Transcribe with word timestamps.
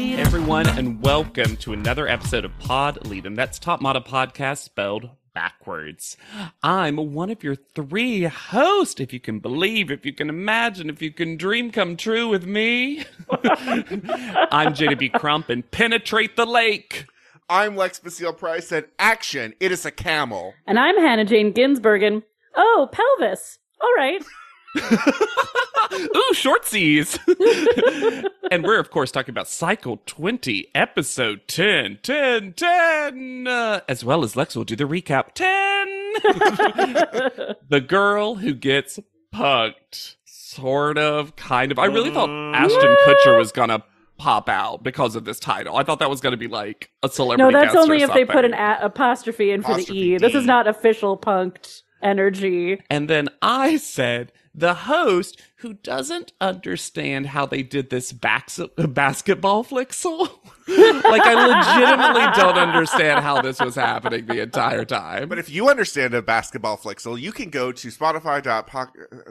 Everyone, 0.00 0.66
and 0.66 1.02
welcome 1.02 1.58
to 1.58 1.74
another 1.74 2.08
episode 2.08 2.46
of 2.46 2.58
Pod 2.58 3.06
Lead, 3.06 3.26
and 3.26 3.36
that's 3.36 3.58
Top 3.58 3.82
Model 3.82 4.00
Podcast 4.00 4.58
spelled 4.58 5.10
backwards. 5.34 6.16
I'm 6.62 6.96
one 7.12 7.28
of 7.28 7.44
your 7.44 7.54
three 7.54 8.22
hosts, 8.22 8.98
if 8.98 9.12
you 9.12 9.20
can 9.20 9.40
believe, 9.40 9.90
if 9.90 10.06
you 10.06 10.14
can 10.14 10.30
imagine, 10.30 10.88
if 10.88 11.02
you 11.02 11.12
can 11.12 11.36
dream 11.36 11.70
come 11.70 11.98
true 11.98 12.28
with 12.28 12.46
me. 12.46 13.00
I'm 13.30 14.72
JDB 14.72 15.12
Crump 15.12 15.50
and 15.50 15.70
penetrate 15.70 16.34
the 16.34 16.46
lake. 16.46 17.04
I'm 17.50 17.76
Lex 17.76 17.98
Basile 17.98 18.32
Price 18.32 18.72
and 18.72 18.86
action, 18.98 19.52
it 19.60 19.70
is 19.70 19.84
a 19.84 19.90
camel. 19.90 20.54
And 20.66 20.78
I'm 20.78 20.96
Hannah 20.96 21.26
Jane 21.26 21.52
Ginsburg, 21.52 22.02
and 22.02 22.22
oh, 22.56 22.88
pelvis. 22.90 23.58
All 23.82 23.92
right. 23.98 24.24
Ooh, 25.92 26.32
shortsies. 26.32 27.18
and 28.50 28.62
we're, 28.62 28.78
of 28.78 28.90
course, 28.90 29.10
talking 29.10 29.32
about 29.32 29.48
Cycle 29.48 30.00
20, 30.06 30.68
Episode 30.74 31.42
10, 31.48 31.98
10, 32.02 32.52
10, 32.52 33.46
uh, 33.46 33.80
as 33.88 34.04
well 34.04 34.22
as 34.22 34.36
Lex 34.36 34.54
will 34.54 34.64
do 34.64 34.76
the 34.76 34.84
recap 34.84 35.32
10. 35.34 35.46
the 37.68 37.80
girl 37.80 38.36
who 38.36 38.54
gets 38.54 38.98
punked. 39.34 40.16
Sort 40.24 40.98
of, 40.98 41.36
kind 41.36 41.70
of. 41.70 41.78
I 41.78 41.86
really 41.86 42.10
thought 42.10 42.28
Ashton 42.28 42.96
Kutcher 43.06 43.38
was 43.38 43.52
going 43.52 43.68
to 43.68 43.84
pop 44.18 44.48
out 44.48 44.82
because 44.82 45.14
of 45.14 45.24
this 45.24 45.38
title. 45.38 45.76
I 45.76 45.84
thought 45.84 46.00
that 46.00 46.10
was 46.10 46.20
going 46.20 46.32
to 46.32 46.36
be 46.36 46.48
like 46.48 46.90
a 47.02 47.08
celebrity. 47.08 47.52
No, 47.52 47.60
that's 47.60 47.76
only 47.76 48.02
if 48.02 48.12
they 48.12 48.24
put 48.24 48.44
an 48.44 48.54
a- 48.54 48.78
apostrophe 48.82 49.52
in 49.52 49.62
for 49.62 49.68
the 49.68 49.82
Apostrophe 49.82 50.00
E. 50.00 50.18
This 50.18 50.34
is 50.34 50.46
not 50.46 50.66
official 50.66 51.16
punked 51.16 51.82
energy. 52.02 52.80
And 52.90 53.08
then 53.08 53.28
I 53.42 53.76
said, 53.76 54.32
the 54.54 54.74
host 54.74 55.40
who 55.56 55.74
doesn't 55.74 56.32
understand 56.40 57.26
how 57.28 57.46
they 57.46 57.62
did 57.62 57.90
this 57.90 58.12
bax- 58.12 58.60
basketball 58.76 59.64
flixel. 59.64 60.20
like, 60.68 61.22
I 61.22 61.34
legitimately 61.46 62.42
don't 62.42 62.58
understand 62.58 63.20
how 63.20 63.42
this 63.42 63.60
was 63.60 63.74
happening 63.74 64.26
the 64.26 64.40
entire 64.42 64.84
time. 64.84 65.28
But 65.28 65.38
if 65.38 65.50
you 65.50 65.68
understand 65.68 66.14
a 66.14 66.22
basketball 66.22 66.76
flixel, 66.76 67.20
you 67.20 67.32
can 67.32 67.50
go 67.50 67.72
to 67.72 67.88
Spotify. 67.88 68.40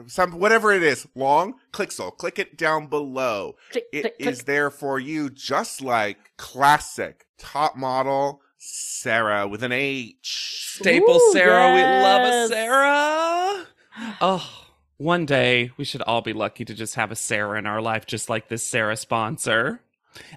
Some 0.08 0.32
whatever 0.32 0.72
it 0.72 0.82
is, 0.82 1.06
long 1.14 1.54
clixel. 1.72 2.16
Click 2.16 2.38
it 2.38 2.56
down 2.56 2.86
below. 2.86 3.56
Click, 3.72 3.84
It 3.92 4.00
click, 4.02 4.14
is 4.18 4.38
click. 4.38 4.46
there 4.46 4.70
for 4.70 4.98
you, 4.98 5.28
just 5.30 5.82
like 5.82 6.30
classic 6.38 7.26
top 7.38 7.76
model 7.76 8.40
Sarah 8.58 9.48
with 9.48 9.62
an 9.62 9.72
H. 9.72 10.76
Staple 10.78 11.16
Ooh, 11.16 11.32
Sarah, 11.32 11.74
we 11.74 11.82
love 11.82 12.22
a. 12.22 12.48
Sarah. 12.48 13.66
Oh, 14.20 14.66
one 15.00 15.24
day 15.24 15.70
we 15.78 15.84
should 15.84 16.02
all 16.02 16.20
be 16.20 16.34
lucky 16.34 16.62
to 16.62 16.74
just 16.74 16.94
have 16.96 17.10
a 17.10 17.16
Sarah 17.16 17.58
in 17.58 17.66
our 17.66 17.80
life, 17.80 18.04
just 18.04 18.28
like 18.28 18.48
this 18.48 18.62
Sarah 18.62 18.96
sponsor. 18.96 19.80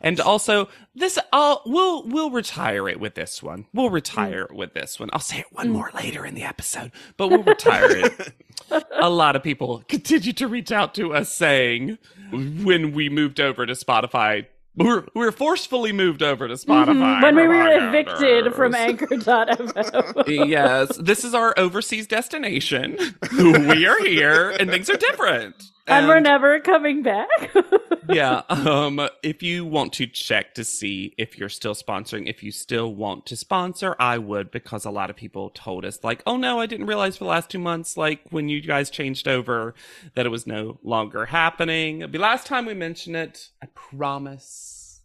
And 0.02 0.19
also, 0.22 0.69
this 0.95 1.19
uh, 1.33 1.58
we'll 1.66 2.08
we'll 2.08 2.31
retire 2.31 2.88
it 2.88 3.00
with 3.00 3.16
this 3.16 3.44
one. 3.44 3.66
We'll 3.73 3.89
retire 3.89 4.44
it 4.44 4.56
with 4.56 4.73
this 4.73 5.00
one. 5.00 5.09
I'll 5.11 5.19
say 5.19 5.39
it 5.39 5.47
one 5.52 5.69
more 5.69 5.91
later 5.94 6.25
in 6.25 6.36
the 6.36 6.44
episode, 6.44 6.91
but 7.17 7.28
we'll 7.28 7.44
retire 7.44 7.89
it. 7.89 8.34
a 9.02 9.09
lot 9.09 9.36
of 9.36 9.44
people 9.44 9.84
continue 9.90 10.31
to 10.34 10.47
reach 10.47 10.72
out 10.72 10.94
to 10.96 11.13
us 11.13 11.34
saying 11.34 11.97
when 12.31 12.94
we 12.94 13.09
moved 13.09 13.41
over 13.41 13.66
to 13.66 13.73
Spotify, 13.73 14.46
we 14.75 14.85
were, 14.85 15.07
we 15.13 15.25
were 15.25 15.31
forcefully 15.31 15.91
moved 15.91 16.23
over 16.23 16.47
to 16.47 16.56
Spotify 16.56 17.19
Mhm, 17.19 17.22
when 17.23 17.35
we 17.35 17.47
were 17.47 17.88
evicted 17.88 18.53
from. 18.53 18.73
Anchor.fm. 18.75 20.28
yes, 20.47 20.97
this 20.97 21.23
is 21.23 21.34
our 21.34 21.53
overseas 21.57 22.07
destination. 22.07 22.97
we 23.38 23.85
are 23.85 24.03
here, 24.03 24.50
and 24.51 24.69
things 24.69 24.89
are 24.89 24.97
different. 24.97 25.56
And 25.88 26.08
we're 26.08 26.20
never 26.20 26.60
coming 26.60 27.04
back. 27.04 27.28
yeah. 28.10 28.44
Um, 28.50 29.08
if 29.22 29.44
you 29.44 29.66
want 29.66 29.94
to 29.94 30.08
check 30.08 30.54
to 30.56 30.64
see 30.64 31.14
if 31.18 31.38
you're 31.38 31.50
still 31.50 31.76
sponsoring, 31.76 32.30
if 32.30 32.44
you 32.44 32.52
still 32.52 32.94
want 32.94 33.26
to 33.28 33.36
sponsor, 33.36 33.96
I 34.00 34.18
would 34.18 34.52
because 34.52 34.86
a 34.86 34.92
lot 34.92 35.10
of 35.10 35.16
people 35.16 35.50
told 35.50 35.86
us 35.86 36.04
like, 36.04 36.24
"Oh 36.26 36.38
no, 36.38 36.60
I 36.60 36.66
didn't 36.66 36.88
realize 36.88 37.18
for 37.18 37.26
the 37.26 37.30
last 37.30 37.50
two 37.50 37.60
months, 37.60 37.98
like 37.98 38.22
when 38.30 38.50
you 38.50 38.62
guys 38.62 38.90
changed 38.90 39.28
over, 39.28 39.74
that 40.16 40.26
it 40.26 40.30
was 40.30 40.48
no 40.48 40.80
longer 40.84 41.26
happening." 41.26 42.02
It'll 42.02 42.12
be 42.12 42.18
last 42.18 42.48
time 42.48 42.66
we 42.66 42.74
mention 42.74 43.16
it. 43.16 43.50
I 43.62 43.68
promise. 43.68 45.02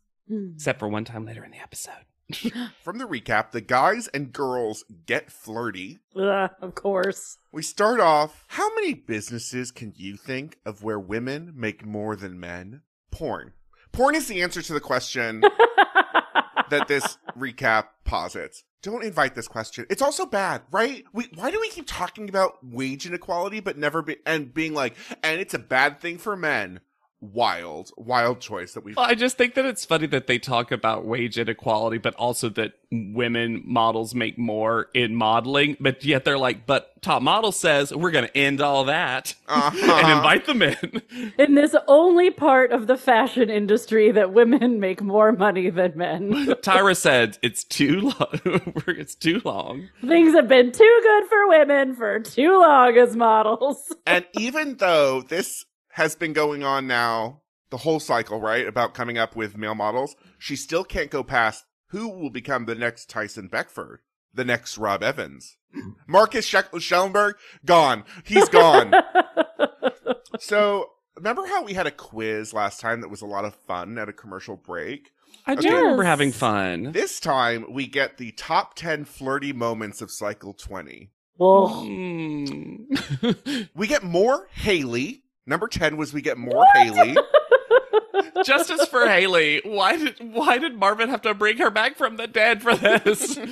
Except 0.55 0.79
for 0.79 0.89
one 0.89 1.05
time 1.05 1.25
later 1.25 1.43
in 1.43 1.51
the 1.51 1.59
episode. 1.59 2.05
From 2.83 2.99
the 2.99 3.07
recap, 3.07 3.53
the 3.53 3.61
guys 3.61 4.09
and 4.09 4.33
girls 4.33 4.85
get 5.07 5.31
flirty. 5.31 5.99
Ugh, 6.15 6.51
of 6.61 6.75
course. 6.75 7.39
We 7.53 7.63
start 7.63 8.01
off. 8.01 8.45
How 8.49 8.75
many 8.75 8.93
businesses 8.93 9.71
can 9.71 9.95
you 9.97 10.17
think 10.17 10.59
of 10.67 10.83
where 10.83 10.99
women 11.01 11.53
make 11.57 11.87
more 11.87 12.17
than 12.17 12.39
men? 12.39 12.83
Porn. 13.11 13.53
Porn 13.93 14.15
is 14.15 14.29
the 14.29 14.43
answer 14.43 14.61
to 14.61 14.75
the 14.75 14.81
question 14.81 15.41
that 16.71 16.87
this 16.89 17.17
recap 17.37 17.85
posits. 18.05 18.65
Don't 18.83 19.03
invite 19.05 19.35
this 19.35 19.49
question. 19.49 19.87
It's 19.91 20.03
also 20.03 20.25
bad, 20.25 20.63
right? 20.71 21.05
We 21.13 21.29
why 21.35 21.51
do 21.51 21.59
we 21.61 21.69
keep 21.71 21.87
talking 21.89 22.29
about 22.29 22.59
wage 22.63 23.07
inequality 23.07 23.61
but 23.61 23.77
never 23.77 24.03
be 24.03 24.17
and 24.25 24.55
being 24.55 24.73
like, 24.75 24.95
and 25.23 25.41
it's 25.41 25.55
a 25.55 25.59
bad 25.59 25.99
thing 26.01 26.19
for 26.19 26.37
men? 26.37 26.81
Wild, 27.21 27.91
wild 27.97 28.41
choice 28.41 28.75
that 28.75 28.85
we. 28.85 28.95
Well, 28.95 29.05
I 29.05 29.15
just 29.15 29.37
think 29.37 29.55
that 29.55 29.65
it's 29.65 29.85
funny 29.85 30.07
that 30.07 30.29
they 30.29 30.39
talk 30.39 30.71
about 30.71 31.05
wage 31.05 31.37
inequality, 31.37 31.99
but 31.99 32.15
also 32.15 32.49
that 32.51 32.75
women 32.93 33.61
models 33.67 34.15
make 34.15 34.39
more 34.39 34.87
in 34.95 35.17
modeling, 35.17 35.77
but 35.81 36.05
yet 36.05 36.25
they're 36.25 36.39
like, 36.39 36.65
but 36.65 37.03
top 37.03 37.21
model 37.21 37.51
says 37.51 37.93
we're 37.93 38.13
going 38.13 38.27
to 38.27 38.37
end 38.39 38.61
all 38.61 38.85
that 38.85 39.35
Uh-huh. 39.49 39.93
and 39.93 40.13
invite 40.13 40.47
them 40.47 40.63
in. 40.63 41.03
In 41.39 41.55
this 41.57 41.75
only 41.89 42.31
part 42.31 42.71
of 42.71 42.87
the 42.87 42.97
fashion 42.97 43.51
industry 43.51 44.13
that 44.13 44.33
women 44.33 44.79
make 44.79 45.03
more 45.03 45.33
money 45.33 45.71
than 45.71 45.97
men. 45.97 46.31
Tyra 46.63 46.97
said 46.97 47.37
it's 47.43 47.65
too 47.65 48.01
long. 48.01 48.39
it's 48.87 49.17
too 49.17 49.43
long. 49.45 49.89
Things 50.07 50.35
have 50.35 50.47
been 50.49 50.71
too 50.71 51.01
good 51.03 51.25
for 51.29 51.49
women 51.49 51.97
for 51.97 52.21
too 52.21 52.61
long 52.61 52.97
as 52.97 53.17
models. 53.17 53.93
and 54.07 54.25
even 54.39 54.77
though 54.77 55.23
this 55.23 55.65
has 55.99 56.15
been 56.15 56.33
going 56.33 56.63
on 56.63 56.87
now, 56.87 57.43
the 57.71 57.79
whole 57.79 57.99
cycle, 58.01 58.41
right, 58.41 58.67
about 58.67 58.95
coming 58.95 59.19
up 59.19 59.35
with 59.37 59.57
male 59.57 59.75
models, 59.75 60.15
she 60.39 60.55
still 60.57 60.85
can't 60.85 61.11
go 61.11 61.23
past 61.25 61.65
who 61.89 62.09
will 62.09 62.31
become 62.31 62.65
the 62.67 62.75
next 62.75 63.11
Tyson 63.11 63.49
Beckford, 63.49 64.01
the 64.33 64.45
next 64.45 64.79
Rob 64.79 65.03
Evans. 65.03 65.57
Marcus 66.07 66.47
Sch- 66.47 66.55
Schellenberg, 66.79 67.35
gone. 67.65 68.05
He's 68.25 68.49
gone. 68.49 68.95
so, 70.39 70.91
remember 71.17 71.47
how 71.47 71.65
we 71.65 71.75
had 71.75 71.87
a 71.87 71.91
quiz 71.91 72.53
last 72.55 72.81
time 72.81 73.01
that 73.01 73.09
was 73.11 73.23
a 73.23 73.27
lot 73.27 73.45
of 73.45 73.55
fun 73.55 73.99
at 73.99 74.09
a 74.09 74.13
commercial 74.13 74.57
break? 74.57 75.11
I 75.47 75.55
do 75.55 75.67
Okay. 75.69 75.77
remember 75.77 76.05
having 76.05 76.31
fun. 76.33 76.93
This 76.93 77.21
time, 77.21 77.65
we 77.71 77.87
get 77.87 78.19
the 78.19 78.33
top 78.33 78.75
10 78.75 79.05
flirty 79.05 79.53
moments 79.53 80.01
of 80.01 80.11
cycle 80.11 80.55
20. 80.55 81.11
Well, 81.39 81.85
Mm. 81.87 83.69
We 83.75 83.87
get 83.87 84.03
more 84.03 84.49
Haley. 84.53 85.23
Number 85.49 85.67
10 85.67 85.97
was 85.97 86.13
we 86.13 86.21
get 86.21 86.37
more 86.37 86.67
Haley. 86.75 87.17
Justice 88.45 88.87
for 88.87 89.09
Haley. 89.09 89.63
Why 89.65 89.97
did 89.97 90.17
why 90.33 90.59
did 90.59 90.77
Marvin 90.77 91.09
have 91.09 91.23
to 91.23 91.33
bring 91.33 91.57
her 91.57 91.71
back 91.71 91.97
from 91.97 92.17
the 92.17 92.27
dead 92.27 92.63
for 92.63 92.77
this? 92.77 93.39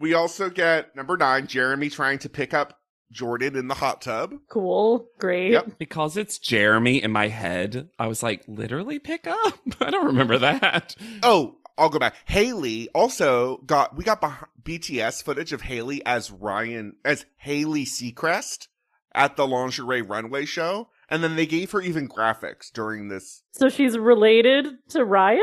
We 0.00 0.14
also 0.14 0.48
get 0.48 0.96
number 0.96 1.18
nine, 1.18 1.46
Jeremy 1.46 1.90
trying 1.90 2.20
to 2.20 2.30
pick 2.30 2.54
up 2.54 2.78
Jordan 3.12 3.54
in 3.54 3.68
the 3.68 3.74
hot 3.74 4.00
tub. 4.00 4.32
cool. 4.48 5.06
Great. 5.18 5.52
Yep. 5.52 5.72
because 5.78 6.16
it's 6.16 6.38
Jeremy 6.38 7.02
in 7.02 7.12
my 7.12 7.28
head. 7.28 7.90
I 7.98 8.06
was 8.06 8.22
like, 8.22 8.42
literally 8.48 8.98
pick 8.98 9.26
up. 9.26 9.58
I 9.80 9.90
don't 9.90 10.06
remember 10.06 10.38
that. 10.38 10.96
Oh, 11.22 11.58
I'll 11.76 11.90
go 11.90 11.98
back. 11.98 12.14
Haley 12.24 12.88
also 12.94 13.58
got 13.66 13.94
we 13.94 14.04
got 14.04 14.22
BTS 14.62 15.22
footage 15.22 15.52
of 15.52 15.60
Haley 15.60 16.04
as 16.06 16.30
Ryan 16.30 16.96
as 17.04 17.26
Haley 17.36 17.84
Seacrest 17.84 18.68
at 19.14 19.36
the 19.36 19.46
lingerie 19.46 20.02
runway 20.02 20.44
show, 20.44 20.88
and 21.08 21.22
then 21.22 21.36
they 21.36 21.46
gave 21.46 21.70
her 21.72 21.80
even 21.80 22.08
graphics 22.08 22.72
during 22.72 23.08
this. 23.08 23.42
So 23.52 23.68
she's 23.68 23.98
related 23.98 24.66
to 24.90 25.04
Ryan? 25.04 25.42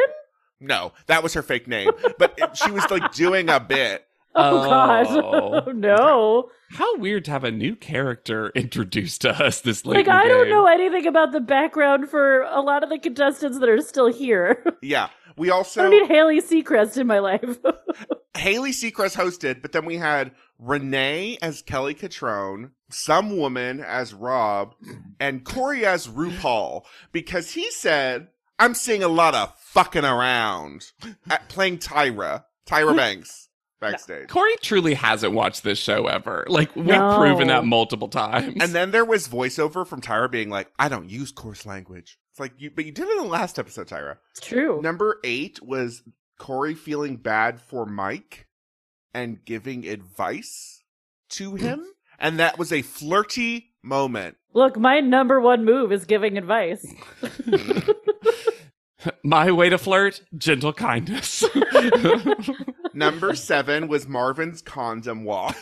No, 0.60 0.94
that 1.06 1.22
was 1.22 1.34
her 1.36 1.44
fake 1.44 1.68
name, 1.68 1.92
but 2.18 2.58
she 2.58 2.72
was 2.72 2.90
like 2.90 3.14
doing 3.14 3.50
a 3.50 3.60
bit. 3.60 4.07
Oh, 4.40 4.64
gosh. 4.70 5.08
Oh. 5.10 5.64
Oh, 5.68 5.72
no. 5.76 6.50
How 6.72 6.98
weird 6.98 7.26
to 7.26 7.32
have 7.32 7.44
a 7.44 7.52
new 7.52 7.76
character 7.76 8.50
introduced 8.56 9.22
to 9.22 9.32
us 9.32 9.62
this 9.62 9.86
late. 9.86 9.96
Like, 9.98 10.06
in 10.08 10.12
the 10.14 10.18
I 10.20 10.28
don't 10.28 10.44
game. 10.46 10.52
know 10.54 10.68
anything 10.68 11.08
about 11.08 11.32
the 11.32 11.40
background 11.40 12.10
for 12.10 12.42
a 12.42 12.62
lot 12.62 12.84
of 12.84 12.90
the 12.90 13.00
contestants 13.00 13.60
that 13.60 13.68
are 13.70 13.82
still 13.82 14.12
here. 14.14 14.64
Yeah. 14.82 15.10
We 15.38 15.50
I 15.50 15.56
also 15.56 15.84
don't 15.84 15.92
need 15.92 16.08
Haley 16.08 16.42
Seacrest 16.42 16.98
in 16.98 17.08
my 17.08 17.20
life. 17.20 17.58
Haley 18.36 18.72
Seacrest 18.72 19.16
hosted, 19.16 19.62
but 19.62 19.72
then 19.72 19.86
we 19.86 19.98
had 19.98 20.32
Renee 20.60 21.38
as 21.42 21.62
Kelly 21.62 21.94
Cutrone, 21.94 22.72
some 22.90 23.38
woman 23.38 23.80
as 23.80 24.14
Rob, 24.14 24.74
and 25.20 25.44
Corey 25.44 25.86
as 25.86 26.08
RuPaul 26.08 26.86
because 27.12 27.52
he 27.52 27.70
said, 27.70 28.30
"I'm 28.58 28.74
seeing 28.74 29.04
a 29.04 29.08
lot 29.08 29.36
of 29.36 29.54
fucking 29.60 30.06
around 30.06 30.86
at 31.30 31.50
playing 31.50 31.80
Tyra, 31.80 32.46
Tyra 32.66 32.96
Banks 32.96 33.47
backstage." 33.80 34.28
Corey 34.30 34.56
truly 34.62 34.94
hasn't 34.94 35.34
watched 35.34 35.64
this 35.64 35.78
show 35.80 36.08
ever. 36.08 36.46
Like 36.50 36.76
we've 36.76 36.86
No. 36.86 37.18
proven 37.18 37.48
that 37.50 37.66
multiple 37.66 38.08
times. 38.10 38.58
And 38.62 38.72
then 38.74 38.92
there 38.92 39.06
was 39.06 39.28
voiceover 39.28 39.86
from 39.86 40.02
Tyra 40.02 40.30
being 40.30 40.50
like, 40.50 40.72
"I 40.80 40.90
don't 40.90 41.10
use 41.10 41.32
coarse 41.32 41.66
language." 41.66 42.18
It's 42.32 42.40
like 42.40 42.54
you, 42.58 42.70
but 42.72 42.86
you 42.86 42.92
did 42.92 43.08
it 43.08 43.18
in 43.18 43.24
the 43.24 43.30
last 43.30 43.58
episode, 43.58 43.88
Tyra. 43.88 44.18
it's 44.32 44.46
true. 44.46 44.82
Number 44.82 45.20
eight 45.24 45.60
was 45.64 46.04
Corey 46.38 46.76
feeling 46.76 47.18
bad 47.18 47.60
for 47.60 47.86
Mike 47.86 48.48
and 49.14 49.44
giving 49.44 49.88
advice 49.88 50.84
to 51.30 51.56
him. 51.56 51.84
And 52.20 52.40
that 52.40 52.58
was 52.58 52.72
a 52.74 52.82
flirty 52.82 53.74
moment. 53.84 54.38
Look, 54.54 54.78
my 54.78 55.00
number 55.00 55.40
one 55.40 55.66
move 55.66 55.92
is 55.92 56.06
giving 56.06 56.38
advice. 56.38 56.86
My 59.24 59.52
way 59.52 59.70
to 59.70 59.78
flirt, 59.78 60.22
gentle 60.38 60.74
kindness. 60.74 61.44
Number 62.94 63.36
seven 63.36 63.88
was 63.88 64.08
Marvin's 64.08 64.62
condom 64.62 65.24
walk. 65.24 65.56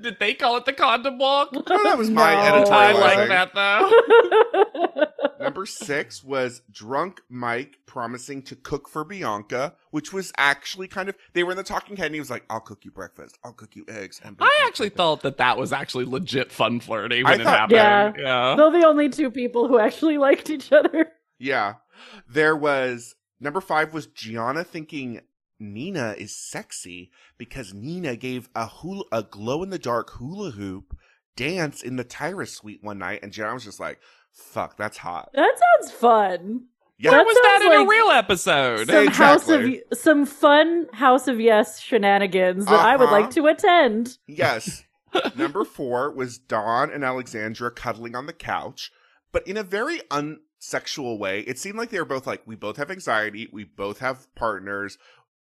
Did 0.00 0.18
they 0.18 0.32
call 0.34 0.56
it 0.56 0.64
the 0.64 0.72
condom 0.72 1.18
walk? 1.18 1.50
Oh, 1.52 1.84
that 1.84 1.98
was 1.98 2.08
my 2.08 2.32
No. 2.32 2.64
I 2.70 2.92
like 2.92 3.28
that 3.28 3.54
though. 3.54 5.06
Number 5.44 5.66
six 5.66 6.22
was 6.24 6.62
drunk 6.70 7.20
Mike 7.28 7.76
promising 7.86 8.42
to 8.42 8.56
cook 8.56 8.88
for 8.88 9.04
Bianca, 9.04 9.74
which 9.90 10.12
was 10.12 10.32
actually 10.38 10.86
kind 10.88 11.08
of, 11.08 11.16
they 11.34 11.42
were 11.44 11.50
in 11.50 11.56
the 11.56 11.62
talking 11.62 11.96
head 11.96 12.06
and 12.06 12.14
he 12.14 12.20
was 12.20 12.30
like, 12.30 12.44
I'll 12.48 12.60
cook 12.60 12.84
you 12.84 12.90
breakfast. 12.90 13.38
I'll 13.44 13.52
cook 13.52 13.74
you 13.76 13.84
eggs. 13.88 14.20
And 14.24 14.36
I 14.40 14.64
actually 14.66 14.90
thought 14.90 15.22
that 15.22 15.38
that 15.38 15.58
was 15.58 15.72
actually 15.72 16.04
legit 16.06 16.52
fun 16.52 16.80
flirty 16.80 17.22
I 17.24 17.30
when 17.30 17.40
it 17.40 17.44
thought- 17.44 17.70
happened. 17.70 18.22
Yeah. 18.22 18.54
They're 18.56 18.70
the 18.80 18.86
only 18.86 19.08
two 19.10 19.30
people 19.30 19.68
who 19.68 19.78
actually 19.78 20.18
liked 20.18 20.48
each 20.50 20.72
other. 20.72 21.10
Yeah. 21.38 21.74
There 22.28 22.56
was 22.56 23.14
number 23.40 23.60
five 23.60 23.92
was 23.94 24.06
Gianna 24.06 24.64
thinking 24.64 25.20
Nina 25.58 26.14
is 26.16 26.34
sexy 26.34 27.10
because 27.38 27.74
Nina 27.74 28.16
gave 28.16 28.48
a 28.54 28.66
hula, 28.66 29.04
a 29.12 29.22
glow 29.22 29.62
in 29.62 29.70
the 29.70 29.78
dark 29.78 30.10
hula 30.12 30.52
hoop 30.52 30.96
dance 31.36 31.82
in 31.82 31.96
the 31.96 32.04
Tyra 32.04 32.48
suite 32.48 32.82
one 32.82 32.98
night, 32.98 33.20
and 33.22 33.32
Gianna 33.32 33.54
was 33.54 33.64
just 33.64 33.80
like, 33.80 33.98
"Fuck, 34.32 34.76
that's 34.76 34.98
hot." 34.98 35.30
That 35.34 35.58
sounds 35.80 35.92
fun. 35.92 36.66
Yeah, 36.98 37.12
That 37.12 37.24
was 37.24 37.34
that 37.34 37.58
sounds 37.62 37.74
in 37.74 37.80
a 37.80 37.86
real 37.88 38.08
episode? 38.10 38.86
Some 38.88 39.06
house 39.08 39.42
Exactly. 39.48 39.82
of 39.90 39.98
some 39.98 40.26
fun 40.26 40.86
House 40.92 41.28
of 41.28 41.40
Yes 41.40 41.80
shenanigans 41.80 42.66
that 42.66 42.74
I 42.78 42.96
would 42.96 43.04
Uh-huh. 43.08 43.20
like 43.20 43.30
to 43.30 43.46
attend. 43.46 44.18
yes. 44.26 44.84
number 45.36 45.64
four 45.64 46.10
was 46.12 46.38
Dawn 46.38 46.90
and 46.90 47.02
Alexandra 47.02 47.70
cuddling 47.70 48.14
on 48.14 48.26
the 48.26 48.32
couch, 48.34 48.92
but 49.32 49.46
in 49.48 49.56
a 49.56 49.62
very 49.62 50.00
unsexual 50.60 51.18
way. 51.18 51.40
It 51.40 51.58
seemed 51.58 51.78
like 51.78 51.90
they 51.90 51.98
were 51.98 52.04
both 52.04 52.26
like, 52.26 52.42
"We 52.46 52.54
both 52.56 52.76
have 52.76 52.90
anxiety. 52.90 53.48
We 53.52 53.64
both 53.64 53.98
have 54.00 54.32
partners. 54.34 54.98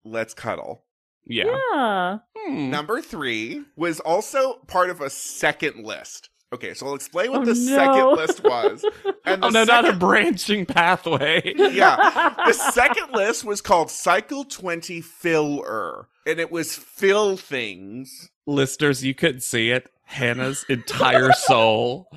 Let's 0.03 0.33
cuddle." 0.33 0.85
yeah. 1.25 1.45
Yeah. 1.73 2.17
Hmm. 2.37 2.69
Number 2.69 3.01
three 3.01 3.63
was 3.77 3.99
also 4.01 4.55
part 4.67 4.89
of 4.89 4.99
a 5.01 5.09
second 5.09 5.85
list. 5.85 6.29
Okay, 6.51 6.73
so 6.75 6.85
I'll 6.87 6.93
explain 6.95 7.31
what 7.31 7.41
Oh, 7.41 7.45
the 7.45 7.53
no. 7.53 7.75
second 7.77 8.15
list 8.17 8.43
was. 8.43 8.85
And 9.25 9.41
the 9.41 9.47
Oh 9.47 9.49
no, 9.49 9.63
not 9.63 9.87
a 9.87 9.93
branching 9.93 10.65
pathway. 10.65 11.41
yeah, 11.55 12.35
the 12.45 12.51
second 12.73 13.13
list 13.13 13.45
was 13.45 13.61
called 13.61 13.89
Cycle 13.89 14.43
Twenty 14.43 14.99
Filler, 15.01 16.09
and 16.27 16.39
it 16.41 16.51
was 16.51 16.75
fill 16.75 17.37
things. 17.37 18.29
Listeners, 18.45 19.03
you 19.03 19.15
couldn't 19.15 19.41
see 19.41 19.71
it. 19.71 19.89
Hannah's 20.03 20.65
entire 20.67 21.31
soul 21.31 22.09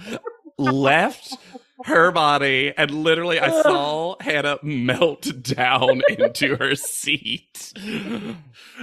left 0.58 1.36
her 1.84 2.10
body, 2.10 2.72
and 2.76 2.90
literally, 2.90 3.38
I 3.38 3.62
saw 3.62 4.16
Hannah 4.20 4.58
melt 4.62 5.42
down 5.42 6.02
into 6.08 6.56
her 6.56 6.74
seat. 6.74 7.72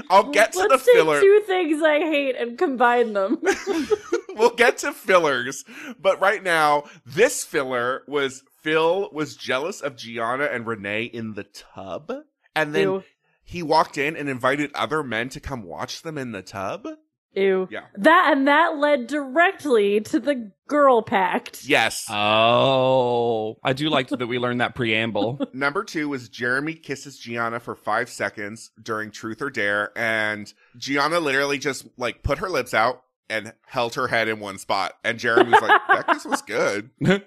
I'll 0.09 0.31
get 0.31 0.53
to 0.53 0.59
the 0.59 0.67
Let's 0.69 0.85
take 0.85 0.95
filler. 0.95 1.19
two 1.19 1.43
things 1.45 1.81
I 1.81 1.99
hate 1.99 2.35
and 2.35 2.57
combine 2.57 3.13
them. 3.13 3.41
we'll 4.35 4.55
get 4.55 4.77
to 4.79 4.91
fillers, 4.91 5.65
but 5.99 6.19
right 6.21 6.43
now, 6.43 6.83
this 7.05 7.43
filler 7.43 8.03
was 8.07 8.43
Phil 8.61 9.09
was 9.11 9.35
jealous 9.35 9.81
of 9.81 9.97
Gianna 9.97 10.45
and 10.45 10.65
Renee 10.65 11.03
in 11.03 11.33
the 11.33 11.43
tub, 11.43 12.11
and 12.55 12.73
then 12.73 12.83
Ew. 12.83 13.03
he 13.43 13.61
walked 13.63 13.97
in 13.97 14.15
and 14.15 14.29
invited 14.29 14.71
other 14.73 15.03
men 15.03 15.29
to 15.29 15.39
come 15.39 15.63
watch 15.63 16.01
them 16.01 16.17
in 16.17 16.31
the 16.31 16.41
tub. 16.41 16.87
Ew. 17.35 17.67
Yeah. 17.71 17.85
That 17.97 18.29
and 18.31 18.47
that 18.47 18.77
led 18.77 19.07
directly 19.07 20.01
to 20.01 20.19
the 20.19 20.51
girl 20.67 21.01
pact. 21.01 21.65
Yes. 21.65 22.05
Oh, 22.09 23.57
I 23.63 23.73
do 23.73 23.89
like 23.89 24.09
that 24.09 24.27
we 24.27 24.39
learned 24.39 24.61
that 24.61 24.75
preamble. 24.75 25.39
Number 25.53 25.83
two 25.83 26.09
was 26.09 26.29
Jeremy 26.29 26.73
kisses 26.73 27.17
Gianna 27.17 27.59
for 27.59 27.75
five 27.75 28.09
seconds 28.09 28.71
during 28.81 29.11
Truth 29.11 29.41
or 29.41 29.49
Dare, 29.49 29.91
and 29.97 30.51
Gianna 30.77 31.19
literally 31.19 31.57
just 31.57 31.87
like 31.97 32.23
put 32.23 32.39
her 32.39 32.49
lips 32.49 32.73
out 32.73 33.03
and 33.29 33.53
held 33.65 33.95
her 33.95 34.07
head 34.07 34.27
in 34.27 34.39
one 34.39 34.57
spot. 34.57 34.93
And 35.03 35.17
Jeremy 35.17 35.51
was 35.51 35.61
like, 35.61 35.81
"That 35.87 36.07
kiss 36.07 36.25
was 36.25 36.41
good." 36.41 36.91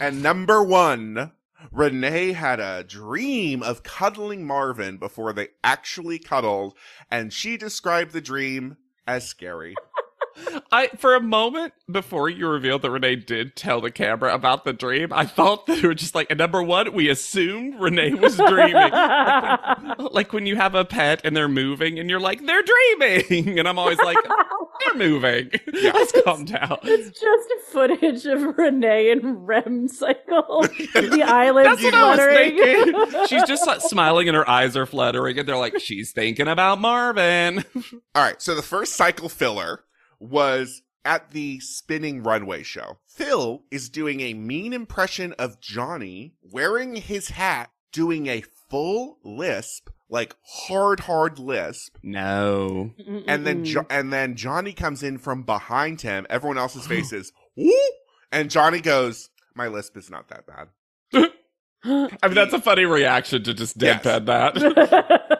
And 0.00 0.22
number 0.22 0.62
one, 0.62 1.32
Renee 1.72 2.32
had 2.32 2.60
a 2.60 2.84
dream 2.84 3.62
of 3.62 3.82
cuddling 3.82 4.46
Marvin 4.46 4.96
before 4.96 5.32
they 5.32 5.48
actually 5.62 6.18
cuddled, 6.18 6.74
and 7.10 7.32
she 7.32 7.56
described 7.56 8.12
the 8.12 8.20
dream 8.20 8.76
as 9.06 9.26
scary. 9.26 9.74
I 10.72 10.88
for 10.98 11.14
a 11.14 11.20
moment 11.20 11.72
before 11.90 12.28
you 12.28 12.48
revealed 12.48 12.82
that 12.82 12.90
Renee 12.90 13.16
did 13.16 13.56
tell 13.56 13.80
the 13.80 13.90
camera 13.90 14.32
about 14.34 14.64
the 14.64 14.72
dream, 14.72 15.12
I 15.12 15.26
thought 15.26 15.66
that 15.66 15.82
it 15.82 15.86
was 15.86 15.96
just 15.96 16.14
like 16.14 16.34
number 16.36 16.62
one, 16.62 16.92
we 16.92 17.08
assumed 17.08 17.80
Renee 17.80 18.14
was 18.14 18.36
dreaming. 18.36 18.74
like, 18.74 19.78
when, 19.98 20.08
like 20.12 20.32
when 20.32 20.46
you 20.46 20.56
have 20.56 20.74
a 20.74 20.84
pet 20.84 21.20
and 21.24 21.36
they're 21.36 21.48
moving 21.48 21.98
and 21.98 22.08
you're 22.08 22.20
like, 22.20 22.44
they're 22.44 22.62
dreaming. 22.62 23.58
And 23.58 23.68
I'm 23.68 23.78
always 23.78 23.98
like, 23.98 24.16
they're 24.84 24.94
moving. 24.94 25.50
Let's 25.72 26.12
calm 26.24 26.44
down. 26.44 26.78
It's 26.82 27.18
just 27.18 27.48
footage 27.70 28.26
of 28.26 28.58
Renee 28.58 29.10
in 29.10 29.44
REM 29.46 29.88
cycle. 29.88 30.62
the 30.94 31.22
eyelids 31.26 31.68
That's 31.68 31.82
what 31.82 31.94
I 31.94 32.10
was 32.10 32.18
fluttering. 32.18 32.56
thinking. 32.56 33.26
She's 33.26 33.44
just 33.44 33.66
like 33.66 33.80
smiling 33.80 34.28
and 34.28 34.36
her 34.36 34.48
eyes 34.48 34.76
are 34.76 34.86
fluttering, 34.86 35.38
and 35.38 35.48
they're 35.48 35.56
like, 35.56 35.78
she's 35.80 36.12
thinking 36.12 36.48
about 36.48 36.80
Marvin. 36.80 37.64
All 38.14 38.22
right, 38.22 38.40
so 38.40 38.54
the 38.54 38.62
first 38.62 38.94
cycle 38.94 39.28
filler 39.28 39.84
was 40.20 40.82
at 41.04 41.30
the 41.30 41.58
spinning 41.60 42.22
runway 42.22 42.62
show. 42.62 42.98
Phil 43.08 43.64
is 43.70 43.88
doing 43.88 44.20
a 44.20 44.34
mean 44.34 44.72
impression 44.72 45.32
of 45.38 45.60
Johnny 45.60 46.34
wearing 46.42 46.96
his 46.96 47.30
hat, 47.30 47.70
doing 47.92 48.26
a 48.26 48.42
full 48.68 49.18
lisp, 49.24 49.88
like 50.10 50.36
hard, 50.44 51.00
hard 51.00 51.38
lisp. 51.38 51.96
No. 52.02 52.92
And 53.26 53.46
then 53.46 53.64
jo- 53.64 53.86
and 53.88 54.12
then 54.12 54.36
Johnny 54.36 54.72
comes 54.74 55.02
in 55.02 55.16
from 55.18 55.42
behind 55.42 56.02
him. 56.02 56.26
Everyone 56.28 56.58
else's 56.58 56.86
face 56.88 57.12
is 57.12 57.32
woo, 57.56 57.72
and 58.30 58.50
Johnny 58.50 58.80
goes, 58.80 59.30
"My 59.54 59.68
lisp 59.68 59.96
is 59.96 60.10
not 60.10 60.28
that 60.28 60.44
bad." 60.46 60.68
I 61.82 62.26
mean, 62.26 62.34
that's 62.34 62.52
a 62.52 62.60
funny 62.60 62.84
reaction 62.84 63.42
to 63.44 63.54
just 63.54 63.80
Yes. 63.80 64.02
deadpan 64.04 64.26
that. 64.26 65.38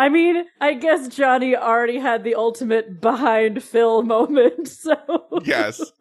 I 0.00 0.08
mean, 0.08 0.44
I 0.60 0.74
guess 0.74 1.08
Johnny 1.08 1.54
already 1.54 1.98
had 1.98 2.24
the 2.24 2.34
ultimate 2.34 3.00
behind 3.02 3.62
Phil 3.62 4.02
moment, 4.02 4.66
so 4.84 4.96
yes. 5.44 5.92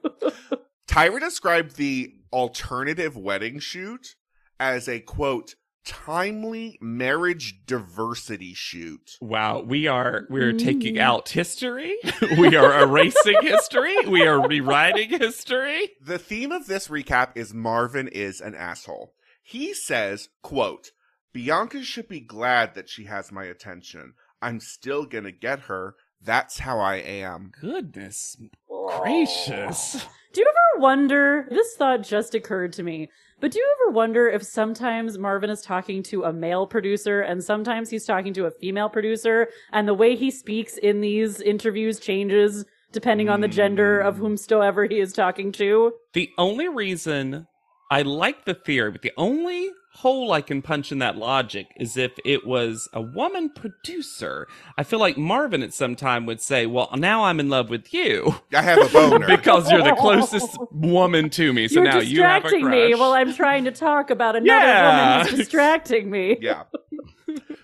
Tyra 0.87 1.19
described 1.19 1.75
the 1.75 2.13
alternative 2.31 3.17
wedding 3.17 3.59
shoot 3.59 4.15
as 4.59 4.87
a 4.87 5.01
quote 5.01 5.55
timely 5.85 6.77
marriage 6.81 7.61
diversity 7.65 8.53
shoot. 8.53 9.17
Wow, 9.21 9.61
we 9.61 9.87
are 9.87 10.27
we're 10.29 10.53
taking 10.53 10.95
Mm. 10.95 11.01
out 11.01 11.29
history. 11.29 11.95
we 12.37 12.55
are 12.55 12.81
erasing 12.83 13.37
history. 13.41 13.95
We 14.07 14.25
are 14.25 14.47
rewriting 14.47 15.09
history. 15.09 15.89
The 16.01 16.19
theme 16.19 16.51
of 16.51 16.67
this 16.67 16.87
recap 16.87 17.31
is 17.35 17.53
Marvin 17.53 18.07
is 18.07 18.39
an 18.39 18.55
asshole. 18.55 19.13
He 19.43 19.73
says, 19.73 20.29
quote, 20.43 20.91
Bianca 21.33 21.83
should 21.83 22.07
be 22.07 22.19
glad 22.19 22.75
that 22.75 22.89
she 22.89 23.05
has 23.05 23.31
my 23.31 23.45
attention. 23.45 24.13
I'm 24.41 24.59
still 24.59 25.05
gonna 25.05 25.31
get 25.31 25.61
her. 25.61 25.95
That's 26.21 26.59
how 26.59 26.79
I 26.79 26.95
am. 26.95 27.51
Goodness 27.61 28.37
gracious. 28.69 30.05
Do 30.33 30.41
you 30.41 30.47
ever 30.47 30.59
ever 30.79 30.81
wonder? 30.81 31.47
This 31.49 31.75
thought 31.75 32.03
just 32.03 32.35
occurred 32.35 32.73
to 32.73 32.83
me. 32.83 33.09
But 33.39 33.51
do 33.51 33.59
you 33.59 33.75
ever 33.81 33.91
wonder 33.91 34.27
if 34.27 34.43
sometimes 34.43 35.17
Marvin 35.17 35.49
is 35.49 35.61
talking 35.61 36.03
to 36.03 36.23
a 36.23 36.33
male 36.33 36.67
producer 36.67 37.21
and 37.21 37.43
sometimes 37.43 37.89
he's 37.89 38.05
talking 38.05 38.33
to 38.33 38.45
a 38.45 38.51
female 38.51 38.89
producer 38.89 39.47
and 39.71 39.87
the 39.87 39.93
way 39.93 40.15
he 40.15 40.29
speaks 40.29 40.77
in 40.77 41.01
these 41.01 41.39
interviews 41.41 41.99
changes 41.99 42.65
depending 42.91 43.29
on 43.29 43.39
the 43.41 43.47
gender 43.47 43.99
of 43.99 44.15
hmm. 44.15 44.23
whomsoever 44.23 44.85
he 44.85 44.99
is 44.99 45.13
talking 45.13 45.51
to? 45.53 45.93
The 46.13 46.29
only 46.37 46.67
reason 46.67 47.47
I 47.91 48.01
like 48.01 48.45
the 48.45 48.55
theory, 48.55 48.91
but 48.91 49.03
the 49.03 49.13
only 49.15 49.69
hole 49.93 50.31
I 50.31 50.41
can 50.41 50.61
punch 50.61 50.91
in 50.91 50.99
that 50.99 51.17
logic 51.17 51.67
is 51.77 51.97
if 51.97 52.11
it 52.23 52.45
was 52.45 52.87
a 52.93 53.01
woman 53.01 53.49
producer. 53.49 54.47
I 54.77 54.83
feel 54.83 54.99
like 54.99 55.17
Marvin 55.17 55.61
at 55.63 55.73
some 55.73 55.95
time 55.95 56.25
would 56.27 56.41
say, 56.41 56.65
Well, 56.65 56.89
now 56.95 57.25
I'm 57.25 57.39
in 57.39 57.49
love 57.49 57.69
with 57.69 57.93
you 57.93 58.35
I 58.53 58.61
have 58.61 58.77
a 58.79 58.89
boner. 58.93 59.27
because 59.37 59.69
you're 59.71 59.83
the 59.83 59.95
closest 59.95 60.57
woman 60.71 61.29
to 61.31 61.51
me. 61.53 61.67
So 61.67 61.81
You're 61.81 61.83
now 61.91 61.99
you 61.99 62.21
have 62.23 62.43
a 62.45 62.49
distracting 62.49 62.61
crush. 62.65 62.73
me 62.89 62.95
while 62.95 63.11
I'm 63.13 63.33
trying 63.33 63.63
to 63.65 63.71
talk 63.71 64.09
about 64.09 64.35
another 64.35 64.47
Yeah. 64.59 65.17
woman 65.17 65.27
who's 65.27 65.39
distracting 65.45 66.09
me. 66.09 66.37
yeah. 66.39 66.63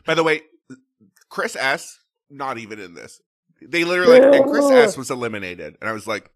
By 0.06 0.14
the 0.16 0.24
way, 0.24 0.42
Chris 1.30 1.56
S. 1.56 2.00
Not 2.30 2.58
even 2.58 2.80
in 2.80 2.94
this. 2.96 3.22
They 3.62 3.84
literally 3.84 4.20
and 4.38 4.46
Chris 4.50 4.70
S. 4.70 4.98
was 4.98 5.10
eliminated, 5.12 5.78
and 5.80 5.90
I 5.90 5.94
was 5.94 6.06
like, 6.08 6.30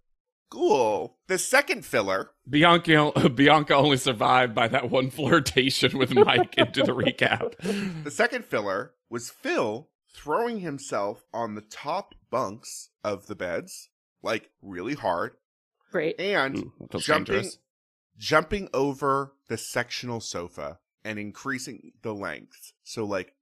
"Cool." 0.49 1.17
The 1.27 1.37
second 1.37 1.83
filler, 1.85 2.31
Bianca, 2.49 3.29
Bianca 3.35 3.75
only 3.75 3.97
survived 3.97 4.55
by 4.55 4.67
that 4.67 4.89
one 4.89 5.09
flirtation 5.11 5.97
with 5.97 6.13
Mike 6.13 6.57
into 6.57 6.83
the 6.83 6.93
recap. 6.93 7.55
the 8.03 8.11
second 8.11 8.45
filler 8.45 8.93
was 9.09 9.29
Phil 9.29 9.89
throwing 10.13 10.59
himself 10.59 11.23
on 11.33 11.55
the 11.55 11.61
top 11.61 12.15
bunks 12.29 12.89
of 13.03 13.27
the 13.27 13.35
beds, 13.35 13.89
like 14.23 14.49
really 14.61 14.95
hard, 14.95 15.33
Great. 15.91 16.19
and 16.19 16.57
Ooh, 16.57 16.73
jumping 16.97 17.35
dangerous. 17.35 17.57
jumping 18.17 18.69
over 18.73 19.33
the 19.47 19.57
sectional 19.57 20.19
sofa 20.19 20.79
and 21.03 21.17
increasing 21.19 21.91
the 22.01 22.13
length. 22.13 22.73
So 22.83 23.05
like 23.05 23.33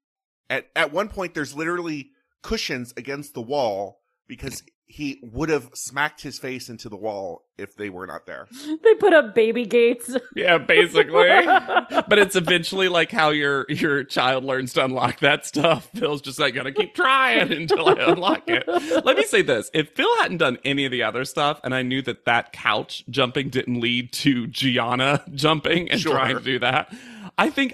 at 0.50 0.68
at 0.76 0.92
one 0.94 1.10
point 1.10 1.34
there's 1.34 1.56
literally 1.56 2.12
cushions 2.42 2.94
against 2.96 3.34
the 3.34 3.42
wall 3.42 4.02
because 4.28 4.64
he 4.90 5.20
would 5.22 5.50
have 5.50 5.70
smacked 5.74 6.22
his 6.22 6.40
face 6.40 6.70
into 6.70 6.88
the 6.88 6.96
wall 6.96 7.44
if 7.58 7.76
they 7.76 7.90
were 7.90 8.08
not 8.08 8.26
there. 8.26 8.48
They 8.84 8.94
put 8.96 9.12
up 9.14 9.36
baby 9.36 9.66
gates. 9.66 10.16
Yeah, 10.36 10.58
basically. 10.60 11.28
but 12.08 12.18
it's 12.20 12.36
eventually 12.38 12.88
like 12.88 13.12
how 13.12 13.30
your 13.32 13.66
your 13.70 14.04
child 14.06 14.46
learns 14.46 14.72
to 14.74 14.86
unlock 14.86 15.20
that 15.20 15.46
stuff. 15.46 15.90
Phil's 15.96 16.22
just 16.22 16.40
like 16.40 16.54
gonna 16.56 16.72
keep 16.72 16.96
trying 16.96 17.52
until 17.52 17.90
I 17.90 17.94
unlock 18.12 18.44
it. 18.48 18.66
Let 19.06 19.18
me 19.18 19.24
say 19.26 19.42
this: 19.42 19.70
if 19.74 19.90
Phil 19.90 20.16
hadn't 20.22 20.38
done 20.38 20.58
any 20.64 20.86
of 20.86 20.92
the 20.92 21.04
other 21.04 21.26
stuff, 21.26 21.60
and 21.64 21.76
I 21.76 21.82
knew 21.82 22.02
that 22.04 22.26
that 22.26 22.54
couch 22.54 23.04
jumping 23.10 23.50
didn't 23.50 23.80
lead 23.82 24.14
to 24.14 24.48
Gianna 24.48 25.24
jumping 25.34 25.90
and 25.92 26.00
Sure. 26.00 26.14
trying 26.14 26.38
to 26.38 26.44
do 26.44 26.60
that, 26.60 26.94
I 27.38 27.50
think. 27.50 27.74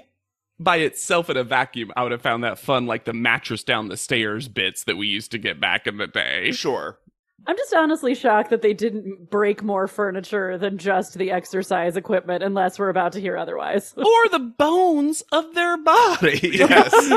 By 0.64 0.76
itself 0.76 1.28
in 1.28 1.36
a 1.36 1.44
vacuum, 1.44 1.92
I 1.94 2.02
would 2.02 2.12
have 2.12 2.22
found 2.22 2.42
that 2.42 2.58
fun, 2.58 2.86
like 2.86 3.04
the 3.04 3.12
mattress 3.12 3.62
down 3.62 3.88
the 3.88 3.98
stairs 3.98 4.48
bits 4.48 4.84
that 4.84 4.96
we 4.96 5.06
used 5.06 5.30
to 5.32 5.38
get 5.38 5.60
back 5.60 5.86
in 5.86 5.98
the 5.98 6.06
day. 6.06 6.52
Sure. 6.52 6.98
I'm 7.46 7.56
just 7.56 7.74
honestly 7.74 8.14
shocked 8.14 8.48
that 8.48 8.62
they 8.62 8.72
didn't 8.72 9.30
break 9.30 9.62
more 9.62 9.86
furniture 9.86 10.56
than 10.56 10.78
just 10.78 11.18
the 11.18 11.30
exercise 11.30 11.96
equipment, 11.96 12.42
unless 12.42 12.78
we're 12.78 12.88
about 12.88 13.12
to 13.12 13.20
hear 13.20 13.36
otherwise. 13.36 13.92
Or 13.98 14.28
the 14.30 14.38
bones 14.38 15.22
of 15.32 15.54
their 15.54 15.76
body. 15.76 16.40
Yes. 16.54 17.12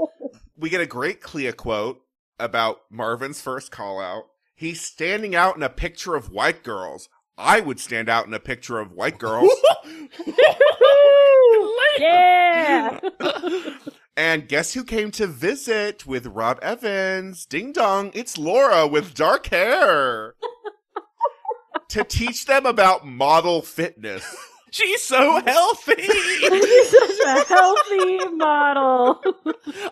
we 0.58 0.68
get 0.68 0.82
a 0.82 0.86
great 0.86 1.22
Clea 1.22 1.52
quote 1.52 2.02
about 2.38 2.82
Marvin's 2.90 3.40
first 3.40 3.70
call 3.70 4.00
out. 4.00 4.24
He's 4.54 4.82
standing 4.82 5.34
out 5.34 5.56
in 5.56 5.62
a 5.62 5.70
picture 5.70 6.14
of 6.14 6.30
white 6.30 6.62
girls. 6.62 7.08
I 7.38 7.60
would 7.60 7.80
stand 7.80 8.10
out 8.10 8.26
in 8.26 8.34
a 8.34 8.38
picture 8.38 8.78
of 8.78 8.92
white 8.92 9.18
girls. 9.18 9.50
Yeah. 11.98 13.00
And 14.14 14.46
guess 14.46 14.74
who 14.74 14.84
came 14.84 15.10
to 15.12 15.26
visit 15.26 16.06
with 16.06 16.26
Rob 16.26 16.58
Evans? 16.60 17.46
Ding 17.46 17.72
dong, 17.72 18.10
it's 18.12 18.36
Laura 18.36 18.86
with 18.86 19.14
dark 19.14 19.46
hair. 19.46 20.34
to 21.88 22.04
teach 22.04 22.44
them 22.44 22.66
about 22.66 23.06
model 23.06 23.62
fitness. 23.62 24.22
She's 24.70 25.02
so 25.02 25.40
healthy. 25.46 26.00
She's 26.02 26.90
such 26.90 27.18
a 27.26 27.44
healthy 27.46 28.18
model. 28.36 29.22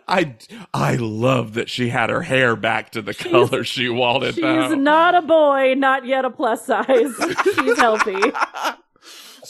I 0.08 0.36
I 0.72 0.96
love 0.96 1.52
that 1.54 1.68
she 1.68 1.90
had 1.90 2.08
her 2.08 2.22
hair 2.22 2.56
back 2.56 2.90
to 2.92 3.02
the 3.02 3.12
color 3.12 3.62
she 3.62 3.90
wanted. 3.90 4.34
She's 4.36 4.42
though. 4.42 4.74
not 4.74 5.14
a 5.14 5.20
boy, 5.20 5.74
not 5.74 6.06
yet 6.06 6.24
a 6.24 6.30
plus 6.30 6.64
size. 6.66 6.86
She's 6.86 7.78
healthy. 7.78 8.16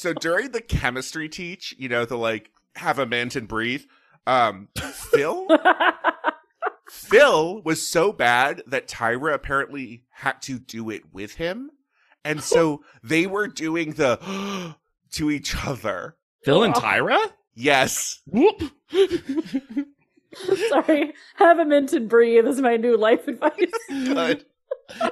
so 0.00 0.14
during 0.14 0.52
the 0.52 0.61
chemistry 0.61 1.28
teach, 1.28 1.75
you 1.78 1.88
know, 1.88 2.04
the 2.04 2.16
like 2.16 2.50
have 2.76 2.99
a 2.99 3.07
mint 3.07 3.37
and 3.37 3.47
breathe. 3.47 3.85
Um, 4.26 4.69
Phil, 4.76 5.47
Phil 6.90 7.62
was 7.62 7.87
so 7.87 8.12
bad 8.12 8.62
that 8.66 8.88
Tyra 8.88 9.35
apparently 9.35 10.04
had 10.11 10.40
to 10.42 10.59
do 10.59 10.90
it 10.90 11.12
with 11.12 11.35
him, 11.35 11.71
and 12.25 12.42
so 12.42 12.83
they 13.02 13.26
were 13.26 13.49
doing 13.49 13.92
the 13.92 14.76
to 15.12 15.30
each 15.30 15.54
other. 15.66 16.16
Phil 16.45 16.62
and 16.62 16.75
Tyra. 16.75 17.19
Yes, 17.54 18.21
Whoop. 18.26 18.62
Sorry. 20.69 21.12
Have 21.37 21.59
a 21.59 21.64
mint 21.64 21.92
and 21.92 22.09
breathe 22.09 22.47
is 22.47 22.61
my 22.61 22.76
new 22.76 22.97
life 22.97 23.26
advice. 23.26 23.73
good. 23.88 24.45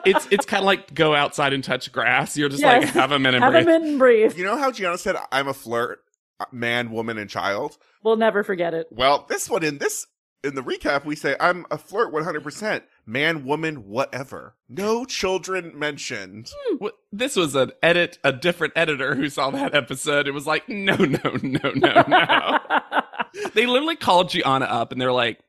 It's 0.05 0.27
it's 0.31 0.47
kind 0.47 0.61
of 0.61 0.67
like 0.67 0.93
go 0.95 1.15
outside 1.15 1.53
and 1.53 1.63
touch 1.65 1.91
grass. 1.93 2.37
You're 2.37 2.49
just 2.49 2.63
Yes. 2.63 2.85
like 2.85 2.95
have 2.95 3.13
a 3.13 3.19
minute. 3.19 3.43
Have 3.43 3.55
a 3.55 3.57
breathe. 3.57 3.67
mint 3.67 3.85
and 3.85 3.99
breathe. 3.99 4.37
You 4.39 4.45
know 4.45 4.57
how 4.57 4.71
Gianna 4.71 4.99
said, 4.99 5.17
"I'm 5.33 5.49
a 5.49 5.55
flirt, 5.55 6.01
uh, 6.41 6.45
man, 6.53 6.91
woman, 6.91 7.19
and 7.19 7.29
child." 7.31 7.79
We'll 8.03 8.17
never 8.17 8.43
forget 8.45 8.75
it. 8.75 8.87
Well, 8.91 9.27
this 9.29 9.49
one 9.51 9.65
in 9.65 9.79
this 9.79 10.07
in 10.45 10.55
the 10.55 10.63
recap, 10.63 11.05
we 11.05 11.17
say, 11.17 11.35
"I'm 11.41 11.67
a 11.71 11.77
flirt, 11.79 12.13
100 12.13 12.43
percent, 12.45 12.85
man, 13.07 13.45
woman, 13.45 13.89
whatever, 13.89 14.55
no 14.69 15.05
children 15.05 15.77
mentioned." 15.79 16.51
What- 16.79 16.95
This 17.11 17.35
was 17.37 17.55
an 17.57 17.73
edit, 17.83 18.19
a 18.23 18.33
different 18.33 18.75
editor 18.77 19.15
who 19.17 19.29
saw 19.31 19.51
that 19.51 19.75
episode. 19.75 20.29
It 20.29 20.33
was 20.33 20.47
like, 20.47 20.69
no, 20.69 20.95
no, 20.95 21.19
no, 21.43 21.71
no, 21.73 22.03
no. 22.07 22.59
they 23.55 23.67
literally 23.67 23.97
called 23.97 24.29
Gianna 24.31 24.67
up 24.67 24.93
and 24.93 25.01
they're 25.01 25.13
like, 25.13 25.41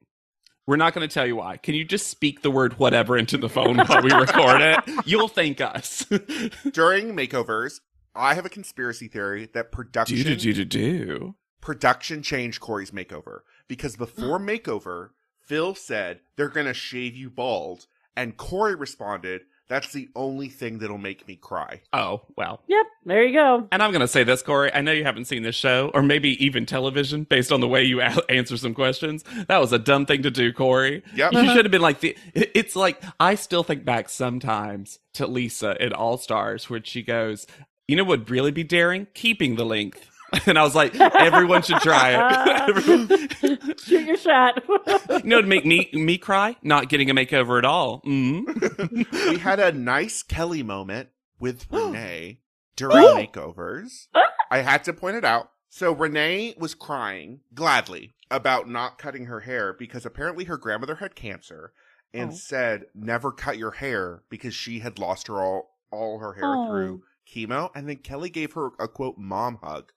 we're 0.69 0.75
not 0.75 0.93
going 0.93 1.07
to 1.07 1.11
tell 1.11 1.25
you 1.25 1.37
why. 1.37 1.57
Can 1.57 1.73
you 1.73 1.83
just 1.83 2.09
speak 2.09 2.43
the 2.43 2.51
word 2.51 2.77
whatever 2.77 3.17
into 3.17 3.39
the 3.39 3.49
phone 3.49 3.79
while 3.79 4.03
we 4.03 4.13
record 4.13 4.61
it? 4.61 4.79
You'll 5.03 5.27
thank 5.27 5.59
us. 5.61 6.05
During 6.71 7.15
makeovers, 7.15 7.79
I 8.13 8.35
have 8.35 8.45
a 8.45 8.49
conspiracy 8.49 9.07
theory 9.07 9.49
that 9.53 9.71
production 9.71 10.17
do, 10.17 10.35
do, 10.35 10.53
do, 10.53 10.65
do, 10.65 11.35
production 11.59 12.21
changed 12.21 12.61
Corey's 12.61 12.91
makeover 12.91 13.39
because 13.67 13.95
before 13.95 14.39
makeover, 14.39 15.09
Phil 15.39 15.73
said 15.73 16.19
they're 16.35 16.49
gonna 16.49 16.75
shave 16.75 17.15
you 17.15 17.31
bald, 17.31 17.87
and 18.15 18.37
Corey 18.37 18.75
responded, 18.75 19.41
"That's 19.69 19.93
the 19.93 20.09
only 20.15 20.49
thing 20.49 20.79
that'll 20.79 20.97
make 20.97 21.27
me 21.27 21.35
cry." 21.35 21.81
Oh, 21.93 22.21
well. 22.35 22.61
yep, 22.67 22.85
there 23.05 23.23
you 23.23 23.33
go. 23.33 23.67
And 23.71 23.81
I'm 23.81 23.91
going 23.91 24.01
to 24.01 24.07
say 24.07 24.23
this, 24.23 24.41
Corey. 24.41 24.73
I 24.73 24.81
know 24.81 24.91
you 24.91 25.03
haven't 25.03 25.25
seen 25.25 25.43
this 25.43 25.55
show 25.55 25.91
or 25.93 26.01
maybe 26.01 26.43
even 26.43 26.65
television 26.65 27.23
based 27.23 27.51
on 27.51 27.61
the 27.61 27.67
way 27.67 27.83
you 27.83 28.01
a- 28.01 28.23
answer 28.29 28.57
some 28.57 28.73
questions. 28.73 29.23
That 29.47 29.59
was 29.59 29.71
a 29.71 29.79
dumb 29.79 30.05
thing 30.05 30.23
to 30.23 30.31
do, 30.31 30.51
Corey. 30.51 31.03
Yep. 31.15 31.31
You 31.31 31.39
uh-huh. 31.39 31.53
should 31.53 31.65
have 31.65 31.71
been 31.71 31.81
like 31.81 32.01
the. 32.01 32.17
It's 32.33 32.75
like 32.75 33.01
I 33.19 33.35
still 33.35 33.63
think 33.63 33.85
back 33.85 34.09
sometimes 34.09 34.99
to 35.13 35.27
Lisa 35.27 35.81
in 35.83 35.93
All 35.93 36.17
Stars 36.17 36.69
where 36.69 36.81
she 36.83 37.03
goes, 37.03 37.47
"You 37.87 37.95
know 37.95 38.03
what 38.03 38.19
would 38.19 38.29
really 38.29 38.51
be 38.51 38.63
daring? 38.63 39.07
Keeping 39.13 39.55
the 39.55 39.65
length." 39.65 40.08
And 40.45 40.57
I 40.57 40.63
was 40.63 40.75
like, 40.75 40.95
everyone 40.95 41.61
should 41.61 41.79
try 41.81 42.11
it. 42.11 42.69
Everyone- 42.69 43.77
Shoot 43.83 44.05
your 44.07 44.17
shot. 44.17 44.61
you 44.67 45.21
know, 45.23 45.41
to 45.41 45.47
make 45.47 45.65
me 45.65 45.89
me 45.93 46.17
cry, 46.17 46.55
not 46.63 46.89
getting 46.89 47.09
a 47.09 47.13
makeover 47.13 47.57
at 47.57 47.65
all. 47.65 48.01
Mm. 48.05 49.29
we 49.31 49.37
had 49.37 49.59
a 49.59 49.71
nice 49.71 50.23
Kelly 50.23 50.63
moment 50.63 51.09
with 51.39 51.65
Renee 51.71 52.39
during 52.75 52.95
makeovers. 52.97 54.07
I 54.51 54.59
had 54.59 54.83
to 54.85 54.93
point 54.93 55.15
it 55.17 55.25
out. 55.25 55.51
So 55.69 55.91
Renee 55.91 56.55
was 56.57 56.73
crying 56.73 57.41
gladly 57.53 58.15
about 58.31 58.67
not 58.69 58.97
cutting 58.97 59.25
her 59.25 59.41
hair 59.41 59.73
because 59.77 60.05
apparently 60.05 60.45
her 60.45 60.57
grandmother 60.57 60.95
had 60.95 61.15
cancer 61.15 61.73
and 62.13 62.31
Oh. 62.31 62.35
said 62.35 62.85
never 62.95 63.31
cut 63.31 63.57
your 63.59 63.71
hair 63.71 64.23
because 64.29 64.53
she 64.55 64.79
had 64.79 64.97
lost 64.99 65.27
her 65.27 65.35
all 65.35 65.77
all 65.91 66.19
her 66.19 66.33
hair 66.33 66.55
Oh. 66.55 66.67
through 66.69 67.03
chemo 67.31 67.69
and 67.75 67.87
then 67.87 67.97
Kelly 67.97 68.29
gave 68.31 68.53
her 68.53 68.69
a 68.79 68.87
quote 68.87 69.17
mom 69.19 69.59
hug. 69.61 69.91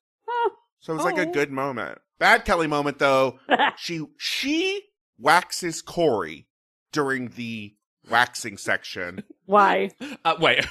So 0.82 0.92
it 0.92 0.96
was 0.96 1.06
oh. 1.06 1.08
like 1.08 1.18
a 1.18 1.26
good 1.26 1.50
moment. 1.50 1.98
Bad 2.18 2.44
Kelly 2.44 2.66
moment 2.66 2.98
though. 2.98 3.38
she 3.78 4.04
she 4.18 4.82
waxes 5.16 5.80
Corey 5.80 6.48
during 6.92 7.28
the 7.30 7.74
waxing 8.10 8.58
section. 8.58 9.22
Why? 9.46 9.90
Uh, 10.24 10.34
wait. 10.40 10.64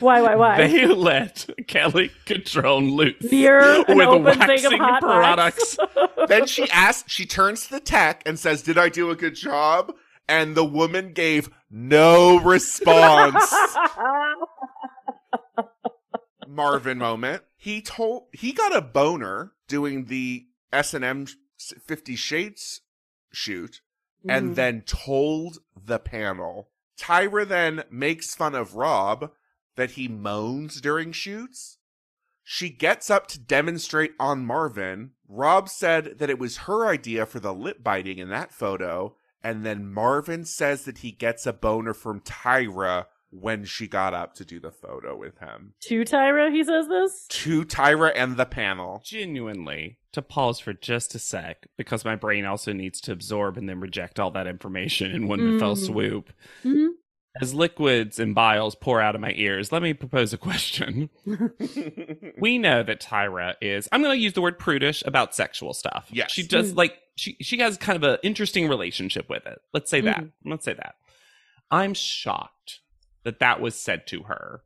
why? 0.00 0.20
Why? 0.20 0.36
Why? 0.36 0.56
They 0.56 0.86
let 0.86 1.48
Kelly 1.66 2.12
control 2.24 2.82
loose 2.82 3.14
Beer, 3.28 3.84
with 3.88 4.38
waxing 4.38 4.78
products. 4.78 5.76
Then 6.28 6.46
she 6.46 6.70
asks. 6.70 7.10
She 7.10 7.26
turns 7.26 7.66
to 7.66 7.72
the 7.72 7.80
tech 7.80 8.22
and 8.26 8.38
says, 8.38 8.62
"Did 8.62 8.78
I 8.78 8.88
do 8.88 9.10
a 9.10 9.16
good 9.16 9.34
job?" 9.34 9.92
And 10.28 10.54
the 10.54 10.64
woman 10.64 11.12
gave 11.14 11.50
no 11.68 12.38
response. 12.38 13.52
Marvin 16.54 16.98
moment. 16.98 17.42
He 17.56 17.82
told 17.82 18.28
he 18.32 18.52
got 18.52 18.74
a 18.74 18.80
boner 18.82 19.52
doing 19.68 20.06
the 20.06 20.46
S 20.72 20.94
and 20.94 21.04
M 21.04 21.26
Fifty 21.86 22.16
Shades 22.16 22.80
shoot, 23.32 23.80
and 24.28 24.50
Mhm. 24.50 24.54
then 24.56 24.82
told 24.82 25.58
the 25.76 25.98
panel. 25.98 26.70
Tyra 26.98 27.46
then 27.46 27.84
makes 27.90 28.34
fun 28.34 28.54
of 28.54 28.74
Rob 28.74 29.32
that 29.76 29.92
he 29.92 30.08
moans 30.08 30.80
during 30.80 31.12
shoots. 31.12 31.78
She 32.44 32.68
gets 32.70 33.08
up 33.08 33.26
to 33.28 33.38
demonstrate 33.38 34.14
on 34.18 34.44
Marvin. 34.44 35.12
Rob 35.28 35.68
said 35.68 36.18
that 36.18 36.28
it 36.28 36.38
was 36.38 36.66
her 36.68 36.86
idea 36.86 37.24
for 37.24 37.40
the 37.40 37.54
lip 37.54 37.82
biting 37.82 38.18
in 38.18 38.28
that 38.30 38.52
photo, 38.52 39.16
and 39.42 39.64
then 39.64 39.90
Marvin 39.90 40.44
says 40.44 40.84
that 40.84 40.98
he 40.98 41.12
gets 41.12 41.46
a 41.46 41.52
boner 41.52 41.94
from 41.94 42.20
Tyra 42.20 43.06
when 43.32 43.64
she 43.64 43.88
got 43.88 44.12
up 44.14 44.34
to 44.34 44.44
do 44.44 44.60
the 44.60 44.70
photo 44.70 45.16
with 45.16 45.38
him. 45.38 45.72
to 45.80 46.02
Tyra, 46.02 46.52
he 46.52 46.62
says 46.62 46.86
this. 46.88 47.26
To 47.28 47.64
Tyra 47.64 48.12
and 48.14 48.36
the 48.36 48.44
panel. 48.46 49.00
Genuinely, 49.04 49.96
to 50.12 50.20
pause 50.22 50.58
for 50.60 50.72
just 50.74 51.14
a 51.14 51.18
sec, 51.18 51.66
because 51.78 52.04
my 52.04 52.14
brain 52.14 52.44
also 52.44 52.72
needs 52.74 53.00
to 53.02 53.12
absorb 53.12 53.56
and 53.56 53.68
then 53.68 53.80
reject 53.80 54.20
all 54.20 54.30
that 54.32 54.46
information 54.46 55.10
in 55.12 55.28
one 55.28 55.58
fell 55.58 55.74
Mm. 55.76 55.86
swoop. 55.86 56.32
Mhm. 56.62 56.88
As 57.40 57.54
liquids 57.54 58.18
and 58.18 58.34
biles 58.34 58.74
pour 58.74 59.00
out 59.00 59.14
of 59.14 59.22
my 59.22 59.32
ears, 59.36 59.72
let 59.72 59.80
me 59.82 59.94
propose 59.94 60.34
a 60.34 60.38
question. 60.38 61.08
we 62.38 62.58
know 62.58 62.82
that 62.82 63.00
Tyra 63.00 63.54
is 63.62 63.88
I'm 63.92 64.02
going 64.02 64.14
to 64.16 64.22
use 64.22 64.34
the 64.34 64.42
word 64.42 64.58
prudish 64.58 65.02
about 65.06 65.34
sexual 65.34 65.72
stuff. 65.72 66.08
Yes. 66.10 66.30
She 66.30 66.46
does 66.46 66.72
Mm. 66.74 66.76
like 66.76 66.98
she 67.16 67.36
she 67.40 67.58
has 67.60 67.78
kind 67.78 67.96
of 67.96 68.02
an 68.02 68.18
interesting 68.22 68.68
relationship 68.68 69.30
with 69.30 69.46
it. 69.46 69.60
Let's 69.72 69.90
say 69.90 70.02
that. 70.02 70.24
Let's 70.44 70.64
say 70.66 70.74
that. 70.74 70.96
I'm 71.70 71.94
shocked 71.94 72.80
that 73.24 73.38
that 73.40 73.60
was 73.60 73.74
said 73.74 74.06
to 74.08 74.24
her 74.24 74.62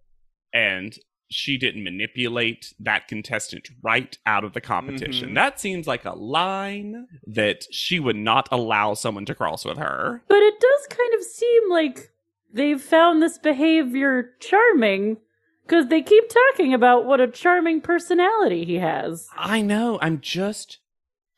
and 0.53 0.99
she 1.29 1.59
didn't 1.59 1.83
manipulate 1.83 2.73
that 2.79 3.09
contestant 3.09 3.69
right 3.83 4.17
out 4.27 4.45
of 4.45 4.53
the 4.53 4.61
competition. 4.61 5.31
Mhm. 5.31 5.35
That 5.35 5.59
seems 5.59 5.87
like 5.87 6.05
a 6.05 6.13
line 6.13 7.09
that 7.27 7.67
she 7.73 7.99
would 7.99 8.15
not 8.17 8.49
allow 8.53 8.95
someone 8.95 9.25
to 9.27 9.35
cross 9.35 9.65
with 9.65 9.77
her. 9.77 10.23
But 10.29 10.39
it 10.39 10.61
does 10.61 10.87
kind 10.89 11.15
of 11.15 11.23
seem 11.25 11.69
like 11.69 12.13
they've 12.53 12.81
found 12.81 13.21
this 13.21 13.39
behavior 13.39 14.35
charming 14.39 15.17
because 15.65 15.89
they 15.89 16.01
keep 16.01 16.29
talking 16.29 16.73
about 16.73 17.07
what 17.07 17.21
a 17.21 17.27
charming 17.27 17.81
personality 17.81 18.65
he 18.65 18.77
has. 18.77 19.29
I 19.37 19.63
know. 19.63 19.99
I'm 20.01 20.21
just 20.21 20.79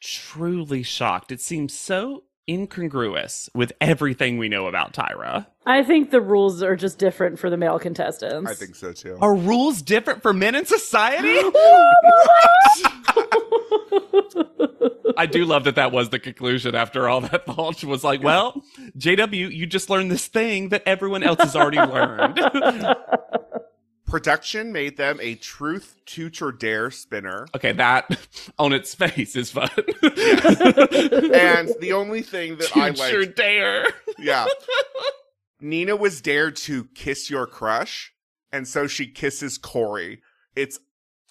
truly 0.00 0.82
shocked. 0.82 1.32
It 1.32 1.40
seems 1.40 1.72
so 1.72 2.24
incongruous 2.48 3.50
with 3.54 3.72
everything 3.80 4.38
we 4.38 4.48
know 4.48 4.66
about 4.66 4.92
Tyra. 4.92 5.46
I 5.66 5.82
think 5.82 6.10
the 6.10 6.20
rules 6.20 6.62
are 6.62 6.76
just 6.76 6.98
different 6.98 7.38
for 7.38 7.50
the 7.50 7.56
male 7.56 7.78
contestants. 7.78 8.50
I 8.50 8.54
think 8.54 8.74
so 8.74 8.92
too. 8.92 9.18
Are 9.20 9.34
rules 9.34 9.82
different 9.82 10.22
for 10.22 10.32
men 10.32 10.54
in 10.54 10.64
society? 10.64 11.38
I 15.18 15.26
do 15.26 15.44
love 15.44 15.64
that 15.64 15.74
that 15.74 15.90
was 15.90 16.10
the 16.10 16.20
conclusion 16.20 16.76
after 16.76 17.08
all 17.08 17.20
that 17.22 17.44
thought 17.44 17.82
was 17.82 18.04
like, 18.04 18.22
well, 18.22 18.62
JW, 18.96 19.52
you 19.52 19.66
just 19.66 19.90
learned 19.90 20.12
this 20.12 20.28
thing 20.28 20.68
that 20.68 20.84
everyone 20.86 21.24
else 21.24 21.40
has 21.40 21.56
already 21.56 21.78
learned. 21.92 22.40
Production 24.08 24.72
made 24.72 24.96
them 24.96 25.18
a 25.20 25.34
truth, 25.34 25.96
tooch, 26.06 26.40
or 26.40 26.50
dare 26.52 26.90
spinner. 26.90 27.46
okay, 27.54 27.72
that 27.72 28.08
on 28.58 28.72
its 28.72 28.94
face 28.94 29.36
is 29.36 29.50
fun. 29.50 29.68
And 30.02 31.70
the 31.80 31.92
only 31.94 32.22
thing 32.22 32.56
that 32.56 32.76
I 32.76 32.92
Future 32.92 33.20
liked, 33.20 33.36
dare. 33.36 33.86
yeah, 34.18 34.46
Nina 35.60 35.96
was 35.96 36.20
dared 36.20 36.56
to 36.56 36.84
kiss 36.94 37.30
your 37.30 37.46
crush, 37.46 38.12
and 38.52 38.66
so 38.66 38.86
she 38.86 39.06
kisses 39.06 39.58
Corey. 39.58 40.22
It's 40.56 40.78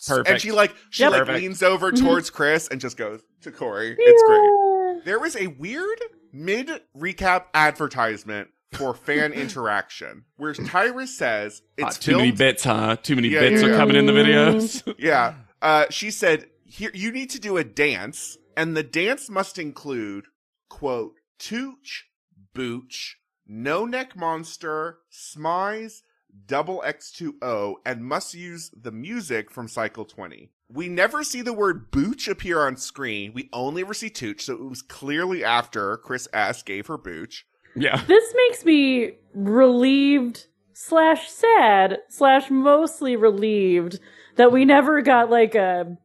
perfect 0.06 0.30
and 0.30 0.40
she 0.42 0.52
like 0.52 0.76
she 0.92 1.04
Yep. 1.04 1.12
like 1.12 1.20
Perfect. 1.22 1.40
leans 1.40 1.64
over 1.64 1.92
Mhm. 1.92 2.00
towards 2.00 2.30
Chris 2.30 2.68
and 2.68 2.80
just 2.80 2.98
goes 2.98 3.22
to 3.42 3.52
Corey. 3.52 3.96
It's 3.98 4.24
great. 4.24 5.06
There 5.06 5.20
was 5.20 5.36
a 5.36 5.48
weird 5.48 6.00
mid 6.32 6.70
recap 6.96 7.46
advertisement 7.54 8.50
for 8.72 8.94
fan 8.94 9.32
interaction 9.34 10.26
where 10.36 10.54
Tyra 10.54 11.08
says 11.08 11.62
Ah, 11.82 11.88
it's 11.88 11.98
too 11.98 12.18
many 12.18 12.32
bits, 12.32 12.64
huh? 12.64 12.98
Too 13.02 13.16
many 13.16 13.30
Yeah, 13.30 13.40
bits 13.42 13.62
yeah, 13.62 13.68
are 13.68 13.72
yeah. 13.72 13.78
coming 13.78 13.96
in 13.96 14.06
the 14.06 14.12
videos. 14.14 14.82
Yeah. 15.00 15.36
Uh, 15.62 15.86
she 15.90 16.12
said, 16.12 16.48
"Here, 16.66 16.92
you 16.94 17.12
need 17.12 17.30
to 17.32 17.40
do 17.40 17.58
a 17.58 17.64
dance, 17.64 18.38
and 18.56 18.76
the 18.78 18.84
dance 18.84 19.30
must 19.30 19.58
include 19.58 20.26
quote 20.70 21.14
tooch, 21.40 22.06
booch, 22.54 23.18
no 23.48 23.86
neck 23.86 24.16
monster, 24.16 25.00
smize, 25.12 26.02
double 26.46 26.84
X 26.86 27.12
two 27.12 27.36
O, 27.42 27.78
and 27.86 28.04
must 28.06 28.34
use 28.36 28.70
the 28.80 28.92
music 28.92 29.50
from 29.50 29.68
Cycle 29.68 30.06
Twenty. 30.06 30.52
We 30.70 30.90
never 30.90 31.24
see 31.24 31.42
the 31.42 31.54
word 31.54 31.90
booch 31.92 32.28
appear 32.28 32.68
on 32.68 32.76
screen. 32.78 33.32
We 33.34 33.50
only 33.54 33.82
ever 33.82 33.94
see 33.94 34.10
tooch, 34.10 34.44
so 34.44 34.54
it 34.54 34.70
was 34.70 34.82
clearly 34.82 35.44
after 35.44 35.98
Chris 35.98 36.28
S 36.34 36.62
gave 36.62 36.88
her 36.88 36.98
booch. 36.98 37.46
Yeah. 37.78 38.02
This 38.08 38.34
makes 38.36 38.66
me 38.66 39.14
relieved 39.34 40.48
slash 40.74 41.30
sad 41.30 42.00
slash 42.10 42.50
mostly 42.50 43.16
relieved 43.16 44.00
that 44.36 44.52
we 44.52 44.66
never 44.66 45.02
got 45.02 45.30
like 45.30 45.56
a 45.56 45.98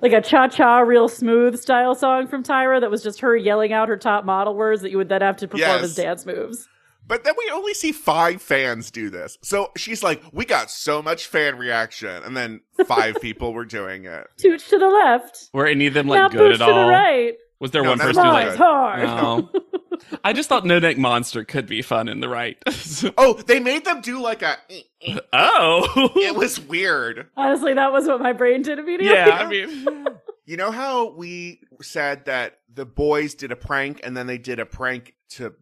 like 0.00 0.12
a 0.12 0.20
cha 0.20 0.48
cha 0.48 0.78
real 0.80 1.08
smooth 1.08 1.58
style 1.58 1.94
song 1.94 2.26
from 2.26 2.42
Tyra 2.42 2.80
that 2.80 2.90
was 2.90 3.02
just 3.02 3.20
her 3.20 3.36
yelling 3.36 3.72
out 3.72 3.88
her 3.88 3.96
top 3.96 4.24
model 4.24 4.54
words 4.54 4.82
that 4.82 4.90
you 4.90 4.96
would 4.98 5.08
then 5.08 5.20
have 5.22 5.36
to 5.38 5.48
perform 5.48 5.60
Yes. 5.60 5.84
as 5.84 5.94
dance 5.94 6.26
moves. 6.26 6.68
But 7.06 7.24
then 7.24 7.34
we 7.36 7.50
only 7.52 7.74
see 7.74 7.90
five 7.92 8.40
fans 8.40 8.90
do 8.90 9.10
this. 9.10 9.36
So 9.42 9.72
she's 9.76 10.02
like, 10.04 10.22
we 10.32 10.44
got 10.44 10.70
so 10.70 11.02
much 11.02 11.26
fan 11.26 11.56
reaction. 11.58 12.22
And 12.22 12.36
then 12.36 12.60
five 12.86 13.16
people 13.20 13.52
were 13.52 13.64
doing 13.64 14.04
it. 14.04 14.26
Tooch 14.38 14.68
to 14.68 14.78
the 14.78 14.86
left. 14.88 15.50
Were 15.52 15.66
any 15.66 15.86
of 15.88 15.94
them 15.94 16.06
like 16.06 16.18
now 16.18 16.28
good 16.28 16.52
at 16.52 16.58
to 16.58 16.64
all? 16.64 16.86
the 16.86 16.92
right. 16.92 17.34
Was 17.60 17.70
there 17.72 17.82
No, 17.82 17.90
one 17.90 17.98
person 17.98 18.22
who 18.24 18.30
them 18.30 18.32
like 18.32 18.48
Smize 18.50 18.56
hard. 18.56 19.02
No. 19.02 19.50
I 20.24 20.32
just 20.32 20.48
thought 20.48 20.64
No 20.66 20.78
Neck 20.78 20.98
Monster 20.98 21.44
could 21.44 21.66
be 21.66 21.82
fun 21.82 22.08
in 22.08 22.20
the 22.20 22.28
right. 22.28 22.56
Oh, 23.18 23.34
they 23.34 23.60
made 23.60 23.84
them 23.84 24.00
do 24.00 24.20
like 24.20 24.42
a. 24.42 24.56
oh. 25.32 26.10
It 26.16 26.34
was 26.34 26.60
weird. 26.60 27.28
Honestly, 27.36 27.74
that 27.74 27.92
was 27.92 28.06
what 28.06 28.20
my 28.20 28.32
brain 28.32 28.62
did 28.62 28.78
immediately. 28.78 29.16
yeah, 29.16 29.30
I 29.40 29.46
mean 29.48 30.06
You 30.44 30.56
know 30.56 30.70
how 30.70 31.10
we 31.12 31.60
said 31.80 32.24
that 32.26 32.58
the 32.72 32.84
boys 32.86 33.34
did 33.34 33.52
a 33.52 33.56
prank 33.56 34.00
and 34.04 34.16
then 34.16 34.26
they 34.26 34.38
did 34.38 34.58
a 34.58 34.66
prank 34.66 35.14
to 35.30 35.54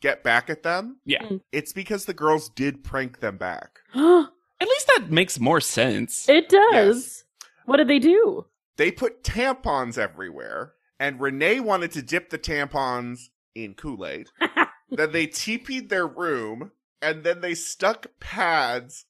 get 0.00 0.22
back 0.22 0.48
at 0.50 0.62
them? 0.62 0.98
Yeah. 1.04 1.22
Mm. 1.22 1.40
It's 1.52 1.72
because 1.72 2.04
the 2.04 2.14
girls 2.14 2.48
did 2.48 2.84
prank 2.84 3.20
them 3.20 3.36
back. 3.36 3.80
At 3.94 4.66
least 4.68 4.90
that 4.96 5.10
makes 5.10 5.38
more 5.38 5.60
sense. 5.60 6.28
it 6.28 6.48
does. 6.48 6.96
Yes. 7.06 7.24
What 7.66 7.76
did 7.76 7.88
they 7.88 7.98
do? 8.00 8.46
They 8.76 8.90
put 8.90 9.22
tampons 9.22 9.98
everywhere, 9.98 10.72
and 10.98 11.20
Renee 11.20 11.60
wanted 11.60 11.92
to 11.92 12.02
dip 12.02 12.30
the 12.30 12.38
tampons 12.38 13.28
in 13.64 13.74
Kool 13.74 14.06
Aid. 14.06 14.28
then 14.90 15.12
they 15.12 15.26
teepeed 15.26 15.88
their 15.88 16.06
room, 16.06 16.72
and 17.02 17.24
then 17.24 17.40
they 17.40 17.54
stuck 17.54 18.06
pads 18.20 19.06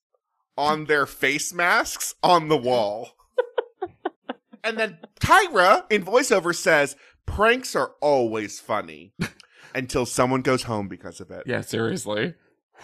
on 0.57 0.87
their 0.87 1.07
face 1.07 1.53
masks 1.53 2.15
on 2.23 2.49
the 2.49 2.57
wall. 2.57 3.11
and 4.65 4.79
then 4.79 4.99
Tyra 5.21 5.85
in 5.91 6.05
voiceover 6.05 6.55
says, 6.55 6.97
Pranks 7.27 7.77
are 7.77 7.93
always 8.01 8.59
funny 8.59 9.13
until 9.75 10.07
someone 10.07 10.43
goes 10.43 10.65
home 10.65 10.89
because 10.89 11.21
of 11.21 11.31
it. 11.31 11.45
Yeah, 11.47 11.61
seriously. 11.61 12.35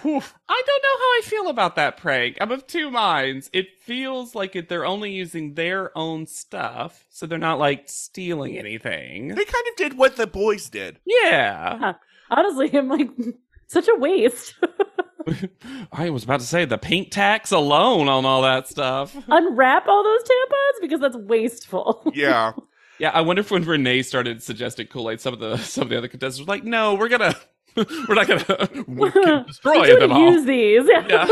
Whew. 0.03 0.21
I 0.49 0.63
don't 0.67 0.83
know 0.83 0.99
how 0.99 1.19
I 1.19 1.21
feel 1.25 1.49
about 1.49 1.77
that 1.77 1.97
prank. 1.97 2.37
I'm 2.41 2.51
of 2.53 2.67
two 2.67 2.91
minds. 2.91 3.49
It 3.53 3.79
feels 3.81 4.35
like 4.35 4.57
it, 4.57 4.69
they're 4.69 4.85
only 4.85 5.13
using 5.13 5.55
their 5.55 5.97
own 5.97 6.27
stuff, 6.27 7.07
so 7.11 7.27
they're 7.27 7.39
not 7.39 7.59
like 7.59 7.89
stealing 7.89 8.59
anything. 8.59 9.29
They 9.29 9.45
kind 9.45 9.67
of 9.71 9.77
did 9.77 9.97
what 9.97 10.17
the 10.17 10.27
boys 10.27 10.69
did. 10.69 10.99
Yeah. 11.07 11.95
Honestly, 12.31 12.71
I'm 12.77 12.89
like 12.89 13.11
such 13.67 13.89
a 13.89 13.95
waste. 13.97 14.55
I 15.93 16.11
was 16.11 16.25
about 16.25 16.41
to 16.41 16.47
say 16.47 16.65
the 16.65 16.79
paint 16.79 17.11
tax 17.11 17.51
alone 17.51 18.09
on 18.09 18.27
all 18.27 18.43
that 18.43 18.69
stuff. 18.69 19.17
Unwrap 19.29 19.87
all 19.87 20.03
those 20.05 20.23
tampons 20.23 20.81
because 20.83 21.01
that's 21.01 21.17
wasteful. 21.17 22.13
Yeah. 22.15 22.53
Yeah, 22.99 23.11
I 23.11 23.23
wonder 23.23 23.41
if 23.41 23.51
when 23.51 23.65
Renee 23.65 24.03
started 24.03 24.43
suggesting 24.43 24.87
Kool 24.87 25.11
Aid, 25.11 25.21
some 25.21 25.35
of 25.35 25.41
the 25.41 25.57
some 25.57 25.85
of 25.85 25.89
the 25.89 25.99
other 25.99 26.07
contestants 26.07 26.47
were 26.47 26.53
like, 26.55 26.63
"No, 26.63 26.95
we're 26.95 27.09
gonna, 27.09 27.35
we're 28.09 28.15
not 28.15 28.27
gonna 28.29 28.69
we 28.87 29.11
can 29.11 29.45
destroy 29.47 29.99
them 29.99 30.13
all." 30.13 30.33
use 30.33 30.45
these. 30.47 30.85
Yeah. 30.87 31.29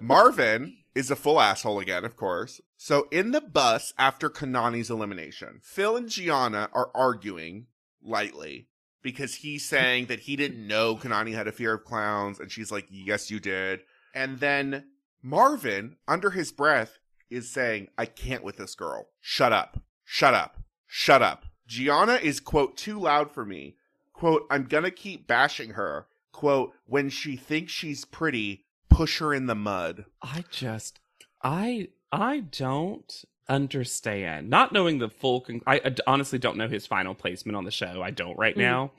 Marvin 0.00 0.76
is 0.94 1.10
a 1.10 1.16
full 1.16 1.40
asshole 1.40 1.80
again, 1.80 2.04
of 2.04 2.16
course. 2.16 2.60
So 2.76 3.08
in 3.10 3.32
the 3.32 3.40
bus 3.40 3.92
after 3.98 4.30
Kanani's 4.30 4.90
elimination, 4.90 5.60
Phil 5.62 5.96
and 5.96 6.08
Gianna 6.08 6.68
are 6.72 6.90
arguing 6.94 7.66
lightly 8.02 8.68
because 9.02 9.36
he's 9.36 9.64
saying 9.68 10.06
that 10.06 10.20
he 10.20 10.36
didn't 10.36 10.66
know 10.66 10.96
Kanani 10.96 11.34
had 11.34 11.48
a 11.48 11.52
fear 11.52 11.74
of 11.74 11.84
clowns, 11.84 12.38
and 12.38 12.50
she's 12.50 12.70
like, 12.70 12.86
Yes, 12.90 13.30
you 13.30 13.40
did. 13.40 13.80
And 14.14 14.38
then 14.40 14.86
Marvin, 15.22 15.96
under 16.06 16.30
his 16.30 16.52
breath, 16.52 16.98
is 17.30 17.50
saying, 17.50 17.88
I 17.98 18.06
can't 18.06 18.44
with 18.44 18.56
this 18.58 18.74
girl. 18.74 19.08
Shut 19.20 19.52
up. 19.52 19.82
Shut 20.04 20.34
up. 20.34 20.58
Shut 20.86 21.22
up. 21.22 21.46
Gianna 21.66 22.14
is, 22.14 22.40
quote, 22.40 22.76
too 22.76 23.00
loud 23.00 23.30
for 23.32 23.44
me. 23.44 23.76
Quote, 24.14 24.46
I'm 24.50 24.64
gonna 24.64 24.90
keep 24.90 25.26
bashing 25.26 25.70
her. 25.70 26.06
Quote, 26.32 26.72
when 26.86 27.10
she 27.10 27.36
thinks 27.36 27.72
she's 27.72 28.04
pretty, 28.06 28.64
push 28.88 29.18
her 29.18 29.34
in 29.34 29.46
the 29.46 29.54
mud. 29.54 30.06
I 30.22 30.44
just, 30.50 30.98
I, 31.42 31.88
I 32.10 32.40
don't 32.40 33.24
understand. 33.48 34.48
Not 34.50 34.72
knowing 34.72 34.98
the 34.98 35.08
full, 35.10 35.42
con- 35.42 35.60
I, 35.66 35.76
I 35.84 35.94
honestly 36.06 36.38
don't 36.38 36.56
know 36.56 36.68
his 36.68 36.86
final 36.86 37.14
placement 37.14 37.56
on 37.56 37.64
the 37.64 37.70
show. 37.70 38.02
I 38.02 38.10
don't 38.10 38.38
right 38.38 38.54
Mhm. 38.56 38.60
now. 38.60 38.92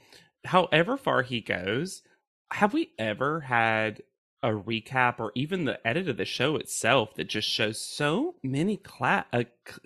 However 0.46 0.96
far 0.98 1.24
he 1.24 1.42
goes, 1.42 2.04
have 2.52 2.74
we 2.74 2.92
ever 3.00 3.40
had 3.42 4.04
a 4.44 4.50
recap 4.50 5.20
or 5.20 5.32
even 5.34 5.66
the 5.66 5.86
edit 5.88 6.08
of 6.08 6.18
the 6.18 6.26
show 6.26 6.56
itself 6.56 7.16
that 7.16 7.24
just 7.28 7.50
shows 7.50 7.82
so 7.82 8.36
many 8.44 8.78
clap, 8.78 9.28
uh, 9.34 9.44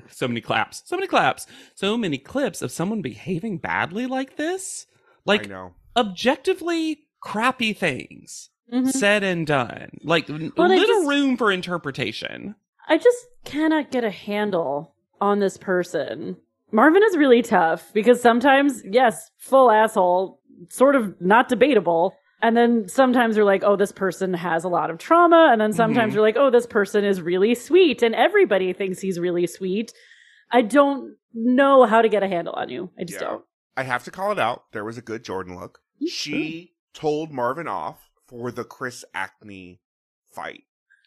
so 0.09 0.27
many 0.27 0.41
claps, 0.41 0.83
so 0.85 0.97
many 0.97 1.07
claps, 1.07 1.47
so 1.75 1.95
many 1.97 2.17
clips 2.17 2.61
of 2.61 2.71
someone 2.71 3.01
behaving 3.01 3.57
badly 3.57 4.05
like 4.05 4.35
this, 4.35 4.85
like 5.29 5.49
know. 5.49 5.73
objectively 5.95 6.99
crappy 7.21 7.73
things 7.73 8.49
Mhm. 8.71 8.87
said 8.91 9.23
and 9.23 9.45
done. 9.47 9.89
Like 10.03 10.27
Well, 10.29 10.37
little 10.69 10.85
just- 11.01 11.07
room 11.09 11.37
for 11.37 11.51
interpretation. 11.51 12.55
I 12.87 12.97
just 12.97 13.27
cannot 13.45 13.91
get 13.91 14.03
a 14.03 14.09
handle 14.09 14.95
on 15.21 15.39
this 15.39 15.57
person. 15.57 16.37
Marvin 16.71 17.01
is 17.03 17.17
really 17.17 17.41
tough 17.41 17.91
because 17.93 18.21
sometimes, 18.21 18.83
yes, 18.85 19.31
full 19.37 19.71
asshole, 19.71 20.39
sort 20.69 20.95
of 20.95 21.19
not 21.19 21.49
debatable. 21.49 22.13
And 22.41 22.55
then 22.55 22.87
sometimes 22.87 23.35
you're 23.35 23.45
like, 23.45 23.63
oh, 23.63 23.75
this 23.75 23.91
person 23.91 24.33
has 24.33 24.63
a 24.63 24.69
lot 24.69 24.89
of 24.89 24.97
trauma. 24.97 25.49
And 25.51 25.59
then 25.59 25.73
sometimes 25.73 26.11
Mhm. 26.11 26.15
you're 26.15 26.23
like, 26.23 26.37
oh, 26.37 26.49
this 26.49 26.65
person 26.67 27.03
is 27.03 27.21
really 27.21 27.53
sweet. 27.55 28.01
And 28.03 28.15
everybody 28.15 28.71
thinks 28.73 28.99
he's 29.01 29.19
really 29.19 29.45
sweet. 29.47 29.91
I 30.51 30.61
don't 30.61 31.15
know 31.33 31.83
how 31.85 32.01
to 32.01 32.07
get 32.09 32.23
a 32.23 32.27
handle 32.27 32.53
on 32.53 32.69
you. 32.69 32.89
I 32.99 33.03
just 33.03 33.19
Yeah. 33.19 33.27
don't. 33.29 33.45
I 33.79 33.83
have 33.83 34.03
to 34.03 34.11
call 34.11 34.33
it 34.33 34.39
out. 34.39 34.65
There 34.73 34.83
was 34.83 34.97
a 34.97 35.01
good 35.01 35.23
Jordan 35.23 35.57
look. 35.57 35.79
She 36.05 36.73
told 36.93 37.31
Marvin 37.31 37.69
off 37.69 38.09
for 38.27 38.51
the 38.51 38.65
Chris 38.65 39.05
Acne 39.13 39.79
fight. 40.29 40.63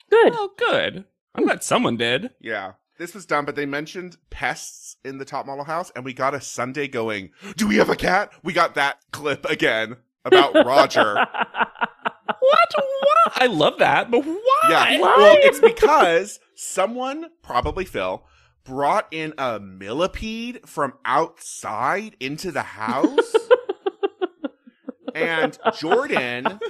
Good. 0.08 0.32
Oh, 0.34 0.52
good. 0.56 1.04
I'm 1.34 1.44
glad 1.44 1.62
someone 1.62 1.98
did. 1.98 2.30
Yeah. 2.40 2.72
This 2.96 3.12
was 3.14 3.26
done, 3.26 3.44
but 3.44 3.56
they 3.56 3.66
mentioned 3.66 4.16
pests 4.30 4.96
in 5.04 5.18
the 5.18 5.26
top 5.26 5.44
model 5.44 5.64
house, 5.64 5.92
and 5.94 6.02
we 6.02 6.14
got 6.14 6.32
a 6.32 6.40
Sunday 6.40 6.88
going, 6.88 7.32
Do 7.58 7.68
we 7.68 7.76
have 7.76 7.90
a 7.90 7.96
cat? 7.96 8.32
We 8.42 8.54
got 8.54 8.74
that 8.76 9.00
clip 9.10 9.44
again 9.44 9.96
about 10.24 10.54
Roger. 10.64 11.16
What? 11.16 12.74
What? 12.74 13.32
I 13.36 13.48
love 13.48 13.80
that, 13.80 14.10
but 14.10 14.24
why? 14.24 14.38
Yeah. 14.70 14.98
Why? 14.98 15.14
Well, 15.18 15.36
it's 15.40 15.60
because 15.60 16.40
someone, 16.54 17.26
probably 17.42 17.84
Phil, 17.84 18.24
brought 18.64 19.06
in 19.10 19.34
a 19.38 19.60
millipede 19.60 20.60
from 20.66 20.94
outside 21.04 22.16
into 22.20 22.50
the 22.50 22.62
house. 22.62 23.36
and 25.14 25.58
Jordan 25.78 26.60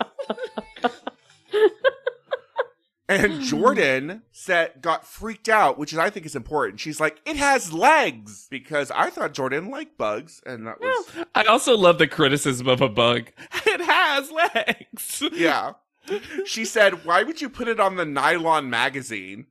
and 3.09 3.43
Jordan 3.43 4.23
said 4.33 4.75
got 4.81 5.07
freaked 5.07 5.49
out, 5.49 5.79
which 5.79 5.93
is 5.93 5.99
I 5.99 6.11
think 6.11 6.27
is 6.27 6.37
important. 6.37 6.81
She's 6.81 7.01
like, 7.01 7.21
"It 7.25 7.37
has 7.37 7.73
legs," 7.73 8.47
because 8.51 8.91
I 8.91 9.11
thought 9.11 9.35
Jordan 9.35 9.71
liked 9.71 9.99
bugs, 9.99 10.43
and 10.47 10.67
that 10.67 10.81
was 10.81 11.07
I 11.35 11.45
also 11.45 11.77
love 11.77 11.99
the 11.99 12.07
criticism 12.07 12.69
of 12.69 12.81
a 12.81 12.89
bug. 12.89 13.31
It 13.67 13.81
has 13.81 14.31
legs. 14.31 15.23
yeah. 15.33 15.73
She 16.45 16.65
said, 16.65 17.05
"Why 17.05 17.23
would 17.23 17.41
you 17.41 17.49
put 17.49 17.69
it 17.69 17.81
on 17.81 17.97
the 17.97 18.05
nylon 18.05 18.69
magazine?" 18.69 19.47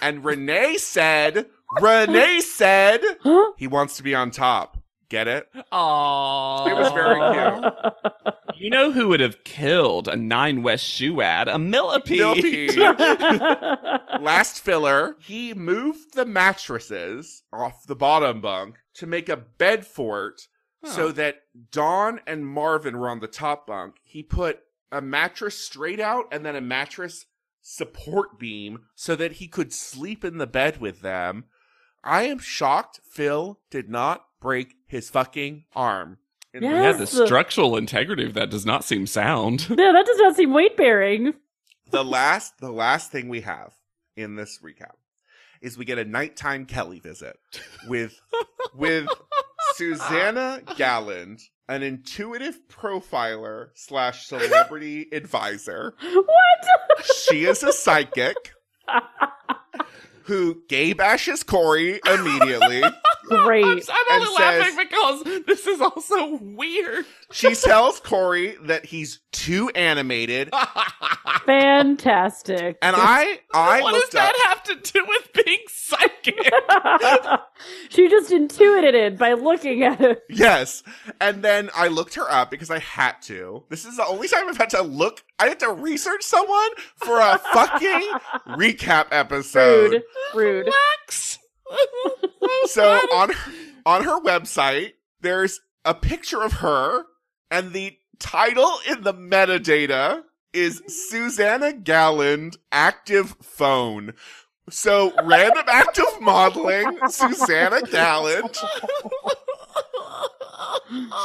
And 0.00 0.24
Renee 0.24 0.76
said, 0.78 1.46
"Renee 1.80 2.40
said 2.40 3.00
Huh? 3.22 3.52
he 3.56 3.66
wants 3.66 3.96
to 3.98 4.02
be 4.02 4.14
on 4.14 4.30
top." 4.30 4.76
Get 5.08 5.26
it? 5.26 5.48
Aww. 5.72 6.68
It 6.68 6.74
was 6.74 6.92
very 6.92 7.18
cute. 7.32 8.34
You 8.60 8.68
know 8.68 8.92
who 8.92 9.08
would 9.08 9.20
have 9.20 9.42
killed 9.42 10.06
a 10.06 10.16
Nine 10.16 10.62
West 10.62 10.84
shoe 10.84 11.22
ad? 11.22 11.48
A 11.48 11.58
millipede. 11.58 12.18
Millipede. 12.18 12.76
Last 14.20 14.60
filler, 14.60 15.16
he 15.18 15.54
moved 15.54 16.12
the 16.14 16.26
mattresses 16.26 17.42
off 17.54 17.86
the 17.86 17.96
bottom 17.96 18.42
bunk 18.42 18.76
to 18.96 19.06
make 19.06 19.30
a 19.30 19.38
bed 19.38 19.86
fort 19.86 20.42
so 20.84 21.10
that 21.10 21.36
Dawn 21.72 22.20
and 22.26 22.46
Marvin 22.46 22.98
were 22.98 23.08
on 23.08 23.20
the 23.20 23.26
top 23.26 23.66
bunk. 23.66 23.94
He 24.04 24.22
put 24.22 24.60
a 24.92 25.00
mattress 25.00 25.58
straight 25.58 25.98
out 26.00 26.26
and 26.30 26.44
then 26.44 26.54
a 26.54 26.60
mattress 26.60 27.24
support 27.62 28.38
beam 28.38 28.80
so 28.94 29.16
that 29.16 29.32
he 29.32 29.48
could 29.48 29.72
sleep 29.72 30.22
in 30.22 30.36
the 30.36 30.46
bed 30.46 30.82
with 30.82 31.00
them. 31.00 31.44
I 32.02 32.22
am 32.24 32.38
shocked 32.38 33.00
Phil 33.10 33.58
did 33.70 33.88
not 33.88 34.24
break 34.40 34.74
his 34.86 35.10
fucking 35.10 35.64
arm. 35.74 36.18
in 36.54 36.62
the- 36.62 36.68
Yeah. 36.68 36.82
Yeah, 36.82 36.92
the 36.92 37.06
structural 37.06 37.76
integrity 37.76 38.24
of 38.24 38.34
that 38.34 38.50
does 38.50 38.66
not 38.66 38.84
seem 38.84 39.06
sound. 39.06 39.66
yeah, 39.70 39.92
that 39.92 40.06
does 40.06 40.18
not 40.18 40.34
seem 40.36 40.52
weight 40.52 40.76
bearing. 40.76 41.34
the 41.90 42.04
last 42.04 42.58
the 42.58 42.72
last 42.72 43.10
thing 43.12 43.28
we 43.28 43.42
have 43.42 43.72
in 44.16 44.36
this 44.36 44.58
recap 44.64 44.94
is 45.60 45.76
we 45.78 45.84
get 45.84 45.98
a 45.98 46.04
nighttime 46.04 46.64
Kelly 46.66 46.98
visit 47.00 47.36
with 47.86 48.18
with 48.74 49.06
Susanna 49.74 50.62
Galland, 50.76 51.40
an 51.68 51.82
intuitive 51.82 52.58
profiler 52.68 53.68
slash 53.74 54.26
celebrity 54.26 55.06
advisor. 55.12 55.94
What? 56.02 57.06
She 57.28 57.44
is 57.44 57.62
a 57.62 57.72
psychic 57.72 58.36
who 60.24 60.62
gay 60.68 60.92
bashes 60.92 61.42
Corey 61.42 62.00
immediately. 62.06 62.82
Great. 63.30 63.64
I'm, 63.64 63.78
I'm 63.88 64.20
only 64.22 64.34
laughing 64.34 64.76
says- 64.76 64.76
because 64.76 65.44
this 65.46 65.66
is 65.66 65.80
also 65.80 66.36
weird. 66.36 67.04
She 67.32 67.54
tells 67.54 68.00
Corey 68.00 68.56
that 68.62 68.84
he's 68.86 69.20
too 69.30 69.70
animated. 69.70 70.50
Fantastic. 71.46 72.78
And 72.82 72.96
I 72.96 73.40
I 73.54 73.80
what 73.80 73.92
does 73.92 74.02
looked 74.02 74.14
up 74.16 74.32
that 74.32 74.46
have 74.48 74.62
to 74.64 74.92
do 74.92 75.04
with 75.06 75.44
being 75.44 75.58
psychic? 75.68 76.38
she 77.90 78.08
just 78.08 78.32
intuited 78.32 78.94
it 78.94 79.18
by 79.18 79.34
looking 79.34 79.82
at 79.82 80.00
it. 80.00 80.22
Yes. 80.28 80.82
And 81.20 81.42
then 81.42 81.70
I 81.74 81.88
looked 81.88 82.14
her 82.14 82.30
up 82.30 82.50
because 82.50 82.70
I 82.70 82.78
had 82.78 83.20
to. 83.22 83.64
This 83.68 83.84
is 83.84 83.96
the 83.96 84.06
only 84.06 84.28
time 84.28 84.48
I've 84.48 84.56
had 84.56 84.70
to 84.70 84.82
look. 84.82 85.22
I 85.38 85.48
had 85.48 85.60
to 85.60 85.70
research 85.72 86.22
someone 86.22 86.68
for 86.96 87.18
a 87.20 87.38
fucking 87.52 88.10
recap 88.48 89.08
episode. 89.12 89.92
Rude. 89.92 90.02
Rude. 90.34 90.66
Relax. 90.66 91.38
So 92.66 92.88
on 93.12 93.30
on 93.86 94.04
her 94.04 94.20
website, 94.20 94.92
there's 95.20 95.60
a 95.84 95.94
picture 95.94 96.42
of 96.42 96.54
her, 96.54 97.04
and 97.50 97.72
the 97.72 97.96
title 98.18 98.72
in 98.88 99.02
the 99.02 99.14
metadata 99.14 100.22
is 100.52 100.82
Susanna 100.86 101.72
Galland 101.72 102.56
active 102.70 103.36
phone. 103.42 104.14
So 104.68 105.12
random 105.24 105.64
active 105.66 106.20
modeling, 106.20 106.98
Susanna 107.08 107.82
Galland. 107.82 108.56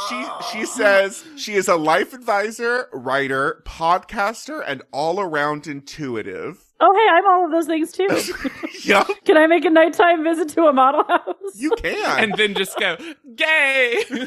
She 0.08 0.26
she 0.52 0.66
says 0.66 1.24
she 1.36 1.54
is 1.54 1.68
a 1.68 1.76
life 1.76 2.12
advisor, 2.12 2.88
writer, 2.92 3.62
podcaster, 3.66 4.62
and 4.66 4.82
all 4.92 5.20
around 5.20 5.66
intuitive. 5.66 6.62
Oh, 6.78 6.92
hey, 6.94 7.08
I'm 7.10 7.26
all 7.26 7.44
of 7.46 7.50
those 7.52 7.66
things 7.66 7.90
too. 7.92 8.06
Yup, 8.88 9.08
Can 9.24 9.36
I 9.38 9.46
make 9.46 9.64
a 9.64 9.70
nighttime 9.70 10.22
visit 10.22 10.50
to 10.50 10.64
a 10.66 10.72
model 10.72 11.04
house? 11.08 11.24
you 11.54 11.70
can. 11.78 12.24
and 12.24 12.34
then 12.36 12.54
just 12.54 12.78
go 12.78 12.96
gay, 13.34 14.04
too 14.08 14.26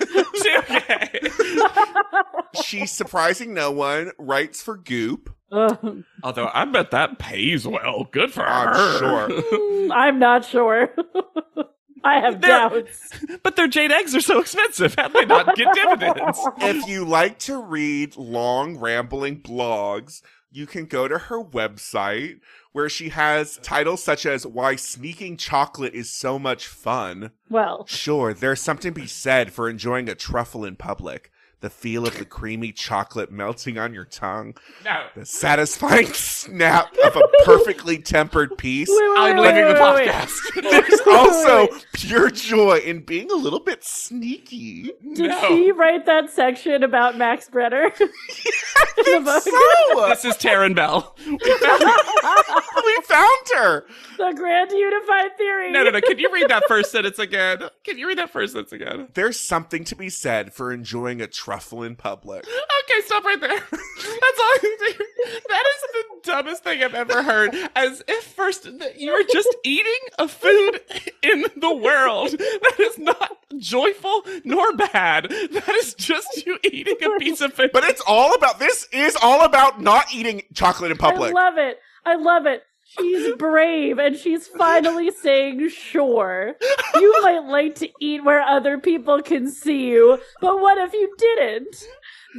gay. 0.68 1.20
She's 2.64 2.92
surprising 2.92 3.54
no 3.54 3.72
one. 3.72 4.12
Writes 4.18 4.62
for 4.64 4.78
Goop. 4.78 5.34
Ugh. 5.52 6.04
Although 6.24 6.50
I 6.54 6.66
bet 6.66 6.92
that 6.92 7.18
pays 7.20 7.68
well. 7.68 8.08
Good 8.12 8.32
for 8.34 8.46
I'm 8.46 8.68
her. 8.76 8.98
sure. 9.00 9.92
I'm 9.92 10.20
not 10.20 10.44
sure. 10.46 10.90
I 12.04 12.20
have 12.20 12.42
There- 12.42 12.50
doubts. 12.50 13.20
But 13.44 13.56
their 13.56 13.68
jade 13.68 13.92
eggs 13.92 14.16
are 14.16 14.22
so 14.22 14.40
expensive. 14.40 14.96
How 14.96 15.08
do 15.08 15.14
they 15.20 15.26
not 15.26 15.56
get 15.56 15.74
dividends? 15.74 16.40
if 16.60 16.88
you 16.88 17.06
like 17.06 17.40
to 17.40 17.62
read 17.62 18.16
long, 18.18 18.78
rambling 18.78 19.42
blogs, 19.42 20.22
you 20.52 20.66
can 20.66 20.86
go 20.86 21.08
to 21.08 21.18
her 21.18 21.44
website 21.44 22.40
where 22.72 22.90
she 22.90 23.10
has 23.10 23.58
titles 23.64 24.04
such 24.04 24.26
as 24.26 24.46
Why 24.46 24.76
Sneaking 24.76 25.38
Chocolate 25.38 25.94
is 25.94 26.12
So 26.12 26.38
Much 26.40 26.68
Fun. 26.68 27.32
Well, 27.50 27.86
Sure, 27.88 28.34
there's 28.34 28.62
something 28.62 28.94
to 28.94 29.00
be 29.02 29.08
said 29.08 29.52
for 29.52 29.70
enjoying 29.70 30.08
a 30.10 30.16
truffle 30.16 30.66
in 30.66 30.76
public. 30.76 31.32
The 31.62 31.70
feel 31.70 32.08
of 32.08 32.18
the 32.18 32.24
creamy 32.24 32.72
chocolate 32.72 33.32
melting 33.34 33.78
on 33.78 33.94
your 33.94 34.06
tongue. 34.06 34.56
No. 34.86 35.08
The 35.14 35.26
satisfying 35.26 36.06
snap 36.14 36.96
of 37.04 37.18
a 37.18 37.28
perfectly 37.44 37.98
tempered 37.98 38.58
piece. 38.58 38.88
wait, 38.90 38.96
wait, 38.98 39.18
I'm 39.18 39.36
wait, 39.38 39.48
leaving 39.50 39.66
wait, 39.66 39.74
the 39.76 39.82
wait, 39.84 39.96
wait. 39.96 40.10
podcast. 40.10 40.62
There's 40.88 41.02
also 41.06 41.68
pure 41.94 42.30
joy 42.32 42.78
in 42.78 43.02
being 43.02 43.30
a 43.30 43.36
little 43.36 43.60
bit 43.60 43.84
sneaky. 43.84 44.92
Did 45.16 45.32
No. 45.32 45.48
she 45.50 45.72
write 45.74 46.06
that 46.06 46.30
section 46.30 46.82
about 46.84 47.18
Max 47.18 47.50
Brenner? 47.50 47.92
I 49.02 49.40
so. 49.44 50.08
This 50.10 50.26
is 50.26 50.36
Taryn 50.36 50.76
Bell. 50.76 51.16
we 51.26 51.38
found 53.04 53.48
her. 53.58 53.86
the 54.18 54.34
Grand 54.36 54.72
Unified 54.72 55.38
Theory. 55.38 55.72
No, 55.72 55.84
no, 55.84 55.90
no. 55.92 56.02
Can 56.02 56.20
you 56.20 56.32
read 56.32 56.50
that 56.50 56.64
first 56.68 56.92
sentence 56.92 57.20
again? 57.20 57.64
Can 57.84 57.98
you 57.98 58.08
read 58.08 58.18
that 58.18 58.30
first 58.32 58.54
sentence 58.54 58.72
again? 58.72 59.10
There's 59.14 59.40
something 59.40 59.84
to 59.86 59.96
be 59.96 60.10
said 60.10 60.54
for 60.54 60.72
enjoying 60.72 61.22
a 61.22 61.28
truffle 61.50 61.82
in 61.82 61.96
public. 61.96 62.46
Okay, 62.46 63.02
stop 63.06 63.24
right 63.24 63.42
there. 63.42 63.50
That's 63.50 64.40
all 64.40 64.56
you 64.62 64.78
do. 64.88 65.04
That 65.48 65.66
is 65.66 65.82
the 65.94 66.04
dumbest 66.32 66.64
thing 66.64 66.84
I've 66.84 66.94
ever 66.94 67.24
heard. 67.24 67.56
As 67.76 68.04
if 68.08 68.24
first 68.24 68.70
you 68.96 69.12
are 69.14 69.24
just 69.24 69.56
eating 69.64 70.00
a 70.20 70.28
food 70.28 70.80
in 71.24 71.46
the 71.58 71.74
world 71.74 72.30
that 72.34 72.76
is 72.80 73.00
not 73.00 73.40
joyful 73.58 74.22
nor 74.44 74.74
bad. 74.74 75.24
That 75.30 75.70
is 75.70 75.96
just 75.96 76.46
you 76.46 76.60
eating 76.64 76.98
a 77.04 77.18
piece 77.18 77.42
of 77.42 77.52
food. 77.54 77.72
But 77.74 77.84
it's 77.86 78.02
all 78.06 78.36
about 78.36 78.60
this 78.60 78.88
is 78.94 79.18
all 79.20 79.44
about 79.44 79.82
not 79.82 80.14
eating 80.14 80.44
chocolate 80.54 80.92
in 80.92 80.98
public. 80.98 81.32
I 81.32 81.34
love 81.34 81.58
it. 81.58 81.80
I 82.06 82.16
love 82.16 82.46
it. 82.46 82.62
She's 82.98 83.36
brave 83.36 84.00
and 84.00 84.16
she's 84.16 84.48
finally 84.48 85.12
saying, 85.12 85.70
sure, 85.70 86.56
you 86.96 87.22
might 87.22 87.46
like 87.46 87.76
to 87.76 87.90
eat 88.00 88.24
where 88.24 88.42
other 88.42 88.80
people 88.80 89.22
can 89.22 89.50
see 89.50 89.90
you, 89.90 90.20
but 90.42 90.60
what 90.60 90.78
if 90.80 90.94
you 90.94 91.14
didn't? 91.18 91.84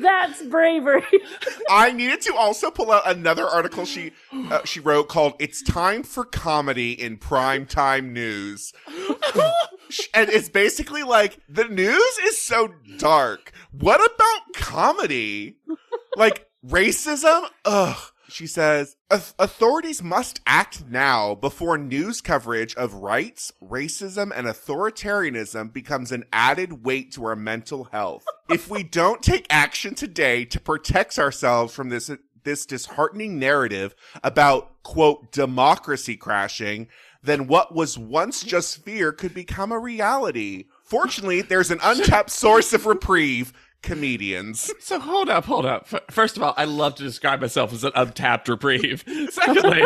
That's 0.00 0.42
bravery. 0.42 1.02
I 1.70 1.92
needed 1.92 2.20
to 2.22 2.34
also 2.34 2.70
pull 2.70 2.92
out 2.92 3.08
another 3.08 3.46
article 3.46 3.84
she 3.84 4.12
uh, 4.32 4.64
she 4.64 4.78
wrote 4.78 5.08
called 5.08 5.34
"It's 5.40 5.62
Time 5.62 6.04
for 6.04 6.24
Comedy 6.24 6.92
in 6.92 7.16
Prime 7.16 7.66
Time 7.66 8.12
News," 8.12 8.72
and 10.14 10.30
it's 10.30 10.48
basically 10.48 11.02
like 11.02 11.40
the 11.48 11.64
news 11.64 12.18
is 12.24 12.40
so 12.40 12.72
dark. 12.98 13.52
What 13.72 14.00
about 14.00 14.54
comedy? 14.54 15.56
Like 16.16 16.48
racism? 16.64 17.48
Ugh. 17.64 18.09
She 18.30 18.46
says 18.46 18.96
authorities 19.10 20.02
must 20.02 20.40
act 20.46 20.84
now 20.88 21.34
before 21.34 21.76
news 21.76 22.20
coverage 22.20 22.74
of 22.76 22.94
rights, 22.94 23.52
racism, 23.62 24.30
and 24.34 24.46
authoritarianism 24.46 25.72
becomes 25.72 26.12
an 26.12 26.24
added 26.32 26.84
weight 26.84 27.12
to 27.12 27.24
our 27.24 27.36
mental 27.36 27.84
health. 27.84 28.24
if 28.48 28.68
we 28.70 28.82
don't 28.82 29.22
take 29.22 29.46
action 29.50 29.94
today 29.94 30.44
to 30.46 30.60
protect 30.60 31.18
ourselves 31.18 31.74
from 31.74 31.88
this 31.88 32.10
this 32.42 32.64
disheartening 32.64 33.38
narrative 33.38 33.94
about 34.24 34.82
quote 34.82 35.30
democracy 35.30 36.16
crashing, 36.16 36.88
then 37.22 37.46
what 37.46 37.74
was 37.74 37.98
once 37.98 38.42
just 38.42 38.82
fear 38.82 39.12
could 39.12 39.34
become 39.34 39.72
a 39.72 39.78
reality. 39.78 40.66
Fortunately, 40.82 41.42
there's 41.42 41.70
an 41.70 41.80
untapped 41.82 42.30
source 42.30 42.72
of 42.72 42.86
reprieve 42.86 43.52
comedians. 43.82 44.70
So 44.80 44.98
hold 44.98 45.28
up, 45.28 45.44
hold 45.44 45.66
up. 45.66 45.86
F- 45.92 46.02
First 46.10 46.36
of 46.36 46.42
all, 46.42 46.54
I 46.56 46.64
love 46.64 46.96
to 46.96 47.02
describe 47.02 47.40
myself 47.40 47.72
as 47.72 47.84
an 47.84 47.92
untapped 47.94 48.48
reprieve. 48.48 49.04
Secondly, 49.30 49.84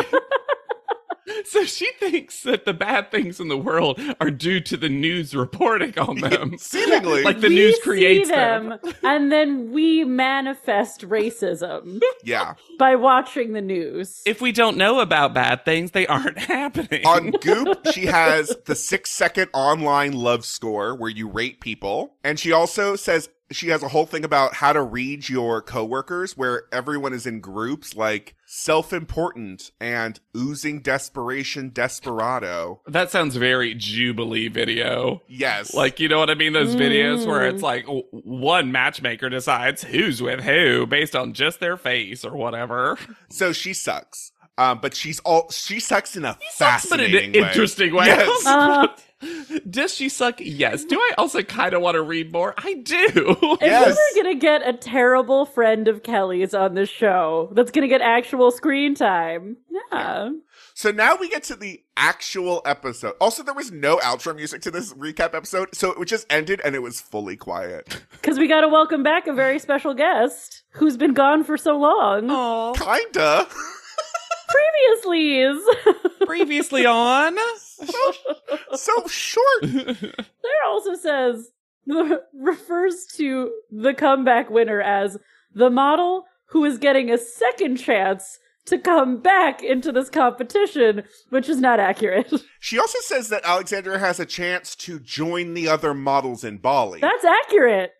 so 1.44 1.64
she 1.64 1.90
thinks 1.98 2.42
that 2.42 2.64
the 2.64 2.72
bad 2.72 3.10
things 3.10 3.40
in 3.40 3.48
the 3.48 3.58
world 3.58 4.00
are 4.20 4.30
due 4.30 4.60
to 4.60 4.76
the 4.76 4.88
news 4.88 5.34
reporting 5.34 5.98
on 5.98 6.20
them. 6.20 6.56
Seemingly. 6.58 7.22
Like 7.22 7.40
the 7.40 7.48
we 7.48 7.54
news 7.54 7.74
see 7.76 7.80
creates 7.82 8.28
them. 8.30 8.78
and 9.02 9.30
then 9.30 9.72
we 9.72 10.04
manifest 10.04 11.02
racism 11.02 12.00
yeah. 12.24 12.54
by 12.78 12.94
watching 12.94 13.52
the 13.52 13.62
news. 13.62 14.22
If 14.24 14.40
we 14.40 14.52
don't 14.52 14.76
know 14.76 15.00
about 15.00 15.34
bad 15.34 15.64
things, 15.64 15.90
they 15.90 16.06
aren't 16.06 16.38
happening. 16.38 17.06
On 17.06 17.30
Goop, 17.30 17.86
she 17.92 18.06
has 18.06 18.56
the 18.66 18.74
six 18.74 19.10
second 19.10 19.50
online 19.52 20.12
love 20.12 20.44
score 20.44 20.94
where 20.94 21.10
you 21.10 21.28
rate 21.28 21.60
people. 21.60 22.14
And 22.22 22.38
she 22.38 22.52
also 22.52 22.96
says 22.96 23.28
she 23.54 23.68
has 23.68 23.82
a 23.82 23.88
whole 23.88 24.06
thing 24.06 24.24
about 24.24 24.54
how 24.54 24.72
to 24.72 24.82
read 24.82 25.28
your 25.28 25.62
coworkers 25.62 26.36
where 26.36 26.64
everyone 26.72 27.12
is 27.12 27.26
in 27.26 27.40
groups 27.40 27.94
like 27.96 28.34
self 28.46 28.92
important 28.92 29.70
and 29.80 30.20
oozing 30.36 30.80
desperation 30.80 31.70
desperado. 31.70 32.80
that 32.86 33.10
sounds 33.10 33.36
very 33.36 33.74
Jubilee 33.74 34.48
video. 34.48 35.22
Yes. 35.28 35.74
Like, 35.74 35.98
you 36.00 36.08
know 36.08 36.18
what 36.18 36.30
I 36.30 36.34
mean? 36.34 36.52
Those 36.52 36.76
videos 36.76 37.26
where 37.26 37.40
Mm. 37.50 37.54
it's 37.54 37.62
like 37.62 37.86
one 38.10 38.70
matchmaker 38.72 39.28
decides 39.28 39.82
who's 39.84 40.20
with 40.22 40.40
who 40.40 40.86
based 40.86 41.16
on 41.16 41.32
just 41.32 41.60
their 41.60 41.76
face 41.76 42.24
or 42.24 42.36
whatever. 42.36 42.98
so 43.30 43.52
she 43.52 43.72
sucks. 43.74 44.32
Um, 44.56 44.78
but 44.80 44.94
she's 44.94 45.18
all 45.20 45.50
she 45.50 45.80
sucks 45.80 46.16
in 46.16 46.24
a 46.24 46.38
Sucks, 46.50 46.88
but 46.88 47.00
in 47.00 47.06
fascinating 47.10 47.36
an 47.36 47.42
way. 47.42 47.48
interesting 47.48 47.94
way. 47.94 48.06
Yes. 48.06 48.44
Uh, 48.46 48.88
Does 49.70 49.94
she 49.94 50.10
suck? 50.10 50.34
Yes. 50.38 50.84
Do 50.84 50.98
I 50.98 51.12
also 51.16 51.42
kind 51.42 51.72
of 51.72 51.80
want 51.80 51.94
to 51.94 52.02
read 52.02 52.30
more? 52.30 52.52
I 52.58 52.74
do. 52.74 52.96
If 53.06 53.58
Yes. 53.62 53.96
we're 54.14 54.22
gonna 54.22 54.34
get 54.34 54.66
a 54.68 54.74
terrible 54.74 55.46
friend 55.46 55.88
of 55.88 56.02
Kelly's 56.02 56.52
on 56.52 56.74
this 56.74 56.90
show 56.90 57.48
that's 57.54 57.70
gonna 57.70 57.88
get 57.88 58.02
actual 58.02 58.50
screen 58.50 58.94
time, 58.94 59.56
yeah. 59.90 60.30
So 60.74 60.90
now 60.90 61.16
we 61.16 61.30
get 61.30 61.44
to 61.44 61.56
the 61.56 61.82
actual 61.96 62.60
episode. 62.66 63.14
Also, 63.20 63.42
there 63.42 63.54
was 63.54 63.72
no 63.72 63.96
outro 63.98 64.36
music 64.36 64.60
to 64.62 64.70
this 64.70 64.92
recap 64.92 65.34
episode, 65.34 65.74
so 65.74 65.92
it 65.92 66.04
just 66.06 66.26
ended 66.28 66.60
and 66.64 66.74
it 66.74 66.82
was 66.82 67.00
fully 67.00 67.36
quiet. 67.36 68.02
Because 68.24 68.38
we 68.38 68.48
gotta 68.48 68.68
welcome 68.68 69.02
back 69.02 69.26
a 69.26 69.32
very 69.32 69.58
special 69.58 69.94
guest 69.94 70.62
who's 70.72 70.96
been 70.96 71.12
gone 71.14 71.44
for 71.44 71.56
so 71.56 71.76
long. 71.78 72.30
Aw. 72.30 72.72
Kinda. 72.74 73.46
Previously, 74.54 76.26
Previously 76.26 76.86
on. 76.86 77.36
so 78.74 79.06
short. 79.08 79.62
there 79.62 80.64
also 80.66 80.94
says 80.94 81.50
refers 82.32 83.06
to 83.16 83.52
the 83.70 83.94
comeback 83.94 84.50
winner 84.50 84.80
as 84.80 85.18
the 85.54 85.70
model 85.70 86.24
who 86.46 86.64
is 86.64 86.78
getting 86.78 87.10
a 87.10 87.18
second 87.18 87.76
chance 87.76 88.38
to 88.66 88.78
come 88.78 89.20
back 89.20 89.62
into 89.62 89.92
this 89.92 90.08
competition, 90.08 91.02
which 91.28 91.48
is 91.48 91.60
not 91.60 91.80
accurate. 91.80 92.32
She 92.64 92.78
also 92.78 92.98
says 93.02 93.28
that 93.28 93.44
Alexandra 93.44 93.98
has 93.98 94.18
a 94.18 94.24
chance 94.24 94.74
to 94.76 94.98
join 94.98 95.52
the 95.52 95.68
other 95.68 95.92
models 95.92 96.44
in 96.44 96.56
Bali. 96.56 97.00
That's 97.00 97.22
accurate. 97.22 97.92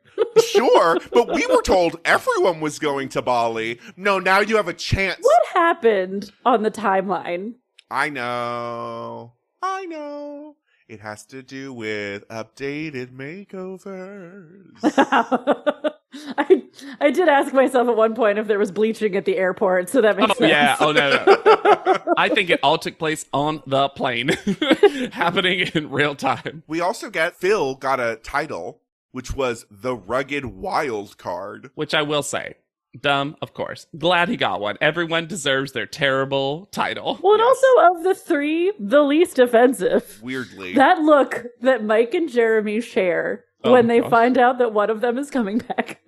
Sure, 0.46 0.98
but 1.12 1.32
we 1.32 1.46
were 1.46 1.62
told 1.62 1.96
everyone 2.04 2.60
was 2.60 2.78
going 2.78 3.08
to 3.10 3.22
Bali. 3.22 3.80
No, 3.96 4.18
now 4.18 4.40
you 4.40 4.56
have 4.56 4.68
a 4.68 4.74
chance. 4.74 5.18
What 5.20 5.42
happened 5.52 6.30
on 6.44 6.62
the 6.62 6.70
timeline? 6.70 7.54
I 7.90 8.08
know. 8.10 9.34
I 9.62 9.84
know. 9.86 10.56
It 10.88 11.00
has 11.00 11.24
to 11.26 11.42
do 11.42 11.72
with 11.72 12.28
updated 12.28 13.12
makeovers. 13.16 14.74
I 16.38 16.62
I 17.00 17.10
did 17.10 17.28
ask 17.28 17.52
myself 17.52 17.88
at 17.88 17.96
one 17.96 18.14
point 18.14 18.38
if 18.38 18.46
there 18.46 18.58
was 18.58 18.70
bleaching 18.70 19.16
at 19.16 19.24
the 19.24 19.36
airport, 19.36 19.88
so 19.88 20.00
that 20.00 20.14
oh, 20.16 20.20
makes 20.20 20.32
Oh 20.32 20.38
sense. 20.38 20.50
yeah. 20.50 20.76
Oh 20.78 20.92
no, 20.92 21.10
no. 21.10 22.14
I 22.16 22.28
think 22.28 22.50
it 22.50 22.60
all 22.62 22.78
took 22.78 22.98
place 22.98 23.24
on 23.32 23.62
the 23.66 23.88
plane, 23.88 24.28
happening 25.12 25.70
in 25.74 25.90
real 25.90 26.14
time. 26.14 26.62
we 26.68 26.80
also 26.80 27.10
get 27.10 27.34
Phil 27.36 27.74
got 27.74 27.98
a 27.98 28.16
title, 28.22 28.80
which 29.14 29.32
was 29.32 29.64
the 29.70 29.94
rugged 29.94 30.44
wild 30.44 31.16
card. 31.18 31.70
Which 31.76 31.94
I 31.94 32.02
will 32.02 32.24
say, 32.24 32.56
dumb, 33.00 33.36
of 33.40 33.54
course. 33.54 33.86
Glad 33.96 34.28
he 34.28 34.36
got 34.36 34.60
one. 34.60 34.76
Everyone 34.80 35.28
deserves 35.28 35.70
their 35.70 35.86
terrible 35.86 36.66
title. 36.72 37.20
Well, 37.22 37.34
and 37.34 37.40
Yes. 37.40 37.62
also 37.64 37.96
of 37.98 38.02
the 38.02 38.14
three, 38.16 38.72
the 38.80 39.02
least 39.02 39.38
offensive. 39.38 40.18
Weirdly. 40.20 40.74
That 40.74 40.98
look 41.02 41.46
that 41.60 41.84
Mike 41.84 42.12
and 42.12 42.28
Jeremy 42.28 42.80
share 42.80 43.44
Oh, 43.62 43.70
when 43.70 43.86
they 43.86 44.00
gosh. 44.00 44.10
find 44.10 44.36
out 44.36 44.58
that 44.58 44.72
one 44.74 44.90
of 44.90 45.00
them 45.00 45.16
is 45.16 45.30
coming 45.30 45.58
back. 45.58 46.00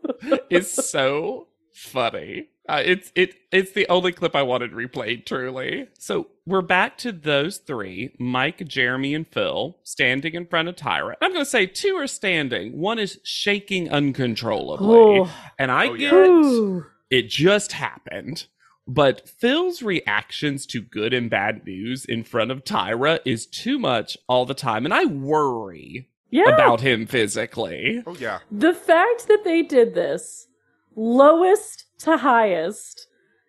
is 0.50 0.72
so 0.72 1.48
funny. 1.74 2.48
Uh, 2.66 2.82
it's 2.84 3.12
it 3.14 3.34
it's 3.52 3.72
the 3.72 3.86
only 3.88 4.10
clip 4.12 4.34
I 4.34 4.42
wanted 4.42 4.72
replayed. 4.72 5.26
Truly. 5.26 5.88
So 5.98 6.28
we're 6.46 6.62
back 6.62 6.96
to 6.98 7.12
those 7.12 7.58
three: 7.58 8.14
Mike, 8.18 8.66
Jeremy, 8.66 9.14
and 9.14 9.26
Phil 9.28 9.76
standing 9.82 10.34
in 10.34 10.46
front 10.46 10.68
of 10.68 10.76
Tyra. 10.76 11.14
I'm 11.20 11.32
going 11.32 11.44
to 11.44 11.50
say 11.50 11.66
two 11.66 11.94
are 11.96 12.06
standing. 12.06 12.78
One 12.78 12.98
is 12.98 13.18
shaking 13.22 13.90
uncontrollably, 13.90 15.20
Oh. 15.20 15.30
and 15.58 15.70
I 15.70 15.88
Oh, 15.88 15.96
get 15.96 16.12
yeah. 16.12 16.80
It 17.18 17.28
just 17.28 17.72
happened. 17.72 18.46
But 18.86 19.28
Phil's 19.28 19.82
reactions 19.82 20.66
to 20.66 20.82
good 20.82 21.14
and 21.14 21.30
bad 21.30 21.64
news 21.66 22.04
in 22.04 22.22
front 22.24 22.50
of 22.50 22.64
Tyra 22.64 23.18
is 23.24 23.46
too 23.46 23.78
much 23.78 24.16
all 24.28 24.44
the 24.46 24.54
time, 24.54 24.84
and 24.86 24.92
I 24.94 25.04
worry 25.04 26.08
Yeah. 26.30 26.48
about 26.54 26.80
him 26.80 27.06
physically. 27.06 28.02
oh 28.06 28.16
yeah. 28.18 28.38
the 28.50 28.72
fact 28.74 29.28
that 29.28 29.44
they 29.44 29.62
did 29.62 29.94
this 29.94 30.48
lowest 30.96 31.83
to 31.98 32.16
highest 32.16 33.06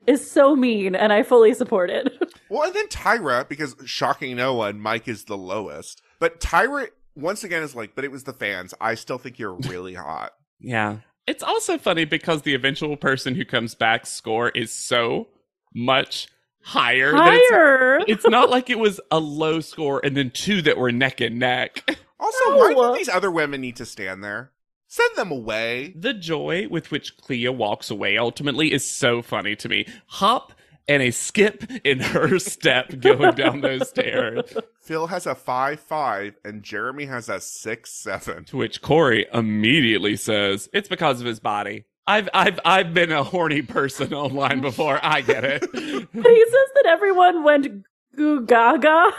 is 0.07 0.29
so 0.29 0.55
mean, 0.55 0.95
and 0.95 1.11
I 1.11 1.23
fully 1.23 1.53
support 1.53 1.89
it. 1.89 2.11
Well, 2.47 2.61
and 2.61 2.75
then 2.75 2.87
Tyra, 2.89 3.49
because 3.49 3.75
shocking 3.85 4.35
no 4.35 4.53
one, 4.53 4.79
Mike 4.79 5.07
is 5.07 5.23
the 5.23 5.35
lowest. 5.35 6.03
But 6.19 6.39
Tyra 6.39 6.89
once 7.15 7.43
again 7.43 7.63
is 7.63 7.75
like, 7.75 7.95
but 7.95 8.05
it 8.05 8.11
was 8.11 8.23
the 8.25 8.33
fans. 8.33 8.71
I 8.79 8.93
still 8.93 9.17
think 9.17 9.39
you're 9.39 9.55
really 9.67 9.93
hot. 9.95 10.33
Yeah. 10.59 10.97
It's 11.25 11.41
also 11.41 11.79
funny 11.79 12.05
because 12.05 12.43
the 12.43 12.53
eventual 12.53 12.97
person 12.97 13.33
who 13.33 13.45
comes 13.45 13.73
back 13.73 14.05
score 14.05 14.49
is 14.49 14.71
so 14.71 15.27
much 15.73 16.27
higher. 16.61 17.11
that 17.13 17.33
it's- 17.33 17.49
Higher. 17.49 17.99
It's, 18.07 18.27
not 18.27 18.51
like 18.51 18.69
it 18.69 18.77
was 18.77 19.01
a 19.09 19.19
low 19.19 19.59
score 19.59 19.99
and 20.05 20.15
then 20.15 20.29
two 20.29 20.61
that 20.61 20.77
were 20.77 20.91
neck 20.91 21.21
and 21.21 21.39
neck. 21.39 21.83
Also, 22.19 22.57
why 22.59 22.73
do 22.75 22.95
these 22.95 23.09
other 23.09 23.31
women 23.31 23.59
need 23.59 23.77
to 23.77 23.85
stand 23.87 24.23
there? 24.23 24.51
Send 24.87 25.15
them 25.15 25.31
away. 25.31 25.93
The 25.95 26.13
joy 26.13 26.67
with 26.69 26.91
which 26.91 27.17
Clea 27.17 27.49
walks 27.49 27.89
away 27.89 28.17
ultimately 28.17 28.71
is 28.71 28.85
so 28.85 29.21
funny 29.21 29.55
to 29.57 29.69
me. 29.69 29.85
Hop 30.07 30.53
and 30.87 31.01
a 31.01 31.11
skip 31.11 31.63
in 31.83 31.99
her 31.99 32.39
step 32.39 32.99
going 32.99 33.33
down 33.35 33.61
those 33.61 33.89
stairs. 33.89 34.55
Phil 34.81 35.07
has 35.07 35.25
a 35.25 35.35
five 35.35 35.79
five 35.79 36.35
and 36.45 36.63
Jeremy 36.63 37.05
has 37.05 37.29
a 37.29 37.39
six 37.39 37.91
seven. 37.91 38.45
To 38.45 38.57
which 38.57 38.81
Corey 38.81 39.25
immediately 39.33 40.15
says, 40.15 40.69
"It's 40.73 40.89
because 40.89 41.19
of 41.21 41.27
his 41.27 41.39
body." 41.39 41.85
I've 42.07 42.29
I've 42.33 42.59
I've 42.63 42.93
been 42.93 43.11
a 43.11 43.23
horny 43.23 43.63
person 43.63 44.13
online 44.13 44.61
before. 44.61 44.99
I 45.01 45.21
get 45.21 45.43
it. 45.43 45.61
But 46.13 46.31
he 46.31 46.45
says 46.45 46.69
that 46.75 46.85
everyone 46.87 47.43
went 47.43 47.83
goo 48.15 48.45
gaga 48.45 49.11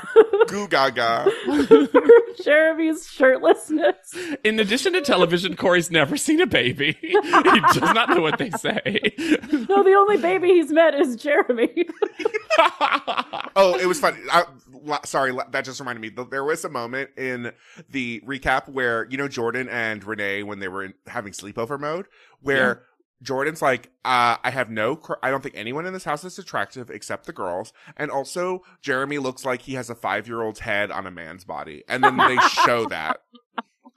Goo 0.48 0.68
gaga. 0.68 1.30
for 1.44 1.88
Jeremy's 2.42 3.06
shirtlessness. 3.06 4.36
In 4.44 4.58
addition 4.60 4.92
to 4.94 5.00
television, 5.00 5.56
Corey's 5.56 5.90
never 5.90 6.16
seen 6.16 6.40
a 6.40 6.46
baby. 6.46 6.96
he 7.00 7.12
does 7.12 7.94
not 7.94 8.10
know 8.10 8.20
what 8.20 8.38
they 8.38 8.50
say. 8.50 9.00
No, 9.68 9.82
the 9.82 9.94
only 9.96 10.16
baby 10.18 10.48
he's 10.48 10.70
met 10.70 10.94
is 10.94 11.16
Jeremy. 11.16 11.86
Oh, 13.58 13.76
it 13.78 13.86
was 13.86 13.98
funny. 14.00 14.18
I, 14.30 14.44
sorry, 15.04 15.32
that 15.50 15.64
just 15.64 15.80
reminded 15.80 16.00
me. 16.00 16.10
Th- 16.10 16.28
There 16.28 16.44
was 16.44 16.64
a 16.64 16.68
moment 16.68 17.10
in 17.16 17.52
the 17.90 18.22
recap 18.26 18.68
where 18.68 19.06
you 19.10 19.16
know 19.16 19.28
Jordan 19.28 19.68
and 19.68 20.02
Renee 20.04 20.42
when 20.42 20.58
they 20.58 20.68
were 20.68 20.84
in, 20.84 20.94
having 21.06 21.32
sleepover 21.32 21.78
mode, 21.80 22.06
where 22.42 22.82
Jordan's 23.22 23.62
like, 23.62 23.90
uh, 24.04 24.36
"I 24.42 24.50
have 24.50 24.70
no. 24.70 24.96
Cr- 24.96 25.14
I 25.22 25.30
don't 25.30 25.42
think 25.42 25.54
anyone 25.56 25.86
in 25.86 25.92
this 25.92 26.04
house 26.04 26.24
is 26.24 26.38
attractive 26.38 26.90
except 26.90 27.26
the 27.26 27.32
girls." 27.32 27.72
And 27.96 28.10
also, 28.10 28.62
Jeremy 28.82 29.18
looks 29.18 29.44
like 29.44 29.62
he 29.62 29.74
has 29.74 29.88
a 29.90 29.94
five-year-old's 29.94 30.60
head 30.60 30.90
on 30.90 31.06
a 31.06 31.10
man's 31.10 31.44
body, 31.44 31.82
and 31.88 32.04
then 32.04 32.16
they 32.16 32.36
show 32.64 32.86
that. 32.90 33.20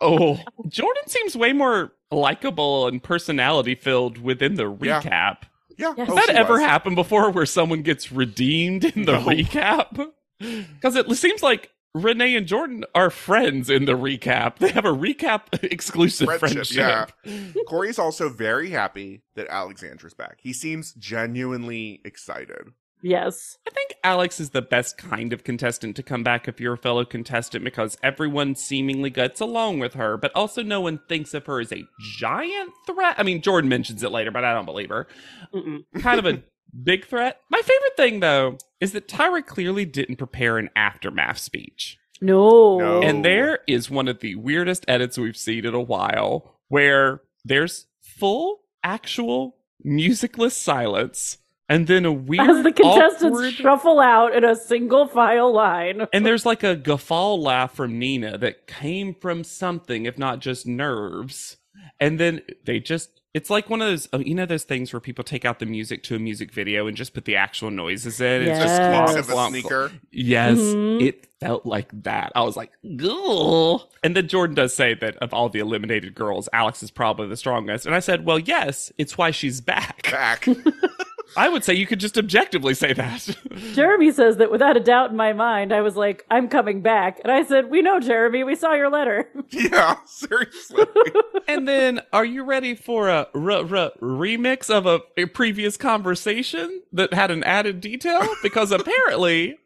oh, 0.02 0.40
Jordan 0.68 1.04
seems 1.08 1.36
way 1.36 1.52
more 1.54 1.92
likable 2.12 2.88
and 2.88 3.04
personality 3.04 3.76
filled 3.76 4.18
within 4.18 4.56
the 4.56 4.64
recap. 4.72 5.44
Yeah, 5.78 5.94
Yes. 5.98 6.10
oh, 6.10 6.16
Has 6.16 6.16
that 6.16 6.26
she 6.30 6.32
ever 6.34 6.54
was. 6.54 6.62
happened 6.62 6.96
before 6.96 7.30
where 7.32 7.46
someone 7.46 7.82
gets 7.84 8.12
redeemed 8.12 8.84
in 8.86 9.06
the 9.06 9.14
No. 9.20 9.26
recap? 9.26 10.12
Because 10.40 10.96
it 10.96 11.14
seems 11.18 11.44
like 11.44 11.70
Renee 11.96 12.36
and 12.36 12.46
Jordan 12.48 12.86
are 12.94 13.10
friends 13.10 13.70
in 13.70 13.86
the 13.86 13.94
recap. 13.98 14.58
They 14.60 14.70
have 14.72 14.86
a 14.86 14.90
recap 14.96 15.42
exclusive 15.64 16.28
Friendship, 16.28 16.68
friendship. 16.68 17.12
yeah. 17.26 17.62
Cory's 17.68 17.98
also 18.00 18.30
very 18.30 18.70
happy 18.70 19.24
that 19.36 19.48
Alexandra's 19.50 20.14
back. 20.14 20.38
He 20.42 20.54
seems 20.54 20.94
genuinely 20.94 22.00
excited. 22.06 22.68
yes. 23.02 23.58
I 23.68 23.72
think 23.72 23.96
Alex 24.04 24.40
is 24.40 24.52
the 24.52 24.62
best 24.62 24.98
kind 24.98 25.34
of 25.34 25.44
contestant 25.44 25.96
to 25.96 26.04
come 26.04 26.24
back 26.24 26.48
if 26.48 26.60
you're 26.62 26.74
a 26.74 26.78
fellow 26.78 27.06
contestant 27.06 27.64
because 27.66 27.98
everyone 28.04 28.56
seemingly 28.56 29.10
gets 29.10 29.42
along 29.42 29.80
with 29.80 29.96
her, 29.96 30.16
but 30.16 30.32
also 30.36 30.62
no 30.64 30.82
one 30.82 31.00
thinks 31.10 31.34
of 31.34 31.46
her 31.48 31.60
as 31.60 31.72
a 31.72 31.84
giant 32.18 32.72
threat. 32.86 33.16
I 33.18 33.24
mean, 33.24 33.42
Jordan 33.42 33.70
mentions 33.70 34.04
it 34.04 34.12
later, 34.12 34.32
but 34.32 34.46
I 34.46 34.54
don't 34.54 34.66
believe 34.66 34.90
her. 34.90 35.08
Mm-mm. 35.54 35.84
Kind 36.02 36.20
of 36.20 36.26
a 36.26 36.44
big 36.84 37.08
threat. 37.08 37.40
My 37.50 37.60
favorite 37.62 37.98
thing, 37.98 38.20
though, 38.20 38.58
is 38.80 38.92
that 38.94 39.08
Tyra 39.08 39.46
clearly 39.46 39.86
didn't 39.86 40.16
prepare 40.18 40.58
an 40.58 40.70
aftermath 40.76 41.38
speech. 41.38 41.98
No. 42.22 42.78
No. 42.80 43.02
And 43.02 43.24
there 43.24 43.60
is 43.68 43.90
one 43.90 44.08
of 44.08 44.20
the 44.20 44.36
weirdest 44.36 44.86
edits 44.88 45.18
we've 45.18 45.38
seen 45.38 45.66
in 45.66 45.74
a 45.74 45.82
while 45.82 46.56
where 46.68 47.22
there's 47.46 47.88
full, 48.02 48.62
actual, 48.84 49.56
musicless 49.84 50.56
silence. 50.56 51.38
And 51.72 51.86
then 51.88 52.04
a 52.04 52.12
weird, 52.12 52.50
As 52.50 52.64
the 52.64 52.72
contestants 52.72 53.24
awkward- 53.38 53.54
shuffle 53.54 54.00
out 54.00 54.36
in 54.36 54.44
a 54.44 54.56
single 54.56 55.08
file 55.08 55.54
line. 55.54 56.08
and 56.12 56.26
there's 56.26 56.46
like 56.46 56.64
a 56.64 56.76
guffaw 56.76 57.36
laugh 57.36 57.76
from 57.76 58.00
Nina 58.00 58.38
that 58.40 58.66
came 58.68 59.14
from 59.14 59.44
something, 59.44 60.06
if 60.06 60.18
not 60.18 60.40
just 60.40 60.66
nerves. 60.66 61.58
And 62.00 62.20
then 62.20 62.42
they 62.66 62.80
just, 62.80 63.19
it's 63.34 63.50
like 63.50 63.70
one 63.70 63.82
of 63.82 63.88
those, 63.88 64.10
oh, 64.14 64.20
you 64.20 64.34
know, 64.34 64.46
those 64.46 64.64
things 64.64 64.92
where 64.92 65.00
people 65.00 65.24
take 65.24 65.46
out 65.46 65.60
the 65.60 65.66
music 65.66 66.02
to 66.04 66.16
a 66.16 66.20
music 66.20 66.52
video 66.52 66.88
and 66.88 66.98
just 66.98 67.14
put 67.14 67.26
the 67.26 67.36
actual 67.36 67.70
noises 67.72 68.20
in. 68.20 68.42
It's 68.44 68.60
just 68.60 68.80
Yes. 68.80 68.80
clomp, 68.80 69.06
Clicks 69.14 69.30
of 69.30 69.38
a 69.38 69.48
sneaker. 69.50 69.92
Yes, 70.12 70.58
Mhm. 70.58 71.02
it 71.02 71.28
felt 71.40 71.66
like 71.66 71.90
that. 72.04 72.32
I 72.36 72.42
was 72.42 72.58
like, 72.58 72.72
Ugh. 72.84 73.82
and 74.04 74.16
then 74.16 74.28
Jordan 74.28 74.56
does 74.56 74.74
say 74.74 74.94
that 74.96 75.16
of 75.18 75.34
all 75.34 75.48
the 75.50 75.60
eliminated 75.60 76.16
girls, 76.16 76.50
Alex 76.54 76.82
is 76.82 76.90
probably 76.92 77.28
the 77.28 77.38
strongest. 77.38 77.86
And 77.86 77.94
I 77.94 78.00
said, 78.00 78.26
well, 78.26 78.40
yes, 78.40 78.92
it's 78.98 79.18
why 79.18 79.30
she's 79.32 79.62
back. 79.62 80.10
Back. 80.12 80.48
I 81.38 81.50
would 81.50 81.64
say 81.64 81.74
you 81.74 81.88
could 81.88 82.00
just 82.00 82.18
objectively 82.18 82.74
say 82.74 82.94
that. 82.94 83.36
Jeremy 83.74 84.12
says 84.12 84.38
that 84.38 84.52
without 84.52 84.78
a 84.78 84.80
doubt 84.80 85.12
in 85.12 85.18
my 85.18 85.34
mind, 85.34 85.74
I 85.74 85.82
was 85.82 85.96
like, 85.96 86.26
I'm 86.30 86.48
coming 86.48 86.82
back. 86.82 87.20
And 87.24 87.32
I 87.32 87.44
said, 87.44 87.70
We 87.70 87.82
know, 87.82 88.00
Jeremy, 88.00 88.44
we 88.44 88.56
saw 88.56 88.74
your 88.74 88.90
letter. 88.90 89.30
yeah, 89.50 89.98
seriously. 90.06 90.86
and 91.48 91.68
then, 91.68 92.02
are 92.12 92.26
you 92.26 92.44
ready 92.44 92.76
for 92.76 93.10
a 93.10 93.28
r- 93.34 93.52
r- 93.52 93.92
remix 94.02 94.70
of 94.70 94.86
a, 94.86 95.00
a 95.18 95.26
previous 95.26 95.78
conversation 95.78 96.82
that 96.92 97.14
had 97.14 97.32
an 97.32 97.44
added 97.44 97.82
detail? 97.82 98.28
Because 98.42 98.72
apparently, 98.72 99.58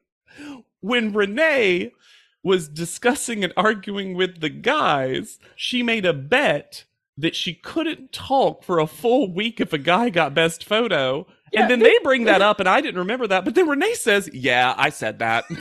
when 0.81 1.13
Renee 1.13 1.91
was 2.43 2.67
discussing 2.67 3.43
and 3.43 3.53
arguing 3.55 4.15
with 4.15 4.41
the 4.41 4.49
guys, 4.49 5.39
she 5.55 5.81
made 5.81 6.05
a 6.05 6.13
bet 6.13 6.83
that 7.17 7.35
she 7.35 7.53
couldn't 7.53 8.11
talk 8.11 8.63
for 8.63 8.79
a 8.79 8.87
full 8.87 9.31
week 9.31 9.59
if 9.61 9.71
a 9.71 9.77
guy 9.77 10.09
got 10.09 10.33
best 10.33 10.63
photo. 10.63 11.27
Yeah, 11.53 11.61
and 11.61 11.71
then 11.71 11.79
they- 11.79 11.85
they 11.85 11.99
bring 12.03 12.23
that 12.25 12.41
up, 12.41 12.59
and 12.59 12.67
I 12.67 12.81
didn't 12.81 12.99
remember 12.99 13.27
that. 13.27 13.45
But 13.45 13.55
then 13.55 13.67
Renee 13.69 13.93
says, 13.93 14.29
"Yeah, 14.33 14.73
I 14.77 14.89
said 14.89 15.19
that." 15.19 15.45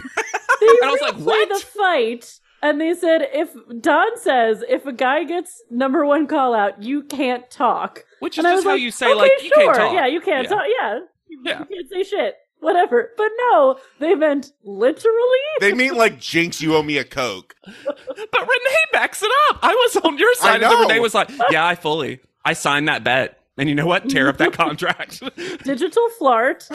They 0.61 0.69
And 0.69 0.79
I 0.85 0.91
was 0.93 1.01
like, 1.01 1.15
replay 1.17 1.25
"What?" 1.25 1.49
the 1.49 1.67
fight. 1.67 2.39
And 2.63 2.81
they 2.81 2.95
said, 2.95 3.23
if 3.33 3.51
Don 3.81 4.17
says, 4.17 4.63
if 4.69 4.87
a 4.87 4.93
guy 4.93 5.25
gets 5.25 5.61
number 5.69 6.07
one 6.07 6.29
call 6.29 6.55
out, 6.55 6.81
you 6.81 7.03
can't 7.03 7.51
talk. 7.51 8.05
Which 8.21 8.39
is 8.39 8.45
And 8.45 8.55
just 8.55 8.65
how 8.65 8.71
like, 8.75 8.81
you 8.81 8.93
say, 8.93 9.07
okay, 9.07 9.15
like, 9.17 9.33
you 9.43 9.49
sure. 9.53 9.65
can't 9.65 9.77
talk. 9.77 9.93
Yeah, 9.93 10.07
you 10.07 10.21
can't 10.21 10.45
Yeah. 10.45 10.49
talk. 10.57 10.65
Yeah. 10.81 10.99
Yeah. 11.45 11.59
You 11.59 11.65
can't 11.67 11.89
say 11.91 12.03
shit. 12.05 12.37
Whatever. 12.61 13.11
But 13.17 13.31
no, 13.51 13.81
they 13.99 14.15
meant 14.15 14.53
literally. 14.63 15.41
they 15.59 15.73
mean 15.73 15.97
like 15.97 16.21
Jinx, 16.21 16.61
you 16.63 16.77
owe 16.77 16.83
me 16.85 16.99
a 16.99 17.05
Coke. 17.05 17.57
But 17.65 17.97
Renee 18.41 18.85
backs 18.93 19.21
it 19.25 19.33
up. 19.51 19.59
I 19.63 19.75
was 19.75 19.97
on 20.05 20.17
your 20.17 20.33
side, 20.37 20.63
and 20.63 20.71
then. 20.71 20.79
Renee 20.81 21.01
was 21.01 21.15
like, 21.15 21.29
"Yeah, 21.51 21.67
I 21.67 21.75
fully, 21.75 22.21
I 22.45 22.53
signed 22.53 22.87
that 22.87 23.03
bet." 23.03 23.41
And 23.59 23.69
you 23.69 23.75
know 23.75 23.87
what? 23.87 24.09
Tear 24.09 24.29
up 24.29 24.39
that 24.39 24.53
contract. 24.55 25.23
Digital 25.65 26.09
flart. 26.21 26.69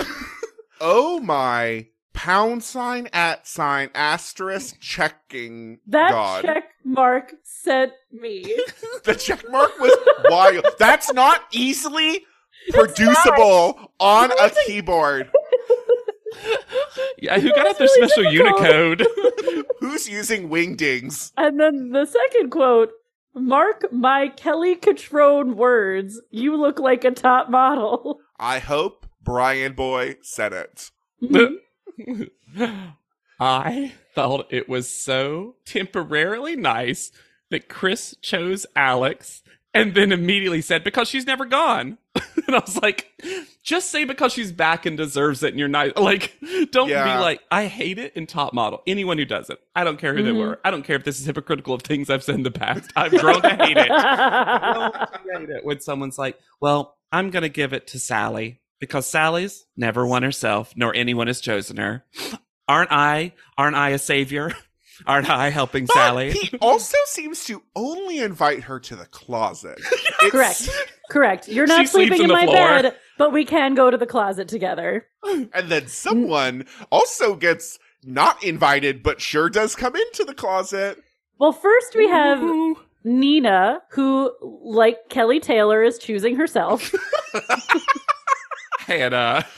Oh 0.79 1.19
my 1.19 1.87
pound 2.13 2.63
sign 2.63 3.07
at 3.13 3.45
sign 3.47 3.89
asterisk 3.93 4.79
checking 4.79 5.77
That 5.87 6.09
god. 6.11 6.43
check 6.45 6.63
mark 6.83 7.33
sent 7.43 7.93
me. 8.11 8.43
The 9.03 9.13
check 9.15 9.43
mark 9.49 9.77
was 9.79 9.95
wild. 10.25 10.65
That's 10.79 11.13
not 11.13 11.43
easily 11.51 12.25
producible 12.71 13.91
on 13.99 14.31
a 14.31 14.51
keyboard. 14.65 15.29
yeah, 17.19 17.39
who 17.39 17.49
got 17.51 17.67
out 17.67 17.77
their 17.77 17.87
That's 17.87 18.11
special 18.13 18.31
difficult. 18.31 18.59
Unicode? 18.59 19.07
Who's 19.79 20.09
using 20.09 20.49
wingdings? 20.49 21.31
And 21.37 21.59
then 21.59 21.91
the 21.91 22.05
second 22.05 22.49
quote 22.49 22.91
Mark 23.37 23.91
my 23.91 24.29
Kelly 24.29 24.75
Cutrone 24.75 25.55
words. 25.55 26.21
You 26.29 26.55
look 26.55 26.79
like 26.79 27.03
a 27.03 27.11
top 27.11 27.49
model. 27.49 28.19
I 28.39 28.59
hope 28.59 29.05
Bryanboy 29.23 30.17
said 30.21 30.53
it. 30.53 30.91
I 33.39 33.93
thought 34.15 34.47
it 34.51 34.67
was 34.67 34.89
so 34.89 35.55
temporarily 35.65 36.55
nice 36.55 37.11
that 37.49 37.69
Chris 37.69 38.15
chose 38.21 38.65
Alex 38.75 39.43
and 39.73 39.93
then 39.93 40.11
immediately 40.11 40.61
said, 40.61 40.83
because 40.83 41.07
she's 41.07 41.27
never 41.27 41.45
gone. 41.45 41.97
and 42.47 42.55
I 42.55 42.59
was 42.59 42.77
like, 42.81 43.07
just 43.63 43.91
say 43.91 44.03
because 44.03 44.31
she's 44.33 44.51
back 44.51 44.85
and 44.85 44.95
deserves 44.97 45.43
it 45.43 45.49
and 45.49 45.59
you're 45.59 45.67
nice. 45.67 45.91
Like, 45.95 46.37
don't 46.71 46.89
Yeah. 46.89 47.15
be 47.17 47.21
like, 47.21 47.41
I 47.51 47.65
hate 47.65 47.97
it 47.99 48.13
in 48.15 48.27
top 48.27 48.53
model. 48.53 48.81
Anyone 48.87 49.17
who 49.17 49.25
does 49.25 49.49
it. 49.49 49.59
I 49.75 49.83
don't 49.83 49.97
care 49.97 50.15
who 50.15 50.23
they 50.23 50.31
Mhm. 50.31 50.37
were. 50.39 50.59
I 50.63 50.71
don't 50.71 50.83
care 50.83 50.95
if 50.95 51.03
this 51.03 51.19
is 51.19 51.25
hypocritical 51.25 51.73
of 51.73 51.81
things 51.81 52.09
I've 52.09 52.23
said 52.23 52.35
in 52.35 52.43
the 52.43 52.51
past. 52.51 52.91
I've 52.95 53.11
grown 53.11 53.41
to 53.41 53.49
hate 53.55 53.77
it. 53.77 53.89
I 53.91 55.07
hate 55.37 55.49
it 55.49 55.65
when 55.65 55.79
someone's 55.81 56.17
like, 56.17 56.37
well, 56.61 56.97
I'm 57.11 57.29
going 57.29 57.43
to 57.43 57.49
give 57.49 57.73
it 57.73 57.87
to 57.87 57.99
Sally 57.99 58.61
because 58.79 59.07
Sally's 59.07 59.65
never 59.75 60.05
won 60.05 60.23
herself, 60.23 60.73
nor 60.75 60.93
anyone 60.95 61.27
has 61.27 61.41
chosen 61.41 61.77
her. 61.77 62.05
Aren't 62.67 62.91
I? 62.91 63.33
Aren't 63.57 63.75
I 63.77 63.89
a 63.89 63.97
savior? 63.99 64.51
Aren't 65.05 65.29
I 65.29 65.49
helping 65.49 65.85
But 65.85 65.93
Sally? 65.93 66.31
he 66.31 66.57
also 66.61 66.97
seems 67.05 67.45
to 67.45 67.61
only 67.75 68.19
invite 68.19 68.63
her 68.63 68.79
to 68.81 68.95
the 68.95 69.05
closet. 69.05 69.79
It's- 70.23 70.31
Correct. 70.31 70.69
Correct. 71.11 71.47
You're 71.47 71.67
not 71.67 71.81
She 71.81 71.87
sleeping 71.87 72.19
on 72.21 72.25
in 72.25 72.31
my 72.31 72.45
floor. 72.45 72.55
bed, 72.55 72.95
but 73.17 73.31
we 73.31 73.45
can 73.45 73.75
go 73.75 73.89
to 73.91 73.97
the 73.97 74.05
closet 74.07 74.47
together. 74.47 75.05
And 75.23 75.49
then 75.69 75.87
someone 75.87 76.65
also 76.91 77.35
gets 77.35 77.77
not 78.03 78.43
invited, 78.43 79.03
but 79.03 79.21
sure 79.21 79.49
does 79.49 79.75
come 79.75 79.95
into 79.95 80.25
the 80.25 80.33
closet. 80.33 80.97
Well, 81.39 81.53
first 81.53 81.95
we 81.95 82.09
have 82.09 82.41
Ooh. 82.41 82.77
Nina, 83.03 83.81
who, 83.91 84.33
like 84.41 84.97
Kelly 85.09 85.39
Taylor, 85.39 85.81
is 85.83 85.97
choosing 85.97 86.35
herself. 86.35 86.91
Hannah. 88.87 89.17
Uh, 89.17 89.41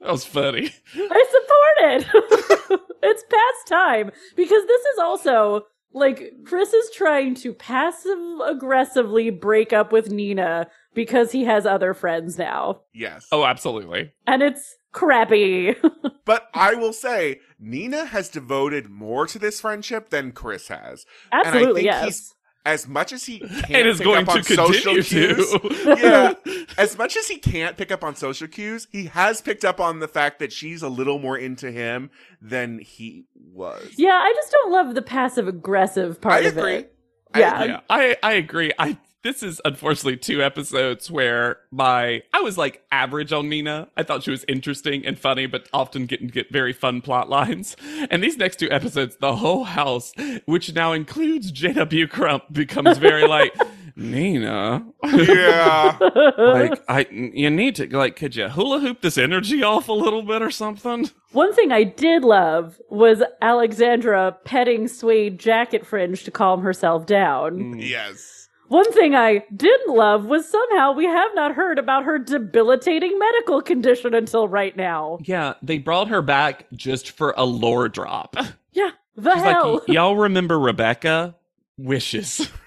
that 0.00 0.10
was 0.10 0.24
funny. 0.24 0.72
I 0.94 1.24
support 1.30 2.70
it. 2.70 2.80
it's 3.02 3.24
past 3.24 3.68
time 3.68 4.10
because 4.36 4.66
this 4.66 4.80
is 4.82 4.98
also 5.00 5.66
like 5.92 6.32
Chris 6.44 6.72
is 6.72 6.90
trying 6.90 7.34
to 7.34 7.52
passive 7.52 8.18
aggressively 8.46 9.30
break 9.30 9.72
up 9.72 9.92
with 9.92 10.10
Nina 10.10 10.68
because 10.94 11.32
he 11.32 11.44
has 11.44 11.66
other 11.66 11.92
friends 11.92 12.38
now. 12.38 12.82
Yes. 12.94 13.26
Oh, 13.32 13.44
absolutely. 13.44 14.12
And 14.26 14.42
it's 14.42 14.76
crappy. 14.92 15.74
But 16.24 16.48
I 16.54 16.76
will 16.76 16.92
say, 16.92 17.40
Nina 17.58 18.04
has 18.04 18.28
devoted 18.28 18.88
more 18.88 19.26
to 19.26 19.40
this 19.40 19.60
friendship 19.60 20.10
than 20.10 20.30
Chris 20.30 20.68
has. 20.68 21.04
Absolutely, 21.32 21.82
think 21.82 21.86
yes. 21.86 22.04
he's- 22.04 22.34
As 22.64 22.86
much 22.86 23.12
as 23.12 23.24
he 23.24 23.38
can't 23.40 23.70
And 23.72 23.88
is 23.88 23.98
pick 23.98 24.04
going 24.04 24.28
up 24.28 24.34
to 24.34 24.38
on 24.38 24.42
social 24.44 24.94
continue 24.94 25.02
cues, 25.02 25.50
to. 25.50 25.96
yeah, 26.46 26.64
as 26.78 26.96
much 26.96 27.16
as 27.16 27.26
he 27.26 27.38
can't 27.38 27.76
pick 27.76 27.90
up 27.90 28.04
on 28.04 28.14
social 28.14 28.46
cues, 28.46 28.86
he 28.92 29.06
has 29.06 29.40
picked 29.40 29.64
up 29.64 29.80
on 29.80 29.98
the 29.98 30.06
fact 30.08 30.38
that 30.38 30.52
she's 30.52 30.80
a 30.82 30.88
little 30.88 31.18
more 31.18 31.36
into 31.36 31.72
him 31.72 32.10
than 32.40 32.78
he 32.78 33.24
was. 33.34 33.94
yeah, 33.96 34.10
I 34.14 34.32
just 34.36 34.52
don't 34.52 34.70
love 34.70 34.94
the 34.94 35.02
passive 35.02 35.48
aggressive 35.48 36.20
part 36.20 36.44
I 36.44 36.48
of 36.48 36.56
agree. 36.56 36.74
it. 36.76 36.94
I 37.34 37.38
Yeah. 37.40 37.54
agree. 37.62 37.68
Yeah, 37.72 37.80
I 37.90 38.16
I 38.22 38.32
agree. 38.34 38.72
I 38.78 38.96
this 39.22 39.42
is 39.42 39.60
unfortunately 39.64 40.16
two 40.16 40.42
episodes 40.42 41.10
where 41.10 41.58
my 41.70 42.22
I 42.32 42.40
was 42.40 42.58
like 42.58 42.82
average 42.90 43.32
on 43.32 43.48
Nina. 43.48 43.88
I 43.96 44.02
thought 44.02 44.24
she 44.24 44.30
was 44.30 44.44
interesting 44.48 45.06
and 45.06 45.18
funny, 45.18 45.46
but 45.46 45.68
often 45.72 46.06
getting 46.06 46.28
get 46.28 46.50
very 46.50 46.72
fun 46.72 47.00
plot 47.00 47.28
lines. 47.28 47.76
And 48.10 48.22
these 48.22 48.36
next 48.36 48.56
two 48.58 48.70
episodes, 48.70 49.16
the 49.20 49.36
whole 49.36 49.64
house, 49.64 50.12
which 50.46 50.74
now 50.74 50.92
includes 50.92 51.52
JW 51.52 52.10
Crump, 52.10 52.52
becomes 52.52 52.98
very 52.98 53.26
like 53.26 53.54
Nina. 53.96 54.84
Yeah. 55.04 55.98
like 56.36 56.82
I, 56.88 57.06
you 57.10 57.50
need 57.50 57.76
to 57.76 57.86
like, 57.96 58.16
could 58.16 58.34
you 58.34 58.48
hula 58.48 58.80
hoop 58.80 59.02
this 59.02 59.18
energy 59.18 59.62
off 59.62 59.88
a 59.88 59.92
little 59.92 60.22
bit 60.22 60.42
or 60.42 60.50
something? 60.50 61.10
One 61.32 61.54
thing 61.54 61.72
I 61.72 61.84
did 61.84 62.24
love 62.24 62.80
was 62.90 63.22
Alexandra 63.40 64.36
petting 64.44 64.88
suede 64.88 65.38
jacket 65.38 65.86
fringe 65.86 66.24
to 66.24 66.30
calm 66.30 66.62
herself 66.62 67.06
down. 67.06 67.58
Mm. 67.58 67.88
yes. 67.88 68.41
One 68.72 68.90
thing 68.92 69.14
I 69.14 69.44
didn't 69.54 69.94
love 69.94 70.24
was 70.24 70.48
somehow 70.48 70.92
we 70.92 71.04
have 71.04 71.30
not 71.34 71.54
heard 71.54 71.78
about 71.78 72.04
her 72.04 72.18
debilitating 72.18 73.18
medical 73.18 73.60
condition 73.60 74.14
until 74.14 74.48
right 74.48 74.74
now. 74.74 75.18
Yeah, 75.24 75.54
they 75.62 75.76
brought 75.76 76.08
her 76.08 76.22
back 76.22 76.66
just 76.72 77.10
for 77.10 77.34
a 77.36 77.44
lore 77.44 77.88
drop. 77.88 78.34
Yeah, 78.74 78.92
the 79.16 79.34
She's 79.34 79.42
hell. 79.42 79.72
like, 79.74 79.88
"Y- 79.88 79.94
y'all 79.94 80.16
remember 80.16 80.58
Rebecca? 80.58 81.34
Wishes. 81.76 82.48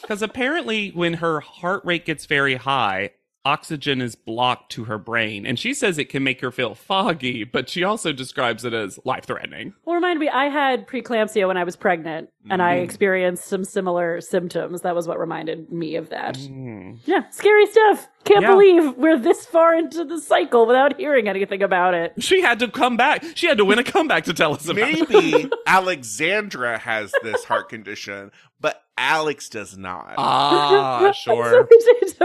Because 0.00 0.22
apparently, 0.22 0.88
when 0.92 1.14
her 1.14 1.40
heart 1.40 1.84
rate 1.84 2.06
gets 2.06 2.24
very 2.24 2.54
high, 2.54 3.10
oxygen 3.44 4.00
is 4.00 4.14
blocked 4.14 4.72
to 4.72 4.84
her 4.84 4.96
brain. 4.96 5.44
And 5.44 5.58
she 5.58 5.74
says 5.74 5.98
it 5.98 6.08
can 6.08 6.24
make 6.24 6.40
her 6.40 6.50
feel 6.50 6.74
foggy, 6.74 7.44
but 7.44 7.68
she 7.68 7.84
also 7.84 8.12
describes 8.12 8.64
it 8.64 8.72
as 8.72 8.98
life 9.04 9.24
threatening. 9.26 9.74
well, 9.84 9.94
remind 9.96 10.18
me, 10.18 10.30
I 10.30 10.46
had 10.46 10.86
preeclampsia 10.88 11.46
when 11.46 11.58
I 11.58 11.64
was 11.64 11.76
pregnant, 11.76 12.30
and 12.50 12.62
I 12.62 12.76
Mm. 12.78 12.84
experienced 12.84 13.44
some 13.46 13.64
similar 13.64 14.20
symptoms. 14.20 14.82
That 14.82 14.94
was 14.94 15.06
what 15.08 15.18
reminded 15.18 15.70
me 15.72 15.96
of 15.96 16.08
that. 16.10 16.36
Mm. 16.36 16.98
Yeah, 17.04 17.28
scary 17.30 17.66
stuff. 17.66 18.08
Can't 18.24 18.42
Yeah. 18.42 18.50
believe 18.52 18.96
we're 18.96 19.18
this 19.18 19.46
far 19.46 19.74
into 19.74 20.04
the 20.04 20.20
cycle 20.20 20.66
without 20.66 20.98
hearing 20.98 21.28
anything 21.28 21.62
about 21.62 21.94
it. 21.94 22.12
She 22.18 22.40
had 22.42 22.58
to 22.60 22.68
come 22.68 22.96
back. 22.96 23.24
She 23.34 23.46
had 23.46 23.58
to 23.58 23.64
win 23.64 23.78
a 23.78 23.84
comeback 23.84 24.24
to 24.24 24.34
tell 24.34 24.52
us 24.54 24.68
about 24.68 24.88
it. 24.90 25.08
Maybe 25.10 25.50
Alexandra 25.66 26.78
has 26.78 27.12
this 27.22 27.44
heart 27.44 27.68
condition, 27.68 28.30
but 28.60 28.82
Alex 28.96 29.48
does 29.48 29.76
not. 29.78 30.14
Ah, 30.18 31.12
sure. 31.16 31.50
sorry, 31.50 31.64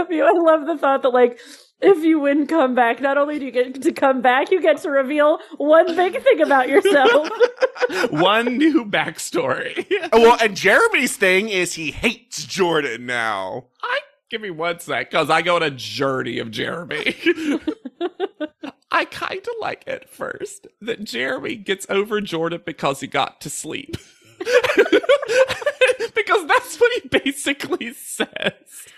JW. 0.06 0.24
I 0.26 0.32
love 0.32 0.66
the 0.66 0.76
thought 0.76 1.02
that, 1.02 1.10
like, 1.10 1.38
if 1.84 2.04
you 2.04 2.18
win 2.18 2.46
comeback, 2.46 3.00
not 3.00 3.18
only 3.18 3.38
do 3.38 3.44
you 3.44 3.50
get 3.50 3.82
to 3.82 3.92
come 3.92 4.22
back, 4.22 4.50
you 4.50 4.60
get 4.60 4.78
to 4.78 4.90
reveal 4.90 5.38
one 5.56 5.94
big 5.94 6.20
thing 6.22 6.40
about 6.40 6.68
yourself. 6.68 7.28
One 8.10 8.56
new 8.56 8.84
backstory. 8.86 9.86
Oh, 10.12 10.20
well, 10.20 10.38
and 10.40 10.56
Jeremy's 10.56 11.16
thing 11.16 11.50
is 11.50 11.74
he 11.74 11.90
hates 11.90 12.44
Jordan 12.44 13.04
now. 13.04 13.66
I 13.82 13.98
give 14.30 14.40
me 14.40 14.50
one 14.50 14.78
sec, 14.78 15.10
because 15.10 15.28
I 15.28 15.42
go 15.42 15.56
on 15.56 15.62
a 15.62 15.70
journey 15.70 16.38
of 16.38 16.50
Jeremy. 16.50 17.14
I 18.90 19.04
kind 19.04 19.40
of 19.40 19.54
like 19.60 19.84
at 19.86 20.08
first 20.08 20.66
that 20.80 21.04
Jeremy 21.04 21.56
gets 21.56 21.86
over 21.90 22.20
Jordan 22.20 22.62
because 22.64 23.00
he 23.00 23.06
got 23.06 23.40
to 23.42 23.50
sleep. 23.50 23.96
because 26.14 26.46
that's 26.46 26.78
what 26.78 26.92
he 27.02 27.08
basically 27.08 27.92
says. 27.92 28.52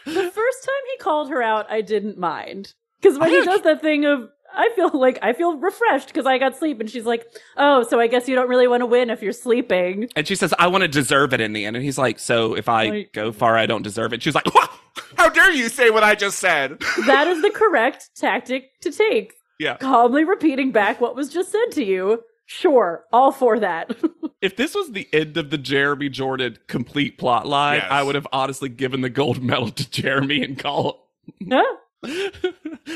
the 0.05 0.31
first 0.31 0.65
time 0.65 0.83
he 0.93 0.99
called 1.01 1.31
her 1.31 1.43
out, 1.43 1.71
I 1.71 1.81
didn't 1.81 2.19
mind. 2.19 2.75
Because 3.01 3.19
when 3.19 3.31
I 3.31 3.39
he 3.41 3.45
does 3.45 3.63
that 3.63 3.81
thing 3.83 4.05
of, 4.05 4.29
I 4.55 4.71
feel 4.75 4.91
like, 4.99 5.19
I 5.23 5.33
feel 5.35 5.57
refreshed 5.59 6.09
because 6.09 6.25
I 6.27 6.39
got 6.39 6.57
sleep. 6.57 6.81
And 6.81 6.89
she's 6.91 7.05
like, 7.05 7.27
oh, 7.57 7.83
so 7.83 8.01
I 8.01 8.07
guess 8.07 8.27
you 8.29 8.35
don't 8.35 8.49
really 8.49 8.69
want 8.69 8.81
to 8.81 8.87
win 8.87 9.11
if 9.11 9.21
you're 9.23 9.33
sleeping. 9.33 10.09
And 10.17 10.27
she 10.27 10.35
says, 10.35 10.55
I 10.59 10.69
want 10.69 10.83
to 10.83 10.89
deserve 10.89 11.35
it 11.35 11.41
in 11.41 11.53
the 11.53 11.67
end. 11.67 11.77
And 11.77 11.85
he's 11.85 11.99
like, 11.99 12.19
So 12.19 12.55
if 12.57 12.69
I 12.69 12.89
Like- 12.89 13.13
go 13.13 13.33
far, 13.33 13.57
I 13.59 13.67
don't 13.67 13.83
deserve 13.83 14.13
it. 14.13 14.23
She's 14.23 14.35
like, 14.35 14.47
How 15.17 15.29
dare 15.29 15.53
you 15.53 15.69
say 15.69 15.91
what 15.91 16.05
I 16.05 16.15
just 16.15 16.39
said? 16.39 16.79
That 17.07 17.27
is 17.29 17.43
the 17.43 17.51
correct 17.51 18.11
tactic 18.17 18.81
to 18.81 18.91
take. 18.91 19.35
Yeah. 19.59 19.77
Calmly 19.77 20.25
repeating 20.25 20.73
back 20.73 21.01
what 21.01 21.15
was 21.17 21.29
just 21.29 21.53
said 21.53 21.71
to 21.73 21.85
you. 21.85 22.23
Sure, 22.47 23.05
all 23.13 23.33
for 23.33 23.59
that. 23.61 23.97
If 24.43 24.55
this 24.57 24.75
was 24.75 24.93
the 24.93 25.09
end 25.15 25.39
of 25.39 25.49
the 25.49 25.57
Jeremy 25.59 26.11
Jordan 26.11 26.59
complete 26.69 27.17
plot 27.17 27.47
line, 27.49 27.79
Yes. 27.79 27.89
I 27.91 28.03
would 28.03 28.15
have 28.15 28.27
honestly 28.33 28.69
given 28.69 29.01
the 29.01 29.09
gold 29.09 29.43
medal 29.43 29.71
to 29.71 29.91
Jeremy 29.91 30.43
and 30.45 30.59
call 30.59 31.09
Huh? 31.51 31.65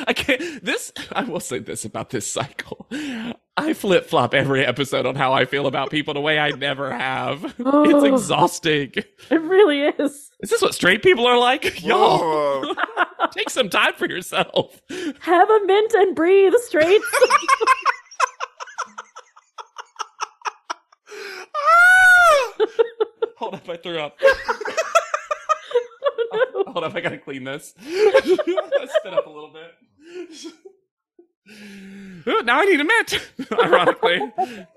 I 0.06 0.12
can't. 0.12 0.62
This 0.64 0.92
I 1.10 1.24
will 1.24 1.40
say 1.40 1.58
this 1.58 1.84
about 1.86 2.10
this 2.10 2.26
cycle. 2.30 2.86
I 3.56 3.72
flip 3.72 4.06
flop 4.06 4.34
every 4.34 4.64
episode 4.64 5.06
on 5.06 5.16
how 5.16 5.32
I 5.32 5.46
feel 5.46 5.66
about 5.66 5.90
people 5.90 6.12
the 6.14 6.20
way 6.20 6.38
I 6.38 6.50
never 6.50 6.92
have. 6.92 7.42
It's 7.44 7.54
Oh. 7.64 8.04
exhausting. 8.04 8.92
It 9.30 9.40
really 9.40 9.80
is. 9.82 10.30
Is 10.40 10.50
this 10.50 10.60
what 10.62 10.74
straight 10.74 11.02
people 11.02 11.26
are 11.26 11.38
like? 11.38 11.82
Y'all, 11.82 12.74
take 13.32 13.48
some 13.50 13.70
time 13.70 13.94
for 13.94 14.06
yourself. 14.06 14.80
Have 15.20 15.50
a 15.50 15.60
mint 15.66 15.92
and 15.94 16.14
breathe 16.14 16.52
straight. 16.66 17.00
Hold 23.38 23.54
up, 23.54 23.68
I 23.68 23.76
threw 23.76 23.98
up. 24.00 24.16
Oh, 26.32 26.64
Hold 26.68 26.84
up, 26.84 26.94
I 26.94 27.00
gotta 27.00 27.18
clean 27.18 27.42
this. 27.42 27.74
Spit 27.80 29.12
up 29.12 29.26
a 29.26 29.30
little 29.30 29.52
bit. 29.52 29.74
Ooh, 32.28 32.42
now 32.42 32.60
I 32.60 32.64
need 32.66 32.80
a 32.80 32.84
mint. 32.84 33.30
Ironically, 33.52 34.20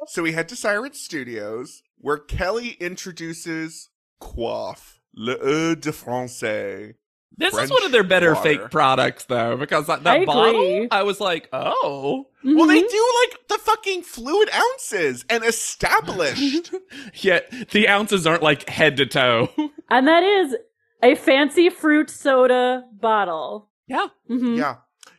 So 0.07 0.23
we 0.23 0.31
head 0.31 0.49
to 0.49 0.55
Siren 0.55 0.93
Studios, 0.93 1.83
where 1.97 2.17
Kelly 2.17 2.77
introduces 2.79 3.89
Quaff, 4.19 4.99
Le 5.15 5.35
Eau 5.43 5.75
de 5.75 5.91
Francais. 5.91 6.95
This 7.37 7.53
French 7.53 7.65
is 7.65 7.71
one 7.71 7.83
of 7.85 7.91
their 7.91 8.03
better 8.03 8.33
water. 8.33 8.43
fake 8.57 8.71
products, 8.71 9.25
though, 9.25 9.57
because 9.57 9.87
that, 9.87 10.05
I 10.05 10.25
bottle, 10.25 10.87
I 10.91 11.03
was 11.03 11.19
like, 11.19 11.49
oh, 11.53 12.27
Well, 12.43 12.67
they 12.67 12.81
Mhm. 12.81 12.89
do 12.89 13.13
like 13.23 13.47
the 13.47 13.57
fucking 13.59 14.03
fluid 14.03 14.49
ounces 14.53 15.25
and 15.29 15.43
established. 15.43 16.73
Yet 17.15 17.69
the 17.71 17.87
ounces 17.87 18.27
aren't 18.27 18.43
like 18.43 18.67
head 18.69 18.97
to 18.97 19.05
toe. 19.05 19.49
and 19.89 20.07
that 20.07 20.23
is 20.23 20.55
a 21.01 21.15
fancy 21.15 21.69
fruit 21.69 22.09
soda 22.09 22.83
bottle. 22.91 23.69
yeah. 23.87 24.07
Mhm. 24.29 24.57
yeah. 24.57 24.75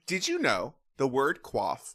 Did 0.07 0.29
you 0.29 0.39
know 0.39 0.75
the 0.99 1.07
word 1.09 1.43
quaff 1.43 1.95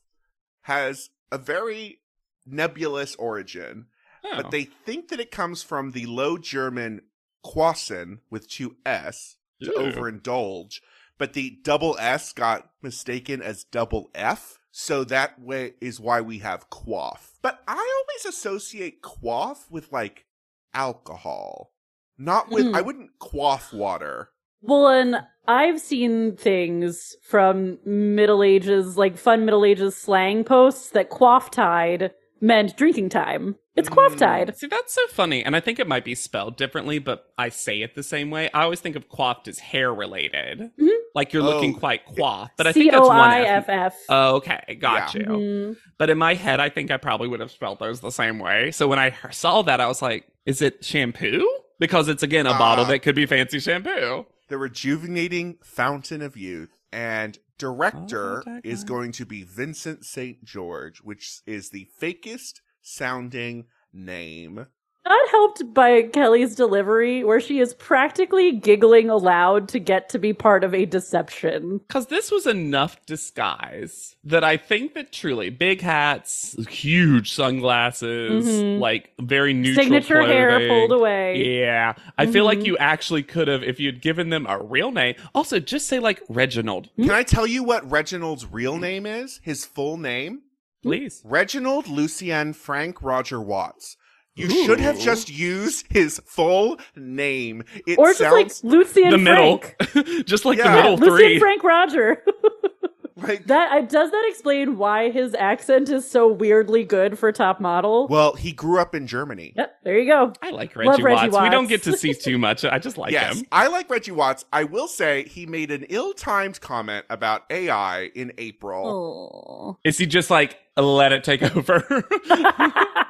has 0.63 1.09
a 1.31 1.37
very 1.37 2.01
nebulous 2.45 3.15
origin, 3.15 3.85
Oh. 4.25 4.33
but 4.35 4.51
they 4.51 4.63
think 4.65 5.07
that 5.09 5.19
it 5.19 5.31
comes 5.31 5.63
from 5.63 5.91
the 5.91 6.05
Low 6.07 6.37
German 6.37 7.01
quassen 7.45 8.19
with 8.29 8.49
two 8.49 8.75
S 8.85 9.37
to 9.61 9.71
Ew. 9.71 9.77
overindulge, 9.77 10.79
but 11.17 11.33
the 11.33 11.57
double 11.63 11.97
S 11.99 12.33
got 12.33 12.69
mistaken 12.81 13.41
as 13.41 13.63
double 13.63 14.09
F. 14.15 14.57
So 14.71 15.03
that 15.05 15.39
way 15.41 15.73
is 15.81 15.99
why 15.99 16.21
we 16.21 16.39
have 16.39 16.69
quaff. 16.69 17.39
But 17.41 17.61
I 17.67 17.73
always 17.73 18.33
associate 18.37 19.01
quaff 19.01 19.69
with 19.69 19.91
like 19.91 20.25
alcohol. 20.73 21.73
Not 22.17 22.49
with 22.49 22.67
Mm. 22.67 22.75
I 22.75 22.81
wouldn't 22.81 23.17
quaff 23.19 23.73
water. 23.73 24.29
Well, 24.61 24.87
and 24.89 25.15
I've 25.47 25.79
seen 25.79 26.35
things 26.35 27.15
from 27.23 27.79
Middle 27.85 28.43
Ages, 28.43 28.97
like 28.97 29.17
fun 29.17 29.45
Middle 29.45 29.65
Ages 29.65 29.95
slang 29.95 30.43
posts 30.43 30.89
that 30.91 31.09
quaff 31.09 31.49
tide 31.49 32.11
meant 32.41 32.75
drinking 32.77 33.09
time. 33.09 33.55
It's 33.75 33.87
quaff 33.89 34.13
Mm. 34.15 34.17
tide. 34.19 34.57
See, 34.57 34.67
that's 34.67 34.93
so 34.93 35.05
funny. 35.07 35.43
And 35.43 35.55
I 35.55 35.59
think 35.61 35.79
it 35.79 35.87
might 35.87 36.03
be 36.03 36.13
spelled 36.15 36.57
differently, 36.57 36.99
but 36.99 37.31
I 37.37 37.47
say 37.49 37.81
it 37.81 37.95
the 37.95 38.03
same 38.03 38.29
way. 38.29 38.49
I 38.53 38.63
always 38.63 38.81
think 38.81 38.95
of 38.97 39.07
coiffed 39.07 39.47
as 39.47 39.59
hair 39.59 39.93
related. 39.93 40.71
Mhm. 40.77 40.89
Like 41.15 41.31
you're 41.31 41.43
Oh. 41.43 41.45
looking 41.45 41.73
quite 41.73 42.05
coiffed. 42.05 42.57
But 42.57 42.67
I 42.67 42.73
think 42.73 42.91
that's 42.91 43.03
O 43.05 43.07
one 43.07 43.17
I 43.17 43.41
F. 43.41 43.69
F 43.69 43.93
F. 43.93 43.95
Oh, 44.09 44.35
okay. 44.35 44.77
Got 44.79 45.15
Yeah. 45.15 45.21
you. 45.21 45.25
Mhm. 45.27 45.77
But 45.97 46.09
in 46.09 46.17
my 46.17 46.33
head, 46.33 46.59
I 46.59 46.67
think 46.69 46.91
I 46.91 46.97
probably 46.97 47.29
would 47.29 47.39
have 47.39 47.51
spelled 47.51 47.79
those 47.79 48.01
the 48.01 48.11
same 48.11 48.37
way. 48.39 48.71
So 48.71 48.87
when 48.87 48.99
I 48.99 49.13
saw 49.31 49.61
that, 49.61 49.79
I 49.79 49.87
was 49.87 50.01
like, 50.01 50.25
is 50.45 50.61
it 50.61 50.83
shampoo? 50.83 51.47
Because 51.79 52.09
it's, 52.09 52.23
again, 52.23 52.45
a 52.47 52.57
bottle 52.57 52.83
Ah. 52.83 52.89
that 52.89 52.99
could 52.99 53.15
be 53.15 53.25
fancy 53.25 53.59
shampoo. 53.59 54.25
The 54.49 54.57
rejuvenating 54.57 55.57
fountain 55.63 56.21
of 56.21 56.35
youth. 56.35 56.71
And 56.91 57.37
director 57.59 58.43
Oh, 58.47 58.59
is 58.63 58.83
going 58.83 59.11
to 59.13 59.25
be 59.25 59.43
Vincent 59.43 60.03
St. 60.05 60.43
George, 60.43 60.99
which 60.99 61.41
is 61.45 61.69
the 61.69 61.87
fakest 62.01 62.61
sounding 62.81 63.65
name 63.93 64.65
Not 65.05 65.29
helped 65.29 65.73
by 65.73 66.03
Kelly's 66.03 66.55
delivery, 66.55 67.23
where 67.23 67.39
she 67.39 67.59
is 67.59 67.73
practically 67.73 68.51
giggling 68.51 69.09
aloud 69.09 69.67
to 69.69 69.79
get 69.79 70.09
to 70.09 70.19
be 70.19 70.33
part 70.33 70.63
of 70.63 70.73
a 70.75 70.85
deception. 70.85 71.79
Because 71.87 72.07
this 72.07 72.29
was 72.31 72.45
enough 72.45 73.03
disguise 73.07 74.15
that 74.23 74.43
I 74.43 74.57
think 74.57 74.93
that 74.93 75.11
truly 75.11 75.49
big 75.49 75.81
hats, 75.81 76.55
huge 76.69 77.31
sunglasses, 77.31 78.45
Mhm. 78.45 78.79
like 78.79 79.11
very 79.19 79.53
neutral 79.53 79.83
Signature 79.85 80.21
hair 80.21 80.67
pulled 80.67 80.91
away. 80.91 81.59
Yeah, 81.59 81.93
I 82.17 82.27
feel 82.27 82.45
like 82.45 82.59
Mhm. 82.59 82.65
you 82.67 82.77
actually 82.77 83.23
could 83.23 83.47
have 83.47 83.63
if 83.63 83.79
you'd 83.79 84.01
given 84.01 84.29
them 84.29 84.45
a 84.47 84.61
real 84.61 84.91
name. 84.91 85.15
Also, 85.33 85.59
just 85.59 85.87
say 85.87 85.97
like 85.99 86.21
Reginald, 86.29 86.89
Can 86.97 87.09
I 87.09 87.23
tell 87.23 87.47
you 87.47 87.63
what 87.63 87.89
Reginald's 87.89 88.45
real 88.45 88.77
name 88.77 89.05
is? 89.07 89.39
His 89.43 89.65
full 89.65 89.97
name? 89.97 90.41
please. 90.83 91.21
Reginald 91.25 91.87
Lucien 91.87 92.53
Frank 92.53 93.01
Roger 93.01 93.41
Watts. 93.41 93.97
You 94.35 94.47
Ooh. 94.47 94.65
should 94.65 94.79
have 94.79 94.99
just 94.99 95.29
used 95.29 95.85
his 95.89 96.21
full 96.25 96.79
name. 96.95 97.63
It 97.85 97.97
or 97.99 98.07
just 98.07 98.19
sounds 98.19 98.63
like 98.63 98.71
Lucien 98.71 99.09
the 99.11 99.17
middle, 99.17 99.57
Frank. 99.59 100.25
just 100.25 100.45
like 100.45 100.57
Yeah. 100.57 100.69
the 100.69 100.75
middle 100.75 100.95
Lucien 100.97 101.15
three. 101.17 101.39
Frank 101.39 101.63
Roger. 101.63 102.23
like 103.17 103.47
that 103.47 103.69
I, 103.69 103.81
does 103.81 104.11
that 104.11 104.25
explain 104.29 104.77
why 104.77 105.09
his 105.11 105.33
accent 105.35 105.89
is 105.89 106.09
so 106.09 106.25
weirdly 106.25 106.85
good 106.85 107.19
for 107.19 107.33
top 107.33 107.59
model? 107.59 108.07
well, 108.07 108.33
he 108.33 108.53
grew 108.53 108.79
up 108.79 108.95
in 108.95 109.07
Germany. 109.07 109.51
Yep, 109.57 109.75
there 109.83 109.99
you 109.99 110.07
go. 110.09 110.31
I 110.41 110.51
like 110.51 110.73
Love 110.73 110.85
Reggie, 110.87 111.03
Reggie 111.03 111.29
Watts. 111.29 111.43
We 111.43 111.49
don't 111.49 111.67
get 111.67 111.83
to 111.83 111.97
see 111.97 112.13
too 112.13 112.37
much. 112.37 112.63
I 112.63 112.79
just 112.79 112.97
like 112.97 113.11
yes, 113.11 113.39
him. 113.39 113.45
I 113.51 113.67
like 113.67 113.89
Reggie 113.89 114.11
Watts. 114.11 114.45
I 114.53 114.63
will 114.63 114.87
say 114.87 115.27
he 115.27 115.45
made 115.45 115.69
an 115.69 115.85
ill-timed 115.89 116.61
comment 116.61 117.05
about 117.09 117.43
AI 117.49 118.03
in 118.15 118.31
April. 118.37 119.75
Oh. 119.75 119.79
Is 119.83 119.97
he 119.97 120.05
just 120.05 120.29
like 120.29 120.57
let 120.77 121.11
it 121.11 121.25
take 121.25 121.43
over? 121.43 122.05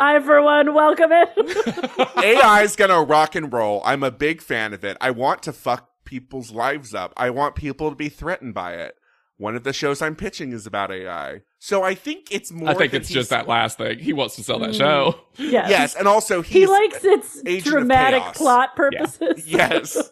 I, 0.00 0.20
for 0.20 0.42
one, 0.42 0.74
welcome 0.74 1.10
it. 1.12 2.08
AI 2.24 2.62
is 2.62 2.76
gonna 2.76 3.02
rock 3.02 3.34
and 3.34 3.52
roll. 3.52 3.82
I'm 3.84 4.02
a 4.02 4.10
big 4.10 4.40
fan 4.42 4.72
of 4.72 4.84
it. 4.84 4.96
I 5.00 5.10
want 5.10 5.42
to 5.44 5.52
fuck 5.52 5.88
people's 6.04 6.50
lives 6.50 6.94
up. 6.94 7.12
I 7.16 7.30
want 7.30 7.54
people 7.54 7.90
to 7.90 7.96
be 7.96 8.08
threatened 8.08 8.54
by 8.54 8.74
it. 8.74 8.96
One 9.38 9.56
of 9.56 9.64
the 9.64 9.72
shows 9.72 10.00
I'm 10.02 10.14
pitching 10.14 10.52
is 10.52 10.66
about 10.66 10.92
AI. 10.92 11.40
So 11.58 11.82
I 11.82 11.94
think 11.94 12.28
it's 12.30 12.52
more 12.52 12.68
I 12.70 12.74
think 12.74 12.94
it's 12.94 13.08
just 13.08 13.30
that 13.30 13.48
last 13.48 13.78
thing. 13.78 13.98
He 13.98 14.12
wants 14.12 14.36
to 14.36 14.44
sell 14.44 14.58
that 14.60 14.70
Mm. 14.70 14.78
show. 14.78 15.20
yes. 15.36 15.68
Yes, 15.70 15.94
and 15.96 16.06
also 16.06 16.42
He 16.42 16.66
likes 16.66 17.00
its 17.02 17.42
dramatic 17.64 18.22
plot 18.34 18.76
purposes. 18.76 19.44
Yes. 19.46 20.10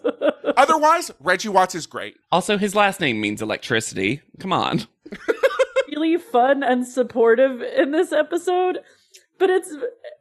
Otherwise, 0.57 1.13
Reggie 1.21 1.49
Watts 1.49 1.75
is 1.75 1.87
great. 1.87 2.17
Also, 2.33 2.57
his 2.59 2.75
last 2.75 2.99
name 3.01 3.21
means 3.21 3.41
electricity. 3.43 4.23
Come 4.41 4.53
on. 4.53 4.87
really 5.89 6.17
fun 6.17 6.63
and 6.63 6.87
supportive 6.87 7.61
in 7.63 7.91
this 7.93 8.13
episode. 8.13 8.79
But 9.41 9.51
it's 9.51 9.75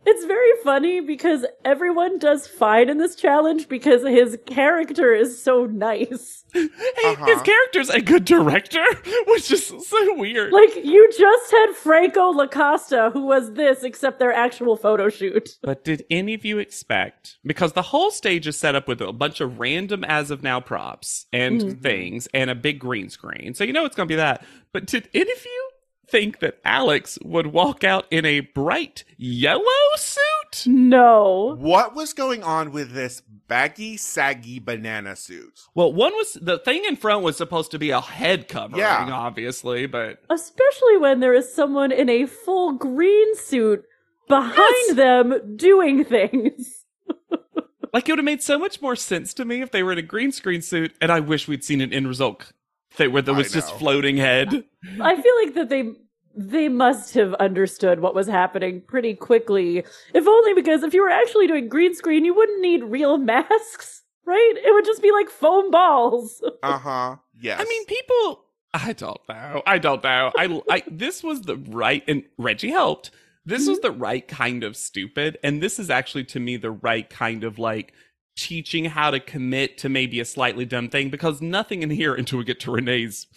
it's 0.06 0.26
very 0.26 0.50
funny 0.64 1.02
because 1.02 1.46
everyone 1.66 2.18
does 2.20 2.48
fine 2.48 2.90
in 2.90 2.98
this 2.98 3.16
challenge 3.16 3.68
because 3.68 4.02
his 4.02 4.38
character 4.48 5.14
is 5.14 5.44
so 5.44 5.66
nice. 5.66 6.46
Hey, 6.54 6.68
Uh-huh. 7.06 7.26
his 7.26 7.42
character's 7.44 7.90
a 7.92 8.02
good 8.02 8.26
director, 8.26 8.84
which 9.28 9.52
is 9.52 9.68
so 9.68 10.16
weird. 10.16 10.52
Like 10.54 10.84
you 10.84 11.08
just 11.16 11.52
had 11.52 11.76
Franco 11.76 12.34
Lacosta 12.34 13.12
who 13.14 13.26
was 13.26 13.54
this 13.54 13.84
except 13.84 14.20
their 14.20 14.34
actual 14.34 14.76
photo 14.78 15.10
shoot. 15.10 15.58
But 15.62 15.84
did 15.84 16.06
any 16.10 16.34
of 16.34 16.46
you 16.46 16.58
expect? 16.58 17.38
Because 17.46 17.74
the 17.74 17.82
whole 17.84 18.10
stage 18.12 18.48
is 18.48 18.56
set 18.58 18.74
up 18.74 18.88
with 18.88 19.02
a 19.02 19.12
bunch 19.14 19.42
of 19.42 19.60
random 19.60 20.04
as 20.06 20.32
of 20.32 20.42
now 20.42 20.60
props 20.62 21.26
and 21.34 21.62
Mhm. 21.62 21.82
things 21.84 22.28
and 22.34 22.50
a 22.50 22.56
big 22.56 22.80
green 22.80 23.10
screen. 23.10 23.54
So 23.54 23.64
you 23.66 23.74
know 23.74 23.84
it's 23.86 23.96
going 23.98 24.08
to 24.08 24.12
be 24.12 24.16
that. 24.16 24.44
But 24.72 24.86
did 24.86 25.10
any 25.14 25.30
of 25.32 25.46
you 25.46 25.69
think 26.12 26.39
that 26.39 26.60
Alex 26.66 27.18
would 27.24 27.47
walk 27.47 27.84
out 27.84 28.05
in 28.12 28.26
a 28.26 28.39
bright 28.41 29.03
yellow 29.18 29.64
suit? 29.95 30.66
No. 30.66 31.55
What 31.60 31.95
was 31.95 32.14
going 32.14 32.43
on 32.43 32.72
with 32.72 32.91
this 32.93 33.22
baggy, 33.47 33.97
saggy 33.97 34.60
banana 34.60 35.16
suit? 35.16 35.60
Well, 35.76 35.93
one 35.93 36.14
was 36.14 36.34
the 36.41 36.57
thing 36.60 36.84
in 36.86 36.95
front 36.95 37.24
was 37.24 37.38
supposed 37.38 37.72
to 37.72 37.80
be 37.80 37.91
a 37.91 38.01
head 38.01 38.47
covering, 38.47 38.80
Yeah. 38.82 39.10
obviously, 39.12 39.86
but 39.86 40.20
Especially 40.30 40.97
when 40.97 41.20
there 41.20 41.34
is 41.34 41.53
someone 41.53 41.91
in 41.91 42.10
a 42.10 42.26
full 42.26 42.74
green 42.74 43.36
suit 43.36 43.84
behind 44.28 44.57
Yes. 44.88 44.95
them 44.95 45.55
doing 45.55 46.03
things. 46.05 46.86
like 47.93 48.07
it 48.07 48.12
would 48.12 48.20
have 48.20 48.26
made 48.26 48.41
so 48.43 48.57
much 48.60 48.82
more 48.82 48.95
sense 48.95 49.34
to 49.36 49.45
me 49.45 49.62
if 49.62 49.72
they 49.72 49.82
were 49.84 49.91
in 49.91 49.97
a 49.97 50.03
green 50.03 50.32
screen 50.32 50.62
suit, 50.62 50.93
and 51.01 51.12
I 51.12 51.20
wish 51.20 51.47
we'd 51.47 51.64
seen 51.64 51.82
an 51.82 51.91
end 51.93 52.07
result 52.07 52.51
thing 52.92 53.12
where 53.12 53.22
there 53.22 53.34
was 53.34 53.52
just 53.52 53.76
floating 53.76 54.18
head. 54.18 54.64
I 55.02 55.22
feel 55.22 55.36
like 55.44 55.54
that 55.56 55.70
they 55.70 55.92
they 56.36 56.70
must 56.70 57.14
have 57.16 57.34
understood 57.36 58.00
what 58.00 58.16
was 58.16 58.28
happening 58.28 58.82
pretty 58.88 59.14
quickly. 59.14 59.84
If 60.14 60.28
only 60.28 60.54
because 60.54 60.84
if 60.84 60.94
you 60.94 61.02
were 61.02 61.10
actually 61.10 61.48
doing 61.48 61.68
green 61.68 61.94
screen, 61.96 62.24
you 62.26 62.34
wouldn't 62.34 62.62
need 62.62 62.84
real 62.84 63.18
masks, 63.18 64.04
right? 64.26 64.54
It 64.56 64.74
would 64.74 64.86
just 64.86 65.02
be 65.02 65.12
like 65.12 65.30
foam 65.30 65.72
balls. 65.72 66.44
Uh 66.64 66.78
huh. 66.78 67.16
Yes. 67.40 67.62
I 67.62 67.64
mean, 67.64 67.86
people. 67.86 68.44
I 68.74 68.94
don't 68.94 69.20
know. 69.28 69.64
I 69.66 69.78
don't 69.78 70.04
know. 70.04 70.32
I, 70.38 70.62
I. 70.70 70.84
This 70.92 71.24
was 71.24 71.42
the 71.44 71.56
right, 71.56 72.04
and 72.08 72.24
Reggie 72.38 72.70
helped. 72.70 73.12
This 73.46 73.68
was 73.68 73.80
the 73.80 73.92
right 73.92 74.28
kind 74.28 74.64
of 74.64 74.76
stupid, 74.76 75.38
and 75.44 75.64
this 75.64 75.80
is 75.80 75.90
actually 75.90 76.26
to 76.26 76.40
me 76.40 76.58
the 76.58 76.70
right 76.70 77.10
kind 77.10 77.44
of 77.44 77.58
like 77.58 77.94
teaching 78.40 78.86
how 78.86 79.12
to 79.12 79.20
commit 79.20 79.78
to 79.80 79.90
maybe 79.90 80.20
a 80.20 80.26
slightly 80.26 80.66
dumb 80.66 80.90
thing 80.90 81.10
because 81.10 81.42
nothing 81.42 81.84
in 81.84 81.90
here 81.90 82.14
until 82.16 82.40
we 82.40 82.46
get 82.46 82.60
to 82.62 82.72
Renee's 82.72 83.28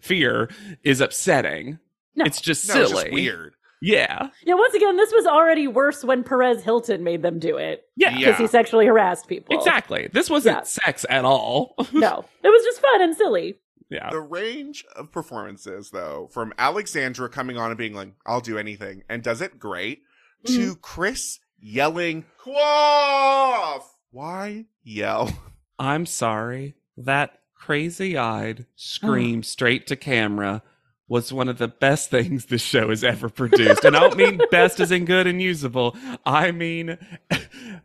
fear 0.00 0.48
is 0.82 1.00
upsetting. 1.00 1.78
No. 2.14 2.24
It's 2.24 2.40
just 2.40 2.66
no, 2.68 2.74
silly. 2.74 2.84
it's 2.92 3.02
just 3.02 3.12
weird. 3.12 3.54
Yeah. 3.82 4.30
Yeah, 4.44 4.54
once 4.54 4.72
again, 4.74 4.96
this 4.96 5.12
was 5.12 5.26
already 5.26 5.66
worse 5.68 6.02
when 6.02 6.24
Perez 6.24 6.62
Hilton 6.62 7.04
made 7.04 7.20
them 7.22 7.38
do 7.38 7.58
it 7.58 7.84
Yeah. 7.96 8.10
Yeah. 8.16 8.18
because 8.30 8.38
he 8.38 8.46
sexually 8.46 8.86
harassed 8.86 9.28
people. 9.28 9.54
Exactly. 9.56 10.08
This 10.12 10.30
wasn't 10.30 10.56
Yeah. 10.56 10.62
sex 10.62 11.04
at 11.10 11.24
all. 11.26 11.74
No, 11.92 12.24
it 12.42 12.48
was 12.48 12.64
just 12.64 12.80
fun 12.80 13.02
and 13.02 13.14
silly. 13.14 13.56
yeah. 13.90 14.08
The 14.10 14.20
range 14.20 14.84
of 14.96 15.12
performances, 15.12 15.90
though, 15.90 16.28
from 16.32 16.54
Alexandra 16.58 17.28
coming 17.28 17.58
on 17.58 17.70
and 17.70 17.76
being 17.78 17.94
like, 17.94 18.12
I'll 18.24 18.40
do 18.40 18.56
anything, 18.58 19.02
and 19.10 19.22
does 19.22 19.40
it 19.42 19.58
great, 19.58 20.02
to 20.46 20.52
mm-hmm. 20.52 20.80
Chris 20.80 21.38
yelling, 21.60 22.24
Quaff! 22.38 23.95
Why 24.16 24.64
yell? 24.82 25.30
I'm 25.78 26.06
sorry. 26.06 26.74
That 26.96 27.38
crazy 27.54 28.16
eyed 28.16 28.64
scream 28.74 29.42
straight 29.42 29.86
to 29.88 29.96
camera 29.96 30.62
was 31.06 31.34
one 31.34 31.50
of 31.50 31.58
the 31.58 31.68
best 31.68 32.08
things 32.12 32.46
this 32.46 32.62
show 32.62 32.88
has 32.88 33.04
ever 33.04 33.28
produced. 33.28 33.84
And 33.84 33.94
I 33.94 34.00
don't 34.00 34.16
mean 34.16 34.40
best 34.50 34.80
as 34.80 34.90
in 34.90 35.04
good 35.04 35.26
and 35.26 35.42
usable. 35.42 35.94
I 36.24 36.50
mean, 36.50 36.96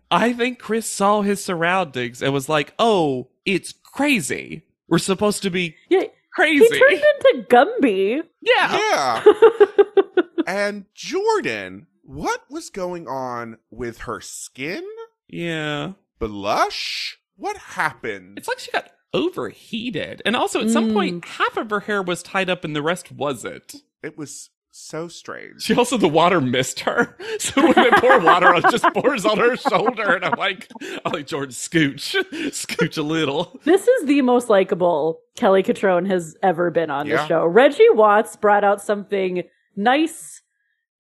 I 0.10 0.32
think 0.32 0.58
Chris 0.60 0.86
saw 0.86 1.22
his 1.22 1.44
surroundings 1.44 2.22
and 2.22 2.32
was 2.34 2.48
like, 2.48 2.74
oh, 2.80 3.28
it's 3.44 3.74
crazy. 3.74 4.64
We're 4.88 5.00
supposed 5.00 5.44
to 5.44 5.50
be 5.50 5.76
Yeah, 5.90 6.04
crazy. 6.34 6.64
he 6.64 6.80
turned 6.80 6.94
into 6.94 7.46
Gumby. 7.50 8.22
yeah. 8.40 9.22
Yeah. 9.26 10.24
and 10.48 10.86
Jordan, 10.96 11.88
what 12.04 12.46
was 12.50 12.70
going 12.70 13.10
on 13.10 13.58
with 13.70 13.98
her 14.04 14.22
skin? 14.22 14.86
Yeah. 15.28 15.92
Blush? 16.22 17.18
What 17.36 17.58
happened? 17.58 18.38
It's 18.38 18.48
like 18.48 18.60
she 18.60 18.72
got 18.72 18.92
overheated. 19.14 20.22
And 20.26 20.36
also, 20.36 20.62
at 20.62 20.70
some 20.70 20.90
Mm. 20.90 20.94
point, 20.94 21.26
half 21.26 21.58
of 21.58 21.70
her 21.70 21.82
hair 21.82 22.02
was 22.02 22.24
tied 22.24 22.50
up 22.50 22.64
and 22.64 22.76
the 22.76 22.82
rest 22.82 23.12
wasn't. 23.12 23.76
it 24.04 24.18
was 24.18 24.50
so 24.72 25.08
strange. 25.08 25.62
She 25.62 25.76
also 25.76 25.96
the 25.98 26.08
water 26.08 26.40
missed 26.42 26.80
her, 26.82 27.16
so 27.40 27.62
when 27.62 27.74
they 27.74 27.90
pour 28.00 28.20
water 28.22 28.48
on, 28.48 28.58
it 28.66 28.72
just 28.72 28.86
pours 28.96 29.26
on 29.26 29.38
her 29.38 29.56
shoulder, 29.58 30.16
and 30.16 30.24
I'm 30.26 30.40
like, 30.40 30.68
I'm 31.06 31.12
like 31.12 31.28
Jordan, 31.28 31.52
scooch, 31.54 32.16
scooch 32.52 32.98
a 32.98 33.02
little. 33.02 33.60
This 33.66 33.88
is 33.88 34.06
the 34.08 34.22
most 34.24 34.50
likable 34.50 35.20
Kelly 35.36 35.62
Cutrone 35.62 36.08
has 36.10 36.36
ever 36.42 36.72
been 36.72 36.90
on 36.90 37.08
the 37.10 37.24
show. 37.28 37.46
Reggie 37.46 37.90
Watts 37.92 38.36
brought 38.38 38.64
out 38.64 38.82
something 38.82 39.44
nice 39.76 40.42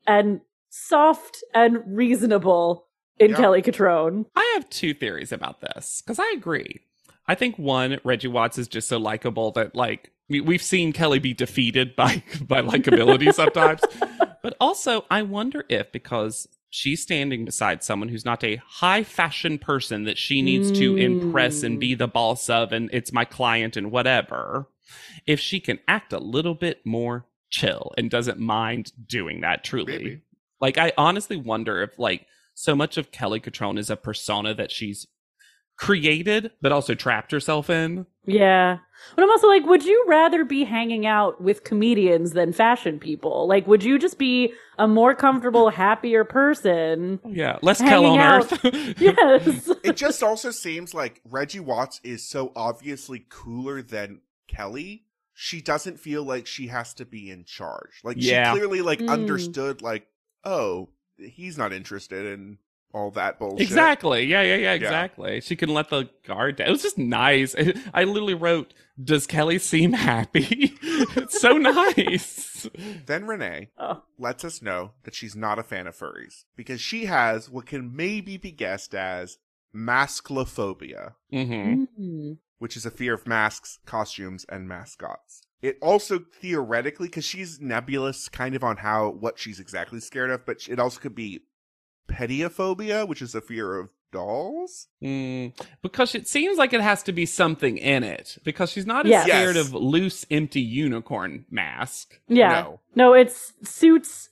and 0.05 0.41
soft 0.69 1.43
and 1.55 1.80
reasonable 1.88 2.86
in 3.20 3.32
Yeah. 3.32 3.38
Kelly 3.38 3.62
Cutrone. 3.62 4.26
I 4.36 4.51
have 4.55 4.70
two 4.70 4.93
theories 4.93 5.32
about 5.32 5.62
this 5.62 6.01
because 6.01 6.20
I 6.20 6.32
agree. 6.36 6.82
I 7.28 7.36
think 7.36 7.57
one, 7.57 7.99
Reggie 8.03 8.28
Watts 8.28 8.57
is 8.57 8.68
just 8.68 8.89
so 8.89 8.97
likable 8.97 9.51
that 9.51 9.76
like 9.76 10.12
we, 10.30 10.41
we've 10.41 10.64
seen 10.64 10.93
Kelly 10.93 11.20
be 11.20 11.34
defeated 11.34 11.95
by 11.95 12.24
by 12.41 12.62
likability 12.62 13.34
sometimes, 13.34 13.82
but 14.41 14.55
also 14.59 15.05
I 15.09 15.22
wonder 15.22 15.66
if 15.70 15.91
because 15.91 16.47
she's 16.70 17.01
standing 17.01 17.45
beside 17.45 17.84
someone 17.84 18.09
who's 18.09 18.26
not 18.26 18.43
a 18.43 18.55
high 18.66 19.03
fashion 19.03 19.59
person 19.59 20.05
that 20.05 20.18
she 20.18 20.41
needs 20.41 20.72
to 20.72 20.93
hmm. 20.93 20.97
impress 20.97 21.64
and 21.64 21.80
be 21.80 21.93
the 21.93 22.07
boss 22.07 22.49
of, 22.49 22.72
and 22.72 22.89
it's 22.91 23.14
my 23.14 23.26
client 23.26 23.78
and 23.78 23.91
whatever. 23.91 24.68
If 25.28 25.39
she 25.39 25.59
can 25.59 25.80
act 25.88 26.12
a 26.12 26.20
little 26.20 26.55
bit 26.55 26.86
more 26.86 27.26
chill 27.49 27.93
and 27.97 28.09
doesn't 28.09 28.39
mind 28.39 28.91
doing 29.07 29.41
that, 29.41 29.64
truly. 29.64 29.97
Maybe. 29.97 30.22
Like 30.59 30.78
I 30.78 30.93
honestly 30.97 31.38
wonder 31.38 31.82
if 31.84 31.99
like 31.99 32.26
so 32.54 32.76
much 32.76 32.97
of 32.97 33.12
Kelly 33.12 33.39
Cutrone 33.39 33.78
is 33.80 33.89
a 33.89 33.95
persona 33.95 34.54
that 34.54 34.72
she's 34.72 35.08
created 35.78 36.52
but 36.62 36.72
also 36.72 36.93
trapped 36.93 37.32
herself 37.32 37.70
in. 37.70 38.06
Yeah. 38.26 38.78
But 39.16 39.24
I'm 39.24 39.32
also 39.32 39.47
like, 39.47 39.66
would 39.66 39.84
you 39.84 40.06
rather 40.08 40.45
be 40.45 40.64
hanging 40.64 41.08
out 41.08 41.41
with 41.41 41.64
comedians 41.64 42.34
than 42.34 42.54
fashion 42.54 42.99
people? 42.99 43.47
Like, 43.47 43.66
would 43.66 43.84
you 43.84 43.97
just 43.97 44.20
be 44.20 44.54
a 44.78 44.88
more 44.88 45.16
comfortable, 45.16 45.70
happier 45.72 46.24
person? 46.24 47.20
Yeah, 47.28 47.58
less 47.64 47.80
hell 47.80 48.04
Hanging 48.04 48.20
on 48.20 48.43
out. 48.43 48.52
earth. 48.66 48.93
Yes. 48.99 49.72
it 49.84 49.97
just 49.97 50.22
also 50.22 50.52
seems 50.52 50.93
like 50.93 51.20
Reggie 51.28 51.60
Watts 51.60 51.99
is 52.04 52.30
so 52.30 52.52
obviously 52.56 53.26
cooler 53.30 53.82
than 53.82 54.22
Kelly. 54.47 55.06
She 55.34 55.62
doesn't 55.62 55.99
feel 55.99 56.24
like 56.24 56.45
she 56.45 56.68
has 56.68 56.93
to 56.95 57.06
be 57.06 57.32
in 57.32 57.43
charge. 57.45 58.02
Like 58.04 58.18
Yeah. 58.20 58.54
she 58.54 58.60
clearly 58.60 58.82
like 58.84 58.99
Mm. 58.99 59.10
understood 59.10 59.82
like, 59.82 60.06
oh, 60.43 60.89
he's 61.22 61.57
not 61.57 61.74
interested 61.74 62.26
in 62.26 62.57
all 62.93 63.09
that 63.11 63.39
bullshit. 63.39 63.61
Exactly. 63.61 64.24
Yeah, 64.26 64.41
yeah, 64.41 64.55
yeah, 64.55 64.74
exactly. 64.74 65.39
She 65.39 65.55
can 65.55 65.69
let 65.69 65.89
the 65.89 66.09
guard 66.28 66.57
down. 66.57 66.67
It 66.67 66.72
was 66.72 66.82
just 66.82 66.97
nice. 66.97 67.55
I 67.93 68.03
literally 68.03 68.34
wrote, 68.34 68.74
Does 69.01 69.26
Kelly 69.28 69.59
seem 69.59 69.93
happy? 69.93 70.74
it's 70.82 71.39
so 71.39 71.51
nice. 71.57 72.67
Then 73.05 73.26
Renee 73.28 73.69
Oh. 73.80 74.03
lets 74.19 74.43
us 74.43 74.61
know 74.61 74.91
that 75.03 75.15
she's 75.15 75.36
not 75.38 75.57
a 75.57 75.63
fan 75.63 75.88
of 75.88 75.95
furries 75.97 76.43
because 76.57 76.82
she 76.82 77.05
has 77.05 77.49
what 77.49 77.65
can 77.65 77.95
maybe 77.95 78.36
be 78.38 78.51
guessed 78.51 78.93
as 78.93 79.38
masklophobia, 79.74 81.13
hmm 81.30 81.86
Mm. 81.99 82.38
which 82.59 82.76
is 82.76 82.86
a 82.86 82.91
fear 82.91 83.13
of 83.13 83.28
masks, 83.28 83.80
costumes, 83.86 84.45
and 84.49 84.67
mascots. 84.67 85.43
It 85.62 85.78
also 85.82 86.20
theoretically, 86.20 87.07
because 87.07 87.26
she's 87.26 87.59
nebulous 87.62 88.30
kind 88.30 88.55
of 88.55 88.64
on 88.64 88.78
how 88.78 89.09
what 89.09 89.38
she's 89.38 89.59
exactly 89.59 89.99
scared 89.99 90.32
of, 90.32 90.45
but 90.45 90.68
it 90.68 90.80
also 90.80 90.99
could 90.99 91.14
be 91.16 91.41
pediophobia, 92.09 93.07
which 93.07 93.22
is 93.22 93.36
a 93.36 93.41
fear 93.41 93.78
of 93.78 93.89
dolls. 94.12 94.88
Mm, 95.03 95.53
because 95.82 96.16
it 96.16 96.28
seems 96.28 96.57
like 96.57 96.74
it 96.74 96.82
has 96.82 97.01
to 97.03 97.12
be 97.14 97.26
something 97.26 97.78
in 97.78 98.03
it. 98.03 98.38
Because 98.43 98.72
she's 98.72 98.86
not 98.86 99.05
as 99.05 99.09
Yes. 99.12 99.24
scared 99.28 99.55
Yes. 99.55 99.68
of 99.68 99.74
loose, 99.74 100.26
empty 100.30 100.62
unicorn 100.62 101.45
mask. 101.49 102.20
Yeah. 102.28 102.62
No. 102.64 102.80
No, 102.95 103.14
it's 103.14 103.53
suits 103.64 104.30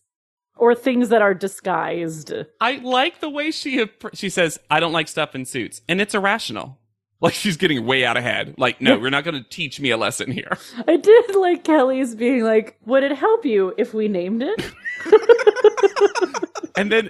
or 0.58 0.76
things 0.76 1.08
that 1.10 1.22
are 1.22 1.34
disguised. 1.34 2.34
I 2.60 2.78
like 2.78 3.22
the 3.22 3.30
way 3.30 3.52
she 3.52 3.78
appr- 3.78 4.18
she 4.18 4.30
says, 4.30 4.60
"I 4.70 4.82
don't 4.82 4.92
like 4.92 5.08
stuff 5.08 5.34
in 5.34 5.46
suits," 5.46 5.82
and 5.88 6.02
it's 6.02 6.14
irrational. 6.14 6.79
Like 7.22 7.34
she's 7.34 7.58
getting 7.58 7.86
way 7.86 8.06
out 8.06 8.16
ahead. 8.16 8.56
Like, 8.58 8.80
no, 8.80 8.98
we're 8.98 9.10
not 9.10 9.26
going 9.26 9.42
to 9.42 9.50
teach 9.50 9.80
me 9.80 9.92
a 9.92 9.98
lesson 9.98 10.32
here. 10.32 10.58
I 10.88 10.96
did 10.96 11.36
like 11.36 11.64
Kelly's 11.64 12.16
being 12.16 12.44
like, 12.44 12.78
would 12.86 13.04
it 13.04 13.12
help 13.12 13.44
you 13.46 13.74
if 13.78 13.94
we 13.94 14.08
named 14.08 14.42
it? 14.42 14.72
And 16.80 16.90
then 16.90 17.10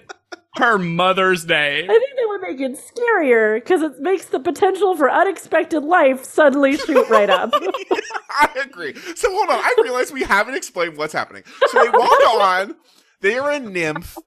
her 0.56 0.80
Mother's 0.80 1.46
Day. 1.46 1.84
I 1.84 1.88
think 1.88 2.16
that 2.16 2.26
would 2.28 2.42
make 2.42 2.60
it 2.60 2.80
scarier 2.80 3.58
because 3.58 3.84
it 3.84 4.00
makes 4.00 4.26
the 4.26 4.40
potential 4.40 4.98
for 4.98 5.12
unexpected 5.12 5.84
life 5.84 6.24
suddenly 6.24 6.76
shoot 6.76 7.08
right 7.08 7.30
up. 7.30 7.52
I 8.32 8.50
agree. 8.64 8.96
So 9.16 9.30
hold 9.32 9.50
on. 9.50 9.60
I 9.60 9.76
realize 9.84 10.12
we 10.12 10.24
haven't 10.24 10.56
explained 10.56 10.98
what's 10.98 11.14
happening. 11.14 11.44
So 11.68 11.84
they 11.84 11.90
walk 11.90 12.42
on. 12.42 12.76
They 13.22 13.38
are 13.38 13.52
a 13.52 13.60
nymph. 13.60 14.18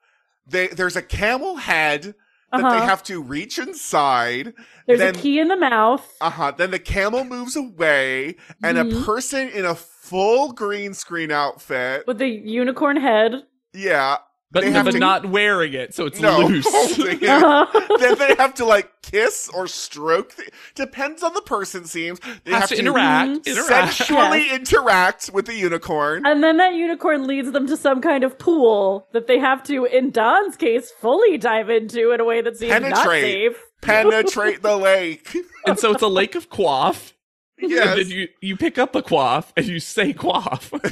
They, 0.47 0.69
there's 0.69 0.95
a 0.95 1.03
camel 1.03 1.57
head 1.57 2.15
that 2.53 2.59
they 2.59 2.65
Uh-huh. 2.65 2.87
have 2.87 3.03
to 3.05 3.21
reach 3.23 3.59
inside. 3.59 4.53
There's 4.87 4.99
then, 4.99 5.15
a 5.15 5.19
key 5.19 5.39
in 5.39 5.49
the 5.49 5.57
mouth. 5.57 6.07
Uh 6.21 6.31
huh. 6.31 6.53
Then 6.57 6.71
the 6.71 6.79
camel 6.79 7.25
moves 7.25 7.57
away, 7.57 8.37
and 8.63 8.79
a 8.79 8.85
Mhm. 8.85 9.05
person 9.05 9.49
in 9.49 9.65
a 9.65 9.75
full 9.75 10.53
green 10.53 10.95
screen 10.95 11.31
outfit. 11.31 12.07
with 12.07 12.19
the 12.19 12.29
unicorn 12.29 12.97
head. 12.99 13.45
Yeah. 13.73 14.19
But, 14.53 14.65
They 14.65 14.71
have 14.73 14.85
but 14.85 14.91
to- 14.93 14.99
not 14.99 15.25
wearing 15.25 15.73
it, 15.73 15.95
so 15.95 16.05
it's 16.05 16.21
No, 16.21 16.41
loose. 16.47 16.67
holding 16.69 17.23
it. 17.23 17.29
Uh-huh. 17.29 17.97
then 17.99 18.19
they 18.19 18.35
have 18.35 18.53
to 18.57 18.67
like 18.67 18.91
kiss 19.01 19.49
or 19.55 19.67
stroke. 19.67 20.37
The, 20.37 20.51
depends 20.75 21.23
on 21.23 21.33
the 21.33 21.41
person. 21.41 21.87
Seems 21.87 22.21
they 22.45 22.51
Has 22.53 22.61
have 22.61 22.69
to 22.69 22.79
interact. 22.79 23.31
Mhm. 23.31 23.47
interact. 23.47 23.95
sexually 23.95 24.51
interact 24.51 25.31
with 25.33 25.47
the 25.47 25.55
unicorn. 25.55 26.27
and 26.27 26.45
then 26.45 26.59
that 26.59 26.75
unicorn 26.75 27.27
leads 27.27 27.51
them 27.53 27.67
to 27.67 27.79
some 27.79 28.03
kind 28.03 28.25
of 28.25 28.39
pool 28.39 29.09
that 29.15 29.27
they 29.27 29.39
have 29.39 29.63
to, 29.65 29.87
in 29.87 30.11
Don's 30.11 30.57
case, 30.57 30.91
fully 31.01 31.39
dive 31.39 31.71
into 31.71 32.11
in 32.11 32.21
a 32.21 32.25
way 32.25 32.43
that 32.43 32.59
seems 32.59 32.79
not 32.79 33.05
safe. 33.07 33.57
Penetrate 33.81 34.61
the 34.63 34.77
lake. 34.91 35.35
and 35.67 35.79
so 35.79 35.93
it's 35.93 36.03
a 36.03 36.09
lake 36.09 36.35
of 36.35 36.51
quaff. 36.51 37.15
And 37.59 37.71
Yes. 37.71 37.97
then 37.97 38.09
you, 38.11 38.29
you 38.43 38.57
pick 38.57 38.77
up 38.77 38.95
a 38.97 39.03
quaff 39.03 39.53
and 39.57 39.65
you 39.67 39.81
say 39.81 40.13
quaff. 40.13 40.71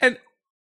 and 0.00 0.18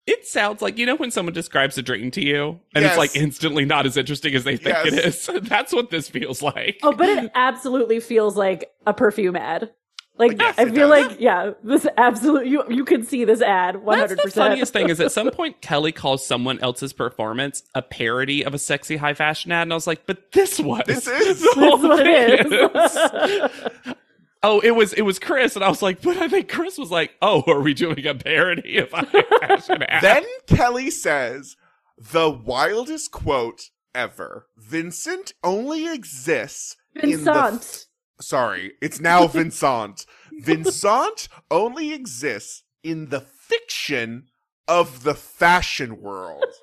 it 0.08 0.26
sounds 0.26 0.62
like, 0.62 0.78
you 0.78 0.86
know, 0.86 0.95
when 0.95 1.12
someone 1.12 1.34
describes 1.34 1.78
a 1.78 1.82
dream 1.84 2.10
to 2.12 2.26
you 2.26 2.60
and 2.74 2.84
Yes. 2.84 2.91
it's 2.93 2.97
like 2.97 3.16
instantly 3.16 3.66
not 3.66 3.86
as 3.86 3.97
interesting 3.97 4.34
as 4.34 4.43
they 4.45 4.58
think 4.58 4.76
it 4.86 4.93
Yes. 4.93 5.28
is. 5.30 5.41
That's 5.43 5.74
what 5.74 5.89
this 5.91 6.10
feels 6.10 6.41
like. 6.41 6.80
Oh, 6.82 6.93
but 6.93 7.10
it 7.10 7.32
absolutely 7.36 7.99
feels 7.99 8.36
like 8.38 8.72
a 8.88 8.93
perfume 8.93 9.36
ad. 9.36 9.72
Like 10.20 10.39
Yes, 10.39 10.55
I 10.58 10.66
feel 10.66 10.89
does. 10.89 11.10
like 11.10 11.20
yeah, 11.20 11.51
this 11.64 11.86
absolute 11.95 12.47
you 12.47 12.64
you 12.70 12.86
can 12.86 13.03
see 13.03 13.24
this 13.24 13.39
ad 13.39 13.84
one 13.84 13.99
That's 13.99 14.10
hundred 14.14 14.18
the 14.18 14.24
percent. 14.24 14.47
funniest 14.49 14.74
thing 14.74 14.89
is 14.89 14.99
at 14.99 15.12
some 15.12 15.30
point 15.30 15.62
Kelly 15.62 15.91
calls 15.91 16.26
someone 16.26 16.58
else's 16.60 16.91
performance 16.91 17.62
a 17.76 17.84
parody 17.84 18.43
of 18.43 18.55
a 18.55 18.58
sexy 18.58 18.97
high 18.97 19.14
fashion 19.14 19.51
ad, 19.51 19.62
and 19.64 19.74
I 19.74 19.76
was 19.76 19.86
like, 19.86 20.08
but 20.08 20.32
this 20.32 20.60
was 20.60 20.82
This 20.88 21.05
is. 21.08 21.39
the 21.41 21.51
whole 21.53 21.78
This 21.78 21.84
is 21.84 21.88
what 21.88 22.08
it 22.08 23.51
thing 23.53 23.86
is. 23.86 23.93
oh, 24.48 24.60
it 24.62 24.72
was 24.72 24.93
it 24.93 25.02
was 25.02 25.20
Chris, 25.20 25.56
and 25.56 25.64
I 25.64 25.70
was 25.70 25.82
like, 25.82 26.02
but 26.02 26.18
I 26.18 26.28
think 26.28 26.50
Chris 26.50 26.78
was 26.78 26.89
like, 26.89 27.12
oh, 27.22 27.43
are 27.48 27.60
we 27.60 27.74
doing 27.74 28.08
a 28.08 28.16
parody 28.16 28.78
of 28.78 28.91
a 28.93 29.06
high 29.06 29.24
fashion 29.48 29.84
ad? 29.84 30.02
Then 30.02 30.26
Kelly 30.48 30.89
says 30.89 31.58
the 31.98 32.30
wildest 32.30 33.12
quote 33.12 33.70
ever. 33.93 34.48
Vincent 34.58 35.34
only 35.43 35.93
exists 35.93 36.78
in 36.95 37.26
the 37.26 37.34
Vincent. 37.34 37.86
Sorry, 38.22 38.74
it's 38.82 39.02
now 39.02 39.28
Vincent. 39.28 40.06
Vincent 40.32 41.28
only 41.52 41.93
exists 41.93 42.64
in 42.84 43.10
the 43.10 43.22
fiction 43.22 44.28
of 44.68 45.04
the 45.04 45.14
fashion 45.14 46.02
world. 46.02 46.43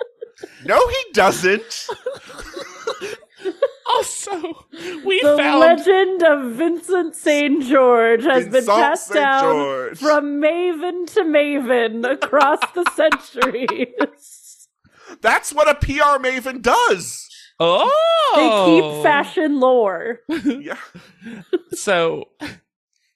No, 0.64 0.88
he 0.88 0.96
doesn't. 1.12 1.86
also, 3.88 4.66
we 5.04 5.20
found 5.20 5.38
The 5.38 5.42
found 5.42 5.60
legend 5.60 6.22
of 6.22 6.52
Vincent 6.52 7.14
St. 7.14 7.62
George 7.64 8.22
has 8.24 8.44
been 8.44 8.52
Vincent 8.52 8.76
passed 8.78 9.06
St. 9.08 9.14
down 9.16 9.42
George. 9.54 9.98
from 9.98 10.40
maven 10.40 11.06
to 11.14 11.20
maven 11.22 12.10
across 12.10 12.60
the 12.74 12.84
centuries. 12.94 14.68
That's 15.20 15.52
what 15.52 15.68
a 15.68 15.74
PR 15.74 16.18
maven 16.22 16.62
does. 16.62 17.28
oh, 17.60 18.32
They 18.34 18.80
keep 18.80 19.02
fashion 19.02 19.60
lore. 19.60 20.20
Yeah. 20.44 20.78
So 21.72 22.28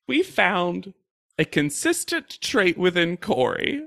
we 0.06 0.22
found 0.22 0.94
a 1.38 1.44
consistent 1.44 2.40
trait 2.40 2.76
within 2.78 3.16
Cory 3.16 3.82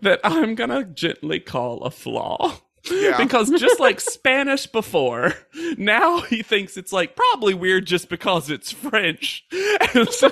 that 0.00 0.20
I'm 0.24 0.54
gonna 0.54 0.84
gently 0.84 1.40
call 1.40 1.82
a 1.82 1.90
flaw. 1.90 2.60
Yeah. 2.90 3.16
Because 3.16 3.50
just 3.50 3.80
like 3.80 4.00
Spanish 4.14 4.66
before, 4.66 5.32
now 5.76 6.20
he 6.20 6.42
thinks 6.42 6.76
it's 6.76 6.92
like 6.92 7.16
probably 7.16 7.54
weird 7.54 7.86
just 7.86 8.08
because 8.08 8.50
it's 8.50 8.70
French. 8.72 9.44
And 9.94 10.08
so 10.10 10.30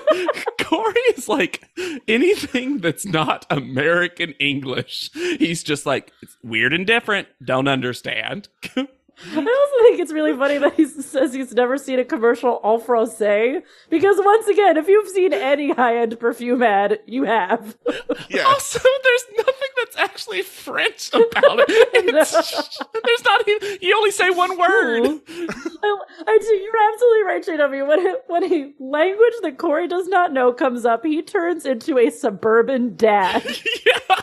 Cory 0.61 1.01
is 1.17 1.29
like 1.29 1.69
anything 2.09 2.79
that's 2.79 3.07
not 3.07 3.47
American 3.51 4.33
English. 4.33 5.11
He's 5.13 5.63
just 5.63 5.87
like 5.87 6.13
it's 6.23 6.37
weird 6.43 6.73
and 6.73 6.87
different. 6.87 7.29
Don't 7.45 7.69
understand. 7.69 8.49
I 9.31 9.37
also 9.37 9.85
think 9.85 10.01
it's 10.01 10.13
really 10.13 10.37
funny 10.37 10.59
that 10.59 10.75
he 10.75 10.85
says 10.87 11.33
he's 11.33 11.53
never 11.53 11.79
seen 11.79 11.99
a 11.99 12.05
commercial 12.05 12.61
en 12.65 12.81
francais 12.81 13.63
because 13.89 14.17
once 14.19 14.49
again, 14.49 14.77
if 14.77 14.89
you've 14.89 15.09
seen 15.09 15.33
any 15.33 15.73
high-end 15.73 16.19
perfume 16.19 16.63
ad, 16.63 17.01
you 17.07 17.25
have. 17.25 17.77
Yeah. 18.29 18.45
Also, 18.45 18.79
there's 18.79 19.25
nothing 19.37 19.69
that's 19.77 19.97
actually 19.97 20.43
French 20.43 21.11
about 21.13 21.59
it. 21.59 21.69
It's, 22.15 22.33
there's 23.05 23.25
not 23.25 23.47
even. 23.49 23.79
You 23.81 23.97
only 23.97 24.11
say 24.11 24.31
one 24.31 24.57
word. 24.59 25.21
I, 25.29 25.99
I 26.27 26.39
do, 26.41 26.55
you're 26.55 26.93
absolutely 26.93 27.23
right, 27.25 27.45
JW. 27.45 27.89
When 27.89 28.07
it, 28.07 28.25
when 28.29 28.45
a 28.45 28.73
language 28.79 29.35
that 29.43 29.59
Cory 29.59 29.87
does 29.89 30.09
not 30.09 30.33
know 30.33 30.53
comes 30.53 30.85
up, 30.85 31.05
he 31.05 31.21
turns 31.23 31.67
into 31.67 31.99
a 31.99 32.11
suburban 32.11 32.97
dad. 32.97 33.45
yeah, 33.85 34.17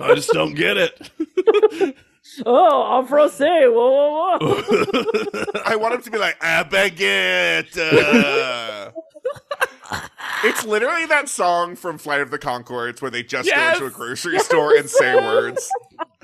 I 0.00 0.14
just 0.14 0.30
don't 0.30 0.54
get 0.54 0.76
it. 0.76 1.96
Oh, 2.44 2.98
en 2.98 3.06
francais, 3.06 3.66
whoa, 3.68 4.38
whoa, 4.38 4.38
whoa. 4.38 5.44
I 5.64 5.76
want 5.76 5.94
him 5.94 6.02
to 6.02 6.10
be 6.10 6.18
like, 6.18 6.36
a 6.42 6.64
baguette. 6.64 7.76
uh." 7.78 8.90
it's 10.44 10.64
literally 10.64 11.06
that 11.06 11.28
song 11.28 11.76
from 11.76 11.98
Flight 11.98 12.20
of 12.20 12.30
the 12.30 12.38
Conchords 12.38 13.00
where 13.00 13.10
they 13.10 13.22
just 13.22 13.46
Yes. 13.48 13.78
go 13.78 13.86
into 13.86 13.94
a 13.94 13.98
grocery 13.98 14.38
store 14.40 14.74
and 14.76 14.88
say 14.88 15.14
words. 15.14 15.68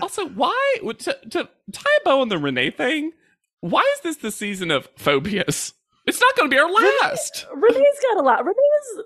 Also, 0.00 0.28
why 0.28 0.76
to, 0.82 1.16
to 1.30 1.48
tie 1.72 1.96
a 2.00 2.04
bow 2.04 2.20
on 2.20 2.28
the 2.28 2.38
Renee 2.38 2.70
thing? 2.70 3.12
Why 3.60 3.88
is 3.94 4.00
this 4.02 4.16
the 4.16 4.30
season 4.32 4.70
of 4.70 4.88
phobias? 4.96 5.74
It's 6.06 6.20
not 6.20 6.36
going 6.36 6.50
to 6.50 6.54
be 6.54 6.58
our 6.58 6.70
last. 6.70 7.46
Renee's 7.54 8.00
got 8.02 8.16
a 8.18 8.22
lot. 8.22 8.44
Renee 8.44 8.56
is 8.98 9.02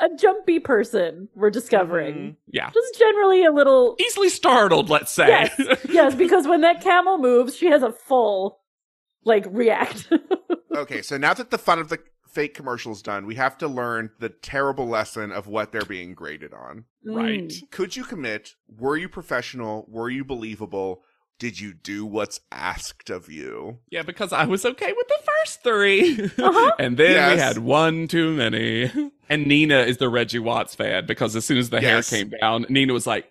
a 0.00 0.08
jumpy 0.16 0.58
person, 0.58 1.28
we're 1.34 1.50
discovering. 1.50 2.36
Yeah, 2.46 2.70
Just 2.72 2.98
generally 2.98 3.44
a 3.44 3.52
little. 3.52 3.96
easily 4.00 4.28
startled. 4.28 4.88
Let's 4.90 5.12
say. 5.12 5.28
Yes, 5.28 5.60
yes, 5.88 6.14
because 6.14 6.46
when 6.46 6.60
that 6.62 6.80
camel 6.80 7.18
moves, 7.18 7.54
she 7.56 7.66
has 7.66 7.82
a 7.82 7.92
full, 7.92 8.60
like, 9.24 9.46
react. 9.50 10.10
Okay, 10.74 11.02
so 11.02 11.18
now 11.18 11.34
that 11.34 11.50
the 11.50 11.58
fun 11.58 11.78
of 11.78 11.90
the 11.90 11.98
fake 12.26 12.54
commercials 12.54 13.02
done, 13.02 13.26
we 13.26 13.34
have 13.34 13.58
to 13.58 13.68
learn 13.68 14.08
the 14.20 14.30
terrible 14.30 14.88
lesson 14.88 15.30
of 15.30 15.46
what 15.46 15.70
they're 15.70 15.82
being 15.84 16.14
graded 16.14 16.54
on. 16.54 16.86
Right. 17.04 17.48
Mm. 17.48 17.70
Could 17.70 17.94
you 17.94 18.04
commit? 18.04 18.54
Were 18.78 18.96
you 18.96 19.10
professional? 19.10 19.84
Were 19.86 20.08
you 20.08 20.24
believable? 20.24 21.02
Did 21.42 21.58
you 21.58 21.74
do 21.74 22.06
what's 22.06 22.38
asked 22.52 23.10
of 23.10 23.28
you? 23.28 23.78
Yeah, 23.90 24.02
because 24.02 24.32
I 24.32 24.44
was 24.44 24.64
okay 24.64 24.92
with 24.96 25.08
the 25.08 25.18
first 25.40 25.64
3 25.64 26.30
Uh-huh. 26.38 26.72
and 26.78 26.96
then 26.96 27.10
Yes. 27.10 27.34
we 27.34 27.40
had 27.40 27.58
one 27.58 28.06
too 28.06 28.32
many. 28.32 28.92
And 29.28 29.46
Nina 29.48 29.80
is 29.80 29.96
the 29.96 30.08
Reggie 30.08 30.38
Watts 30.38 30.76
fan 30.76 31.04
because 31.06 31.34
as 31.34 31.44
soon 31.44 31.58
as 31.58 31.70
the 31.70 31.80
Yes. 31.82 32.10
hair 32.10 32.20
came 32.20 32.32
down, 32.40 32.64
Nina 32.68 32.92
was 32.92 33.08
like, 33.08 33.28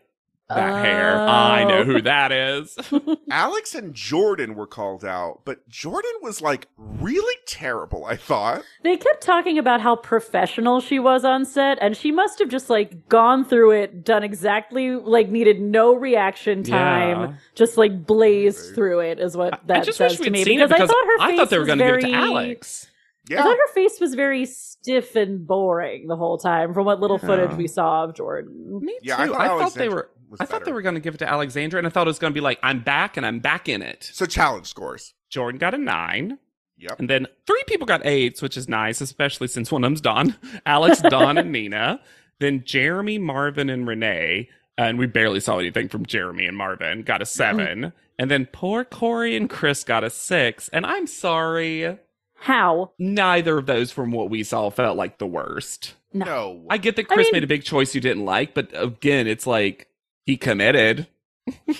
that 0.55 0.85
hair, 0.85 1.17
I 1.17 1.63
know 1.63 1.79
Oh. 1.79 1.83
who 1.83 2.01
that 2.01 2.31
is. 2.31 2.77
Alex 3.29 3.75
and 3.75 3.93
Jordan 3.93 4.55
were 4.55 4.67
called 4.67 5.03
out, 5.05 5.41
but 5.45 5.67
Jordan 5.69 6.11
was 6.21 6.41
like 6.41 6.67
really 6.77 7.35
terrible, 7.47 8.05
I 8.05 8.15
thought. 8.15 8.63
They 8.83 8.97
kept 8.97 9.21
talking 9.21 9.57
about 9.57 9.81
how 9.81 9.95
professional 9.95 10.79
she 10.81 10.99
was 10.99 11.23
on 11.25 11.45
set, 11.45 11.77
and 11.81 11.95
she 11.95 12.11
must 12.11 12.39
have 12.39 12.49
just 12.49 12.69
like 12.69 13.07
gone 13.09 13.45
through 13.45 13.71
it, 13.71 14.03
done 14.03 14.23
exactly 14.23 14.91
like 14.95 15.29
needed 15.29 15.61
no 15.61 15.93
reaction 15.95 16.63
time, 16.63 17.21
Yeah. 17.21 17.33
just 17.55 17.77
like 17.77 18.05
blazed 18.05 18.67
Right. 18.67 18.75
through 18.75 18.99
it. 19.01 19.19
Is 19.19 19.35
what 19.37 19.59
that 19.67 19.77
I 19.77 19.81
just 19.81 19.97
says 19.97 20.11
wish 20.13 20.17
to 20.19 20.23
we'd 20.25 20.31
me 20.33 20.43
seen 20.43 20.59
because, 20.59 20.69
because 20.69 20.89
I 20.89 20.93
thought 20.93 21.05
her 21.05 21.17
face 21.19 21.33
I 21.33 21.37
thought 21.37 21.49
they 21.49 21.57
were 21.57 21.61
was 21.61 21.67
going 21.67 21.79
to 21.79 21.85
give 21.85 21.95
it 21.95 22.01
to 22.01 22.07
very- 22.07 22.13
Alex. 22.13 22.87
I 23.31 23.35
thought 23.35 23.55
her 23.57 23.73
face 23.73 23.99
was 24.01 24.13
very 24.15 24.45
stiff 24.45 25.15
and 25.15 25.47
boring 25.47 26.07
the 26.07 26.17
whole 26.17 26.37
time 26.37 26.73
from 26.73 26.85
what 26.85 26.99
little 26.99 27.17
footage 27.17 27.55
we 27.55 27.67
saw 27.67 28.03
of 28.03 28.15
Jordan. 28.15 28.79
Me 28.83 28.91
too. 28.93 28.99
Yeah, 29.03 29.17
I 29.17 29.23
I 29.23 29.27
thought, 29.27 29.59
thought, 29.61 29.73
they 29.75 29.87
were. 29.87 30.09
Was 30.31 30.39
I 30.39 30.45
thought 30.45 30.63
they 30.63 30.71
were 30.71 30.81
going 30.81 30.95
to 30.95 31.01
give 31.01 31.13
it 31.13 31.17
to 31.17 31.29
Alexandra, 31.29 31.77
and 31.77 31.85
I 31.85 31.89
thought 31.89 32.07
it 32.07 32.09
was 32.09 32.17
going 32.19 32.31
to 32.31 32.37
be 32.37 32.41
like, 32.41 32.57
"I'm 32.63 32.79
back, 32.81 33.17
and 33.17 33.25
I'm 33.25 33.39
back 33.39 33.67
in 33.67 33.81
it." 33.81 34.09
So 34.13 34.25
challenge 34.25 34.65
scores. 34.67 35.13
Jordan 35.29 35.59
got 35.59 35.73
a 35.73 35.77
nine, 35.77 36.39
Yep. 36.77 36.99
and 36.99 37.09
then 37.09 37.27
three 37.45 37.63
people 37.67 37.85
got 37.85 38.05
eights, 38.05 38.41
which 38.41 38.55
is 38.55 38.69
nice, 38.69 39.01
especially 39.01 39.47
since 39.49 39.71
one 39.71 39.83
of 39.83 39.87
them's 39.87 40.01
Don, 40.01 40.35
Alex, 40.65 41.01
Don, 41.01 41.37
and 41.37 41.51
Nina. 41.51 41.99
Then 42.39 42.63
Jeremy, 42.65 43.17
Marvin, 43.19 43.69
and 43.69 43.85
Renee, 43.85 44.49
and 44.77 44.97
we 44.97 45.05
barely 45.05 45.41
saw 45.41 45.59
anything 45.59 45.89
from 45.89 46.05
Jeremy 46.05 46.45
and 46.45 46.57
Marvin. 46.57 47.03
Got 47.03 47.21
a 47.21 47.25
mm-hmm. 47.25 47.27
seven, 47.27 47.93
and 48.17 48.31
then 48.31 48.45
poor 48.45 48.85
Cory 48.85 49.35
and 49.35 49.49
Chris 49.49 49.83
got 49.83 50.03
a 50.03 50.09
six. 50.09 50.69
And 50.69 50.85
I'm 50.85 51.07
sorry, 51.07 51.97
How? 52.35 52.93
neither 52.97 53.57
of 53.57 53.65
those 53.65 53.91
from 53.91 54.11
what 54.11 54.29
we 54.29 54.43
saw 54.43 54.69
felt 54.69 54.95
like 54.97 55.17
the 55.17 55.27
worst. 55.27 55.95
No. 56.13 56.25
No. 56.25 56.65
I 56.69 56.77
get 56.77 56.95
that 56.95 57.11
I 57.11 57.15
Chris 57.15 57.25
mean- 57.27 57.33
made 57.33 57.43
a 57.43 57.47
big 57.47 57.63
choice 57.63 57.93
you 57.93 58.01
didn't 58.01 58.25
like, 58.25 58.53
but 58.53 58.69
again, 58.73 59.27
it's 59.27 59.45
like 59.45 59.87
he 60.25 60.37
committed. 60.37 61.07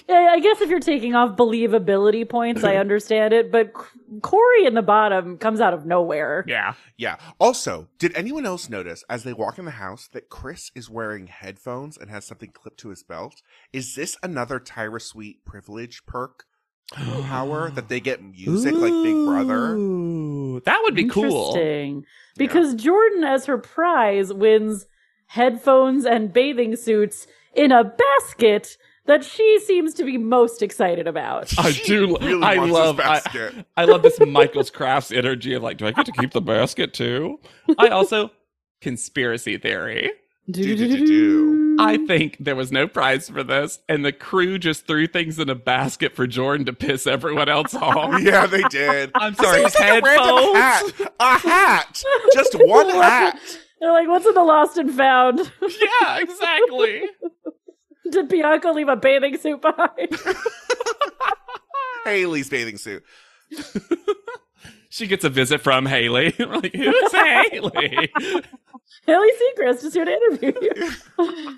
Yeah, 0.09 0.31
I 0.31 0.39
guess 0.39 0.59
if 0.59 0.69
you're 0.69 0.79
taking 0.79 1.13
off 1.13 1.37
believability 1.37 2.27
points, 2.27 2.63
I 2.63 2.75
understand 2.77 3.31
it, 3.33 3.51
but 3.51 3.71
C- 3.77 4.19
Cory 4.21 4.65
in 4.65 4.73
the 4.73 4.81
bottom 4.81 5.37
comes 5.37 5.61
out 5.61 5.73
of 5.73 5.85
nowhere. 5.85 6.43
Yeah. 6.47 6.73
Yeah. 6.97 7.17
Also, 7.39 7.87
did 7.99 8.13
anyone 8.15 8.45
else 8.45 8.69
notice 8.69 9.03
as 9.07 9.23
they 9.23 9.33
walk 9.33 9.59
in 9.59 9.65
the 9.65 9.71
house 9.71 10.09
that 10.13 10.29
Chris 10.29 10.71
is 10.75 10.89
wearing 10.89 11.27
headphones 11.27 11.95
and 11.95 12.09
has 12.09 12.25
something 12.25 12.49
clipped 12.51 12.79
to 12.79 12.89
his 12.89 13.03
belt? 13.03 13.41
Is 13.71 13.95
this 13.95 14.17
another 14.23 14.59
Tyra 14.59 15.01
Sweet 15.01 15.45
privilege 15.45 16.05
perk 16.07 16.45
power 16.93 17.69
that 17.69 17.87
they 17.87 17.99
get 17.99 18.23
music 18.23 18.73
like 18.73 18.91
Big 19.03 19.25
Brother? 19.25 19.75
That 20.65 20.81
would 20.83 20.95
be 20.95 21.05
cool. 21.07 21.55
Interesting. 21.55 22.05
Because 22.35 22.73
Jordan, 22.75 23.23
as 23.23 23.45
her 23.45 23.59
prize, 23.59 24.33
wins 24.33 24.87
headphones 25.27 26.05
and 26.05 26.33
bathing 26.33 26.75
suits 26.75 27.27
in 27.55 27.71
a 27.71 27.83
basket 27.83 28.77
that 29.05 29.23
she 29.23 29.59
seems 29.65 29.93
to 29.95 30.03
be 30.03 30.17
most 30.17 30.61
excited 30.61 31.07
about. 31.07 31.51
I 31.57 31.71
She 31.71 31.83
do. 31.85 32.17
really 32.19 32.43
I 32.43 32.57
wants 32.57 32.73
love. 32.73 32.97
this 32.97 33.05
I. 33.05 33.65
I 33.77 33.85
love 33.85 34.03
this 34.03 34.19
Michael's 34.19 34.69
Crafts 34.69 35.11
energy 35.11 35.53
of 35.53 35.63
like, 35.63 35.77
do 35.77 35.87
I 35.87 35.91
get 35.91 36.05
to 36.05 36.11
keep 36.11 36.31
the 36.31 36.41
basket 36.41 36.93
too? 36.93 37.39
I 37.79 37.87
also 37.89 38.31
conspiracy 38.79 39.57
theory. 39.57 40.11
Do-do-do-do. 40.49 41.77
I 41.79 41.97
think 42.05 42.37
there 42.39 42.55
was 42.55 42.71
no 42.71 42.87
prize 42.87 43.29
for 43.29 43.43
this, 43.43 43.79
and 43.87 44.03
the 44.03 44.11
crew 44.11 44.57
just 44.57 44.85
threw 44.87 45.07
things 45.07 45.39
in 45.39 45.49
a 45.49 45.55
basket 45.55 46.15
for 46.15 46.27
Jordan 46.27 46.65
to 46.65 46.73
piss 46.73 47.07
everyone 47.07 47.47
else 47.47 47.73
off. 47.75 48.21
Yeah, 48.21 48.47
they 48.47 48.63
did. 48.63 49.11
I'm 49.15 49.33
sorry, 49.35 49.61
It 49.61 49.63
was 49.65 49.75
like 49.79 50.03
a 50.03 50.05
random 50.05 50.55
hat. 50.55 50.83
A 51.19 51.37
hat. 51.39 52.03
Just 52.33 52.53
one 52.55 52.89
hat. 52.89 53.39
They're 53.81 53.91
like, 53.91 54.07
what's 54.07 54.27
in 54.27 54.35
the 54.35 54.43
lost 54.43 54.77
and 54.77 54.93
found? 54.93 55.39
yeah, 55.61 56.19
exactly. 56.19 57.01
Did 58.11 58.29
Bianca 58.29 58.69
leave 58.71 58.87
a 58.87 58.95
bathing 58.95 59.37
suit 59.37 59.59
behind? 59.59 60.15
Haley's 62.05 62.49
bathing 62.49 62.77
suit. 62.77 63.03
She 64.89 65.07
gets 65.07 65.23
a 65.23 65.29
visit 65.29 65.61
from 65.61 65.85
Haley. 65.87 66.35
We're 66.37 66.57
like, 66.57 66.75
who's 66.75 67.11
Haley? 67.11 68.11
Haley 69.07 69.29
Seacrest 69.31 69.83
is 69.83 69.93
here 69.93 70.05
to 70.05 70.11
interview 70.11 70.53
you. 70.61 71.57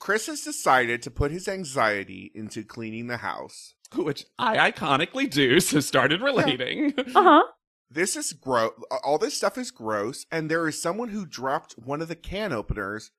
Chris 0.00 0.26
has 0.26 0.40
decided 0.40 1.02
to 1.02 1.10
put 1.10 1.30
his 1.30 1.46
anxiety 1.46 2.32
into 2.34 2.64
cleaning 2.64 3.06
the 3.06 3.18
house. 3.18 3.74
Which 3.94 4.24
I 4.38 4.72
iconically 4.72 5.30
do, 5.30 5.60
so 5.60 5.78
started 5.78 6.20
relating. 6.20 6.94
Uh 7.14 7.22
huh. 7.22 7.42
This 7.92 8.14
is 8.14 8.32
gross. 8.32 8.70
All 9.02 9.18
this 9.18 9.36
stuff 9.36 9.58
is 9.58 9.72
gross, 9.72 10.24
and 10.30 10.48
there 10.48 10.66
is 10.68 10.80
someone 10.80 11.08
who 11.08 11.26
dropped 11.26 11.72
one 11.72 12.00
of 12.00 12.06
the 12.06 12.14
can 12.14 12.52
openers 12.52 13.10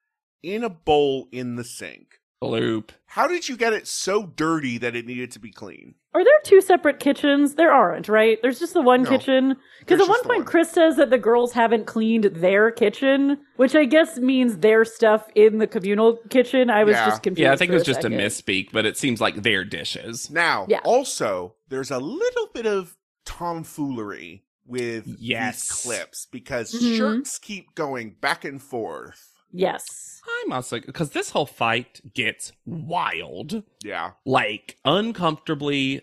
in 0.42 0.64
a 0.64 0.70
bowl 0.70 1.28
in 1.32 1.58
the 1.58 1.66
sink. 1.66 2.21
Bloop. 2.42 2.90
How 3.06 3.28
did 3.28 3.48
you 3.48 3.56
get 3.56 3.74
it 3.74 3.88
so 3.88 4.26
dirty 4.26 4.78
that 4.80 4.96
it 4.96 5.06
needed 5.06 5.32
to 5.32 5.40
be 5.40 5.52
clean? 5.52 5.96
Are 6.14 6.24
there 6.24 6.34
two 6.44 6.60
separate 6.62 7.00
kitchens? 7.00 7.56
There 7.56 7.72
aren't, 7.72 8.10
right? 8.10 8.40
There's 8.42 8.58
just 8.60 8.74
the 8.74 8.82
one 8.82 9.04
No. 9.04 9.10
kitchen. 9.10 9.58
Because 9.80 10.00
at 10.02 10.08
one 10.08 10.16
just 10.16 10.24
the 10.24 10.30
point, 10.30 10.40
one. 10.40 10.48
Chris 10.48 10.72
says 10.72 10.96
that 10.96 11.10
the 11.12 11.18
girls 11.20 11.54
haven't 11.54 11.86
cleaned 11.86 12.24
their 12.26 12.72
kitchen, 12.72 13.38
which 13.58 13.76
I 13.76 13.86
guess 13.86 14.18
means 14.18 14.58
their 14.58 14.84
stuff 14.86 15.28
in 15.36 15.60
the 15.60 15.68
communal 15.68 16.18
kitchen. 16.30 16.70
I 16.70 16.84
was 16.84 16.94
Yeah. 16.96 17.06
just 17.10 17.24
confused. 17.24 17.44
Yeah, 17.44 17.54
I 17.54 17.58
think 17.58 17.70
it 17.70 17.74
for 17.74 17.80
was 17.80 17.86
just 17.86 18.00
a 18.00 18.04
second. 18.04 18.18
misspeak, 18.18 18.70
but 18.72 18.86
it 18.86 18.98
seems 18.98 19.22
like 19.22 19.44
their 19.44 19.64
dishes. 19.64 20.32
Now, 20.32 20.66
Yeah. 20.68 20.80
also, 20.84 21.56
there's 21.70 21.92
a 21.92 22.00
little 22.00 22.48
bit 22.54 22.66
of 22.66 22.98
tomfoolery 23.26 24.44
with 24.66 25.06
Yes. 25.20 25.62
these 25.70 25.82
clips 25.84 26.26
because 26.32 26.74
Mhm. 26.74 26.98
shirts 26.98 27.38
keep 27.38 27.76
going 27.76 28.16
back 28.20 28.44
and 28.46 28.62
forth. 28.62 29.31
Yes. 29.52 30.22
I'm 30.46 30.54
also 30.54 30.80
because 30.80 31.12
this 31.12 31.32
whole 31.32 31.46
fight 31.46 32.02
gets 32.14 32.52
wild, 32.66 33.64
Yeah. 33.84 34.12
like 34.26 34.78
uncomfortably. 34.86 36.02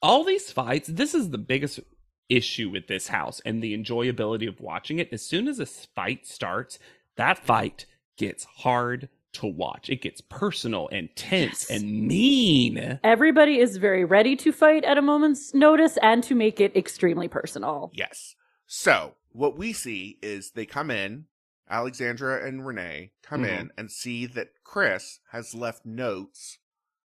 All 0.00 0.22
these 0.24 0.52
fights. 0.52 0.88
This 0.88 1.14
is 1.14 1.30
the 1.30 1.38
biggest 1.38 1.80
issue 2.28 2.70
with 2.70 2.86
this 2.86 3.08
house 3.08 3.40
and 3.44 3.62
the 3.62 3.76
enjoyability 3.76 4.46
of 4.48 4.60
watching 4.60 4.98
it. 4.98 5.08
As 5.12 5.22
soon 5.22 5.48
as 5.48 5.58
a 5.58 5.66
fight 5.66 6.26
starts, 6.26 6.78
that 7.16 7.38
fight 7.38 7.86
gets 8.16 8.44
hard 8.44 9.08
to 9.32 9.46
watch. 9.46 9.90
It 9.90 10.00
gets 10.02 10.20
personal 10.20 10.88
and 10.92 11.08
tense 11.16 11.66
Yes. 11.68 11.80
and 11.82 12.06
mean. 12.06 13.00
Everybody 13.02 13.58
is 13.58 13.76
very 13.76 14.04
ready 14.04 14.36
to 14.36 14.52
fight 14.52 14.84
at 14.84 14.98
a 14.98 15.02
moment's 15.02 15.52
notice 15.54 15.96
and 16.02 16.22
to 16.24 16.34
make 16.34 16.60
it 16.60 16.76
extremely 16.76 17.28
personal. 17.28 17.90
Yes. 17.94 18.36
So, 18.66 19.14
what 19.32 19.56
we 19.58 19.72
see 19.72 20.18
is 20.22 20.52
they 20.52 20.66
come 20.66 20.90
in, 20.90 21.26
Alexandra 21.70 22.46
and 22.46 22.66
Renee 22.66 23.12
come 23.22 23.42
Mhm. 23.42 23.58
in 23.60 23.72
and 23.76 23.90
see 23.90 24.26
that 24.26 24.62
Chris 24.64 25.20
has 25.32 25.54
left 25.54 25.84
notes, 25.84 26.58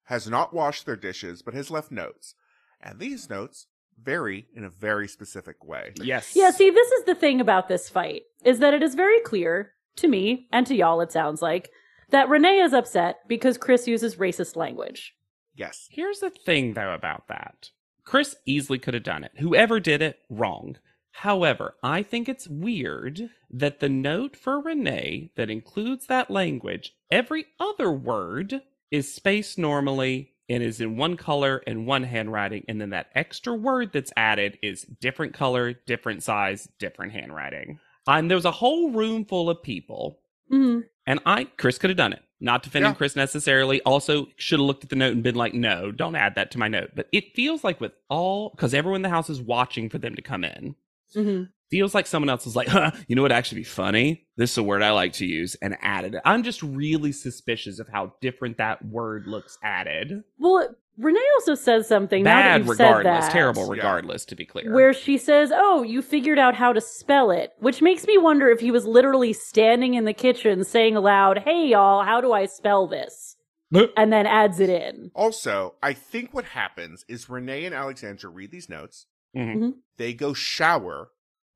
has 0.05 0.27
not 0.29 0.53
washed 0.53 0.85
their 0.85 0.95
dishes, 0.95 1.41
but 1.41 1.53
has 1.53 1.71
left 1.71 1.91
notes. 1.91 2.35
And 2.81 2.99
these 2.99 3.29
notes 3.29 3.67
vary 3.97 4.47
in 4.55 4.63
a 4.63 4.69
very 4.69 5.07
specific 5.07 5.63
way. 5.63 5.93
Yes. 5.97 6.35
Yeah, 6.35 6.51
see, 6.51 6.69
this 6.69 6.91
is 6.91 7.05
the 7.05 7.15
thing 7.15 7.39
about 7.39 7.67
this 7.67 7.87
fight 7.89 8.23
is 8.43 8.59
that 8.59 8.73
it 8.73 8.81
is 8.81 8.95
very 8.95 9.19
clear 9.21 9.73
to 9.97 10.07
me 10.07 10.47
and 10.51 10.65
to 10.67 10.75
y'all, 10.75 11.01
it 11.01 11.11
sounds 11.11 11.41
like, 11.41 11.71
that 12.09 12.27
Renee 12.27 12.59
is 12.59 12.73
upset 12.73 13.19
because 13.27 13.57
Chris 13.57 13.87
uses 13.87 14.15
racist 14.17 14.55
language. 14.55 15.15
Yes. 15.55 15.87
Here's 15.91 16.19
the 16.19 16.29
thing, 16.29 16.73
though, 16.73 16.93
about 16.93 17.27
that. 17.27 17.69
Chris 18.03 18.35
easily 18.45 18.79
could 18.79 18.93
have 18.95 19.03
done 19.03 19.23
it. 19.23 19.31
Whoever 19.37 19.79
did 19.79 20.01
it, 20.01 20.19
wrong. 20.29 20.77
However, 21.11 21.75
I 21.83 22.03
think 22.03 22.27
it's 22.27 22.47
weird 22.47 23.29
that 23.49 23.79
the 23.79 23.89
note 23.89 24.35
for 24.35 24.59
Renee 24.61 25.31
that 25.35 25.49
includes 25.49 26.07
that 26.07 26.31
language, 26.31 26.95
every 27.11 27.45
other 27.59 27.91
word 27.91 28.61
is 28.89 29.13
spaced 29.13 29.57
normally 29.57 30.31
and 30.49 30.63
is 30.63 30.81
in 30.81 30.97
one 30.97 31.15
color 31.17 31.61
and 31.67 31.85
one 31.85 32.03
handwriting, 32.03 32.65
and 32.67 32.81
then 32.81 32.89
that 32.89 33.07
extra 33.15 33.53
word 33.53 33.91
that's 33.93 34.11
added 34.17 34.57
is 34.61 34.83
different 34.83 35.33
color, 35.33 35.73
different 35.73 36.23
size, 36.23 36.67
different 36.79 37.13
handwriting. 37.13 37.79
And 38.07 38.29
there 38.29 38.37
was 38.37 38.45
a 38.45 38.51
whole 38.51 38.91
room 38.91 39.23
full 39.25 39.49
of 39.49 39.61
people. 39.63 40.19
Mhm. 40.51 40.85
And 41.07 41.19
I, 41.25 41.45
Chris 41.45 41.77
could 41.77 41.89
have 41.89 41.97
done 41.97 42.13
it. 42.13 42.21
Not 42.39 42.63
defending 42.63 42.91
Yeah. 42.91 42.95
Chris 42.95 43.15
necessarily. 43.15 43.81
Also, 43.83 44.27
should 44.35 44.59
have 44.59 44.65
looked 44.65 44.83
at 44.83 44.89
the 44.89 44.95
note 44.95 45.13
and 45.13 45.23
been 45.23 45.35
like, 45.35 45.53
no, 45.53 45.91
don't 45.91 46.15
add 46.15 46.35
that 46.35 46.51
to 46.51 46.57
my 46.57 46.67
note. 46.67 46.91
But 46.95 47.07
it 47.11 47.35
feels 47.35 47.63
like 47.63 47.79
with 47.79 47.93
all, 48.09 48.49
because 48.49 48.73
everyone 48.73 48.97
in 48.97 49.01
the 49.03 49.09
house 49.09 49.29
is 49.29 49.41
watching 49.41 49.89
for 49.89 49.99
them 49.99 50.15
to 50.15 50.21
come 50.21 50.43
in. 50.43 50.75
Mhm. 51.15 51.49
Feels 51.69 51.95
like 51.95 52.05
someone 52.05 52.29
else 52.29 52.43
was 52.45 52.55
like, 52.55 52.67
huh, 52.67 52.91
you 53.07 53.15
know 53.15 53.21
what 53.21 53.31
actually 53.31 53.61
be 53.61 53.65
funny? 53.65 54.25
This 54.35 54.51
is 54.51 54.57
a 54.57 54.63
word 54.63 54.81
I 54.83 54.91
like 54.91 55.13
to 55.13 55.25
use 55.25 55.55
and 55.61 55.77
added 55.81 56.15
it. 56.15 56.21
I'm 56.25 56.43
just 56.43 56.61
really 56.61 57.13
suspicious 57.13 57.79
of 57.79 57.87
how 57.87 58.13
different 58.19 58.57
that 58.57 58.83
word 58.85 59.25
looks 59.25 59.57
added. 59.63 60.23
Well, 60.37 60.75
Renee 60.97 61.21
also 61.35 61.55
says 61.55 61.87
something. 61.87 62.23
now 62.23 62.35
that 62.35 62.43
Bad 62.59 62.67
you've 62.67 62.75
said 62.75 62.87
regardless. 62.97 63.25
that, 63.25 63.31
Terrible 63.31 63.63
Yeah. 63.67 63.71
regardless, 63.81 64.25
to 64.25 64.35
be 64.35 64.45
clear. 64.45 64.73
Where 64.73 64.91
she 64.93 65.17
says, 65.17 65.51
"Oh, 65.55 65.81
you 65.83 66.01
figured 66.01 66.37
out 66.37 66.55
how 66.55 66.73
to 66.73 66.81
spell 66.81 67.31
it," 67.31 67.53
which 67.59 67.81
makes 67.81 68.05
me 68.05 68.17
wonder 68.17 68.49
if 68.49 68.59
he 68.59 68.69
was 68.71 68.85
literally 68.85 69.31
standing 69.31 69.93
in 69.93 70.03
the 70.03 70.13
kitchen 70.13 70.65
saying 70.65 70.97
aloud, 70.97 71.39
"Hey, 71.39 71.67
y'all, 71.67 72.03
how 72.03 72.19
do 72.19 72.33
I 72.33 72.45
spell 72.47 72.85
this?" 72.87 73.37
and 73.95 74.11
then 74.11 74.27
adds 74.27 74.59
it 74.59 74.69
in. 74.69 75.11
Also, 75.15 75.75
I 75.81 75.93
think 75.93 76.33
what 76.33 76.43
happens 76.43 77.05
is 77.07 77.29
Renee 77.29 77.63
and 77.63 77.73
Alexandra 77.73 78.29
read 78.29 78.51
these 78.51 78.67
notes. 78.67 79.07
Mhm. 79.35 79.79
They 79.97 80.13
go 80.13 80.33
shower. 80.33 81.09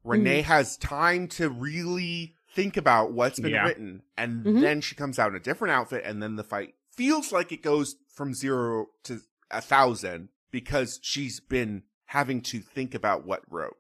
Renee 0.04 0.42
has 0.42 0.78
time 0.78 1.28
to 1.30 1.50
really 1.50 2.36
think 2.54 2.78
about 2.78 3.12
what's 3.12 3.40
been 3.40 3.52
Yeah. 3.52 3.66
written. 3.66 4.04
And 4.16 4.46
Mhm. 4.46 4.62
then 4.62 4.82
she 4.82 4.96
comes 4.96 5.20
out 5.20 5.30
in 5.32 5.36
a 5.36 5.40
different 5.40 5.72
outfit. 5.74 6.04
And 6.06 6.22
then 6.22 6.36
the 6.36 6.44
fight 6.44 6.76
feels 6.92 7.32
like 7.32 7.52
it 7.52 7.62
goes 7.62 7.96
from 8.08 8.34
zero 8.34 8.88
to 9.04 9.22
a 9.52 9.62
thousand 9.62 10.30
because 10.52 11.00
she's 11.02 11.40
been 11.40 11.84
having 12.06 12.42
to 12.42 12.60
think 12.60 12.94
about 12.96 13.26
what 13.26 13.44
wrote. 13.52 13.78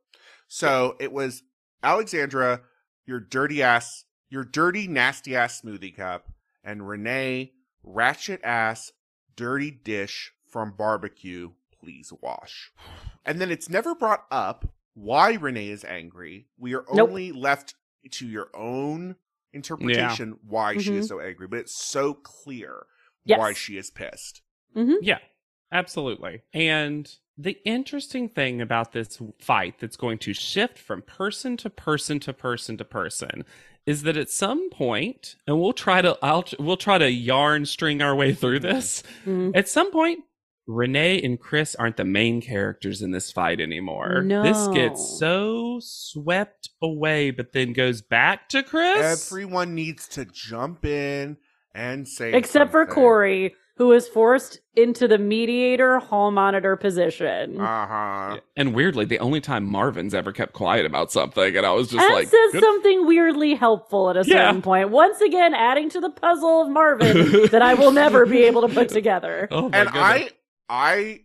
So 0.47 0.97
it 0.99 1.11
was 1.11 1.43
Alexandra, 1.83 2.63
your 3.05 3.19
dirty 3.19 3.61
ass, 3.61 4.05
your 4.29 4.43
dirty, 4.43 4.87
nasty 4.87 5.35
ass 5.35 5.61
smoothie 5.61 5.95
cup, 5.95 6.33
and 6.63 6.87
Renee, 6.87 7.53
ratchet 7.83 8.41
ass, 8.43 8.91
dirty 9.35 9.69
dish 9.71 10.33
from 10.49 10.71
barbecue, 10.75 11.51
please 11.85 12.11
wash. 12.21 12.71
And 13.25 13.39
then 13.39 13.51
it's 13.51 13.69
never 13.69 13.93
brought 13.93 14.25
up 14.31 14.67
why 14.95 15.33
Renee 15.33 15.69
is 15.69 15.83
angry. 15.83 16.47
We 16.57 16.73
are 16.73 16.83
Nope. 16.91 17.09
only 17.09 17.31
left 17.31 17.75
to 18.11 18.27
your 18.27 18.49
own 18.55 19.15
interpretation 19.53 20.39
why 20.47 20.77
she 20.77 20.95
is 20.95 21.05
Mhm. 21.05 21.07
so 21.09 21.19
angry, 21.19 21.47
but 21.47 21.59
it's 21.59 21.75
so 21.75 22.13
clear 22.15 22.87
Yes. 23.23 23.37
why 23.37 23.53
she 23.53 23.77
is 23.77 23.91
pissed. 23.91 24.41
hmm 24.73 24.93
Yeah, 25.01 25.19
absolutely. 25.71 26.41
And 26.53 27.15
the 27.37 27.57
interesting 27.65 28.29
thing 28.29 28.61
about 28.61 28.91
this 28.93 29.19
fight 29.39 29.79
that's 29.79 29.95
going 29.97 30.17
to 30.19 30.33
shift 30.33 30.77
from 30.79 31.01
person 31.03 31.55
to 31.57 31.69
person 31.69 32.19
to 32.21 32.33
person 32.33 32.77
to 32.77 32.85
person 32.85 33.45
is 33.85 34.01
that 34.03 34.17
at 34.17 34.29
some 34.31 34.69
point, 34.71 35.35
and 35.45 35.59
we'll 35.59 35.73
try 35.73 36.01
to 36.01 36.17
I'll 36.23 36.45
we'll 36.59 36.77
try 36.77 36.97
to 36.97 37.11
yarn 37.11 37.65
string 37.65 38.01
our 38.01 38.15
way 38.15 38.33
through 38.33 38.59
this. 38.61 39.03
hmm 39.23 39.51
At 39.53 39.67
some 39.69 39.91
point, 39.91 40.23
Renee 40.67 41.21
and 41.21 41.39
Chris 41.39 41.75
aren't 41.75 41.97
the 41.97 42.05
main 42.05 42.41
characters 42.41 43.01
in 43.01 43.11
this 43.11 43.31
fight 43.31 43.59
anymore. 43.61 44.23
This 44.27 44.67
gets 44.69 45.17
so 45.19 45.79
swept 45.81 46.69
away, 46.81 47.31
but 47.31 47.53
then 47.53 47.73
goes 47.73 48.01
back 48.01 48.49
to 48.49 48.63
Chris. 48.63 49.31
Everyone 49.31 49.75
needs 49.75 50.07
to 50.09 50.25
jump 50.25 50.83
in 50.85 51.37
and 51.73 52.07
say 52.07 52.33
Except 52.33 52.71
for. 52.71 52.85
Cory, 52.85 53.53
who 53.77 53.91
is 53.91 54.07
forced 54.07 54.59
into 54.75 55.07
the 55.07 55.17
mediator 55.17 55.99
hall 55.99 56.31
monitor 56.31 56.75
position. 56.77 57.59
Uh-huh. 57.59 58.39
and 58.55 58.73
weirdly, 58.73 59.05
the 59.05 59.19
only 59.19 59.41
time 59.41 59.65
Marvin's 59.69 60.13
ever 60.13 60.31
kept 60.31 60.53
quiet 60.53 60.85
about 60.85 61.11
something, 61.11 61.55
and 61.57 61.65
I 61.65 61.71
was 61.73 61.89
just 61.89 62.03
and 62.03 62.13
like, 62.13 62.27
says 62.29 62.51
good 62.53 62.63
something 62.63 63.05
weirdly 63.05 63.53
helpful 63.53 64.09
at 64.09 64.15
a 64.17 64.23
Yeah. 64.25 64.47
certain 64.47 64.61
point. 64.61 64.89
Once 64.89 65.19
again, 65.21 65.53
adding 65.53 65.89
to 65.89 65.99
the 65.99 66.09
puzzle 66.09 66.61
of 66.63 66.69
Marvin 66.69 67.47
that 67.51 67.61
I 67.61 67.73
will 67.75 67.91
never 67.91 68.25
be 68.25 68.43
able 68.43 68.67
to 68.67 68.73
put 68.73 68.89
together. 68.99 69.47
Oh 69.51 69.69
my 69.69 69.77
and 69.79 69.87
goodness. 69.89 70.03
I 70.03 70.29
I 70.69 71.21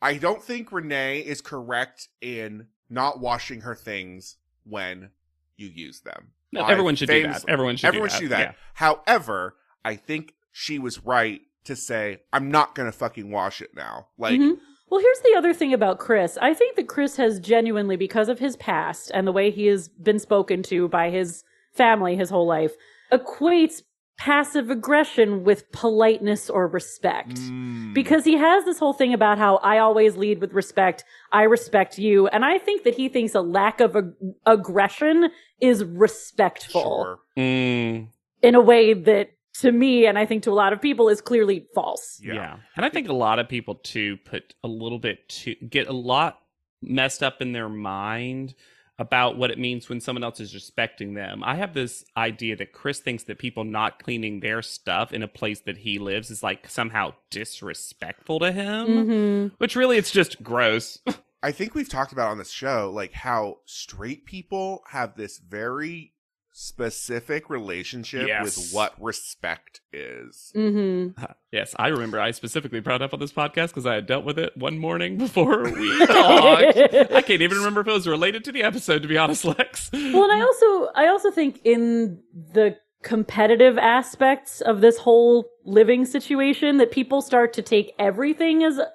I 0.00 0.16
don't 0.18 0.42
think 0.42 0.72
Renee 0.72 1.20
is 1.20 1.40
correct 1.40 2.08
in 2.20 2.66
not 2.88 3.20
washing 3.20 3.62
her 3.62 3.74
things 3.74 4.36
when 4.64 5.10
you 5.56 5.66
use 5.68 6.00
them. 6.00 6.28
No, 6.52 6.64
everyone 6.66 6.96
should 6.96 7.08
do 7.08 7.22
that. 7.24 7.44
Everyone 7.48 7.76
should 7.76 7.88
Everyone 7.88 8.08
do 8.08 8.14
should 8.14 8.20
do 8.22 8.28
that. 8.28 8.38
that. 8.38 8.56
However, 8.74 9.56
I 9.84 9.96
think 9.96 10.34
she 10.52 10.78
was 10.78 11.04
right 11.04 11.40
to 11.64 11.76
say, 11.76 12.18
I'm 12.32 12.50
not 12.50 12.74
gonna 12.74 12.92
fucking 12.92 13.30
wash 13.30 13.60
it 13.60 13.70
now. 13.74 14.08
Like 14.16 14.38
Mhm. 14.40 14.58
Well, 14.90 15.00
here's 15.02 15.20
the 15.20 15.34
other 15.36 15.52
thing 15.52 15.74
about 15.74 15.98
Chris. 15.98 16.38
I 16.40 16.54
think 16.54 16.76
that 16.76 16.88
Chris 16.88 17.16
has 17.16 17.38
genuinely, 17.40 17.96
because 17.96 18.30
of 18.30 18.38
his 18.38 18.56
past 18.56 19.10
and 19.12 19.26
the 19.26 19.32
way 19.32 19.50
he 19.50 19.66
has 19.66 19.88
been 19.88 20.18
spoken 20.18 20.62
to 20.62 20.88
by 20.88 21.10
his 21.10 21.44
family 21.74 22.16
his 22.16 22.30
whole 22.30 22.46
life, 22.46 22.74
equates 23.12 23.82
passive 24.18 24.68
aggression 24.68 25.44
with 25.44 25.70
politeness 25.72 26.50
or 26.50 26.66
respect. 26.66 27.36
mm, 27.36 27.94
Because 27.94 28.24
he 28.24 28.36
has 28.36 28.64
this 28.64 28.78
whole 28.78 28.92
thing 28.92 29.14
about 29.14 29.38
how 29.38 29.56
I 29.58 29.78
always 29.78 30.16
lead 30.16 30.40
with 30.40 30.52
respect, 30.52 31.04
I 31.32 31.44
respect 31.44 31.98
you, 31.98 32.26
and 32.28 32.44
I 32.44 32.58
think 32.58 32.82
that 32.84 32.94
he 32.94 33.08
thinks 33.08 33.34
a 33.34 33.40
lack 33.40 33.80
of 33.80 33.94
ag- 33.96 34.12
aggression 34.44 35.30
is 35.60 35.84
respectful 35.84 36.82
sure. 36.82 37.18
Mm, 37.36 38.08
in 38.42 38.54
a 38.54 38.60
way 38.60 38.92
that 38.92 39.30
to 39.60 39.72
me 39.72 40.06
and 40.06 40.18
I 40.18 40.26
think 40.26 40.42
to 40.44 40.50
a 40.50 40.54
lot 40.54 40.72
of 40.72 40.80
people 40.80 41.08
is 41.08 41.20
clearly 41.20 41.66
false. 41.74 42.20
yeah. 42.22 42.34
Yeah. 42.34 42.56
And 42.76 42.84
I 42.84 42.90
think 42.90 43.08
a 43.08 43.12
lot 43.12 43.38
of 43.38 43.48
people 43.48 43.76
too 43.76 44.16
put 44.18 44.54
a 44.62 44.68
little 44.68 44.98
bit 45.00 45.28
too 45.28 45.54
get 45.68 45.88
a 45.88 45.92
lot 45.92 46.40
messed 46.80 47.22
up 47.24 47.40
in 47.42 47.52
their 47.52 47.68
mind 47.68 48.54
about 49.00 49.36
what 49.36 49.50
it 49.50 49.58
means 49.58 49.88
when 49.88 50.00
someone 50.00 50.24
else 50.24 50.40
is 50.40 50.54
respecting 50.54 51.14
them. 51.14 51.42
I 51.44 51.54
have 51.54 51.72
this 51.72 52.04
idea 52.16 52.56
that 52.56 52.72
Chris 52.72 52.98
thinks 52.98 53.22
that 53.24 53.38
people 53.38 53.62
not 53.64 54.02
cleaning 54.02 54.40
their 54.40 54.60
stuff 54.60 55.12
in 55.12 55.22
a 55.22 55.28
place 55.28 55.60
that 55.60 55.78
he 55.78 55.98
lives 55.98 56.30
is 56.30 56.42
like 56.42 56.68
somehow 56.68 57.12
disrespectful 57.30 58.40
to 58.40 58.50
him, 58.52 58.86
Mhm. 58.88 59.52
which 59.58 59.76
really 59.76 59.98
it's 59.98 60.10
just 60.10 60.42
gross. 60.42 60.98
I 61.42 61.52
think 61.52 61.74
we've 61.74 61.88
talked 61.88 62.10
about 62.12 62.30
on 62.30 62.38
this 62.38 62.50
show, 62.50 62.90
like 62.92 63.12
how 63.12 63.58
straight 63.64 64.24
people 64.24 64.82
have 64.90 65.16
this 65.16 65.38
very 65.38 66.12
specific 66.60 67.48
relationship 67.48 68.26
Yes. 68.26 68.56
with 68.56 68.72
what 68.74 68.92
respect 69.00 69.80
is. 69.92 70.52
Mhm. 70.56 71.14
yes, 71.52 71.72
I 71.78 71.86
remember 71.86 72.20
I 72.20 72.32
specifically 72.32 72.80
brought 72.80 73.00
up 73.00 73.14
on 73.14 73.20
this 73.20 73.32
podcast 73.32 73.68
because 73.68 73.86
I 73.86 73.94
had 73.94 74.06
dealt 74.06 74.24
with 74.24 74.40
it 74.40 74.56
one 74.56 74.76
morning 74.78 75.18
before 75.24 75.62
we 75.70 75.98
talked. 76.06 76.76
I 76.76 77.22
can't 77.22 77.42
even 77.42 77.58
remember 77.58 77.82
if 77.82 77.86
it 77.86 77.92
was 77.92 78.08
related 78.08 78.42
to 78.44 78.52
the 78.52 78.64
episode, 78.64 79.02
to 79.02 79.08
be 79.08 79.16
honest, 79.16 79.44
Lex. 79.44 79.88
Well, 79.92 80.24
and 80.24 80.32
I 80.32 80.40
also 80.40 80.90
I 80.96 81.06
also 81.06 81.30
think 81.30 81.60
in 81.64 82.20
the 82.34 82.76
competitive 83.04 83.78
aspects 83.78 84.60
of 84.60 84.80
this 84.80 84.98
whole 84.98 85.48
living 85.64 86.04
situation 86.04 86.78
that 86.78 86.90
people 86.90 87.22
start 87.22 87.52
to 87.52 87.62
take 87.62 87.92
everything 88.00 88.64
as 88.64 88.78
a, 88.78 88.88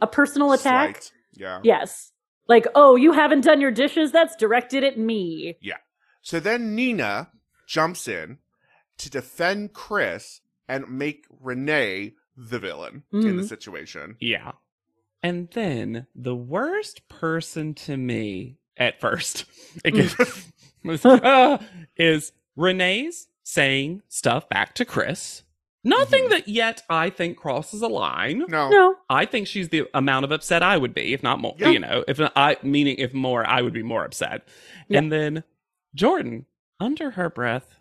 a 0.00 0.06
personal 0.06 0.52
attack. 0.52 1.02
Slight. 1.02 1.12
Yeah. 1.34 1.60
Yes. 1.64 2.12
Like, 2.46 2.66
oh, 2.76 2.94
you 2.94 3.10
haven't 3.12 3.42
done 3.42 3.60
your 3.60 3.72
dishes? 3.72 4.12
That's 4.12 4.36
directed 4.36 4.84
at 4.84 4.96
me. 4.98 5.56
So 6.28 6.38
then 6.40 6.74
Nina 6.74 7.30
jumps 7.66 8.06
in 8.06 8.36
to 8.98 9.08
defend 9.08 9.72
Chris 9.72 10.42
and 10.68 10.86
make 10.90 11.24
Renee 11.40 12.12
the 12.36 12.58
villain 12.58 13.04
in 13.14 13.38
the 13.38 13.42
Mhm. 13.44 13.48
situation. 13.48 14.16
Yeah. 14.20 14.52
And 15.22 15.48
then 15.52 16.06
the 16.14 16.36
worst 16.36 17.08
person 17.08 17.72
to 17.76 17.96
me 17.96 18.58
at 18.76 19.00
first 19.00 19.46
again, 19.86 20.10
uh, 21.02 21.58
is 21.96 22.32
Renee's 22.56 23.28
saying 23.42 24.02
stuff 24.08 24.50
back 24.50 24.74
to 24.74 24.84
Chris. 24.84 25.44
Nothing 25.82 26.24
Mhm. 26.24 26.28
that 26.30 26.48
yet 26.48 26.82
I 26.90 27.08
think 27.08 27.38
crosses 27.38 27.80
a 27.80 27.88
line. 27.88 28.44
No. 28.48 28.68
No. 28.68 28.96
I 29.08 29.24
think 29.24 29.46
she's 29.46 29.70
the 29.70 29.88
amount 29.94 30.26
of 30.26 30.30
upset 30.30 30.62
I 30.62 30.76
would 30.76 30.92
be, 30.92 31.14
if 31.14 31.22
not 31.22 31.38
more. 31.40 31.54
Yeah. 31.58 31.70
You 31.70 31.78
know, 31.78 32.04
if 32.06 32.20
I 32.36 32.58
meaning 32.62 32.96
if 32.98 33.14
more, 33.14 33.46
I 33.46 33.62
would 33.62 33.72
be 33.72 33.82
more 33.82 34.04
upset. 34.04 34.46
Yeah. 34.88 34.98
And 34.98 35.10
then 35.10 35.42
Jordan, 35.94 36.46
under 36.80 37.10
her 37.12 37.30
breath, 37.30 37.74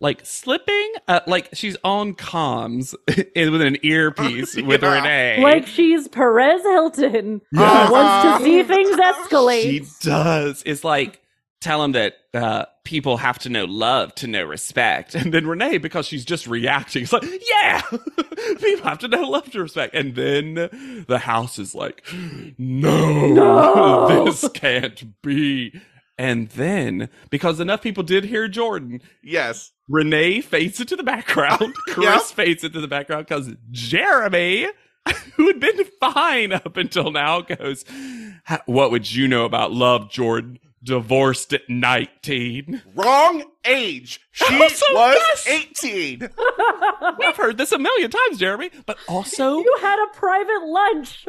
like 0.00 0.24
slipping, 0.24 0.92
uh, 1.08 1.20
like 1.26 1.48
she's 1.54 1.76
on 1.82 2.14
comms 2.14 2.94
with 3.08 3.62
an 3.62 3.78
earpiece 3.82 4.54
with 4.62 4.82
Renee. 4.82 5.40
Like 5.42 5.66
she's 5.66 6.06
Perez 6.08 6.62
Hilton. 6.62 7.40
Yeah. 7.52 7.86
who 7.86 7.92
Wants 7.92 8.38
to 8.38 8.44
see 8.44 8.62
things 8.62 8.96
escalate. 8.96 9.62
she 9.62 9.86
does. 10.08 10.62
It's 10.66 10.84
like 10.84 11.20
tell 11.60 11.82
him 11.82 11.90
that 11.92 12.14
uh, 12.34 12.64
people 12.84 13.16
have 13.16 13.40
to 13.40 13.48
know 13.48 13.64
love 13.64 14.14
to 14.16 14.28
know 14.28 14.44
respect, 14.44 15.16
and 15.16 15.34
then 15.34 15.46
Renee, 15.48 15.78
because 15.78 16.06
she's 16.06 16.24
just 16.24 16.46
reacting, 16.46 17.02
it's 17.02 17.12
like, 17.12 17.24
yeah, 17.24 17.80
people 18.60 18.84
have 18.88 18.98
to 19.00 19.08
know 19.08 19.22
love 19.22 19.50
to 19.50 19.62
respect, 19.62 19.92
and 19.94 20.14
then 20.14 21.04
the 21.08 21.18
house 21.18 21.58
is 21.58 21.74
like, 21.74 22.04
no, 22.58 23.26
No. 23.28 24.24
this 24.26 24.48
can't 24.54 25.20
be. 25.22 25.80
And 26.18 26.48
then, 26.50 27.08
because 27.30 27.60
enough 27.60 27.80
people 27.80 28.02
did 28.02 28.24
hear 28.24 28.48
Jordan, 28.48 29.00
Yes. 29.22 29.70
Renee 29.88 30.40
fades 30.40 30.80
into 30.80 30.96
the 30.96 31.02
background. 31.04 31.74
Chris 31.88 32.04
Yeah. 32.04 32.18
fades 32.18 32.64
into 32.64 32.80
the 32.80 32.88
background 32.88 33.26
because 33.26 33.54
Jeremy, 33.70 34.66
who 35.36 35.46
had 35.46 35.60
been 35.60 35.84
fine 36.00 36.52
up 36.52 36.76
until 36.76 37.10
now, 37.12 37.40
goes, 37.42 37.84
What 38.66 38.90
would 38.90 39.10
you 39.12 39.28
know 39.28 39.44
about 39.44 39.72
love, 39.72 40.10
Jordan? 40.10 40.58
Divorced 40.82 41.52
at 41.52 41.68
19. 41.68 42.82
Wrong 42.94 43.44
age. 43.64 44.20
She 44.32 44.44
Also, 44.62 44.84
was 44.94 45.16
yes. 45.46 45.48
18. 45.84 46.20
We've 47.18 47.36
heard 47.36 47.58
this 47.58 47.72
a 47.72 47.78
million 47.78 48.10
times, 48.10 48.38
Jeremy. 48.38 48.70
But 48.86 48.98
also, 49.08 49.58
you 49.64 49.76
had 49.80 49.98
a 50.02 50.16
private 50.16 50.64
lunch. 50.64 51.26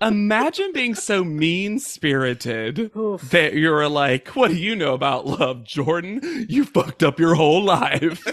imagine 0.00 0.72
being 0.72 0.94
so 0.94 1.22
mean 1.24 1.78
spirited 1.78 2.90
that 3.30 3.52
you're 3.54 3.88
like, 3.88 4.28
what 4.28 4.48
do 4.50 4.56
you 4.56 4.74
know 4.74 4.94
about 4.94 5.26
love, 5.26 5.64
Jordan? 5.64 6.46
You 6.48 6.64
fucked 6.64 7.02
up 7.02 7.18
your 7.20 7.34
whole 7.34 7.62
life. 7.62 8.24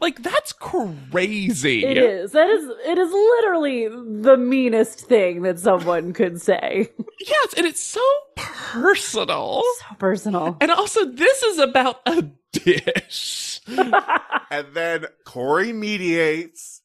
Like, 0.00 0.22
that's 0.22 0.52
crazy. 0.52 1.84
It 1.84 1.96
is. 1.96 2.32
That 2.32 2.48
is. 2.50 2.64
It 2.86 2.98
is 2.98 3.10
literally 3.10 3.88
the 3.88 4.36
meanest 4.36 5.00
thing 5.06 5.42
that 5.42 5.58
someone 5.58 6.12
could 6.12 6.40
say. 6.40 6.90
Yes, 7.20 7.54
and 7.56 7.66
it's 7.66 7.80
so 7.80 8.00
personal. 8.36 9.62
so 9.78 9.94
personal. 9.98 10.56
And 10.60 10.70
also, 10.70 11.04
this 11.06 11.42
is 11.42 11.58
about 11.58 12.00
a 12.06 12.22
dish. 12.52 13.60
And 14.50 14.66
then 14.74 15.06
Cory 15.24 15.72
mediates 15.72 16.81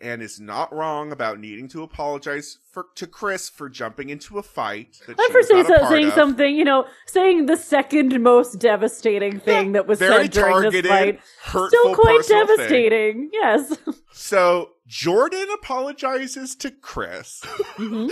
and 0.00 0.22
is 0.22 0.38
not 0.38 0.72
wrong 0.74 1.10
about 1.12 1.40
needing 1.40 1.68
to 1.68 1.82
apologize 1.82 2.58
for 2.70 2.86
to 2.94 3.06
Chris 3.06 3.48
for 3.48 3.68
jumping 3.68 4.10
into 4.10 4.38
a 4.38 4.42
fight 4.42 5.00
that 5.06 5.16
I'm 5.18 5.30
for 5.32 5.38
was 5.38 5.48
saying, 5.48 5.62
not 5.64 5.76
a 5.76 5.78
part 5.80 5.90
saying 5.92 6.06
of. 6.08 6.12
something, 6.14 6.54
you 6.54 6.64
know, 6.64 6.86
saying 7.06 7.46
the 7.46 7.56
second 7.56 8.20
most 8.22 8.60
devastating 8.60 9.40
thing 9.40 9.72
that 9.72 9.86
was 9.86 9.98
Very 9.98 10.24
said 10.24 10.30
during 10.32 10.54
this 10.62 10.82
targeted, 10.82 10.88
fight. 10.90 11.20
Still 11.68 11.94
quite 11.94 12.16
personal 12.18 12.46
thing. 12.46 12.56
devastating. 12.56 13.30
Yes. 13.32 13.78
So 14.20 14.70
Jordan 14.88 15.46
apologizes 15.62 16.56
to 16.56 16.72
Chris. 16.72 17.40
Mhm. 17.76 18.10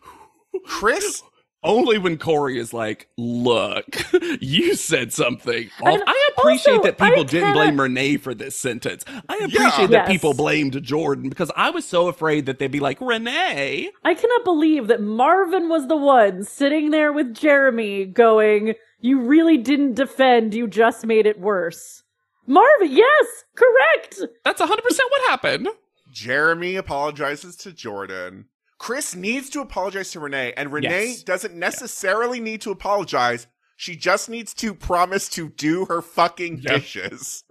Chris 0.66 1.22
Only 1.64 1.96
when 1.98 2.18
Cory 2.18 2.58
is 2.58 2.74
like, 2.74 3.08
look, 3.16 3.86
you 4.40 4.74
said 4.74 5.12
something. 5.14 5.70
And 5.82 6.02
I 6.06 6.30
appreciate 6.36 6.74
also, 6.74 6.82
that 6.84 6.98
people 6.98 7.22
I 7.22 7.24
didn't 7.24 7.30
cannot- 7.30 7.54
blame 7.54 7.80
Renee 7.80 8.16
for 8.18 8.34
this 8.34 8.54
sentence. 8.54 9.02
I 9.28 9.36
appreciate 9.36 9.60
Yeah. 9.60 9.86
that 9.86 9.90
Yes. 9.90 10.08
people 10.08 10.34
blamed 10.34 10.82
Jordan 10.82 11.28
because 11.30 11.50
I 11.56 11.70
was 11.70 11.86
so 11.86 12.08
afraid 12.08 12.46
that 12.46 12.58
they'd 12.58 12.70
be 12.70 12.80
like, 12.80 13.00
Renee. 13.00 13.90
I 14.04 14.14
cannot 14.14 14.44
believe 14.44 14.88
that 14.88 15.00
Marvin 15.00 15.68
was 15.70 15.86
the 15.88 15.96
one 15.96 16.44
sitting 16.44 16.90
there 16.90 17.12
with 17.12 17.32
Jeremy 17.34 18.04
going, 18.04 18.74
You 19.00 19.20
really 19.20 19.56
didn't 19.56 19.94
defend, 19.94 20.54
you 20.54 20.66
just 20.68 21.06
made 21.06 21.24
it 21.26 21.40
worse. 21.40 22.02
Marvin, 22.46 22.90
yes, 22.92 23.44
correct. 23.56 24.20
That's 24.44 24.60
100% 24.60 24.68
what 24.68 25.30
happened. 25.30 25.68
Jeremy 26.12 26.76
apologizes 26.76 27.56
to 27.56 27.72
Jordan. 27.72 28.46
Chris 28.78 29.14
needs 29.14 29.48
to 29.50 29.60
apologize 29.60 30.10
to 30.12 30.20
Renee, 30.20 30.52
and 30.56 30.72
Renee 30.72 31.06
Yes. 31.06 31.22
doesn't 31.22 31.54
necessarily 31.54 32.40
need 32.40 32.60
to 32.62 32.70
apologize. 32.70 33.46
She 33.76 33.96
just 33.96 34.28
needs 34.28 34.54
to 34.54 34.74
promise 34.74 35.28
to 35.30 35.48
do 35.48 35.84
her 35.86 36.00
fucking 36.02 36.58
Yeah. 36.62 36.78
dishes. 36.78 37.44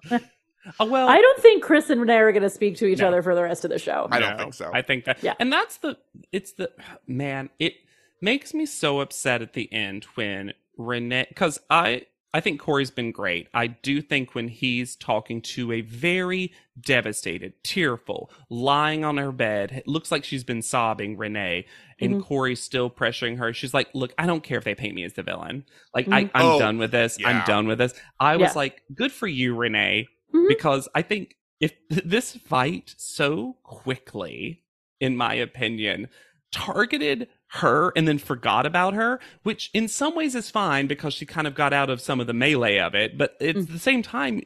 Oh, 0.80 0.86
well, 0.86 1.10
I 1.10 1.20
don't 1.20 1.42
think 1.42 1.64
Chris 1.64 1.90
and 1.90 2.00
Renee 2.02 2.18
are 2.18 2.32
going 2.32 2.44
to 2.44 2.50
speak 2.50 2.78
to 2.78 2.86
each 2.86 3.00
No. 3.00 3.08
other 3.10 3.22
for 3.22 3.36
the 3.36 3.44
rest 3.44 3.64
of 3.66 3.72
the 3.72 3.80
show. 3.80 4.08
I 4.12 4.20
don't 4.20 4.38
No, 4.38 4.44
think 4.44 4.54
so. 4.54 4.72
I 4.74 4.82
think 4.82 5.06
that, 5.06 5.22
Yeah. 5.24 5.34
and 5.40 5.52
that's 5.52 5.78
the, 5.78 5.98
it's 6.32 6.54
the, 6.54 6.72
man, 7.08 7.50
it 7.60 7.74
makes 8.22 8.54
me 8.54 8.66
so 8.66 9.00
upset 9.02 9.42
at 9.42 9.54
the 9.54 9.72
end 9.74 10.06
when 10.16 10.54
Renee, 10.78 11.26
because 11.30 11.60
I, 11.70 12.06
I 12.36 12.40
think 12.40 12.60
Cory's 12.60 12.90
been 12.90 13.12
great. 13.12 13.48
I 13.54 13.68
do 13.68 14.02
think 14.02 14.34
when 14.34 14.48
he's 14.48 14.96
talking 14.96 15.40
to 15.44 15.72
a 15.72 15.82
very 15.82 16.52
devastated, 16.82 17.54
tearful, 17.64 18.32
lying 18.50 19.06
on 19.06 19.18
her 19.18 19.32
bed, 19.32 19.72
it 19.72 19.88
looks 19.88 20.12
like 20.12 20.24
she's 20.24 20.44
been 20.44 20.64
sobbing, 20.64 21.16
Renee, 21.16 21.66
and 22.00 22.16
Mhm. 22.16 22.24
Cory's 22.24 22.60
still 22.62 22.90
pressuring 22.90 23.38
her. 23.38 23.54
She's 23.54 23.74
like, 23.74 23.90
"Look, 23.94 24.14
I 24.18 24.26
don't 24.26 24.44
care 24.44 24.58
if 24.58 24.64
they 24.64 24.74
paint 24.74 24.96
me 24.96 25.04
as 25.04 25.14
the 25.14 25.22
villain. 25.22 25.64
Like, 25.94 26.08
I, 26.08 26.24
Mhm. 26.26 26.32
I'm 26.34 26.46
Oh, 26.46 26.60
done 26.60 26.78
with 26.80 26.90
this. 26.92 27.18
yeah. 27.20 27.30
I'm 27.30 27.46
done 27.46 27.68
with 27.68 27.78
this." 27.78 27.94
I 28.20 28.36
was 28.38 28.50
Yeah. 28.50 28.54
like, 28.58 28.82
"Good 28.96 29.12
for 29.12 29.28
you, 29.28 29.56
Renee," 29.56 30.08
Mhm. 30.34 30.48
because 30.48 30.90
I 30.96 31.04
think 31.04 31.38
if 31.60 31.74
this 31.90 32.36
fight 32.36 32.96
so 32.98 33.58
quickly, 33.62 34.64
in 35.00 35.16
my 35.16 35.36
opinion, 35.36 36.08
targeted 36.52 37.28
her 37.58 37.92
and 37.96 38.08
then 38.08 38.18
forgot 38.18 38.66
about 38.66 38.94
her, 38.96 39.20
which 39.44 39.70
in 39.74 39.88
some 39.88 40.16
ways 40.16 40.34
is 40.34 40.50
fine 40.50 40.88
because 40.88 41.14
she 41.14 41.26
kind 41.26 41.46
of 41.46 41.54
got 41.54 41.72
out 41.74 41.90
of 41.90 42.02
some 42.02 42.20
of 42.20 42.26
the 42.28 42.34
melee 42.34 42.80
of 42.80 42.96
it, 42.96 43.18
but 43.18 43.40
at 43.42 43.56
Mm. 43.56 43.72
the 43.72 43.80
same 43.80 44.02
time, 44.02 44.42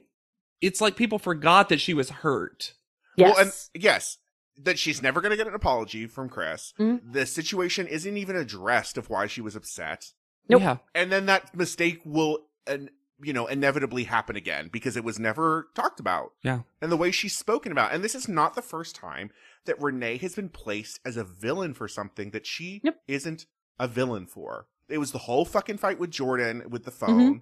it's 0.59 0.81
like 0.81 0.95
people 0.97 1.17
forgot 1.19 1.69
that 1.69 1.79
she 1.79 1.93
was 1.93 2.09
hurt. 2.09 2.73
Yes. 3.15 3.35
Well, 3.35 3.43
and 3.45 3.53
yes, 3.83 4.17
that 4.57 4.77
she's 4.77 5.01
never 5.01 5.21
going 5.21 5.29
to 5.31 5.37
get 5.37 5.47
an 5.47 5.53
apology 5.53 6.05
from 6.07 6.27
Chris. 6.29 6.73
Mhm. 6.79 7.13
The 7.13 7.25
situation 7.25 7.87
isn't 7.87 8.17
even 8.17 8.35
addressed 8.35 8.97
of 8.97 9.09
why 9.09 9.27
she 9.27 9.39
was 9.41 9.55
upset. 9.55 10.11
Nope. 10.49 10.61
Yeah. 10.61 10.77
And 10.93 11.11
then 11.11 11.27
that 11.27 11.55
mistake 11.55 12.01
will, 12.03 12.47
and 12.65 12.89
you 13.23 13.33
know, 13.33 13.47
inevitably 13.47 14.03
happen 14.03 14.35
again 14.35 14.69
because 14.71 14.95
it 14.95 15.03
was 15.03 15.17
never 15.17 15.69
talked 15.73 15.99
about. 15.99 16.33
Yeah. 16.43 16.61
And 16.81 16.91
the 16.91 16.97
way 16.97 17.09
she's 17.11 17.35
spoken 17.35 17.71
about. 17.71 17.91
And 17.93 18.03
this 18.03 18.13
is 18.13 18.27
not 18.27 18.53
the 18.53 18.61
first 18.61 18.95
time 18.95 19.31
that 19.67 19.81
Renee 19.81 20.17
has 20.17 20.35
been 20.35 20.49
placed 20.49 20.99
as 21.05 21.15
a 21.15 21.23
villain 21.23 21.73
for 21.73 21.87
something 21.87 22.31
that 22.31 22.45
she 22.45 22.81
Yep. 22.83 22.99
isn't 23.07 23.45
a 23.79 23.87
villain 23.87 24.25
for. 24.25 24.67
It 24.89 24.97
was 24.97 25.11
the 25.11 25.19
whole 25.19 25.45
fucking 25.45 25.77
fight 25.77 25.99
with 25.99 26.09
Jordan 26.11 26.63
with 26.69 26.83
the 26.85 26.91
phone. 26.91 27.19
Mm-hmm. 27.21 27.37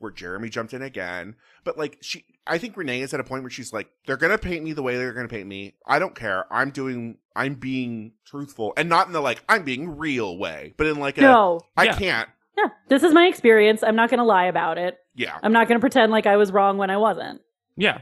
Where 0.00 0.12
Jeremy 0.12 0.48
jumped 0.48 0.72
in 0.72 0.80
again. 0.80 1.34
But 1.64 1.76
like 1.76 1.98
she 2.00 2.24
I 2.46 2.56
think 2.58 2.76
Renee 2.76 3.00
is 3.00 3.12
at 3.12 3.18
a 3.18 3.24
point 3.24 3.42
where 3.42 3.50
she's 3.50 3.72
like, 3.72 3.88
they're 4.06 4.16
gonna 4.16 4.38
paint 4.38 4.62
me 4.64 4.72
the 4.72 4.82
way 4.82 4.96
they're 4.96 5.12
gonna 5.12 5.26
paint 5.26 5.48
me. 5.48 5.74
I 5.84 5.98
don't 5.98 6.14
care. 6.14 6.44
I'm 6.52 6.70
doing 6.70 7.18
I'm 7.34 7.54
being 7.54 8.12
truthful. 8.24 8.72
And 8.76 8.88
not 8.88 9.08
in 9.08 9.12
the 9.12 9.20
like, 9.20 9.42
I'm 9.48 9.64
being 9.64 9.96
real 9.98 10.38
way, 10.38 10.72
but 10.76 10.86
in 10.86 11.00
like 11.00 11.18
a 11.18 11.22
no. 11.22 11.62
I 11.76 11.84
Yeah. 11.86 11.96
can't. 11.98 12.28
Yeah. 12.56 12.68
This 12.88 13.02
is 13.02 13.12
my 13.12 13.26
experience. 13.26 13.82
I'm 13.82 13.96
not 13.96 14.08
going 14.10 14.18
to 14.18 14.24
lie 14.24 14.46
about 14.46 14.78
it. 14.78 14.98
Yeah. 15.14 15.36
I'm 15.42 15.52
not 15.52 15.66
going 15.68 15.78
to 15.78 15.80
pretend 15.80 16.10
like 16.12 16.26
I 16.26 16.36
was 16.36 16.50
wrong 16.52 16.76
when 16.78 16.90
I 16.90 16.96
wasn't. 16.96 17.40
Yeah. 17.76 17.98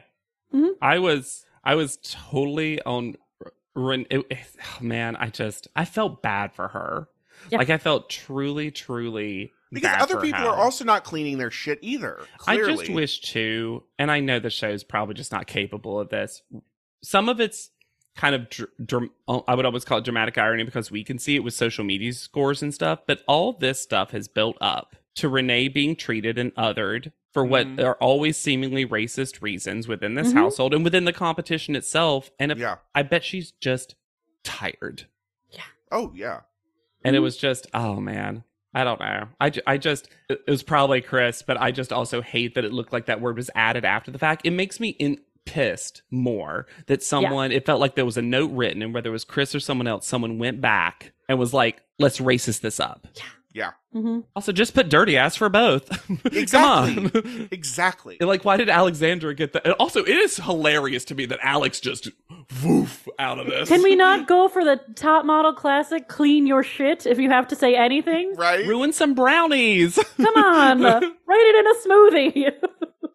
Mhm. 0.55 0.73
I 0.83 0.99
was 0.99 1.47
I 1.65 1.75
was 1.77 1.97
totally 2.03 2.81
on 2.83 3.17
Ren- 3.77 4.07
it, 4.11 4.27
it- 4.31 4.39
oh, 4.81 4.83
man, 4.83 5.15
I 5.17 5.29
just 5.29 5.69
I 5.77 5.85
felt 5.85 6.23
bad 6.23 6.53
for 6.55 6.69
her. 6.69 7.09
Yeah. 7.51 7.59
Like 7.59 7.71
I 7.71 7.79
felt 7.79 8.09
truly 8.11 8.71
truly 8.71 9.53
Because 9.71 9.91
bad 9.91 10.01
other 10.03 10.15
for 10.17 10.23
people 10.23 10.41
her. 10.41 10.49
are 10.49 10.57
also 10.57 10.85
not 10.85 11.05
cleaning 11.05 11.37
their 11.39 11.51
shit 11.51 11.79
either. 11.83 12.21
I 12.47 12.57
just 12.57 12.89
wish 12.89 13.21
too, 13.21 13.83
and 13.99 14.11
I 14.11 14.21
know 14.21 14.39
the 14.41 14.51
show's 14.51 14.83
probably 14.83 15.15
just 15.15 15.31
not 15.33 15.47
capable 15.47 16.01
of 16.01 16.09
this. 16.09 16.43
Some 17.03 17.29
of 17.29 17.39
it's 17.41 17.71
kind 18.17 18.35
of, 18.35 18.49
dr- 18.49 18.71
dram- 18.83 19.11
uh, 19.29 19.41
I 19.47 19.55
would 19.55 19.67
always 19.67 19.85
call 19.85 19.99
it 19.99 20.05
dramatic 20.05 20.39
irony 20.39 20.65
because 20.65 20.91
we 20.91 21.05
can 21.05 21.19
see 21.19 21.37
it 21.37 21.45
with 21.45 21.53
social 21.53 21.85
media 21.85 22.15
scores 22.15 22.63
and 22.63 22.73
stuff. 22.73 23.01
But 23.07 23.21
all 23.29 23.53
this 23.53 23.79
stuff 23.81 24.13
has 24.13 24.27
built 24.29 24.57
up 24.63 24.97
to 25.17 25.29
Renee 25.29 25.69
being 25.69 25.95
treated 25.95 26.39
and 26.39 26.55
othered 26.55 27.13
for 27.37 27.45
what 27.45 27.67
Mhm. 27.67 27.85
are 27.85 27.97
always 27.97 28.35
seemingly 28.39 28.87
racist 28.87 29.43
reasons 29.43 29.87
within 29.87 30.15
this 30.15 30.29
Mhm. 30.33 30.37
household 30.37 30.73
and 30.73 30.83
within 30.83 31.05
the 31.05 31.13
competition 31.13 31.77
itself. 31.77 32.31
And 32.41 32.51
if, 32.51 32.57
Yeah. 32.57 32.77
I 32.95 33.03
bet 33.03 33.23
she's 33.25 33.51
just 33.51 33.95
tired. 34.43 35.05
Yeah. 35.51 35.61
Oh 35.93 36.13
yeah. 36.15 36.41
And 37.05 37.15
it 37.15 37.19
Mhm. 37.19 37.23
was 37.25 37.37
just, 37.37 37.67
oh 37.75 37.97
man, 38.01 38.43
I 38.73 38.85
don't 38.85 38.99
know. 39.01 39.29
I, 39.39 39.51
ju- 39.51 39.61
I 39.67 39.77
just, 39.77 40.09
it 40.31 40.41
it 40.47 40.51
was 40.51 40.63
probably 40.63 41.03
Chris, 41.03 41.43
but 41.43 41.61
I 41.61 41.73
just 41.73 41.93
also 41.93 42.23
hate 42.23 42.55
that 42.55 42.65
it 42.65 42.73
looked 42.73 42.95
like 42.95 43.05
that 43.05 43.21
word 43.21 43.37
was 43.37 43.51
added 43.55 43.85
after 43.85 44.11
the 44.11 44.19
fact. 44.19 44.47
It 44.47 44.53
makes 44.53 44.81
me 44.81 44.91
in, 44.99 45.21
pissed 45.45 46.01
more 46.11 46.67
that 46.87 47.03
someone, 47.03 47.53
it 47.53 47.67
felt 47.67 47.81
like 47.83 47.97
there 47.97 48.05
was 48.07 48.17
a 48.17 48.23
note 48.23 48.51
written, 48.53 48.81
and 48.83 48.95
whether 48.95 49.11
it 49.11 49.13
was 49.13 49.25
Chris 49.25 49.55
or 49.55 49.61
someone 49.61 49.87
else, 49.87 50.07
someone 50.07 50.39
went 50.39 50.63
back 50.63 51.13
and 51.29 51.39
was 51.39 51.53
like, 51.53 51.83
let's 51.99 52.19
racist 52.19 52.63
this 52.63 52.81
up. 52.81 53.07
Yeah. 53.15 53.23
Hmm 53.93 54.21
Also, 54.35 54.53
just 54.53 54.75
put 54.75 54.89
dirty 54.89 55.17
ass 55.17 55.37
for 55.37 55.49
both. 55.49 55.91
Exactly. 56.33 57.11
Come 57.11 57.23
on. 57.25 57.49
Exactly. 57.53 58.17
like, 58.21 58.45
why 58.45 58.57
did 58.57 58.69
Alexandra 58.69 59.35
get 59.35 59.53
that? 59.55 59.65
And 59.65 59.75
also, 59.75 60.01
it 60.01 60.09
is 60.17 60.37
hilarious 60.37 61.05
to 61.07 61.15
me 61.15 61.27
that 61.27 61.39
Alex 61.43 61.81
just 61.81 62.09
woof 62.65 63.07
out 63.19 63.39
of 63.39 63.47
this. 63.47 63.69
Can 63.69 63.83
we 63.83 63.95
not 63.97 64.27
go 64.35 64.49
for 64.49 64.65
the 64.65 64.81
top 64.95 65.25
model 65.25 65.53
classic? 65.53 66.09
Clean 66.09 66.47
your 66.47 66.63
shit 66.63 67.07
if 67.07 67.19
you 67.19 67.31
have 67.31 67.49
to 67.49 67.57
say 67.57 67.75
anything. 67.75 68.35
Right? 68.37 68.67
ruin 68.67 68.93
some 68.93 69.15
brownies? 69.15 69.99
Come 70.17 70.35
on, 70.37 70.83
write 70.83 71.03
it 71.29 71.57
in 71.57 71.67
a 71.67 71.75
smoothie. 72.55 72.69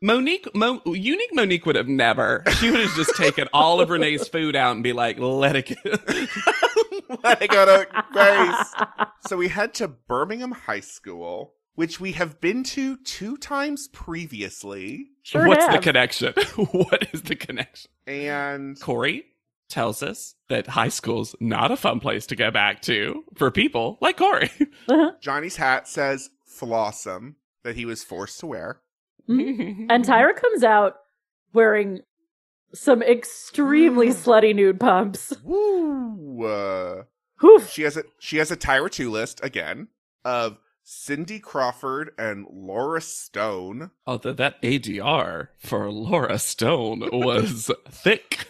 Monique, 0.04 0.54
Mo, 0.56 0.82
unique 0.86 1.30
Monique 1.34 1.66
would 1.68 1.76
have 1.76 1.88
never. 1.88 2.44
She 2.60 2.72
would 2.72 2.80
have 2.80 2.96
just 2.96 3.16
taken 3.16 3.48
all 3.54 3.80
of 3.82 3.92
Renee's 3.92 4.28
food 4.28 4.56
out 4.56 4.74
and 4.74 4.84
be 4.84 4.94
like, 4.94 5.20
"Let 5.20 5.56
it 5.56 5.78
go." 7.16 7.20
Let 7.24 7.42
it 7.42 7.50
go 7.50 7.66
to 7.66 8.04
Grace. 8.12 8.74
So 9.28 9.38
we 9.38 9.50
head 9.50 9.76
to 9.76 9.88
Birmingham 9.88 10.52
High 10.52 10.80
School, 10.80 11.54
which 11.76 12.00
we 12.00 12.14
have 12.14 12.42
been 12.42 12.64
to 12.64 12.98
two 12.98 13.38
times 13.38 13.88
previously. 13.90 15.12
sure 15.22 15.48
What's 15.48 15.68
the 15.68 15.78
connection? 15.78 16.34
what 16.72 17.08
is 17.14 17.22
the 17.22 17.36
connection? 17.36 17.92
And 18.08 18.80
Cory 18.82 19.26
tells 19.70 20.02
us 20.02 20.36
that 20.50 20.68
high 20.68 20.90
school's 20.90 21.36
not 21.40 21.72
a 21.72 21.78
fun 21.78 22.00
place 22.00 22.26
to 22.28 22.36
go 22.36 22.50
back 22.52 22.82
to 22.84 23.24
for 23.36 23.52
people 23.52 23.98
like 24.02 24.18
Cory. 24.18 24.50
Uh-huh. 24.90 25.12
Johnny's 25.22 25.56
hat 25.56 25.88
says 25.88 26.32
Flawsome 26.50 27.36
that 27.64 27.76
he 27.76 27.86
was 27.86 28.04
forced 28.04 28.40
to 28.40 28.48
wear. 28.48 28.82
And 29.28 30.04
Tyra 30.04 30.36
comes 30.36 30.64
out 30.64 30.96
wearing 31.54 32.02
some 32.74 33.02
extremely 33.02 34.10
slutty 34.10 34.56
nude 34.56 34.80
pumps. 34.80 35.34
Woo! 35.44 36.46
Uh, 36.46 37.04
Whew. 37.42 37.62
she 37.62 37.82
has 37.84 37.98
a 37.98 38.04
she 38.20 38.38
has 38.38 38.52
a 38.52 38.58
Tyra 38.58 38.90
two 38.92 39.10
list 39.10 39.40
again 39.44 39.88
of 40.24 40.58
Cindy 40.84 41.40
Crawford 41.40 42.12
and 42.18 42.46
Lara 42.52 43.02
Stone. 43.02 43.92
Although 44.06 44.34
that 44.34 44.62
ADR 44.62 45.48
for 45.60 45.92
Lara 45.92 46.38
Stone 46.40 47.10
was 47.12 47.72
thick. 47.90 48.48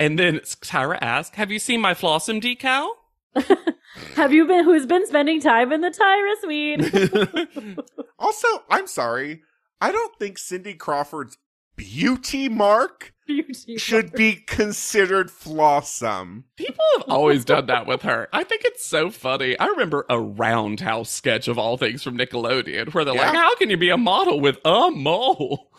And 0.00 0.18
then 0.18 0.38
Tyra 0.40 0.98
asked, 1.00 1.36
Have 1.36 1.50
you 1.50 1.58
seen 1.58 1.80
my 1.80 1.94
Flawsome 1.94 2.40
decal? 2.42 2.88
Have 4.16 4.32
you 4.32 4.46
been 4.46 4.64
who's 4.64 4.86
been 4.86 5.06
spending 5.06 5.40
time 5.40 5.72
in 5.72 5.80
the 5.80 5.90
Tyra 5.90 6.34
suite? 6.42 7.78
Also, 8.18 8.48
I'm 8.70 8.86
sorry, 8.86 9.42
I 9.80 9.92
don't 9.92 10.18
think 10.18 10.38
Cindy 10.38 10.74
Crawford's 10.74 11.36
beauty 11.76 12.48
mark 12.48 13.12
Beauty. 13.26 13.76
should 13.76 14.12
be 14.12 14.36
considered 14.36 15.28
flawsome. 15.28 16.44
People 16.56 16.84
have 16.96 17.08
always 17.08 17.44
done 17.44 17.66
that 17.66 17.86
with 17.86 18.02
her. 18.02 18.28
I 18.32 18.44
think 18.44 18.62
it's 18.64 18.86
so 18.86 19.10
funny. 19.10 19.58
I 19.58 19.66
remember 19.66 20.06
a 20.08 20.20
roundhouse 20.20 21.10
sketch 21.10 21.48
of 21.48 21.58
all 21.58 21.76
things 21.76 22.02
from 22.04 22.16
Nickelodeon 22.16 22.94
where 22.94 23.04
they're 23.04 23.14
like, 23.14 23.34
How 23.34 23.56
can 23.56 23.68
you 23.68 23.76
be 23.76 23.90
a 23.90 23.96
model 23.96 24.40
with 24.40 24.58
a 24.64 24.90
mole? 24.92 25.70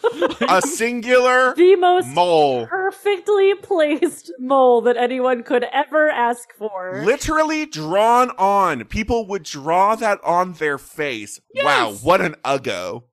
A 0.48 0.62
singular 0.62 1.54
the 1.58 1.76
most 1.78 2.08
mole. 2.10 2.68
perfectly 2.68 3.56
placed 3.56 4.32
mole 4.40 4.82
that 4.82 4.98
anyone 4.98 5.42
could 5.44 5.66
ever 5.72 6.10
ask 6.10 6.54
for. 6.58 7.02
Literally 7.04 7.66
drawn 7.66 8.32
on. 8.32 8.84
People 8.86 9.26
would 9.28 9.44
draw 9.44 9.96
that 9.96 10.22
on 10.24 10.54
their 10.54 10.78
face. 10.78 11.40
Wow, 11.56 11.94
what 12.02 12.20
an 12.20 12.36
uggo. 12.44 13.04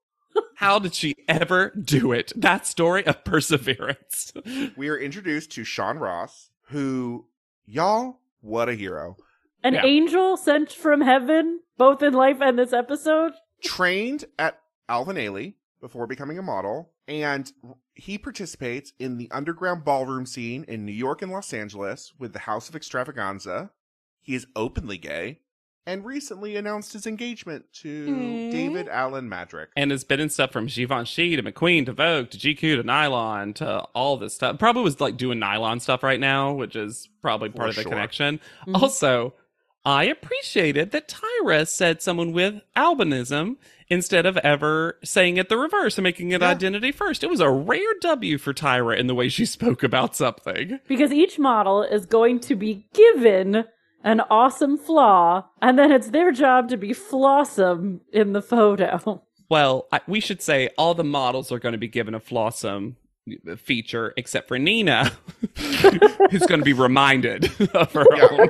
How 0.56 0.78
did 0.78 0.94
she 0.94 1.14
ever 1.28 1.70
do 1.70 2.12
it? 2.12 2.32
That 2.36 2.66
story 2.66 3.06
of 3.06 3.24
perseverance. 3.24 4.32
We 4.76 4.88
are 4.88 4.96
introduced 4.98 5.50
to 5.52 5.64
Sean 5.64 5.98
Ross, 5.98 6.50
who, 6.68 7.26
y'all, 7.66 8.20
what 8.40 8.68
a 8.68 8.74
hero. 8.74 9.16
An 9.62 9.74
Yeah. 9.74 9.84
angel 9.84 10.36
sent 10.36 10.72
from 10.72 11.00
heaven, 11.00 11.60
both 11.78 12.02
in 12.02 12.12
life 12.14 12.38
and 12.40 12.58
this 12.58 12.72
episode. 12.72 13.32
Trained 13.62 14.24
at 14.38 14.60
Alvin 14.88 15.16
Ailey 15.16 15.54
before 15.80 16.06
becoming 16.06 16.38
a 16.38 16.42
model, 16.42 16.90
and 17.08 17.50
he 17.94 18.18
participates 18.18 18.92
in 18.98 19.18
the 19.18 19.30
underground 19.30 19.84
ballroom 19.84 20.26
scene 20.26 20.64
in 20.68 20.84
New 20.84 20.92
York 20.92 21.22
and 21.22 21.30
Los 21.32 21.52
Angeles 21.52 22.12
with 22.18 22.32
the 22.32 22.40
House 22.40 22.68
of 22.68 22.76
Extravaganza. 22.76 23.70
He 24.20 24.34
is 24.34 24.46
openly 24.56 24.98
gay 24.98 25.40
and 25.86 26.04
recently 26.04 26.56
announced 26.56 26.92
his 26.94 27.06
engagement 27.06 27.64
to 27.72 28.06
Mm. 28.06 28.50
David 28.52 28.88
Allen 28.88 29.28
Madrick. 29.28 29.68
and 29.76 29.90
has 29.90 30.02
been 30.04 30.20
in 30.20 30.30
stuff 30.30 30.50
from 30.52 30.66
Givenchy 30.66 31.36
to 31.36 31.42
McQueen 31.42 31.84
to 31.86 31.92
Vogue 31.92 32.30
to 32.30 32.38
GQ 32.38 32.76
to 32.76 32.82
Nylon 32.82 33.52
to 33.54 33.80
all 33.94 34.16
this 34.16 34.34
stuff. 34.34 34.58
Probably 34.58 34.82
was 34.82 35.00
like 35.00 35.16
doing 35.16 35.38
Nylon 35.38 35.80
stuff 35.80 36.02
right 36.02 36.20
now, 36.20 36.52
which 36.52 36.74
is 36.76 37.08
probably 37.20 37.50
part 37.50 37.66
For 37.66 37.70
of 37.70 37.76
the 37.76 37.82
sure. 37.82 37.90
connection. 37.92 38.40
Mhm. 38.66 38.82
Also, 38.82 39.34
I 39.86 40.04
appreciated 40.04 40.92
that 40.92 41.08
Tyra 41.08 41.68
said 41.68 42.00
someone 42.00 42.32
with 42.32 42.62
albinism 42.74 43.56
instead 43.90 44.24
of 44.24 44.38
ever 44.38 44.98
saying 45.04 45.36
it 45.36 45.50
the 45.50 45.58
reverse 45.58 45.98
and 45.98 46.02
making 46.04 46.30
it 46.32 46.40
Yeah. 46.40 46.48
identity 46.48 46.90
first. 46.90 47.22
It 47.22 47.28
was 47.28 47.40
a 47.40 47.50
rare 47.50 47.92
W 48.00 48.38
for 48.38 48.54
Tyra 48.54 48.96
in 48.98 49.06
the 49.08 49.14
way 49.14 49.28
she 49.28 49.44
spoke 49.44 49.82
about 49.82 50.16
something. 50.16 50.80
Because 50.88 51.12
each 51.12 51.38
model 51.38 51.82
is 51.82 52.06
going 52.06 52.40
to 52.40 52.54
be 52.56 52.86
given 52.94 53.64
an 54.04 54.20
awesome 54.30 54.76
flaw, 54.78 55.46
and 55.60 55.78
then 55.78 55.90
it's 55.90 56.10
their 56.10 56.30
job 56.30 56.68
to 56.68 56.76
be 56.76 56.90
flawsome 56.90 58.00
in 58.12 58.32
the 58.34 58.42
photo. 58.42 59.22
Well, 59.48 59.88
I, 59.90 60.00
we 60.06 60.20
should 60.20 60.42
say 60.42 60.68
all 60.78 60.94
the 60.94 61.04
models 61.04 61.50
are 61.50 61.58
going 61.58 61.72
to 61.72 61.78
be 61.78 61.88
given 61.88 62.14
a 62.14 62.20
flawsome 62.20 62.96
uh, 63.50 63.56
feature 63.56 64.12
except 64.16 64.48
for 64.48 64.58
Nina, 64.58 65.10
who's 65.56 66.46
going 66.46 66.60
to 66.60 66.64
be 66.64 66.72
reminded 66.72 67.44
of 67.74 67.92
her 67.92 68.06
Yeah. 68.14 68.28
own. 68.30 68.48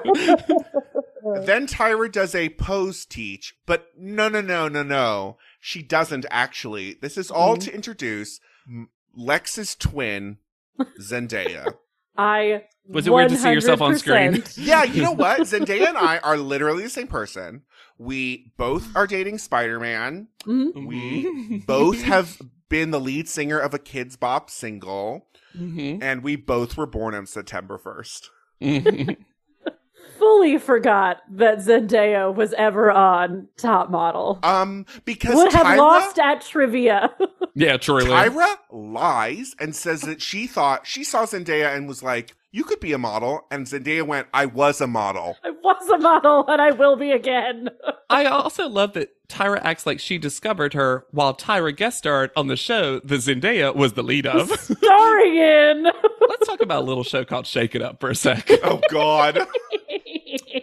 Then 1.47 1.67
Tyra 1.67 2.13
does 2.13 2.35
a 2.35 2.51
pose 2.51 3.07
teach, 3.07 3.55
but 3.65 3.87
no, 3.97 4.29
no, 4.29 4.43
no, 4.43 4.69
no, 4.69 4.83
no. 4.83 5.39
She 5.59 5.83
doesn't 5.83 6.27
actually. 6.31 6.99
This 7.01 7.17
is 7.17 7.31
all 7.31 7.55
hmm. 7.55 7.61
to 7.61 7.75
introduce 7.75 8.41
M- 8.69 8.91
Lex's 9.17 9.75
twin, 9.75 10.37
Zendaya. 11.01 11.77
I 12.17 12.65
Was 12.89 13.07
it 13.07 13.13
weird 13.13 13.31
to 13.31 13.37
see 13.37 13.51
yourself 13.53 13.81
on 13.81 13.97
screen? 13.99 14.43
yeah, 14.57 14.85
you 14.85 15.03
know 15.03 15.13
what? 15.13 15.41
Zendaya 15.41 15.89
and 15.89 15.99
I 15.99 16.19
are 16.19 16.37
literally 16.37 16.85
the 16.85 16.91
same 16.91 17.07
person. 17.09 17.63
We 17.99 18.53
both 18.57 18.95
are 18.97 19.07
dating 19.07 19.39
Spider 19.39 19.79
Man. 19.81 20.29
Mhm. 20.45 20.87
We 20.87 21.59
both 21.67 22.03
have 22.03 22.41
been 22.69 22.91
the 22.91 23.01
lead 23.01 23.29
singer 23.29 23.59
of 23.59 23.75
a 23.75 23.79
Kidz 23.79 24.19
Bop 24.19 24.51
single, 24.51 25.27
Mhm. 25.57 26.03
and 26.03 26.23
we 26.23 26.37
both 26.37 26.77
were 26.77 26.87
born 26.87 27.15
on 27.15 27.27
September 27.27 27.79
1st. 27.79 28.31
Fully 30.25 30.57
forgot 30.57 31.19
that 31.33 31.59
Zendaya 31.59 32.35
was 32.35 32.55
ever 32.55 32.91
on 32.91 33.47
Top 33.59 33.91
Model. 33.91 34.39
Um, 34.43 34.87
because 35.05 35.35
Would 35.35 35.53
have 35.53 35.67
Tyra, 35.67 35.77
lost 35.77 36.19
at 36.19 36.41
trivia. 36.41 37.15
yeah, 37.55 37.77
truly. 37.77 38.07
Tyra 38.07 38.57
lies 38.71 39.55
and 39.61 39.77
says 39.77 40.01
that 40.01 40.23
she 40.23 40.47
thought 40.47 40.87
she 40.87 41.05
saw 41.05 41.27
Zendaya 41.27 41.77
and 41.77 41.87
was 41.87 42.03
like, 42.03 42.35
"You 42.53 42.65
could 42.65 42.81
be 42.81 42.95
a 42.95 42.99
model," 42.99 43.47
and 43.51 43.67
Zendaya 43.67 44.07
went, 44.07 44.29
"I 44.33 44.47
was 44.47 44.81
a 44.81 44.87
model." 44.87 45.37
I 45.45 45.51
was 45.51 45.91
a 45.91 45.99
model 45.99 46.47
and 46.49 46.63
I 46.63 46.71
will 46.71 46.97
be 46.97 47.11
again. 47.11 47.69
I 48.09 48.25
also 48.25 48.67
love 48.67 48.95
that 48.95 49.11
Tyra 49.29 49.61
acts 49.63 49.85
like 49.85 50.01
she 50.01 50.17
discovered 50.17 50.73
her 50.73 51.05
while 51.11 51.35
Tyra 51.35 51.77
guest 51.77 51.99
starred 51.99 52.31
on 52.35 52.47
the 52.47 52.57
show 52.57 52.99
that 53.01 53.21
Zendaya 53.21 53.77
was 53.77 53.93
the 53.93 54.03
lead 54.03 54.27
of. 54.27 54.49
Starring 54.59 55.37
in. 55.37 55.83
Let's 56.29 56.47
talk 56.47 56.63
about 56.63 56.83
a 56.83 56.87
little 56.87 57.05
show 57.05 57.27
called 57.27 57.47
Shake 57.47 57.75
It 57.75 57.83
Up 57.83 58.01
for 58.01 58.09
a 58.09 58.15
sec. 58.15 58.49
Oh 58.63 58.81
God. 58.91 59.47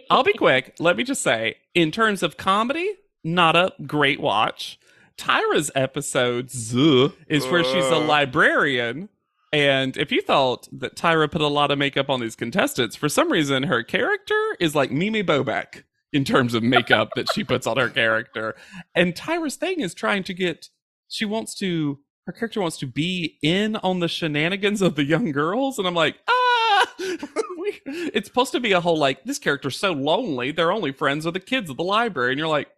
I'll 0.10 0.24
be 0.24 0.34
quick. 0.34 0.76
Let 0.80 0.98
me 0.98 1.04
just 1.04 1.24
say, 1.24 1.56
in 1.74 1.92
terms 1.92 2.24
of 2.24 2.38
comedy, 2.38 2.96
not 3.24 3.56
a 3.56 3.74
great 3.86 4.20
watch. 4.20 4.80
Tyra's 5.18 5.72
episode 5.76 6.50
is 6.54 7.46
where 7.48 7.64
she's 7.64 7.86
a 7.86 7.98
librarian. 7.98 9.10
And 9.54 9.98
if 9.98 10.12
you 10.12 10.22
thought 10.22 10.68
that 10.72 10.96
Tyra 10.96 11.30
put 11.30 11.42
a 11.42 11.48
lot 11.48 11.72
of 11.72 11.78
makeup 11.78 12.10
on 12.10 12.22
these 12.22 12.36
contestants, 12.36 12.96
for 12.96 13.10
some 13.10 13.32
reason 13.32 13.64
her 13.64 13.84
character 13.84 14.40
is 14.60 14.76
like 14.76 14.92
Mimi 14.92 15.24
Bobeck 15.24 15.84
in 16.14 16.24
terms 16.24 16.54
of 16.54 16.64
makeup 16.64 17.10
that 17.16 17.32
she 17.34 17.44
puts 17.44 17.68
on 17.68 17.78
her 17.78 17.90
character. 17.90 18.56
And 18.96 19.14
Tyra's 19.14 19.58
thing 19.58 19.82
is 19.82 19.94
trying 19.94 20.24
to 20.24 20.34
get, 20.34 20.70
she 21.08 21.26
wants 21.26 21.54
to, 21.56 22.00
her 22.26 22.34
character 22.34 22.62
wants 22.62 22.78
to 22.80 22.88
be 22.88 23.38
in 23.44 23.76
on 23.78 24.00
the 24.00 24.08
shenanigans 24.08 24.82
of 24.82 24.96
the 24.96 25.04
young 25.04 25.32
girls. 25.32 25.78
And 25.78 25.88
I'm 25.88 25.96
like, 25.96 26.18
ah! 26.28 26.41
it's 27.00 28.28
supposed 28.28 28.52
to 28.54 28.60
be 28.60 28.72
a 28.72 28.82
whole 28.82 28.98
like, 28.98 29.24
this 29.24 29.40
character's 29.40 29.78
so 29.78 29.92
lonely, 29.92 30.52
they're 30.52 30.72
only 30.72 30.92
friends 30.92 31.26
with 31.26 31.34
the 31.34 31.40
kids 31.40 31.70
at 31.70 31.78
the 31.78 31.84
library. 31.84 32.32
And 32.32 32.40
you're 32.40 32.48
like, 32.48 32.70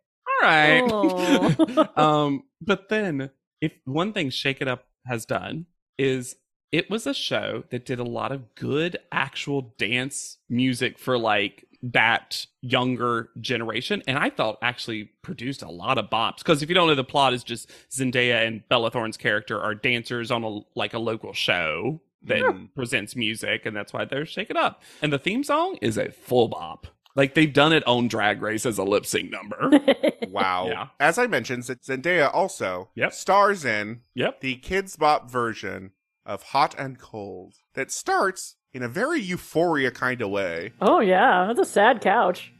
all 0.41 0.47
right. 0.47 1.97
Um, 1.97 2.43
but 2.61 2.89
then 2.89 3.29
if 3.61 3.73
one 3.85 4.13
thing 4.13 4.29
Shake 4.29 4.61
It 4.61 4.67
Up 4.67 4.85
has 5.05 5.25
done 5.25 5.65
is 5.97 6.35
it 6.73 6.89
was 6.89 7.05
a 7.05 7.13
show 7.13 7.63
that 7.69 7.85
did 7.85 7.99
a 7.99 8.03
lot 8.03 8.31
of 8.31 8.55
good 8.55 8.97
actual 9.11 9.73
dance 9.77 10.39
music 10.49 10.97
for 10.97 11.17
like 11.17 11.65
that 11.83 12.45
younger 12.61 13.29
generation 13.41 14.01
and 14.07 14.17
i 14.17 14.29
thought 14.29 14.57
actually 14.61 15.11
produced 15.21 15.61
a 15.61 15.69
lot 15.69 15.97
of 15.97 16.09
bops 16.09 16.37
because 16.37 16.63
if 16.63 16.69
you 16.69 16.75
don't 16.75 16.87
know 16.87 16.95
the 16.95 17.03
plot 17.03 17.33
is 17.33 17.43
just 17.43 17.69
zendaya 17.91 18.47
and 18.47 18.63
bella 18.69 18.89
thorne's 18.89 19.17
character 19.17 19.59
are 19.59 19.75
dancers 19.75 20.31
on 20.31 20.45
a 20.45 20.59
like 20.77 20.93
a 20.93 20.99
local 20.99 21.33
show 21.33 22.01
that 22.25 22.41
Hmm. 22.41 22.65
presents 22.75 23.15
music 23.15 23.65
and 23.65 23.75
that's 23.75 23.91
why 23.93 24.05
they're 24.05 24.25
shake 24.25 24.49
it 24.49 24.57
up 24.57 24.81
and 25.01 25.11
the 25.13 25.19
theme 25.19 25.43
song 25.43 25.77
is 25.81 25.97
a 25.97 26.11
full 26.11 26.47
bop 26.47 26.87
like 27.15 27.33
they've 27.35 27.53
done 27.53 27.73
it 27.73 27.85
on 27.85 28.07
drag 28.07 28.41
race 28.41 28.65
as 28.65 28.77
a 28.77 28.83
lip 28.83 29.05
sync 29.05 29.29
number 29.31 29.71
Wow. 30.29 30.67
Yeah. 30.67 30.87
As 30.99 31.19
I 31.19 31.27
mentioned, 31.27 31.65
Z- 31.65 31.75
Zendaya 31.85 32.33
also 32.33 32.89
Yep. 32.95 33.13
stars 33.13 33.65
in 33.65 34.01
yep 34.15 34.39
the 34.41 34.55
Kidz 34.57 34.97
Bop 34.97 35.29
version 35.29 35.91
of 36.25 36.41
Hot 36.43 36.73
and 36.79 36.97
Cold 36.97 37.53
that 37.75 37.91
starts 37.91 38.55
in 38.73 38.81
a 38.81 38.87
very 38.87 39.19
euphoria 39.21 39.91
kind 39.91 40.21
of 40.21 40.29
way, 40.31 40.71
oh 40.81 40.99
yeah, 41.01 41.45
that's 41.47 41.59
a 41.59 41.71
sad 41.71 42.01
couch. 42.01 42.51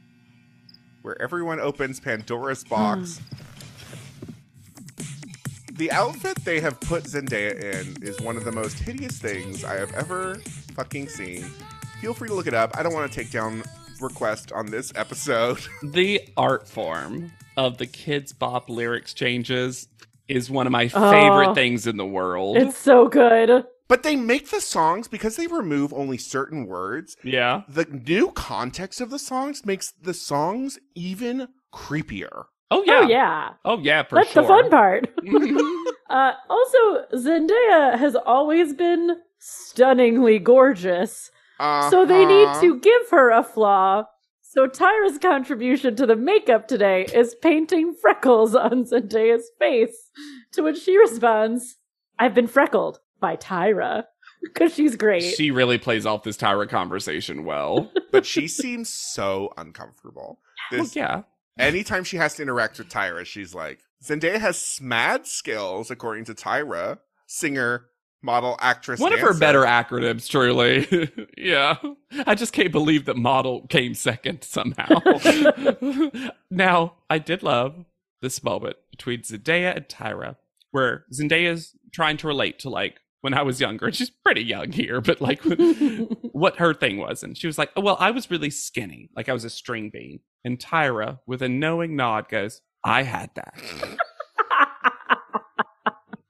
where 1.01 1.19
everyone 1.21 1.59
opens 1.59 1.99
Pandora's 1.99 2.63
box. 2.63 3.19
The 5.75 5.91
outfit 5.91 6.37
they 6.45 6.59
have 6.59 6.79
put 6.79 7.03
Zendaya 7.05 7.55
in 7.59 8.01
is 8.03 8.19
one 8.21 8.37
of 8.37 8.43
the 8.45 8.51
most 8.51 8.77
hideous 8.77 9.17
things 9.17 9.63
I 9.63 9.73
have 9.75 9.91
ever 9.93 10.35
fucking 10.75 11.07
seen. 11.09 11.43
Feel 11.99 12.13
free 12.13 12.27
to 12.27 12.35
look 12.35 12.47
it 12.47 12.53
up. 12.53 12.77
I 12.77 12.83
don't 12.83 12.93
want 12.93 13.11
to 13.11 13.15
take 13.23 13.31
down 13.31 13.63
request 13.99 14.51
on 14.51 14.67
this 14.67 14.91
episode. 14.95 15.59
the 15.83 16.21
art 16.37 16.67
form 16.67 17.31
of 17.57 17.77
the 17.79 17.87
kidz 17.87 18.37
bop 18.37 18.69
lyrics 18.69 19.13
changes 19.13 19.87
is 20.27 20.49
one 20.51 20.67
of 20.67 20.71
my 20.71 20.89
Oh. 20.93 21.11
favorite 21.11 21.55
things 21.55 21.87
in 21.87 21.97
the 21.97 22.05
world 22.05 22.57
It's 22.57 22.77
so 22.77 23.07
good. 23.07 23.65
but 23.87 24.03
they 24.03 24.15
make 24.15 24.49
the 24.51 24.61
songs 24.61 25.07
because 25.07 25.35
they 25.37 25.47
remove 25.47 25.91
only 25.93 26.17
certain 26.17 26.65
words. 26.67 27.17
yeah 27.23 27.61
The 27.67 27.85
new 27.85 28.31
context 28.31 29.01
of 29.01 29.09
the 29.09 29.19
songs 29.19 29.65
makes 29.65 29.91
the 30.01 30.13
songs 30.13 30.77
even 30.95 31.47
creepier. 31.73 32.45
Oh 32.71 32.83
yeah 32.85 32.99
Oh 33.03 33.07
yeah. 33.07 33.49
oh 33.65 33.79
yeah 33.79 34.03
for 34.03 34.15
That's 34.15 34.31
sure 34.31 34.43
the 34.43 34.47
fun 34.47 34.69
part. 34.69 35.09
Uh, 36.09 36.33
also, 36.47 37.05
Zendaya 37.15 37.97
has 37.97 38.15
always 38.15 38.71
been 38.73 39.15
stunningly 39.39 40.37
gorgeous, 40.37 41.31
so 41.59 42.05
they 42.05 42.23
need 42.25 42.43
Uh-huh. 42.45 42.61
to 42.61 42.79
give 42.79 43.09
her 43.09 43.31
a 43.31 43.43
flaw 43.43 44.05
So 44.41 44.67
Tyra's 44.67 45.17
contribution 45.17 45.95
to 45.95 46.05
the 46.05 46.15
makeup 46.15 46.67
today 46.67 47.05
is 47.11 47.33
painting 47.41 47.95
freckles 47.99 48.53
on 48.53 48.83
Zendaya's 48.85 49.49
face, 49.57 50.11
to 50.51 50.61
which 50.61 50.77
she 50.77 50.95
responds, 50.97 51.77
I've 52.19 52.35
been 52.35 52.45
freckled 52.47 52.99
by 53.19 53.35
Tyra. 53.37 54.03
Because 54.43 54.73
she's 54.75 54.97
great. 54.97 55.23
She 55.35 55.51
really 55.51 55.77
plays 55.77 56.05
off 56.05 56.23
this 56.23 56.35
Tyra 56.37 56.67
conversation 56.69 57.45
well. 57.45 57.89
But 58.11 58.25
she 58.25 58.47
seems 58.49 58.89
so 58.89 59.53
uncomfortable. 59.57 60.39
This, 60.69 60.77
well, 60.77 60.83
This 60.83 60.95
yeah. 60.97 61.21
Anytime 61.57 62.03
she 62.03 62.17
has 62.17 62.35
to 62.35 62.41
interact 62.41 62.77
with 62.77 62.89
Tyra, 62.89 63.25
she's 63.25 63.53
like, 63.53 63.79
Zendaya 64.03 64.39
has 64.39 64.57
smad 64.57 65.25
skills, 65.25 65.89
according 65.89 66.25
to 66.25 66.33
Tyra, 66.33 66.99
singer, 67.27 67.87
model, 68.21 68.57
actress. 68.59 68.99
One 68.99 69.13
of 69.13 69.19
her 69.19 69.37
better 69.37 69.61
acronyms, 69.61 70.27
truly. 70.27 71.09
yeah. 71.37 71.75
I 72.25 72.35
just 72.35 72.53
can't 72.53 72.71
believe 72.71 73.05
that 73.05 73.17
model 73.17 73.67
came 73.67 73.93
second 73.93 74.43
somehow. 74.43 74.87
now, 76.51 76.95
I 77.09 77.19
did 77.19 77.43
love 77.43 77.85
this 78.21 78.43
moment 78.43 78.77
between 78.89 79.21
Zendaya 79.21 79.75
and 79.75 79.87
Tyra, 79.87 80.37
where 80.71 81.05
Zendaya's 81.13 81.75
trying 81.91 82.17
to 82.17 82.27
relate 82.27 82.59
to 82.59 82.69
like 82.69 82.99
when 83.23 83.33
I 83.33 83.41
was 83.41 83.59
younger. 83.61 83.85
and 83.85 83.95
She's 83.95 84.09
pretty 84.09 84.43
young 84.43 84.71
here, 84.73 84.99
but 84.99 85.21
like 85.21 85.41
what 86.33 86.57
her 86.57 86.73
thing 86.73 86.97
was. 86.97 87.23
And 87.23 87.37
she 87.37 87.47
was 87.47 87.57
like, 87.57 87.71
oh, 87.77 87.81
well, 87.81 87.95
I 87.99 88.11
was 88.11 88.29
really 88.29 88.49
skinny, 88.49 89.09
like 89.15 89.29
I 89.29 89.33
was 89.33 89.45
a 89.45 89.49
string 89.49 89.89
bean. 89.89 90.19
And 90.43 90.59
Tyra, 90.59 91.19
with 91.25 91.41
a 91.41 91.47
knowing 91.47 91.95
nod, 91.95 92.27
goes, 92.27 92.61
I 92.83 93.03
had 93.03 93.29
that. 93.35 93.53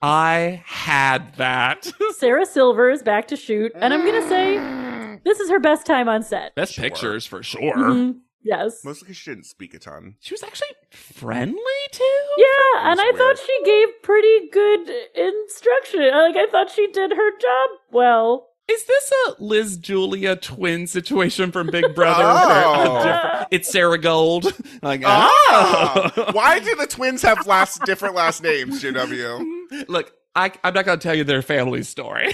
I 0.01 0.61
had 0.65 1.33
that. 1.37 1.91
Sarah 2.17 2.45
Silver 2.45 2.89
is 2.91 3.01
back 3.01 3.27
to 3.29 3.35
shoot, 3.35 3.71
and 3.75 3.93
I'm 3.93 4.05
gonna 4.05 4.27
say 4.27 5.19
this 5.23 5.39
is 5.39 5.49
her 5.49 5.59
best 5.59 5.85
time 5.85 6.09
on 6.09 6.21
set. 6.23 6.53
Best 6.55 6.73
Sure. 6.73 6.83
pictures 6.83 7.25
for 7.25 7.41
sure. 7.41 7.73
Mhm. 7.75 8.19
Yes. 8.43 8.83
Mostly 8.83 9.05
because 9.05 9.17
she 9.17 9.31
didn't 9.31 9.45
speak 9.45 9.73
a 9.73 9.79
ton. 9.79 10.15
She 10.19 10.33
was 10.33 10.43
actually 10.43 10.67
friendly 10.91 11.55
too. 11.91 12.21
Yeah, 12.37 12.91
and 12.91 12.99
I 12.99 13.11
That's 13.13 13.17
thought 13.17 13.37
she 13.45 13.63
gave 13.63 13.87
pretty 14.03 14.49
good 14.51 14.89
instruction. 15.15 16.11
Like 16.11 16.35
I 16.35 16.47
thought 16.51 16.69
she 16.69 16.87
did 16.91 17.11
her 17.11 17.31
job 17.39 17.69
well. 17.91 18.49
Is 18.67 18.85
this 18.85 19.11
a 19.27 19.43
Liz 19.43 19.75
Julia 19.77 20.37
twin 20.37 20.87
situation 20.87 21.51
from 21.51 21.67
Big 21.67 21.93
Brother? 21.95 22.23
Oh. 22.25 22.93
where 22.93 23.01
a 23.01 23.03
different- 23.03 23.47
it's 23.51 23.69
Sarah 23.71 23.97
Gold. 23.97 24.45
Like, 24.81 25.01
Ah! 25.05 26.11
oh. 26.17 26.31
Why 26.33 26.59
do 26.59 26.73
the 26.75 26.87
twins 26.87 27.21
have 27.21 27.45
last 27.47 27.83
different 27.85 28.15
last 28.15 28.41
names, 28.43 28.81
JW? 28.83 29.87
Look, 29.89 30.13
I, 30.35 30.51
I'm 30.63 30.73
not 30.73 30.85
going 30.85 30.99
to 30.99 31.03
tell 31.03 31.15
you 31.15 31.23
their 31.23 31.41
family 31.41 31.83
story. 31.83 32.33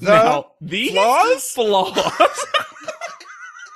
now, 0.00 0.52
these 0.60 0.90
flaws? 0.92 1.50
flaws. 1.52 2.46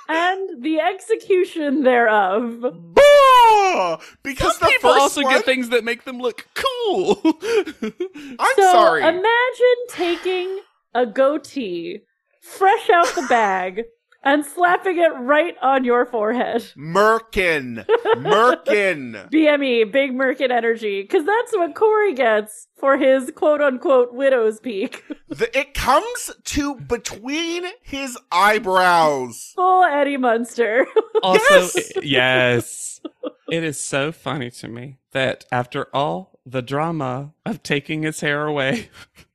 And 0.09 0.62
the 0.62 0.81
execution 0.81 1.83
thereof. 1.83 2.61
Bah! 2.62 3.99
Because 4.23 4.57
Some 4.57 4.69
the 4.69 4.73
people 4.73 4.91
first 4.93 5.01
also 5.01 5.23
one, 5.23 5.35
get 5.35 5.45
things 5.45 5.69
that 5.70 5.85
make 5.85 6.05
them 6.05 6.19
look 6.19 6.47
cool. 6.55 7.20
I'm 7.24 8.57
so 8.57 8.73
sorry. 8.73 9.03
imagine 9.03 9.77
taking 9.91 10.61
a 10.95 11.07
goatee 11.07 12.01
fresh 12.41 12.89
out 12.91 13.07
the 13.15 13.27
bag 13.28 13.83
and 14.22 14.44
slapping 14.44 14.98
it 14.98 15.12
right 15.20 15.55
on 15.62 15.84
your 15.84 16.05
forehead. 16.06 16.62
Merkin. 16.76 17.86
Merkin. 18.16 19.30
BME, 19.32 19.90
big 19.93 20.12
Merkin 20.12 20.51
energy, 20.51 21.02
because 21.02 21.24
that's 21.24 21.52
what 21.56 21.74
Cory 21.74 22.12
gets 22.14 22.66
for 22.76 22.97
his 22.97 23.30
quote 23.34 23.60
unquote 23.60 24.12
widow's 24.14 24.60
peak. 24.60 25.02
The, 25.28 25.59
it 25.59 25.74
comes 25.74 26.30
to 26.44 26.76
between 26.76 27.64
his 27.82 28.16
eyebrows. 28.30 29.52
Full 29.56 29.82
Eddie 29.82 30.16
Munster. 30.16 30.86
Also, 31.22 31.55
Yes! 31.55 31.76
i- 31.97 32.01
yes. 32.05 33.01
It 33.51 33.64
is 33.64 33.78
so 33.80 34.12
funny 34.12 34.51
to 34.51 34.68
me 34.68 34.98
that 35.12 35.44
after 35.51 35.88
all 35.94 36.38
the 36.47 36.62
drama 36.62 37.32
of 37.44 37.62
taking 37.64 38.02
his 38.05 38.20
hair 38.20 38.47
away, 38.47 38.88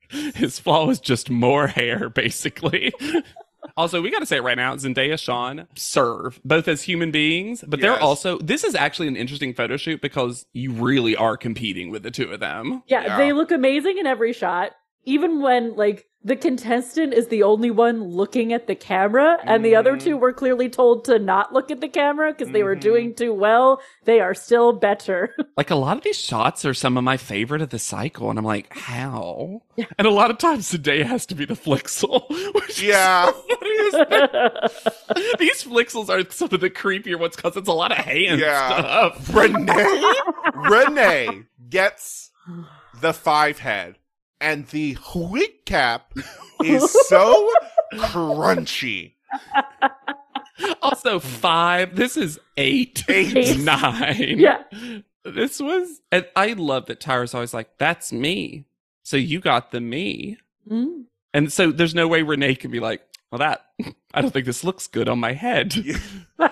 his 0.08 0.58
flaw 0.58 0.86
was 0.86 0.98
just 1.00 1.28
more 1.28 1.66
hair, 1.66 2.08
basically. 2.08 2.92
Also, 3.76 4.02
we 4.02 4.10
got 4.10 4.18
to 4.20 4.26
say 4.26 4.36
it 4.36 4.42
right 4.42 4.56
now, 4.56 4.74
Zendaya 4.76 5.18
Sean 5.18 5.66
serve 5.74 6.40
both 6.44 6.68
as 6.68 6.82
human 6.82 7.10
beings, 7.10 7.64
but 7.66 7.80
they're 7.80 7.98
also, 7.98 8.38
this 8.38 8.64
is 8.64 8.74
actually 8.74 9.08
an 9.08 9.16
interesting 9.16 9.54
photo 9.54 9.76
shoot 9.76 10.00
because 10.00 10.46
you 10.52 10.72
really 10.72 11.16
are 11.16 11.36
competing 11.36 11.90
with 11.90 12.02
the 12.02 12.10
two 12.10 12.30
of 12.30 12.40
them. 12.40 12.82
yeah, 12.86 13.04
Yeah. 13.04 13.16
they 13.16 13.32
look 13.32 13.50
amazing 13.50 13.98
in 13.98 14.06
every 14.06 14.32
shot. 14.32 14.72
Even 15.04 15.40
when, 15.42 15.74
like, 15.76 16.06
the 16.24 16.36
contestant 16.36 17.12
is 17.12 17.26
the 17.26 17.42
only 17.42 17.72
one 17.72 18.04
looking 18.04 18.52
at 18.52 18.68
the 18.68 18.76
camera, 18.76 19.38
and 19.42 19.64
the 19.64 19.74
other 19.74 19.96
Mhm. 19.96 20.00
two 20.00 20.16
were 20.16 20.32
clearly 20.32 20.68
told 20.68 21.04
to 21.06 21.18
not 21.18 21.52
look 21.52 21.72
at 21.72 21.80
the 21.80 21.88
camera 21.88 22.32
because 22.32 22.52
they 22.52 22.62
were 22.62 22.76
Mhm. 22.76 22.80
doing 22.80 23.14
too 23.16 23.34
well. 23.34 23.80
They 24.04 24.20
are 24.20 24.32
still 24.32 24.72
better. 24.72 25.34
Like 25.56 25.70
a 25.72 25.74
lot 25.74 25.96
of 25.96 26.04
these 26.04 26.16
shots 26.20 26.64
are 26.64 26.74
some 26.74 26.96
of 26.96 27.02
my 27.02 27.16
favorite 27.16 27.60
of 27.60 27.70
the 27.70 27.78
cycle, 27.80 28.30
and 28.30 28.38
I'm 28.38 28.44
like, 28.44 28.72
how? 28.72 29.62
And 29.98 30.06
a 30.06 30.10
lot 30.10 30.30
of 30.30 30.38
times 30.38 30.70
Zendaya 30.72 31.02
has 31.04 31.26
to 31.26 31.34
be 31.34 31.44
the 31.44 31.54
flixel. 31.54 32.28
Which 32.54 32.80
Yeah. 32.80 33.26
so 33.26 33.32
funny 33.32 33.78
as 33.86 33.92
that. 33.92 35.36
These 35.40 35.64
flixels 35.64 36.08
are 36.08 36.28
some 36.30 36.50
of 36.52 36.60
the 36.60 36.70
creepier 36.70 37.18
ones 37.18 37.34
because 37.34 37.56
it's 37.56 37.68
a 37.68 37.72
lot 37.72 37.90
of 37.90 37.98
hand 37.98 38.40
Yeah. 38.40 38.78
stuff. 38.78 39.34
Renee? 39.34 40.12
Renee 40.54 41.42
gets 41.68 42.30
the 43.00 43.12
five 43.12 43.58
head, 43.58 43.96
and 44.42 44.66
the 44.68 44.98
wig 45.14 45.64
cap 45.64 46.12
is 46.62 46.90
so 47.08 47.50
crunchy. 47.94 49.14
Also, 50.82 51.18
five. 51.18 51.96
This 51.96 52.16
is 52.16 52.38
eight. 52.56 53.04
Eight. 53.08 53.58
Nine. 53.64 54.38
yeah. 54.38 54.62
This 55.24 55.60
was. 55.60 56.02
And 56.10 56.26
I 56.36 56.52
love 56.52 56.86
that 56.86 57.00
Tyra's 57.00 57.34
always 57.34 57.54
like, 57.54 57.78
that's 57.78 58.12
me. 58.12 58.66
So 59.02 59.16
you 59.16 59.40
got 59.40 59.70
the 59.70 59.80
me. 59.80 60.38
Mm. 60.68 61.04
And 61.32 61.52
so 61.52 61.72
there's 61.72 61.94
no 61.94 62.06
way 62.08 62.22
Renee 62.22 62.56
can 62.56 62.70
be 62.70 62.80
like, 62.80 63.02
well, 63.30 63.38
that, 63.38 63.64
I 64.12 64.20
don't 64.20 64.30
think 64.30 64.46
this 64.46 64.62
looks 64.64 64.86
good 64.86 65.08
on 65.08 65.18
my 65.18 65.32
head. 65.32 65.74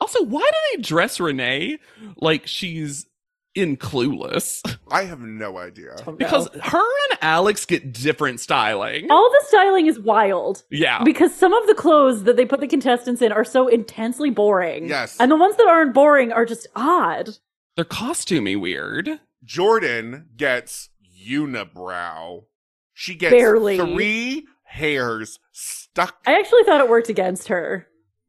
Also, 0.00 0.22
why 0.24 0.40
do 0.40 0.76
they 0.76 0.82
dress 0.82 1.18
Renee 1.18 1.78
like 2.16 2.46
she's 2.46 3.06
in 3.54 3.76
Clueless? 3.76 4.62
I 4.90 5.04
have 5.04 5.20
no 5.20 5.58
idea. 5.58 5.96
Because 6.16 6.48
her 6.62 7.10
and 7.10 7.18
Alex 7.22 7.64
get 7.64 7.92
different 7.92 8.40
styling. 8.40 9.10
all 9.10 9.30
the 9.30 9.44
styling 9.48 9.86
is 9.86 9.98
wild. 9.98 10.62
Yeah. 10.70 11.02
Because 11.02 11.34
some 11.34 11.52
of 11.52 11.66
the 11.66 11.74
clothes 11.74 12.24
that 12.24 12.36
they 12.36 12.44
put 12.44 12.60
the 12.60 12.66
contestants 12.66 13.22
in 13.22 13.32
are 13.32 13.44
so 13.44 13.68
intensely 13.68 14.30
boring. 14.30 14.88
Yes. 14.88 15.16
And 15.18 15.30
the 15.30 15.36
ones 15.36 15.56
that 15.56 15.66
aren't 15.66 15.94
boring 15.94 16.32
are 16.32 16.44
just 16.44 16.66
odd. 16.76 17.30
They're 17.76 17.84
costumey 17.84 18.60
weird. 18.60 19.20
Jordan 19.44 20.28
gets 20.36 20.90
unibrow. 21.28 22.44
She 22.92 23.14
gets 23.14 23.32
Barely. 23.32 23.78
three 23.78 24.46
hairs 24.64 25.38
stuck. 25.52 26.16
I 26.26 26.38
actually 26.38 26.64
thought 26.64 26.80
it 26.80 26.88
worked 26.88 27.08
against 27.08 27.48
her. 27.48 27.86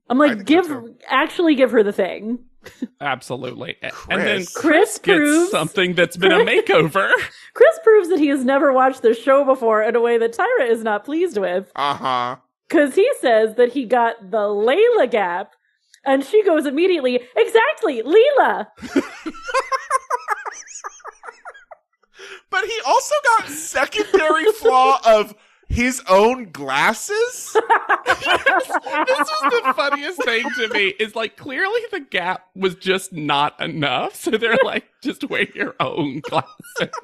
I'm 0.08 0.20
like, 0.20 0.46
give 0.46 0.72
actually 1.08 1.56
give 1.56 1.72
her 1.72 1.82
the 1.82 1.92
thing. 1.92 2.46
Absolutely. 3.02 3.76
A- 3.82 3.92
And 4.10 4.22
then 4.22 4.38
Chris. 4.46 4.54
Chris 4.56 5.00
gets 5.00 5.18
proves 5.18 5.52
something 5.52 5.94
that's 5.96 6.18
been 6.18 6.32
a 6.32 6.40
makeover. 6.46 7.12
Chris 7.54 7.80
proves 7.84 8.10
that 8.10 8.20
he 8.20 8.28
has 8.28 8.44
never 8.46 8.72
watched 8.74 9.02
the 9.02 9.14
show 9.14 9.44
before 9.46 9.82
in 9.84 9.96
a 9.96 10.02
way 10.02 10.18
that 10.18 10.34
Tyra 10.38 10.70
is 10.70 10.84
not 10.84 11.06
pleased 11.06 11.38
with. 11.38 11.72
Uh 11.76 11.94
huh. 11.96 12.36
Because 12.68 12.96
he 12.96 13.10
says 13.22 13.56
that 13.56 13.74
he 13.74 13.86
got 13.86 14.32
the 14.32 14.38
Layla 14.40 15.10
gap, 15.10 15.54
and 16.04 16.24
she 16.24 16.44
goes 16.44 16.66
immediately, 16.66 17.20
exactly, 17.36 18.02
Leela. 18.04 18.68
But 22.52 22.64
he 22.66 22.80
also 22.88 23.14
got 23.38 23.50
secondary 23.50 24.46
flaw 24.54 25.00
of 25.06 25.36
his 25.68 26.02
own 26.08 26.52
glasses. 26.52 27.54
this 28.06 28.26
was 28.26 29.64
the 29.64 29.74
funniest 29.76 30.24
thing 30.24 30.46
to 30.58 30.70
me. 30.70 30.94
Is 31.00 31.16
like 31.16 31.38
clearly 31.38 31.82
the 31.92 32.02
gap 32.02 32.48
was 32.56 32.76
just 32.76 33.14
not 33.14 33.60
enough. 33.62 34.16
So 34.16 34.32
they're 34.32 34.58
like, 34.64 34.86
just 35.02 35.30
wear 35.30 35.48
your 35.54 35.76
own 35.80 36.22
glasses. 36.22 36.96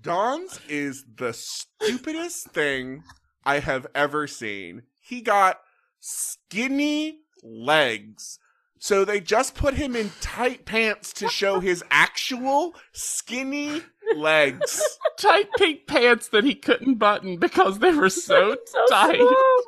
Don's 0.00 0.60
is 0.68 1.04
the 1.16 1.32
stupidest 1.32 2.48
thing 2.48 3.04
I 3.44 3.60
have 3.60 3.86
ever 3.94 4.26
seen. 4.26 4.82
He 5.00 5.20
got 5.20 5.60
skinny 6.00 7.20
legs. 7.42 8.38
So 8.78 9.04
they 9.04 9.20
just 9.20 9.54
put 9.54 9.74
him 9.74 9.94
in 9.94 10.10
tight 10.20 10.64
pants 10.64 11.12
to 11.14 11.28
show 11.28 11.60
his 11.60 11.84
actual 11.90 12.74
skinny 12.92 13.82
legs. 14.16 14.82
Tight 15.18 15.48
pink 15.58 15.86
pants 15.86 16.28
that 16.28 16.44
he 16.44 16.54
couldn't 16.54 16.94
button 16.96 17.36
because 17.36 17.78
they 17.78 17.92
were 17.92 18.10
so, 18.10 18.56
So 18.66 18.86
tight. 18.88 19.16
small. 19.16 19.62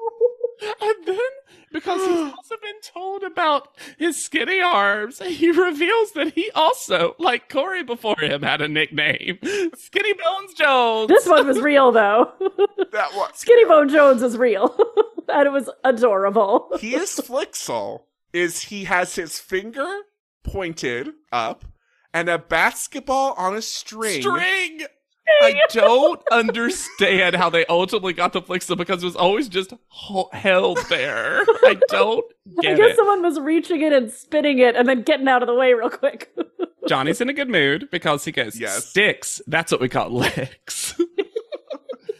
And 0.81 0.95
then, 1.07 1.19
because 1.73 2.01
he's 2.01 2.33
also 2.37 2.55
been 2.63 2.81
told 2.83 3.23
about 3.25 3.69
his 3.99 4.23
skinny 4.23 4.61
arms, 4.61 5.19
he 5.21 5.51
reveals 5.51 6.13
that 6.13 6.33
he 6.35 6.51
also, 6.55 7.15
like 7.19 7.49
Cory 7.49 7.83
before 7.83 8.19
him, 8.21 8.43
had 8.43 8.61
a 8.63 8.69
nickname 8.69 9.39
Skinny 9.77 10.13
Bones 10.15 10.55
Jones. 10.55 11.09
This 11.09 11.27
one 11.27 11.47
was 11.47 11.61
real, 11.61 11.93
though. 11.93 12.33
That 12.93 13.13
was 13.15 13.33
Skinny 13.35 13.65
Bone 13.65 13.89
Jones 13.89 14.23
is 14.23 14.37
real. 14.39 14.73
and 15.29 15.47
it 15.47 15.51
was 15.53 15.69
adorable. 15.83 16.69
he 16.79 16.95
is 16.95 17.11
Flixel. 17.17 18.03
Is 18.33 18.63
he 18.63 18.85
has 18.85 19.17
his 19.17 19.41
finger 19.41 20.03
pointed 20.45 21.11
up 21.33 21.65
and 22.15 22.31
a 22.31 22.39
basketball 22.39 23.35
on 23.37 23.55
a 23.55 23.61
string. 23.61 24.23
String. 24.23 24.83
I 25.43 25.55
don't 25.71 26.21
understand 26.31 27.35
how 27.37 27.49
they 27.51 27.65
ultimately 27.67 28.13
got 28.13 28.33
the 28.35 28.43
Flixel 28.43 28.77
because 28.77 29.03
it 29.03 29.07
was 29.07 29.17
always 29.17 29.49
just 29.49 29.73
ho- 29.89 30.29
held 30.33 30.79
there. 30.89 31.41
I 31.65 31.79
don't 31.89 32.25
I 32.59 32.63
guess 32.75 32.79
it. 32.93 32.97
someone 32.97 33.23
was 33.23 33.41
reaching 33.41 33.81
it 33.81 33.93
and 33.93 34.11
spinning 34.13 34.59
it 34.59 34.77
and 34.77 34.87
then 34.89 35.03
getting 35.03 35.27
out 35.29 35.43
of 35.43 35.47
the 35.49 35.55
way 35.55 35.73
real 35.75 35.89
quick. 35.91 36.35
Johnny's 36.89 37.23
in 37.23 37.31
a 37.31 37.33
good 37.33 37.49
mood 37.49 37.89
because 37.91 38.27
he 38.27 38.33
goes, 38.33 38.61
Yes. 38.61 38.87
sticks. 38.89 39.41
That's 39.47 39.73
what 39.73 39.81
we 39.81 39.89
call 39.89 40.11
licks. 40.11 40.95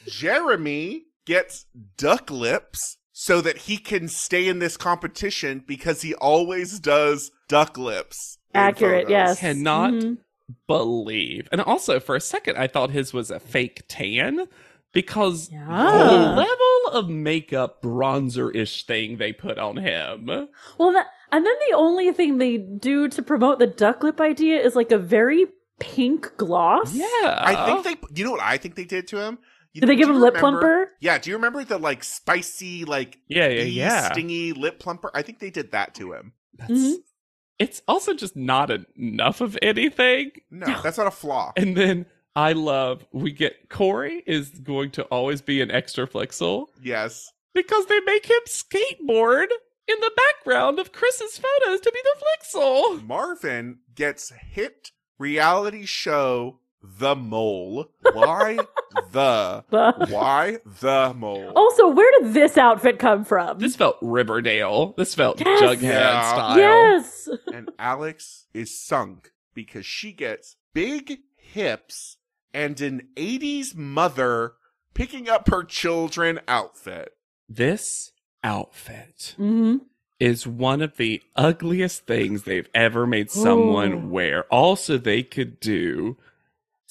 Jeremy 0.07 1.05
gets 1.27 1.67
duck 1.97 2.31
lips 2.31 2.97
so 3.13 3.41
that 3.41 3.59
he 3.59 3.77
can 3.77 4.09
stay 4.09 4.49
in 4.49 4.59
this 4.59 4.77
competition 4.77 5.63
because 5.67 6.03
he 6.03 6.15
always 6.15 6.79
does 6.81 7.31
duck 7.49 7.77
lips. 7.79 8.39
In 8.55 8.61
Accurate, 8.61 9.05
photos. 9.07 9.11
yes. 9.11 9.41
Cannot 9.41 9.93
Mhm. 9.95 10.19
believe. 10.67 11.49
And 11.53 11.61
also, 11.61 12.01
for 12.01 12.15
a 12.15 12.21
second, 12.21 12.57
I 12.57 12.67
thought 12.67 12.91
his 12.91 13.13
was 13.13 13.31
a 13.31 13.41
fake 13.41 13.83
tan 13.89 14.47
because 14.93 15.49
the 15.49 15.57
level 15.57 16.93
of 16.93 17.09
makeup 17.09 17.83
bronzer 17.83 18.55
ish 18.55 18.87
thing 18.87 19.17
they 19.17 19.33
put 19.33 19.59
on 19.59 19.77
him. 19.79 20.27
Well, 20.79 20.93
that, 20.93 21.07
and 21.33 21.45
then 21.45 21.55
the 21.69 21.77
only 21.77 22.13
thing 22.13 22.39
they 22.39 22.59
do 22.59 23.09
to 23.09 23.23
promote 23.23 23.59
the 23.59 23.67
duck 23.67 24.03
lip 24.05 24.21
idea 24.21 24.61
is 24.61 24.77
like 24.77 24.93
a 24.93 24.99
very 24.99 25.47
pink 25.81 26.33
gloss. 26.37 26.95
Yeah. 26.95 27.05
I 27.43 27.67
think 27.83 27.85
they. 27.85 28.17
You 28.19 28.25
know 28.25 28.31
what 28.33 28.41
I 28.43 28.57
think 28.59 28.77
they 28.77 28.85
did 28.85 29.09
to 29.09 29.19
him? 29.21 29.39
You- 29.73 29.81
Did 29.81 29.89
they 29.89 29.97
give 29.97 30.09
him 30.09 30.21
lip 30.21 30.35
remember- 30.35 30.61
plumper? 30.61 30.91
Yeah. 31.01 31.19
Do 31.19 31.31
you 31.31 31.37
remember 31.37 31.65
the 31.65 31.79
like 31.79 32.05
spicy, 32.05 32.85
like 32.85 33.19
Yeah, 33.27 33.49
yeah, 33.49 33.65
bee 33.65 33.71
yeah. 33.71 34.13
stingy 34.13 34.53
lip 34.53 34.79
plumper? 34.79 35.11
I 35.15 35.23
think 35.23 35.41
they 35.41 35.51
did 35.51 35.73
that 35.73 35.97
to 35.97 36.13
him. 36.13 36.33
That's, 36.57 36.71
Mhm. 36.71 36.95
It's 37.59 37.83
also 37.87 38.15
just 38.15 38.35
not 38.37 38.71
enough 38.97 39.41
of 39.41 39.57
anything. 39.63 40.33
No, 40.51 40.81
that's 40.83 40.99
not 40.99 41.07
a 41.07 41.11
flaw. 41.13 41.53
And 41.57 41.77
then 41.77 42.07
I 42.35 42.53
love 42.53 43.05
we 43.13 43.31
get 43.33 43.69
Cory 43.69 44.23
is 44.27 44.51
going 44.51 44.91
to 44.93 45.05
always 45.05 45.41
be 45.41 45.61
an 45.61 45.71
extra 45.71 46.07
flixel 46.07 46.67
Yes. 46.83 47.33
because 47.55 47.87
they 47.87 48.01
make 48.01 48.27
him 48.27 48.41
skateboard 48.47 49.47
in 49.87 49.97
the 50.01 50.11
background 50.17 50.79
of 50.81 50.93
Chris's 50.93 51.39
photos 51.39 51.81
to 51.81 51.93
be 51.93 52.01
the 52.03 52.25
flixel. 52.59 53.07
Marvin 53.07 53.79
gets 53.95 54.31
hit 54.31 54.91
reality 55.19 55.85
show 55.85 56.59
The 56.99 57.17
Mole. 57.17 57.87
Why 58.13 58.59
the? 59.13 59.65
But- 59.71 60.11
Why 60.11 60.59
the 60.81 61.15
mole? 61.17 61.53
also, 61.57 61.89
where 61.89 62.11
did 62.21 62.35
this 62.35 62.57
outfit 62.59 62.99
come 62.99 63.25
from? 63.25 63.59
This 63.59 63.77
felt 63.77 63.97
Riverdale. 64.03 64.95
This 64.97 65.15
felt 65.15 65.41
Yes. 65.41 65.61
Jughead 65.63 65.83
Yeah. 65.83 66.33
style. 66.33 66.59
yes. 66.59 67.29
and 67.53 67.71
Alex 67.79 68.47
is 68.55 68.79
sunk 68.79 69.33
because 69.55 69.87
she 69.87 70.13
gets 70.13 70.57
big 70.75 71.21
hips 71.37 72.19
and 72.53 72.81
an 72.81 73.09
80s 73.17 73.75
mother 73.75 74.53
picking 74.95 75.29
up 75.29 75.49
her 75.49 75.65
children 75.65 76.41
outfit. 76.47 77.13
This 77.49 78.13
outfit 78.43 79.35
hmm 79.37 79.77
is 80.21 80.47
one 80.47 80.81
of 80.81 80.97
the 80.97 81.21
ugliest 81.35 82.07
things 82.07 82.45
they've 82.45 82.69
ever 82.73 83.05
made 83.07 83.31
someone 83.31 83.93
Ooh. 83.93 84.09
wear. 84.09 84.45
Also, 84.45 84.97
they 84.97 85.23
could 85.25 85.59
do 85.59 86.17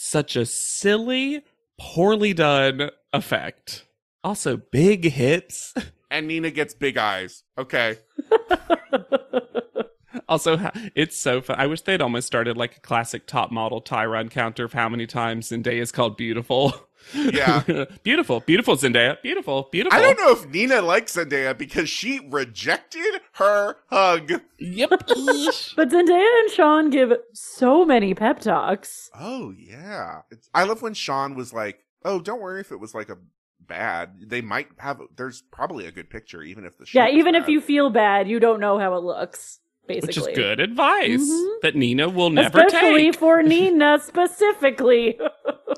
such 0.04 0.36
a 0.36 0.46
silly, 0.46 1.44
poorly 1.80 2.34
done 2.34 2.90
effect. 3.14 3.86
Also, 4.24 4.58
big 4.58 5.06
hips. 5.06 5.74
And 6.12 6.28
Nina 6.28 6.52
gets 6.52 6.74
big 6.74 6.98
eyes. 6.98 7.44
Okay. 7.58 7.98
Also, 10.30 10.72
it's 10.96 11.18
so 11.18 11.42
fun. 11.42 11.60
I 11.60 11.68
wish 11.68 11.82
they'd 11.82 12.02
almost 12.02 12.28
started 12.28 12.58
like 12.58 12.78
a 12.78 12.80
classic 12.80 13.28
top 13.28 13.52
model 13.52 13.82
Tyron 13.82 14.30
counter 14.30 14.66
of 14.66 14.74
how 14.74 14.90
many 14.90 15.06
times 15.06 15.50
Zendaya 15.50 15.82
is 15.82 15.92
called 15.92 16.18
beautiful. 16.18 16.74
Yeah. 17.14 17.86
beautiful, 18.04 18.40
beautiful 18.42 18.76
Zendaya, 18.76 19.22
beautiful, 19.22 19.70
beautiful. 19.72 19.98
I 19.98 20.02
don't 20.02 20.18
know 20.18 20.32
if 20.32 20.48
Nina 20.48 20.82
likes 20.82 21.16
Zendaya 21.16 21.58
because 21.58 21.90
she 21.90 22.22
rejected 22.30 23.22
her 23.34 23.78
hug. 23.90 24.42
Yep. 24.60 24.90
But 25.76 25.90
Zendaya 25.90 26.40
and 26.42 26.52
Sean 26.52 26.90
give 26.90 27.14
so 27.34 27.86
many 27.86 28.14
pep 28.14 28.40
talks. 28.40 29.10
Oh, 29.18 29.54
yeah. 29.58 30.22
It's, 30.32 30.50
I 30.54 30.64
love 30.64 30.82
when 30.82 30.94
Sean 30.94 31.36
was 31.36 31.54
like, 31.54 31.80
oh, 32.06 32.20
don't 32.20 32.42
worry 32.42 32.62
if 32.62 32.72
it 32.72 32.80
was 32.80 32.94
like 32.94 33.10
a 33.10 33.18
bad. 33.60 34.16
They 34.28 34.42
might 34.42 34.68
have, 34.78 35.02
there's 35.16 35.42
probably 35.52 35.86
a 35.86 35.92
good 35.92 36.10
picture, 36.10 36.42
even 36.42 36.66
if 36.66 36.78
the 36.78 36.86
Yeah, 36.92 37.06
was 37.06 37.16
even 37.16 37.36
if 37.36 37.48
you 37.48 37.62
feel 37.62 37.90
bad, 37.90 38.28
you 38.28 38.40
don't 38.40 38.60
know 38.60 38.78
how 38.78 38.96
it 38.96 39.04
looks. 39.04 39.60
Basically, 39.86 40.08
Which 40.08 40.18
is 40.18 40.28
good 40.36 40.60
advice 40.62 41.20
Mhm. 41.30 41.62
that 41.62 41.76
Nina 41.76 42.08
will 42.08 42.30
never 42.30 42.62
especially 42.62 43.12
take. 43.12 43.16
for 43.20 43.44
Nina 43.44 44.00
specifically. 44.02 45.18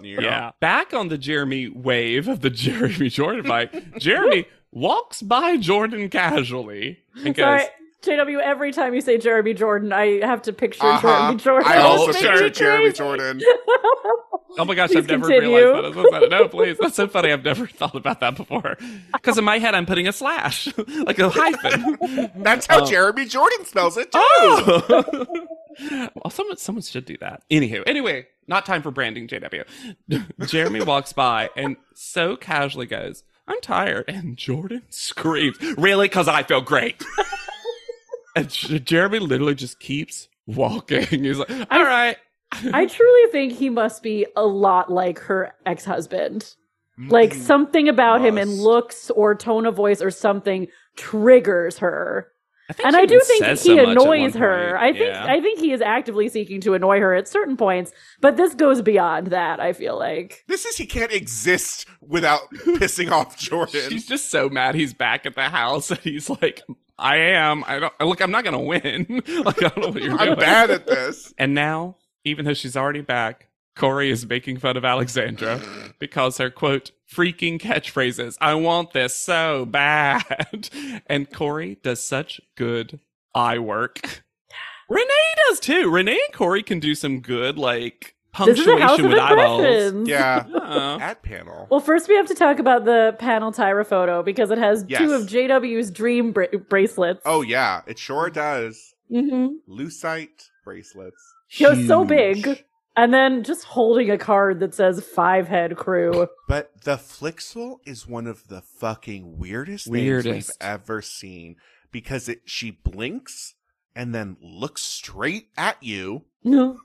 You 0.02 0.18
know? 0.18 0.22
Yeah. 0.22 0.52
Back 0.60 0.94
on 0.94 1.07
the 1.07 1.18
Jeremy 1.18 1.69
wave 1.69 2.27
of 2.27 2.41
the 2.41 2.49
Jeremy 2.52 3.10
Jordan 3.10 3.45
fight, 3.45 3.98
Jeremy 3.99 4.45
walks 4.72 5.22
by 5.23 5.57
Jordan 5.57 6.10
casually 6.10 6.99
and 7.15 7.34
goes, 7.34 7.61
Sorry, 7.61 7.64
JW. 8.06 8.40
Every 8.41 8.72
time 8.72 8.94
you 8.94 9.02
say 9.02 9.18
Jeremy 9.18 9.53
Jordan, 9.53 9.91
I 9.94 10.19
have 10.26 10.41
to 10.44 10.53
picture 10.53 10.86
Uh-huh. 10.86 11.02
Jeremy 11.02 11.38
Jordan. 11.41 11.72
I 11.72 11.77
Oh, 11.77 11.82
also 11.88 12.14
picture 12.14 12.49
Jeremy 12.49 12.91
Jordan. 12.91 13.41
Oh 14.57 14.64
my 14.64 14.73
gosh, 14.73 14.91
Please 14.91 14.99
I've 14.99 15.07
never 15.07 15.27
continue. 15.27 15.53
realized 15.57 15.95
that. 15.95 15.99
as 15.99 16.06
I 16.06 16.10
said 16.11 16.23
it. 16.23 16.30
No, 16.32 16.48
please. 16.48 16.77
That's 16.80 16.95
so 16.95 17.10
funny. 17.10 17.30
I've 17.34 17.44
never 17.44 17.68
thought 17.68 17.94
about 17.94 18.22
that 18.22 18.38
before. 18.38 18.77
Because 19.11 19.38
in 19.38 19.44
my 19.44 19.60
head, 19.60 19.76
I'm 19.76 19.86
putting 19.86 20.07
a 20.07 20.14
slash, 20.14 20.69
like 20.88 21.19
a 21.19 21.27
hyphen. 21.30 22.32
That's 22.41 22.65
how 22.65 22.84
Um, 22.84 22.88
Jeremy 22.90 23.26
Jordan 23.26 23.65
spells 23.65 23.98
it 23.98 24.14
too. 24.14 24.18
Oh! 24.22 25.26
well, 26.15 26.30
someone, 26.32 26.56
someone 26.56 26.84
should 26.84 27.03
do 27.03 27.18
that. 27.18 27.44
Anywho, 27.52 27.84
anyway, 27.86 28.27
not 28.48 28.65
time 28.65 28.82
for 28.82 28.91
branding, 28.91 29.27
JW. 29.27 29.65
Jeremy 30.48 30.84
walks 30.86 31.11
by 31.11 31.49
and 31.57 31.76
so 31.94 32.38
casually 32.38 32.86
goes, 32.86 33.26
I'm 33.49 33.60
tired. 33.60 34.06
And 34.07 34.38
Jordan 34.38 34.84
screams, 34.90 35.57
Really? 35.77 36.07
Because 36.07 36.30
I 36.30 36.44
feel 36.44 36.61
great. 36.61 37.03
And 38.35 38.49
Jeremy 38.49 39.19
literally 39.19 39.55
just 39.55 39.79
keeps 39.79 40.27
walking. 40.45 41.05
He's 41.23 41.37
like, 41.39 41.49
All 41.71 41.83
right. 41.83 42.17
I 42.73 42.85
truly 42.85 43.31
think 43.31 43.53
he 43.53 43.69
must 43.69 44.01
be 44.03 44.25
a 44.35 44.45
lot 44.45 44.91
like 44.91 45.19
her 45.19 45.53
ex-husband. 45.65 46.55
Like 46.97 47.31
Mm, 47.31 47.41
something 47.41 47.89
about 47.89 48.21
him 48.23 48.37
in 48.37 48.49
looks 48.49 49.09
or 49.11 49.35
tone 49.35 49.65
of 49.65 49.75
voice 49.75 50.01
or 50.01 50.09
something 50.11 50.67
triggers 50.95 51.79
her. 51.79 52.27
think 52.71 52.87
And 52.87 52.95
I 52.95 53.05
do 53.05 53.19
think 53.19 53.45
he 53.45 53.55
so 53.55 53.89
annoys 53.89 54.33
her. 54.35 54.77
I 54.77 54.93
think 54.93 55.07
Yeah. 55.13 55.25
I 55.27 55.41
think 55.41 55.59
he 55.59 55.73
is 55.73 55.81
actively 55.81 56.29
seeking 56.29 56.61
to 56.61 56.73
annoy 56.73 56.99
her 57.01 57.13
at 57.13 57.27
certain 57.27 57.57
points, 57.57 57.91
but 58.21 58.37
this 58.37 58.55
goes 58.55 58.81
beyond 58.81 59.27
that, 59.27 59.59
I 59.59 59.73
feel 59.73 59.99
like. 59.99 60.45
This 60.47 60.63
is 60.65 60.77
he 60.77 60.85
can't 60.85 61.11
exist 61.11 61.85
without 62.01 62.41
pissing 62.53 63.11
off 63.11 63.37
Jordan. 63.39 63.89
She's 63.89 64.07
just 64.07 64.31
so 64.31 64.47
mad 64.47 64.75
he's 64.75 64.93
back 64.93 65.25
at 65.25 65.35
the 65.35 65.49
house 65.49 65.91
and 65.91 65.99
he's 65.99 66.29
like, 66.29 66.61
I 66.97 67.17
am. 67.17 67.63
I 67.67 67.80
don't 67.80 67.93
look, 68.01 68.22
I'm 68.22 68.31
not 68.31 68.43
gonna 68.43 68.59
win. 68.61 69.05
like 69.43 69.63
I 69.63 69.69
don't 69.69 69.77
know 69.77 69.89
what 69.89 70.01
you're 70.01 70.17
I'm 70.19 70.38
bad 70.38 70.72
at 70.72 70.88
this. 70.88 71.34
And 71.38 71.53
now, 71.53 71.97
even 72.23 72.45
though 72.45 72.53
she's 72.53 72.77
already 72.77 73.01
back, 73.01 73.49
Cory 73.76 74.09
is 74.09 74.26
making 74.26 74.57
fun 74.57 74.77
of 74.77 74.85
Alexandra 74.85 75.61
because 75.99 76.38
her 76.38 76.49
quote 76.49 76.91
freaking 77.11 77.59
catchphrases, 77.59 78.38
I 78.39 78.55
want 78.55 78.93
this 78.93 79.15
so 79.15 79.65
bad. 79.65 80.69
And 81.07 81.31
Cory 81.31 81.77
does 81.84 82.03
such 82.03 82.41
good 82.55 82.99
eye 83.34 83.59
work. 83.59 84.23
Renee 84.89 85.35
does 85.47 85.59
too. 85.59 85.89
Renee 85.91 86.19
and 86.26 86.34
Cory 86.34 86.63
can 86.63 86.80
do 86.80 86.95
some 86.95 87.19
good 87.19 87.57
like 87.57 88.14
This 88.45 88.59
is 88.59 88.67
a 88.67 88.77
house 88.79 88.97
punctuation 88.99 89.05
of 89.05 89.11
with 89.11 89.19
eyeballs. 89.19 89.59
impressions. 89.61 90.09
Yeah. 90.09 90.45
Yeah. 90.75 90.97
At 91.01 91.21
panel. 91.23 91.67
Well, 91.69 91.79
first 91.79 92.09
we 92.09 92.15
have 92.15 92.25
to 92.27 92.35
talk 92.35 92.59
about 92.59 92.83
the 92.85 93.15
panel 93.19 93.51
Tyra 93.51 93.85
photo 93.85 94.23
because 94.23 94.51
it 94.51 94.57
has 94.57 94.83
Yes. 94.87 94.99
two 94.99 95.13
of 95.13 95.23
JW's 95.23 95.89
dream 95.91 96.31
bra- 96.31 96.47
bracelets. 96.69 97.21
Oh 97.25 97.41
yeah, 97.41 97.81
it 97.87 97.97
sure 97.99 98.29
does. 98.29 98.93
hmm 99.09 99.47
Lucite 99.69 100.49
bracelets. 100.63 101.21
It 101.59 101.69
was 101.69 101.87
so 101.87 102.03
big. 102.03 102.63
And 102.97 103.13
then 103.13 103.43
just 103.43 103.65
holding 103.65 104.09
a 104.09 104.17
card 104.17 104.59
that 104.61 104.73
says 104.73 105.03
five 105.05 105.47
head 105.47 105.75
crew. 105.75 106.27
But 106.47 106.71
the 106.83 106.95
Flixel 106.95 107.77
is 107.85 108.07
one 108.07 108.25
of 108.25 108.47
the 108.47 108.61
fucking 108.61 109.37
weirdest, 109.37 109.85
things 109.85 109.91
Weirdest. 109.93 110.49
we've 110.49 110.51
ever 110.61 111.01
seen 111.01 111.57
because 111.91 112.27
it 112.29 112.41
she 112.45 112.71
blinks 112.71 113.53
and 113.95 114.15
then 114.15 114.37
looks 114.41 114.81
straight 114.81 115.49
at 115.57 115.81
you. 115.83 116.23
No. 116.43 116.79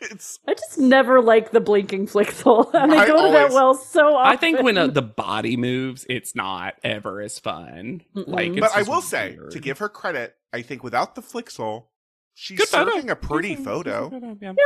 It's 0.00 0.38
I 0.46 0.54
just 0.54 0.78
never 0.78 1.20
like 1.20 1.50
the 1.50 1.60
blinking 1.60 2.06
Flixel. 2.06 2.70
And 2.74 2.92
they 2.92 2.96
I 2.98 3.06
go 3.06 3.26
to 3.26 3.32
that 3.32 3.50
well 3.50 3.74
so 3.74 4.14
often. 4.16 4.32
I 4.32 4.36
think 4.36 4.62
when 4.62 4.78
uh, 4.78 4.86
the 4.88 5.02
body 5.02 5.56
moves, 5.56 6.06
it's 6.08 6.34
not 6.34 6.74
ever 6.84 7.20
as 7.20 7.38
fun. 7.38 8.02
Mm-mm. 8.14 8.28
Like, 8.28 8.50
it's 8.52 8.60
but 8.60 8.72
I 8.74 8.78
just 8.80 8.90
will 8.90 9.02
say, 9.02 9.38
to 9.50 9.58
give 9.58 9.78
her 9.78 9.88
credit, 9.88 10.36
I 10.52 10.62
think 10.62 10.84
without 10.84 11.14
the 11.14 11.22
Flixel, 11.22 11.86
she's 12.34 12.58
Good 12.58 12.68
photo. 12.68 12.90
serving 12.92 13.10
a 13.10 13.16
pretty 13.16 13.54
Good 13.56 13.64
photo. 13.64 14.36
Yeah. 14.40 14.52
Yeah. 14.56 14.64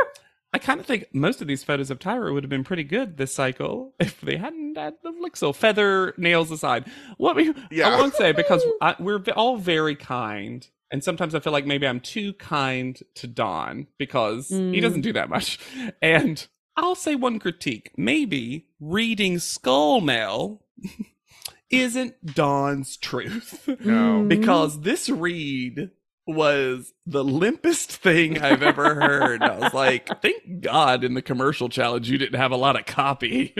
I 0.55 0.59
kind 0.59 0.79
of 0.79 0.85
think 0.85 1.05
most 1.13 1.41
of 1.41 1.47
these 1.47 1.63
photos 1.63 1.89
of 1.89 1.97
Tyra 1.97 2.31
would 2.31 2.43
have 2.43 2.49
been 2.49 2.63
pretty 2.63 2.83
good 2.83 3.17
this 3.17 3.33
cycle 3.33 3.95
if 3.99 4.21
they 4.21 4.37
hadn't 4.37 4.77
had 4.77 4.93
the 5.01 5.11
Flixel. 5.11 5.55
Feather 5.55 6.13
nails 6.17 6.51
aside, 6.51 6.85
what 7.17 7.35
we 7.35 7.53
Yeah. 7.71 7.89
I 7.89 7.97
won't 7.99 8.13
say 8.13 8.33
because 8.33 8.63
I, 8.81 8.95
we're 8.99 9.19
all 9.35 9.57
very 9.57 9.95
kind, 9.95 10.67
and 10.93 11.03
sometimes 11.03 11.35
I 11.35 11.39
feel 11.41 11.51
like 11.51 11.65
maybe 11.65 11.85
I'm 11.85 11.99
too 11.99 12.31
kind 12.33 12.97
to 13.15 13.27
Don 13.27 13.87
because 13.97 14.47
he 14.47 14.55
Mm. 14.55 14.81
doesn't 14.81 15.01
do 15.01 15.11
that 15.13 15.27
much. 15.29 15.59
And 16.01 16.47
I'll 16.77 16.95
say 16.95 17.15
one 17.15 17.39
critique: 17.39 17.91
maybe 17.97 18.67
reading 18.79 19.39
skull 19.39 19.99
mail 19.99 20.61
isn't 21.69 22.33
Don's 22.35 22.97
truth 22.97 23.67
No. 23.67 24.23
Mm. 24.23 24.27
because 24.29 24.81
this 24.81 25.09
read 25.09 25.91
was 26.25 26.93
the 27.05 27.23
limpest 27.23 27.87
thing 27.87 28.41
I've 28.41 28.63
ever 28.63 28.95
heard. 28.95 29.43
I 29.43 29.57
was 29.59 29.73
like, 29.73 30.07
thank 30.21 30.61
God 30.61 31.03
in 31.03 31.15
the 31.15 31.21
commercial 31.21 31.67
challenge 31.67 32.09
you 32.09 32.17
didn't 32.17 32.39
have 32.39 32.51
a 32.51 32.55
lot 32.57 32.79
of 32.79 32.85
copy. 32.85 33.53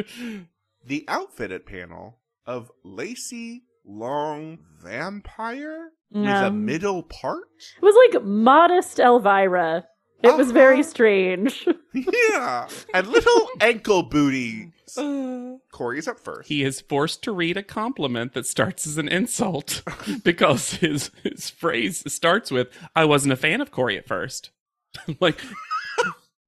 The 0.86 1.04
outfitted 1.10 1.66
panel 1.66 2.20
of 2.46 2.72
Lacey 2.84 3.64
Long 3.86 4.60
Vampire 4.82 5.90
with 6.12 6.26
a 6.30 6.52
middle 6.52 7.04
part? 7.04 7.44
It 7.78 7.82
was 7.84 7.96
like 8.14 8.24
modest 8.24 9.00
Elvira. 9.00 9.86
It 10.24 10.38
was 10.38 10.52
very 10.52 10.80
Uh-huh. 10.80 10.90
strange. 10.90 11.68
yeah. 11.94 12.70
And 12.94 13.08
little 13.08 13.50
ankle 13.62 14.04
booty. 14.04 14.72
Uh, 14.96 15.56
Cory's 15.72 16.08
up 16.08 16.20
first. 16.20 16.50
he 16.50 16.62
is 16.64 16.80
forced 16.80 17.24
to 17.24 17.32
read 17.32 17.58
a 17.58 17.64
compliment 17.64 18.34
that 18.34 18.46
starts 18.46 18.86
as 18.86 19.00
an 19.00 19.08
insult 19.08 19.82
because 20.24 20.76
his 20.76 21.10
his 21.24 21.50
phrase 21.50 22.04
starts 22.14 22.52
with, 22.52 22.68
I 22.96 23.04
wasn't 23.06 23.34
a 23.34 23.38
fan 23.38 23.60
of 23.60 23.72
Cory 23.72 23.98
at 23.98 24.06
first. 24.08 24.52
like, 25.20 25.40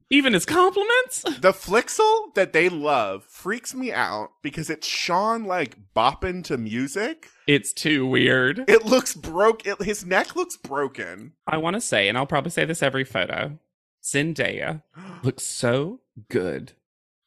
even 0.10 0.34
his 0.34 0.46
compliments? 0.46 1.24
The 1.40 1.52
Flixel 1.52 2.34
that 2.36 2.54
they 2.54 2.70
love 2.70 3.24
freaks 3.24 3.74
me 3.74 3.92
out 3.92 4.32
because 4.42 4.70
it's 4.70 4.88
Sean 4.88 5.46
like 5.46 5.78
bopping 5.96 6.44
to 6.46 6.58
music. 6.58 7.30
It's 7.48 7.74
too 7.74 8.06
weird. 8.06 8.64
It 8.68 8.86
looks 8.86 9.14
broke. 9.14 9.66
It, 9.66 9.82
his 9.82 10.06
neck 10.06 10.36
looks 10.36 10.58
broken. 10.58 11.34
I 11.48 11.58
want 11.58 11.76
to 11.76 11.82
say, 11.82 12.08
and 12.08 12.18
I'll 12.18 12.26
probably 12.26 12.52
say 12.52 12.66
this 12.66 12.84
every 12.84 13.04
photo 13.04 13.58
Zendaya 14.04 14.84
looks 15.24 15.44
so 15.44 16.02
good 16.30 16.74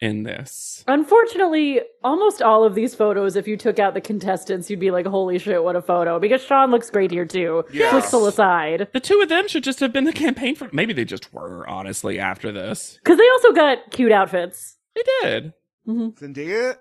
in 0.01 0.23
this. 0.23 0.85
Unfortunately, 0.87 1.81
almost 2.05 2.41
all 2.43 2.65
of 2.65 2.75
these 2.75 2.95
photos, 2.95 3.37
if 3.37 3.49
you 3.49 3.57
took 3.57 3.79
out 3.79 3.95
the 3.95 4.01
contestants, 4.01 4.71
you'd 4.71 4.81
be 4.81 4.91
like, 4.91 5.07
holy 5.07 5.39
shit, 5.39 5.63
what 5.63 5.77
a 5.77 5.83
photo. 5.83 6.19
Because 6.19 6.43
Sean 6.43 6.71
looks 6.71 6.91
great 6.91 7.11
here 7.11 7.25
too. 7.25 7.65
Yes. 7.73 7.93
Flixel 7.93 8.29
aside. 8.29 8.89
The 8.93 9.01
two 9.01 9.21
of 9.21 9.29
them 9.29 9.49
should 9.49 9.65
just 9.65 9.81
have 9.81 9.93
been 9.93 10.05
the 10.05 10.13
campaign 10.13 10.55
for. 10.55 10.69
Maybe 10.73 10.93
they 10.93 11.05
just 11.05 11.33
were, 11.33 11.69
honestly, 11.69 12.19
after 12.19 12.53
this. 12.53 12.99
Because 13.03 13.19
they 13.19 13.29
also 13.29 13.53
got 13.53 13.91
cute 13.91 14.13
outfits. 14.13 14.77
They 14.95 15.03
did. 15.23 15.53
hmm 15.85 16.09
Zendaya, 16.11 16.77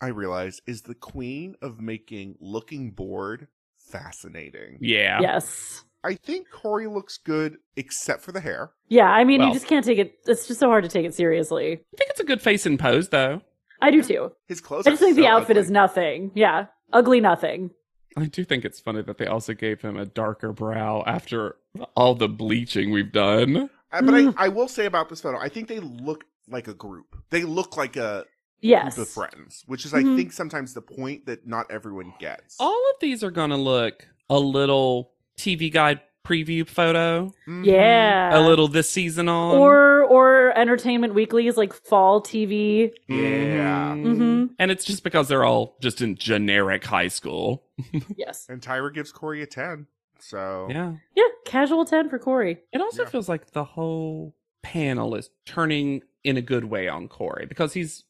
I 0.00 0.08
realize, 0.08 0.60
is 0.66 0.82
the 0.82 0.94
queen 0.94 1.56
of 1.62 1.80
making 1.80 2.36
looking 2.40 2.90
bored 2.90 3.48
fascinating. 3.78 4.78
Yeah. 4.80 5.20
Yes. 5.20 5.84
I 6.04 6.14
think 6.14 6.50
Cory 6.50 6.86
looks 6.86 7.16
good 7.18 7.58
except 7.76 8.22
for 8.22 8.32
the 8.32 8.40
hair. 8.40 8.72
Yeah, 8.88 9.08
I 9.10 9.24
mean, 9.24 9.38
Well- 9.40 9.48
you 9.48 9.54
just 9.54 9.66
can't 9.66 9.84
take 9.84 9.98
it. 9.98 10.18
It's 10.26 10.46
just 10.48 10.58
so 10.60 10.68
hard 10.68 10.84
to 10.84 10.90
take 10.90 11.06
it 11.06 11.14
seriously. 11.14 11.72
I 11.72 11.96
think 11.96 12.10
it's 12.10 12.20
a 12.20 12.24
good 12.24 12.40
face 12.42 12.66
and 12.66 12.78
pose, 12.78 13.08
though. 13.10 13.40
I 13.80 13.90
do 13.90 14.02
too. 14.02 14.32
His 14.46 14.60
clothes. 14.60 14.86
I 14.86 14.90
just 14.90 15.02
are 15.02 15.06
think 15.06 15.16
the 15.16 15.26
outfit 15.26 15.56
ugly. 15.56 15.62
is 15.62 15.70
nothing. 15.70 16.30
Yeah. 16.34 16.66
Ugly 16.92 17.20
nothing. 17.20 17.70
I 18.16 18.26
do 18.26 18.44
think 18.44 18.64
it's 18.64 18.78
funny 18.78 19.02
that 19.02 19.18
they 19.18 19.26
also 19.26 19.54
gave 19.54 19.80
him 19.80 19.96
a 19.96 20.04
darker 20.04 20.52
brow 20.52 21.02
after 21.06 21.56
all 21.96 22.14
the 22.14 22.28
bleaching 22.28 22.90
we've 22.90 23.10
done. 23.12 23.70
Uh, 23.90 24.02
but 24.02 24.14
Mm. 24.14 24.34
I, 24.36 24.44
I 24.46 24.48
will 24.48 24.68
say 24.68 24.86
about 24.86 25.08
this 25.08 25.20
photo, 25.20 25.38
I 25.38 25.48
think 25.48 25.68
they 25.68 25.80
look 25.80 26.24
like 26.48 26.68
a 26.68 26.74
group. 26.74 27.16
They 27.30 27.42
look 27.44 27.76
like 27.76 27.96
a 27.96 28.24
Yes. 28.60 28.94
group 28.94 29.06
of 29.08 29.12
friends, 29.12 29.64
which 29.66 29.84
is, 29.84 29.92
Mhm. 29.92 30.12
I 30.12 30.16
think, 30.16 30.32
sometimes 30.32 30.74
the 30.74 30.82
point 30.82 31.26
that 31.26 31.46
not 31.46 31.70
everyone 31.70 32.12
gets. 32.20 32.56
All 32.60 32.90
of 32.90 33.00
these 33.00 33.24
are 33.24 33.30
going 33.30 33.50
to 33.50 33.56
look 33.56 34.06
a 34.30 34.38
little 34.38 35.12
TV 35.36 35.72
guide 35.72 36.00
preview 36.24 36.66
photo, 36.66 37.32
Mhm. 37.48 37.64
Yeah. 37.66 38.38
a 38.38 38.40
little 38.40 38.68
this 38.68 38.88
season 38.88 39.28
on. 39.28 39.56
or 39.56 40.04
or 40.04 40.56
Entertainment 40.56 41.14
Weekly's 41.14 41.56
like 41.56 41.72
fall 41.72 42.20
TV. 42.22 42.92
Yeah. 43.08 43.94
Mm. 43.96 44.04
Mhm. 44.16 44.50
And 44.58 44.70
it's 44.70 44.84
just 44.84 45.02
because 45.02 45.26
they're 45.28 45.44
all 45.44 45.76
just 45.80 46.00
in 46.00 46.14
generic 46.16 46.84
high 46.84 47.08
school. 47.08 47.64
Yes. 48.16 48.46
And 48.48 48.60
Tyra 48.62 48.92
gives 48.94 49.10
Cory 49.12 49.42
a 49.42 49.46
10. 49.46 49.86
So, 50.20 50.68
Yeah. 50.70 50.94
Yeah. 51.16 51.24
Casual 51.44 51.84
ten 51.84 52.08
for 52.08 52.18
Cory. 52.20 52.58
It 52.72 52.80
also 52.80 53.02
Yeah. 53.02 53.08
feels 53.08 53.28
like 53.28 53.50
the 53.50 53.64
whole 53.64 54.34
panel 54.62 55.16
is 55.16 55.30
turning 55.44 56.02
in 56.22 56.36
a 56.36 56.42
good 56.42 56.64
way 56.66 56.86
on 56.88 57.08
Cory 57.08 57.46
because 57.46 57.72
he's 57.72 58.04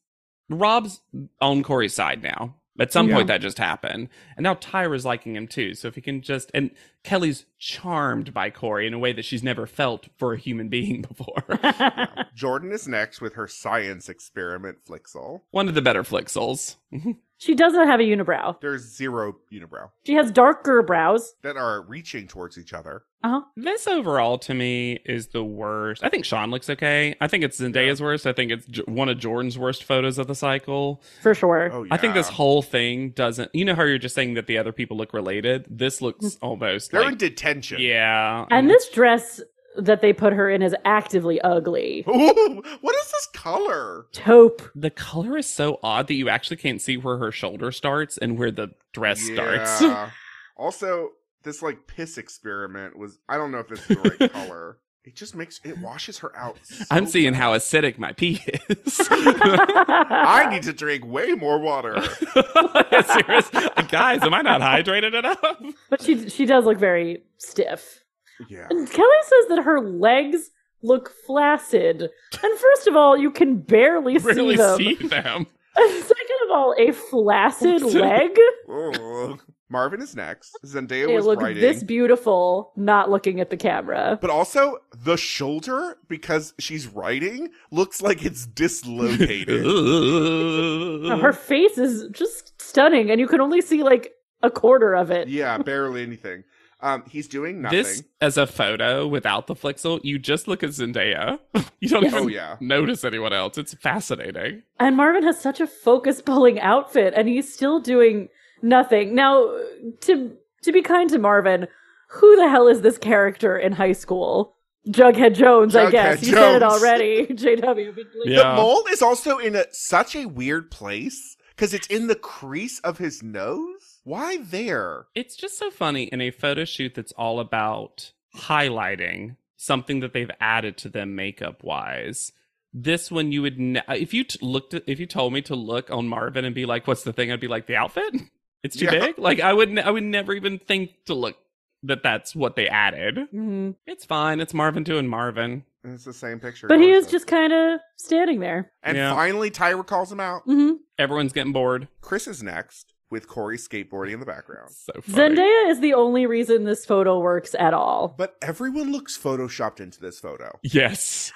Rob's 0.49 1.01
on 1.41 1.63
Cory's 1.63 1.95
side 1.95 2.21
now. 2.21 2.55
At 2.79 2.91
some 2.91 3.07
Yeah. 3.07 3.15
point, 3.17 3.27
that 3.27 3.39
just 3.41 3.59
happened, 3.59 4.09
and 4.35 4.43
now 4.43 4.55
Tyra's 4.55 5.05
liking 5.05 5.35
him 5.35 5.47
too. 5.47 5.75
So 5.75 5.87
if 5.87 5.93
he 5.95 6.01
can 6.01 6.21
just 6.21 6.49
and 6.55 6.71
Kelly's 7.03 7.45
charmed 7.59 8.33
by 8.33 8.49
Cory 8.49 8.87
in 8.87 8.93
a 8.95 8.99
way 8.99 9.13
that 9.13 9.25
she's 9.25 9.43
never 9.43 9.67
felt 9.67 10.07
for 10.17 10.33
a 10.33 10.37
human 10.39 10.69
being 10.69 11.01
before. 11.03 11.43
Jordan 12.35 12.71
is 12.71 12.87
next 12.87 13.21
with 13.21 13.35
her 13.35 13.47
science 13.47 14.09
experiment 14.09 14.79
Flixel. 14.87 15.41
One 15.51 15.67
of 15.67 15.75
the 15.75 15.81
better 15.83 16.01
Flixels. 16.03 16.77
she 17.37 17.55
doesn't 17.55 17.87
have 17.87 17.99
a 17.99 18.03
unibrow. 18.03 18.59
There's 18.61 18.81
zero 18.95 19.35
unibrow 19.51 19.89
She 20.05 20.13
has 20.13 20.31
darker 20.31 20.81
brows. 20.83 21.33
that 21.43 21.57
are 21.57 21.81
reaching 21.81 22.27
towards 22.27 22.57
each 22.57 22.73
other. 22.73 23.03
Uh 23.23 23.29
huh. 23.29 23.41
This 23.55 23.87
overall 23.87 24.37
to 24.39 24.53
me 24.53 24.99
is 25.05 25.27
the 25.27 25.43
worst. 25.43 26.03
I 26.03 26.09
think 26.09 26.25
Sean 26.25 26.51
looks 26.51 26.69
okay. 26.69 27.15
I 27.21 27.27
think 27.27 27.43
it's 27.45 27.59
Zendaya's 27.59 28.01
worst. 28.01 28.27
I 28.27 28.33
think 28.33 28.51
it's 28.51 28.65
J- 28.65 28.83
one 28.85 29.07
of 29.07 29.17
Jordan's 29.17 29.57
worst 29.57 29.85
photos 29.85 30.17
of 30.17 30.27
the 30.27 30.35
cycle. 30.35 31.01
For 31.21 31.33
sure. 31.33 31.69
Oh, 31.71 31.83
yeah. 31.83 31.93
I 31.93 31.97
think 31.97 32.15
this 32.15 32.27
whole 32.27 32.61
thing 32.61 33.11
doesn't. 33.11 33.49
You 33.55 33.63
know 33.63 33.75
how 33.75 33.83
you're 33.83 33.97
just 33.97 34.13
saying 34.15 34.33
that 34.33 34.47
the 34.47 34.57
other 34.57 34.73
people 34.73 34.97
look 34.97 35.13
related. 35.13 35.65
This 35.69 36.01
looks 36.01 36.37
almost 36.41 36.91
They're 36.91 37.01
in 37.01 37.07
like 37.09 37.17
detention. 37.17 37.79
yeah. 37.79 38.45
And 38.51 38.69
this 38.69 38.89
dress 38.89 39.39
that 39.77 40.01
they 40.01 40.13
put 40.13 40.33
her 40.33 40.49
in 40.49 40.61
is 40.61 40.75
actively 40.85 41.39
ugly. 41.41 42.03
Ooh, 42.07 42.63
what 42.81 42.95
is 42.95 43.11
this 43.11 43.27
color? 43.33 44.05
Taupe. 44.13 44.61
the 44.75 44.89
color 44.89 45.37
is 45.37 45.47
so 45.49 45.79
odd 45.83 46.07
that 46.07 46.13
you 46.15 46.29
actually 46.29 46.57
can't 46.57 46.81
see 46.81 46.97
where 46.97 47.17
her 47.17 47.31
shoulder 47.31 47.71
starts 47.71 48.17
and 48.17 48.37
where 48.37 48.51
the 48.51 48.69
dress 48.91 49.19
starts. 49.21 49.83
Also, 50.55 51.09
this 51.43 51.63
like 51.63 51.87
piss 51.87 52.17
experiment 52.19 52.95
was 52.97 53.17
I 53.27 53.37
don't 53.37 53.51
know 53.51 53.57
if 53.59 53.71
it's 53.71 53.87
the 53.87 53.95
right 54.19 54.31
color. 54.31 54.77
It 55.03 55.15
just 55.15 55.35
makes 55.35 55.59
it 55.65 55.79
washes 55.79 56.19
her 56.19 56.33
out. 56.37 56.57
so 56.63 56.85
I'm 56.91 57.07
seeing 57.07 57.33
bad. 57.33 57.41
how 57.41 57.53
acidic 57.53 57.97
my 57.97 58.13
pee 58.13 58.39
is. 58.69 59.01
I 59.09 60.47
need 60.51 60.63
to 60.63 60.71
drink 60.73 61.05
way 61.05 61.33
more 61.33 61.59
water. 61.59 61.99
Serious? 62.03 63.49
Guys, 63.89 64.21
am 64.21 64.33
I 64.33 64.41
not 64.43 64.61
hydrated 64.61 65.17
enough? 65.17 65.43
But 65.89 66.01
she 66.03 66.29
she 66.29 66.45
does 66.45 66.65
look 66.65 66.77
very 66.77 67.23
stiff. 67.37 68.02
Yeah. 68.49 68.67
And 68.69 68.89
Kelly 68.89 69.09
says 69.23 69.47
that 69.49 69.63
her 69.63 69.79
legs 69.81 70.51
look 70.81 71.09
flaccid. 71.25 72.01
And 72.01 72.59
first 72.59 72.87
of 72.87 72.95
all, 72.95 73.17
you 73.17 73.31
can 73.31 73.57
barely, 73.57 74.17
really 74.17 74.55
see 74.55 74.57
them. 74.57 74.77
see 74.77 74.95
them. 75.07 75.47
And 75.75 76.03
second 76.03 76.37
of 76.45 76.51
all, 76.51 76.75
a 76.77 76.91
flaccid 76.91 77.81
leg. 77.95 78.37
Ugh. 78.71 79.39
Marvin 79.71 80.03
is 80.03 80.15
next. 80.15 80.55
Zendaya 80.63 81.07
They 81.07 81.15
was 81.15 81.25
look 81.25 81.41
writing. 81.41 81.61
this 81.61 81.81
beautiful, 81.81 82.73
not 82.75 83.09
looking 83.09 83.39
at 83.39 83.49
the 83.49 83.57
camera. 83.57 84.19
but 84.21 84.29
also 84.29 84.77
the 84.95 85.17
shoulder, 85.17 85.97
because 86.07 86.53
she's 86.59 86.85
writing, 86.85 87.49
looks 87.71 88.03
like 88.03 88.23
it's 88.23 88.45
dislocated. 88.45 89.65
Her 91.21 91.33
face 91.33 91.79
is 91.79 92.07
just 92.11 92.61
stunning, 92.61 93.09
and 93.09 93.19
you 93.19 93.27
can 93.27 93.41
only 93.41 93.61
see 93.61 93.81
like 93.81 94.13
a 94.43 94.51
quarter 94.51 94.93
of 94.93 95.09
it. 95.09 95.27
yeah, 95.27 95.57
barely 95.57 96.03
anything. 96.03 96.43
Um, 96.83 97.03
he's 97.09 97.27
doing 97.29 97.61
nothing. 97.61 97.79
This 97.83 98.03
as 98.19 98.37
a 98.37 98.45
photo 98.45 99.07
without 99.07 99.47
the 99.47 99.55
flixel, 99.55 100.01
you 100.03 100.19
just 100.19 100.47
look 100.49 100.63
at 100.63 100.71
Zendaya. 100.71 101.39
you 101.79 101.87
don't 101.87 102.03
Yes. 102.03 102.11
even 102.13 102.25
Oh, 102.25 102.27
yeah. 102.27 102.57
notice 102.59 103.03
anyone 103.05 103.31
else. 103.31 103.57
It's 103.57 103.73
fascinating. 103.73 104.63
And 104.79 104.97
Marvin 104.97 105.23
has 105.23 105.39
such 105.39 105.61
a 105.61 105.67
focus 105.67 106.21
pulling 106.21 106.59
outfit, 106.59 107.13
and 107.15 107.29
he's 107.29 107.51
still 107.53 107.79
doing 107.79 108.27
nothing. 108.61 109.15
Now, 109.15 109.57
to 110.01 110.33
to 110.63 110.71
be 110.73 110.81
kind 110.81 111.09
to 111.09 111.19
Marvin, 111.19 111.67
who 112.09 112.35
the 112.35 112.49
hell 112.49 112.67
is 112.67 112.81
this 112.81 112.97
character 112.97 113.57
in 113.57 113.71
high 113.73 113.93
school? 113.93 114.55
Jughead 114.89 115.35
Jones, 115.35 115.77
I 115.77 115.85
Jughead 115.85 115.91
guess. 115.91 116.23
You 116.27 116.33
said 116.33 116.55
it 116.57 116.63
already, 116.63 117.25
JW. 117.31 117.95
like, 117.95 118.05
Yeah. 118.25 118.55
The 118.55 118.61
mole 118.61 118.83
is 118.91 119.01
also 119.01 119.37
in 119.37 119.55
a, 119.55 119.63
such 119.71 120.13
a 120.17 120.25
weird 120.25 120.69
place 120.71 121.37
because 121.55 121.73
it's 121.73 121.87
in 121.87 122.07
the 122.07 122.15
crease 122.15 122.79
of 122.79 122.97
his 122.97 123.23
nose. 123.23 123.92
Why 124.03 124.37
there? 124.37 125.05
It's 125.15 125.35
just 125.35 125.57
so 125.57 125.71
funny 125.71 126.03
in 126.03 126.21
a 126.21 126.31
photo 126.31 126.65
shoot 126.65 126.93
that's 126.95 127.11
all 127.13 127.39
about 127.39 128.11
highlighting 128.35 129.37
something 129.55 129.99
that 130.01 130.13
they've 130.13 130.31
added 130.39 130.77
to 130.77 130.89
them 130.89 131.15
makeup 131.15 131.63
wise. 131.63 132.31
This 132.73 133.11
one 133.11 133.31
you 133.31 133.41
would 133.43 133.59
ne- 133.59 133.81
if 133.89 134.13
you 134.13 134.23
t- 134.23 134.39
looked 134.41 134.73
at 134.73 134.83
if 134.87 134.99
you 134.99 135.05
told 135.05 135.31
me 135.33 135.41
to 135.43 135.55
look 135.55 135.91
on 135.91 136.07
Marvin 136.07 136.43
and 136.43 136.55
be 136.55 136.65
like, 136.65 136.87
"What's 136.87 137.03
the 137.03 137.13
thing?" 137.13 137.31
I'd 137.31 137.39
be 137.39 137.47
like, 137.47 137.67
"The 137.67 137.75
outfit." 137.75 138.13
It's 138.63 138.77
too 138.77 138.85
Yeah. 138.85 138.91
big. 139.07 139.17
Like 139.17 139.41
I 139.41 139.51
would 139.51 139.71
ne- 139.71 139.81
I 139.81 139.89
would 139.91 140.03
never 140.05 140.31
even 140.31 140.57
think 140.57 140.91
to 141.07 141.13
look 141.13 141.35
that 141.83 142.01
that's 142.01 142.33
what 142.33 142.55
they 142.55 142.69
added. 142.69 143.19
mhm. 143.33 143.75
It's 143.85 144.05
fine. 144.05 144.39
It's 144.39 144.53
Marvin 144.53 144.83
doing 144.85 145.05
Marvin. 145.05 145.65
It's 145.83 146.05
the 146.05 146.13
same 146.13 146.39
picture. 146.39 146.67
But 146.69 146.79
he 146.79 146.89
is 146.91 147.07
just 147.07 147.27
kind 147.27 147.51
of 147.51 147.81
standing 147.97 148.39
there. 148.39 148.71
And 148.81 148.95
Yeah. 148.95 149.13
finally, 149.13 149.51
Tyra 149.51 149.85
calls 149.85 150.09
him 150.09 150.21
out. 150.21 150.43
hmm 150.43 150.75
Everyone's 150.97 151.33
getting 151.33 151.51
bored. 151.51 151.89
Chris 151.99 152.25
is 152.25 152.41
next 152.41 152.92
with 153.13 153.27
Cory 153.27 153.57
skateboarding 153.57 154.13
in 154.13 154.19
the 154.19 154.25
background. 154.25 154.71
So 154.83 154.99
funny. 155.01 155.35
Zendaya 155.35 155.69
is 155.69 155.79
the 155.79 155.93
only 155.93 156.25
reason 156.25 156.65
this 156.65 156.85
photo 156.85 157.19
works 157.19 157.55
at 157.57 157.73
all. 157.73 158.15
But 158.17 158.35
everyone 158.41 158.91
looks 158.91 159.17
photoshopped 159.17 159.79
into 159.79 160.01
this 160.01 160.19
photo. 160.19 160.59
Yes. 160.63 161.31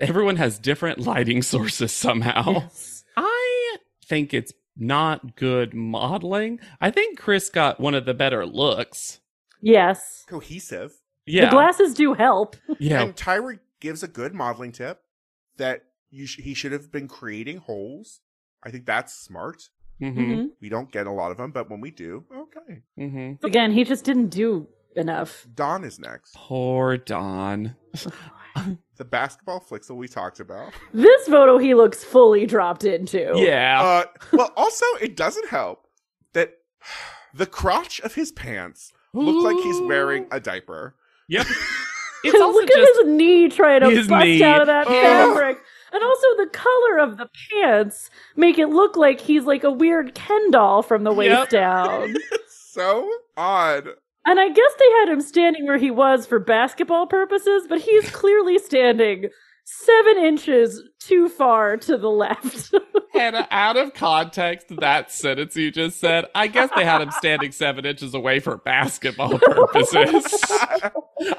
Everyone 0.00 0.36
has 0.36 0.58
different 0.58 1.00
lighting 1.00 1.42
sources 1.42 1.92
somehow. 1.92 2.52
Yes. 2.54 3.04
I 3.16 3.76
think 4.06 4.32
it's 4.32 4.52
not 4.76 5.36
good 5.36 5.74
modeling. 5.74 6.60
I 6.80 6.90
think 6.90 7.18
Chris 7.18 7.50
got 7.50 7.80
one 7.80 7.94
of 7.94 8.06
the 8.06 8.14
better 8.14 8.46
looks. 8.46 9.20
Yes. 9.60 10.24
Cohesive. 10.28 10.94
Yeah. 11.26 11.46
The 11.46 11.50
glasses 11.50 11.92
do 11.92 12.14
help. 12.14 12.56
yeah. 12.78 13.02
And 13.02 13.16
Tyra 13.16 13.58
gives 13.80 14.02
a 14.02 14.08
good 14.08 14.32
modeling 14.32 14.72
tip 14.72 15.02
that 15.56 15.82
you 16.10 16.26
sh- 16.26 16.40
he 16.40 16.54
should 16.54 16.72
have 16.72 16.92
been 16.92 17.08
creating 17.08 17.58
holes. 17.58 18.20
I 18.62 18.70
think 18.70 18.86
that's 18.86 19.12
smart. 19.12 19.68
Hmm 19.98 20.06
Mhm. 20.18 20.50
We 20.60 20.68
don't 20.68 20.90
get 20.90 21.06
a 21.06 21.10
lot 21.10 21.30
of 21.30 21.36
them, 21.36 21.50
but 21.52 21.70
when 21.70 21.80
we 21.80 21.90
do, 21.90 22.24
okay. 22.34 22.82
hmm 22.96 23.32
Again, 23.44 23.72
he 23.72 23.84
just 23.84 24.04
didn't 24.04 24.28
do 24.28 24.66
enough. 24.94 25.46
Don 25.54 25.84
is 25.84 25.98
next. 25.98 26.34
Poor 26.34 26.96
Don. 26.96 27.76
The 28.96 29.04
basketball 29.04 29.60
flixel 29.60 29.96
we 29.96 30.08
talked 30.08 30.40
about. 30.40 30.72
This 30.94 31.28
photo 31.28 31.58
he 31.58 31.74
looks 31.74 32.02
fully 32.02 32.46
dropped 32.46 32.84
into. 32.84 33.32
Yeah. 33.34 33.82
Uh, 33.82 34.04
well, 34.32 34.50
also, 34.56 34.86
it 35.02 35.14
doesn't 35.14 35.48
help 35.50 35.86
that 36.32 36.54
the 37.34 37.44
crotch 37.44 38.00
of 38.00 38.14
his 38.14 38.32
pants 38.32 38.94
look 39.12 39.44
like 39.44 39.62
he's 39.62 39.78
wearing 39.82 40.26
a 40.30 40.40
diaper. 40.40 40.94
Yep. 41.28 41.46
It's 42.24 42.34
also 42.40 42.58
Look 42.58 42.70
at 42.70 42.78
his 42.78 43.06
knee 43.08 43.48
trying 43.50 43.82
to 43.82 43.90
His 43.90 44.08
bust 44.08 44.24
knee. 44.24 44.42
out 44.42 44.62
of 44.62 44.66
that 44.68 44.86
Ugh. 44.88 44.92
fabric. 44.94 45.58
And 45.92 46.02
also 46.02 46.26
the 46.36 46.50
color 46.52 46.98
of 46.98 47.16
the 47.16 47.28
pants 47.50 48.10
make 48.36 48.58
it 48.58 48.68
look 48.68 48.96
like 48.96 49.20
he's 49.20 49.44
like 49.44 49.64
a 49.64 49.70
weird 49.70 50.14
Ken 50.14 50.50
doll 50.50 50.82
from 50.82 51.04
the 51.04 51.12
waist 51.12 51.30
Yep. 51.30 51.48
down. 51.50 52.14
So 52.48 53.08
odd. 53.38 53.88
And 54.26 54.38
I 54.38 54.48
guess 54.50 54.72
they 54.78 54.90
had 55.00 55.08
him 55.08 55.22
standing 55.22 55.64
where 55.64 55.78
he 55.78 55.90
was 55.90 56.26
for 56.26 56.38
basketball 56.38 57.06
purposes, 57.06 57.62
but 57.70 57.80
he's 57.80 58.10
clearly 58.12 58.58
standing 58.58 59.30
seven 59.64 60.18
inches 60.18 60.82
too 61.00 61.30
far 61.30 61.78
to 61.78 61.96
the 61.96 62.10
left. 62.10 62.74
Hannah, 63.14 63.48
out 63.50 63.78
of 63.78 63.94
context, 63.94 64.66
that 64.78 65.10
sentence 65.10 65.56
you 65.56 65.70
just 65.70 65.98
said, 65.98 66.26
I 66.34 66.48
guess 66.48 66.68
they 66.76 66.84
had 66.84 67.00
him 67.00 67.10
standing 67.12 67.50
seven 67.50 67.86
inches 67.86 68.12
away 68.12 68.40
for 68.40 68.58
basketball 68.58 69.38
purposes. 69.38 70.44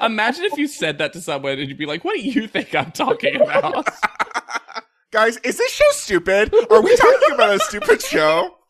Imagine 0.02 0.44
if 0.46 0.58
you 0.58 0.66
said 0.66 0.98
that 0.98 1.12
to 1.12 1.20
someone 1.20 1.52
and 1.60 1.68
you'd 1.68 1.78
be 1.78 1.86
like, 1.86 2.04
what 2.04 2.16
do 2.16 2.22
you 2.22 2.48
think 2.48 2.74
I'm 2.74 2.90
talking 2.90 3.40
about? 3.40 3.88
Guys, 5.10 5.38
is 5.38 5.56
this 5.56 5.72
show 5.72 5.90
stupid? 5.92 6.54
Are 6.70 6.82
we 6.82 6.94
talking 6.96 7.32
about 7.32 7.54
a 7.54 7.60
stupid 7.60 8.02
show? 8.02 8.54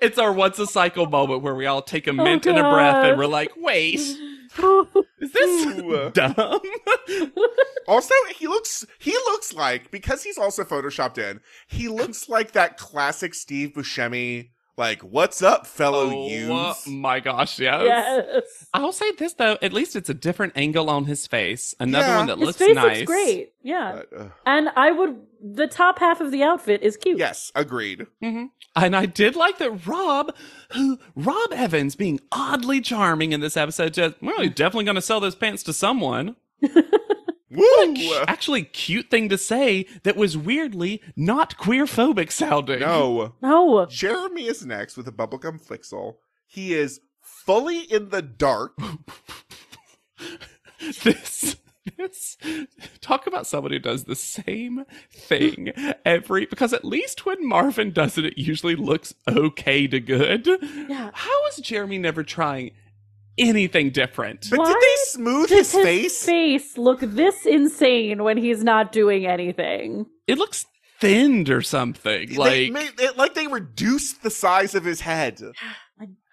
It's 0.00 0.18
our 0.18 0.32
once 0.32 0.58
a 0.58 0.66
cycle 0.66 1.06
moment 1.06 1.42
where 1.42 1.54
we 1.54 1.66
all 1.66 1.82
take 1.82 2.08
a 2.08 2.10
oh, 2.10 2.14
mint 2.14 2.46
and 2.46 2.58
a 2.58 2.68
breath 2.68 3.04
and 3.04 3.16
we're 3.16 3.26
like, 3.26 3.52
wait, 3.56 3.94
is 5.20 5.32
this 5.32 5.66
Ooh. 5.78 6.10
dumb? 6.12 6.34
Also, 7.86 8.14
he 8.36 8.48
looks 8.48 8.84
he 8.98 9.12
looks 9.12 9.52
like 9.52 9.90
because 9.90 10.24
he's 10.24 10.38
also 10.38 10.64
photoshopped 10.64 11.18
in. 11.18 11.40
He 11.68 11.86
looks 11.88 12.28
like 12.28 12.52
that 12.52 12.76
classic 12.76 13.34
Steve 13.34 13.74
Buscemi 13.74 14.50
like 14.82 15.02
what's 15.02 15.42
up 15.42 15.66
fellow 15.66 16.10
oh 16.10 16.28
youths. 16.28 16.86
my 16.88 17.20
gosh, 17.20 17.58
yes. 17.60 17.82
yes. 17.84 18.66
I'll 18.74 18.92
say 18.92 19.12
this 19.12 19.34
though, 19.34 19.56
at 19.62 19.72
least 19.72 19.94
it's 19.96 20.08
a 20.10 20.14
different 20.14 20.54
angle 20.56 20.90
on 20.90 21.04
his 21.04 21.26
face. 21.26 21.74
Another 21.78 22.06
Yeah. 22.08 22.16
one 22.16 22.26
that 22.26 22.38
His 22.38 22.46
looks 22.46 22.58
face 22.58 22.74
nice. 22.74 22.98
looks 23.00 23.06
great. 23.06 23.52
Yeah. 23.62 24.02
But, 24.10 24.20
uh, 24.20 24.28
And 24.44 24.68
I 24.76 24.90
would 24.90 25.20
the 25.44 25.66
top 25.66 25.98
half 25.98 26.20
of 26.20 26.30
the 26.30 26.42
outfit 26.42 26.82
is 26.82 26.96
cute. 26.96 27.18
yes, 27.18 27.50
agreed. 27.54 28.06
hmm 28.20 28.46
And 28.76 28.94
I 28.96 29.06
did 29.06 29.34
like 29.36 29.58
that 29.58 29.86
Rob, 29.86 30.34
who 30.72 30.98
Rob 31.16 31.52
Evans 31.52 31.94
being 31.96 32.20
oddly 32.32 32.80
charming 32.80 33.32
in 33.32 33.40
this 33.40 33.56
episode, 33.56 33.94
just 33.94 34.16
well, 34.22 34.40
he's 34.40 34.52
definitely 34.52 34.84
going 34.84 34.94
to 34.96 35.02
sell 35.02 35.20
those 35.20 35.34
pants 35.34 35.62
to 35.64 35.72
someone. 35.72 36.36
Woo! 37.52 38.24
Actually, 38.26 38.64
cute 38.64 39.10
thing 39.10 39.28
to 39.28 39.38
say 39.38 39.86
that 40.04 40.16
was 40.16 40.36
weirdly 40.36 41.02
not 41.16 41.58
queer 41.58 41.84
phobic 41.84 42.30
sounding. 42.32 42.80
No. 42.80 43.34
No. 43.42 43.86
Jeremy 43.86 44.46
is 44.46 44.64
next 44.64 44.96
with 44.96 45.06
a 45.08 45.12
bubblegum 45.12 45.64
flixel. 45.64 46.16
He 46.46 46.74
is 46.74 47.00
fully 47.20 47.80
in 47.80 48.10
the 48.10 48.22
dark. 48.22 48.76
this 51.02 51.56
this 51.96 52.36
talk 53.00 53.26
about 53.26 53.46
someone 53.46 53.72
who 53.72 53.78
does 53.78 54.04
the 54.04 54.14
same 54.14 54.84
thing 55.12 55.72
every 56.04 56.46
because 56.46 56.72
at 56.72 56.84
least 56.84 57.26
when 57.26 57.46
Marvin 57.46 57.90
does 57.90 58.16
it, 58.18 58.24
it 58.24 58.38
usually 58.38 58.76
looks 58.76 59.14
okay 59.28 59.86
to 59.86 60.00
good. 60.00 60.46
Yeah. 60.88 61.10
How 61.12 61.46
is 61.48 61.56
Jeremy 61.56 61.98
never 61.98 62.22
trying 62.22 62.72
anything 63.38 63.90
different? 63.90 64.48
But 64.50 64.58
Why 64.58 64.66
did 64.72 64.76
they 64.80 64.96
smooth 65.06 65.48
Does 65.48 65.72
his 65.72 65.82
face? 65.82 66.24
face 66.24 66.78
look 66.78 67.00
this 67.00 67.46
insane 67.46 68.22
when 68.22 68.36
he's 68.36 68.62
not 68.64 68.92
doing 68.92 69.26
anything? 69.26 70.06
It 70.26 70.38
looks 70.38 70.66
thinned 71.00 71.50
or 71.50 71.62
something. 71.62 72.28
They 72.30 72.36
Like 72.36 72.72
made 72.72 72.92
it 73.00 73.16
like 73.16 73.34
they 73.34 73.46
reduced 73.46 74.22
the 74.22 74.30
size 74.30 74.74
of 74.74 74.84
his 74.84 75.00
head. 75.00 75.40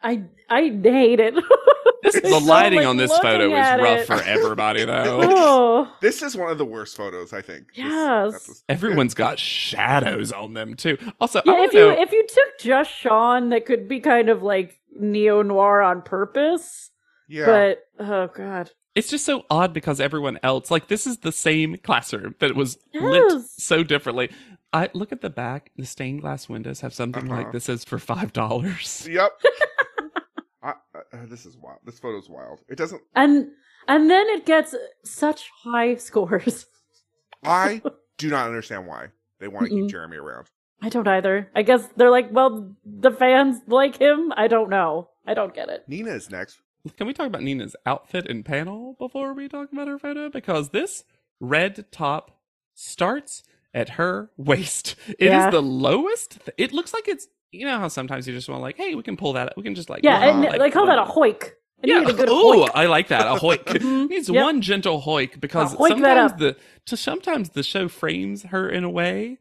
I 0.01 0.23
I 0.49 0.61
hate 0.81 1.19
it. 1.19 1.33
this, 2.03 2.15
It's 2.15 2.21
the 2.21 2.39
so, 2.39 2.45
lighting 2.45 2.79
like, 2.79 2.87
on 2.87 2.95
this 2.97 3.11
photo 3.17 3.45
is 3.47 3.81
rough 3.81 3.99
it. 3.99 4.05
for 4.07 4.21
everybody 4.23 4.85
though. 4.85 5.19
oh. 5.23 5.93
This 6.01 6.21
is 6.21 6.37
one 6.37 6.49
of 6.51 6.57
the 6.57 6.63
worst 6.65 6.95
photos, 6.95 7.33
I 7.33 7.41
think. 7.41 7.67
This 7.75 7.83
Yes. 7.85 8.33
episode. 8.35 8.55
Everyone's 8.69 9.13
got 9.13 9.37
shadows 9.39 10.31
on 10.31 10.53
them 10.53 10.75
too. 10.75 10.97
Also, 11.19 11.41
Yeah, 11.45 11.53
don't 11.53 11.65
if 11.65 11.73
you 11.73 11.89
if 11.89 12.11
you 12.13 12.25
took 12.27 12.59
just 12.59 12.91
Sean, 12.91 13.49
that 13.49 13.65
could 13.65 13.87
be 13.89 13.99
kind 13.99 14.29
of 14.29 14.41
like 14.41 14.79
neo 14.97 15.41
noir 15.41 15.81
on 15.81 16.01
purpose. 16.01 16.88
Yeah. 17.29 17.45
But 17.45 17.83
oh 17.99 18.27
god, 18.27 18.71
It's 18.95 19.09
just 19.09 19.23
so 19.23 19.45
odd 19.49 19.71
because 19.71 20.01
everyone 20.01 20.39
else, 20.43 20.69
like 20.71 20.87
this 20.87 21.05
is 21.07 21.19
the 21.19 21.31
same 21.31 21.77
classroom 21.77 22.35
that 22.39 22.55
was 22.55 22.77
lit 22.93 23.43
so 23.45 23.83
differently. 23.83 24.31
I 24.73 24.89
look 24.93 25.11
at 25.11 25.21
the 25.21 25.29
back, 25.29 25.71
the 25.77 25.85
stained 25.85 26.21
glass 26.21 26.49
windows 26.49 26.81
have 26.81 26.93
something 26.93 27.31
Uh-huh. 27.31 27.43
like 27.43 27.51
this 27.51 27.69
is 27.69 27.83
for 27.85 27.99
five 27.99 28.33
dollars. 28.33 29.07
Yep. 29.11 29.31
I, 30.63 30.71
uh, 31.13 31.25
this 31.27 31.45
is 31.45 31.55
wild. 31.55 31.79
This 31.85 31.99
photo's 31.99 32.29
wild. 32.29 32.59
It 32.67 32.77
doesn't. 32.77 33.01
and 33.15 33.47
and 33.87 34.09
then 34.09 34.27
it 34.29 34.45
gets 34.45 34.75
such 35.05 35.49
high 35.63 35.95
scores. 35.95 36.65
I 37.43 37.81
do 38.17 38.29
not 38.29 38.47
understand 38.47 38.85
why 38.85 39.07
they 39.39 39.47
want 39.47 39.67
to 39.67 39.71
Mm-mm. 39.73 39.81
keep 39.83 39.91
Jeremy 39.91 40.17
around. 40.17 40.47
I 40.81 40.89
don't 40.89 41.07
either. 41.07 41.49
I 41.55 41.61
guess 41.61 41.87
they're 41.95 42.09
like, 42.11 42.29
well, 42.31 42.75
the 42.85 43.11
fans 43.11 43.61
like 43.67 43.97
him. 43.97 44.33
I 44.35 44.47
don't 44.47 44.69
know. 44.69 45.09
I 45.25 45.33
don't 45.33 45.53
get 45.53 45.69
it. 45.69 45.83
Nina 45.87 46.11
is 46.11 46.29
next. 46.29 46.59
Can 46.97 47.07
we 47.07 47.13
talk 47.13 47.27
about 47.27 47.41
Nina's 47.43 47.75
outfit 47.85 48.27
and 48.29 48.43
panel 48.45 48.95
before 48.97 49.33
we 49.33 49.47
talk 49.47 49.71
about 49.71 49.87
her 49.87 49.99
photo? 49.99 50.29
Because 50.29 50.69
this 50.69 51.03
red 51.39 51.85
top 51.91 52.39
starts 52.73 53.43
at 53.73 53.89
her 53.91 54.31
waist. 54.37 54.95
It 55.07 55.25
is 55.25 55.29
Yeah. 55.29 55.49
the 55.49 55.61
lowest. 55.61 56.39
th- 56.45 56.55
It 56.57 56.73
looks 56.73 56.93
like 56.93 57.07
it's 57.07 57.27
you 57.51 57.65
know 57.65 57.79
how 57.79 57.87
sometimes 57.87 58.27
you 58.27 58.33
just 58.33 58.47
want 58.47 58.61
like, 58.61 58.77
hey, 58.77 58.93
we 58.95 59.01
can 59.03 59.17
pull 59.17 59.33
that. 59.33 59.53
We 59.57 59.63
can 59.63 59.73
just 59.75 59.89
like 59.89 60.03
Yeah, 60.03 60.19
and 60.29 60.61
they 60.61 60.69
call 60.71 60.85
that 60.85 60.99
a 60.99 61.03
hoik. 61.03 61.51
Yeah. 61.83 61.99
needed 61.99 62.15
a 62.15 62.17
good 62.17 62.29
Ooh. 62.29 62.63
I 62.75 62.85
like 62.87 63.07
that. 63.07 63.25
A 63.25 63.35
hoik. 63.39 63.63
Mhm. 63.65 64.09
needs 64.09 64.29
Yep. 64.29 64.43
one 64.43 64.61
gentle 64.61 65.01
hoik 65.01 65.39
because 65.39 65.73
hoik 65.75 65.89
sometimes 65.89 66.33
the 66.33 66.55
to 66.85 66.95
sometimes 66.97 67.49
the 67.51 67.63
show 67.63 67.87
frames 67.87 68.43
her 68.43 68.69
in 68.69 68.83
a 68.83 68.89
way 68.89 69.39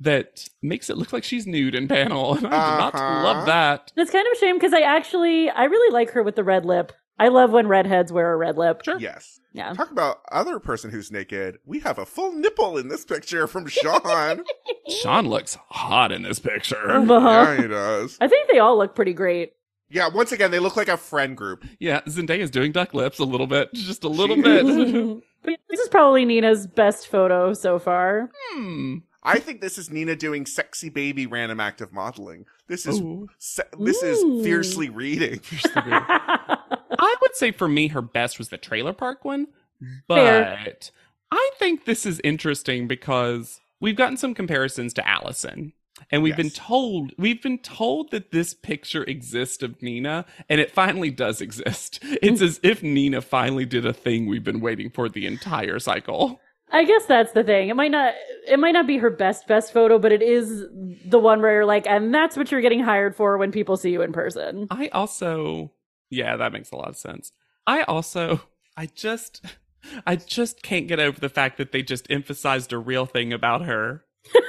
that 0.00 0.48
makes 0.62 0.90
it 0.90 0.96
look 0.98 1.12
like 1.12 1.24
she's 1.24 1.46
nude 1.46 1.74
in 1.74 1.88
panel. 1.88 2.34
And 2.36 2.46
I 2.46 2.50
do 2.50 2.78
not 2.80 2.94
Uh-huh. 2.94 3.22
love 3.24 3.46
that. 3.46 3.92
It's 3.96 4.10
kind 4.10 4.26
of 4.26 4.32
a 4.34 4.38
shame 4.38 4.56
because 4.56 4.72
I 4.74 4.80
actually 4.82 5.48
I 5.50 5.64
really 5.64 5.92
like 5.92 6.10
her 6.10 6.22
with 6.22 6.36
the 6.36 6.44
red 6.44 6.64
lip. 6.64 6.92
I 7.18 7.28
love 7.28 7.50
when 7.50 7.66
redheads 7.66 8.12
wear 8.12 8.32
a 8.32 8.36
red 8.36 8.58
lip. 8.58 8.82
Sure. 8.84 8.98
Yes. 8.98 9.40
Yeah. 9.54 9.72
Talk 9.72 9.90
about 9.90 10.18
other 10.30 10.58
person 10.58 10.90
who's 10.90 11.10
naked. 11.10 11.56
We 11.64 11.80
have 11.80 11.98
a 11.98 12.04
full 12.04 12.32
nipple 12.32 12.76
in 12.76 12.88
this 12.88 13.06
picture 13.06 13.46
from 13.46 13.66
Sean. 13.68 14.44
Sean 15.00 15.26
looks 15.26 15.56
hot 15.70 16.12
in 16.12 16.22
this 16.22 16.38
picture. 16.38 16.90
Uh-huh. 16.90 17.18
yeah, 17.18 17.62
he 17.62 17.66
does. 17.68 18.18
I 18.20 18.28
think 18.28 18.50
they 18.50 18.58
all 18.58 18.76
look 18.76 18.94
pretty 18.94 19.14
great. 19.14 19.54
Yeah, 19.88 20.08
once 20.08 20.30
again, 20.32 20.50
they 20.50 20.58
look 20.58 20.76
like 20.76 20.88
a 20.88 20.96
friend 20.98 21.34
group. 21.36 21.64
Yeah, 21.78 22.00
Zendaya's 22.02 22.50
doing 22.50 22.72
duck 22.72 22.92
lips 22.92 23.18
a 23.20 23.24
little 23.24 23.46
bit, 23.46 23.72
just 23.72 24.04
a 24.04 24.08
little 24.08 24.36
bit. 24.36 24.66
this 25.44 25.80
is 25.80 25.88
probably 25.88 26.24
Nina's 26.26 26.66
best 26.66 27.06
photo 27.08 27.52
so 27.54 27.78
far. 27.78 28.28
Hmm. 28.52 28.96
I 29.26 29.40
think 29.40 29.60
this 29.60 29.76
is 29.76 29.90
Nina 29.90 30.14
doing 30.14 30.46
sexy 30.46 30.88
baby 30.88 31.26
random 31.26 31.60
active 31.60 31.92
modeling. 31.92 32.46
This 32.68 32.86
is 32.86 33.02
se- 33.38 33.64
this 33.78 34.02
is 34.02 34.44
fiercely 34.44 34.88
reading. 34.88 35.40
I 35.74 37.14
would 37.20 37.34
say 37.34 37.50
for 37.50 37.68
me, 37.68 37.88
her 37.88 38.02
best 38.02 38.38
was 38.38 38.48
the 38.48 38.56
trailer 38.56 38.92
park 38.92 39.24
one, 39.24 39.48
but 40.06 40.16
Fair. 40.16 40.76
I 41.32 41.50
think 41.58 41.84
this 41.84 42.06
is 42.06 42.20
interesting 42.22 42.86
because 42.86 43.60
we've 43.80 43.96
gotten 43.96 44.16
some 44.16 44.34
comparisons 44.34 44.94
to 44.94 45.06
Allison. 45.06 45.72
And 46.10 46.22
we've 46.22 46.36
been 46.36 46.50
told 46.50 47.12
we've 47.16 47.42
been 47.42 47.58
told 47.58 48.10
that 48.10 48.30
this 48.30 48.52
picture 48.52 49.02
exists 49.04 49.62
of 49.62 49.80
Nina, 49.82 50.26
and 50.48 50.60
it 50.60 50.70
finally 50.70 51.10
does 51.10 51.40
exist. 51.40 52.00
It's 52.02 52.42
as 52.42 52.60
if 52.62 52.82
Nina 52.82 53.22
finally 53.22 53.64
did 53.64 53.86
a 53.86 53.94
thing 53.94 54.26
we've 54.26 54.44
been 54.44 54.60
waiting 54.60 54.90
for 54.90 55.08
the 55.08 55.26
entire 55.26 55.78
cycle. 55.78 56.40
I 56.70 56.84
guess 56.84 57.06
that's 57.06 57.32
the 57.32 57.44
thing. 57.44 57.68
It 57.68 57.76
might 57.76 57.90
not 57.90 58.14
it 58.48 58.58
might 58.58 58.72
not 58.72 58.86
be 58.86 58.98
her 58.98 59.10
best 59.10 59.46
best 59.46 59.72
photo, 59.72 59.98
but 59.98 60.12
it 60.12 60.22
is 60.22 60.64
the 61.04 61.18
one 61.18 61.40
where 61.40 61.52
you're 61.52 61.64
like, 61.66 61.86
and 61.86 62.12
that's 62.14 62.36
what 62.36 62.50
you're 62.50 62.60
getting 62.60 62.80
hired 62.82 63.14
for 63.14 63.38
when 63.38 63.52
people 63.52 63.76
see 63.76 63.90
you 63.90 64.02
in 64.02 64.12
person. 64.12 64.66
I 64.70 64.88
also, 64.88 65.72
yeah, 66.10 66.36
that 66.36 66.52
makes 66.52 66.70
a 66.72 66.76
lot 66.76 66.88
of 66.88 66.96
sense. 66.96 67.32
I 67.66 67.82
also, 67.82 68.40
I 68.76 68.86
just, 68.86 69.44
I 70.06 70.16
just 70.16 70.62
can't 70.62 70.88
get 70.88 70.98
over 71.00 71.18
the 71.20 71.28
fact 71.28 71.56
that 71.58 71.72
they 71.72 71.82
just 71.82 72.10
emphasized 72.10 72.72
a 72.72 72.78
real 72.78 73.06
thing 73.06 73.32
about 73.32 73.64
her. 73.64 74.04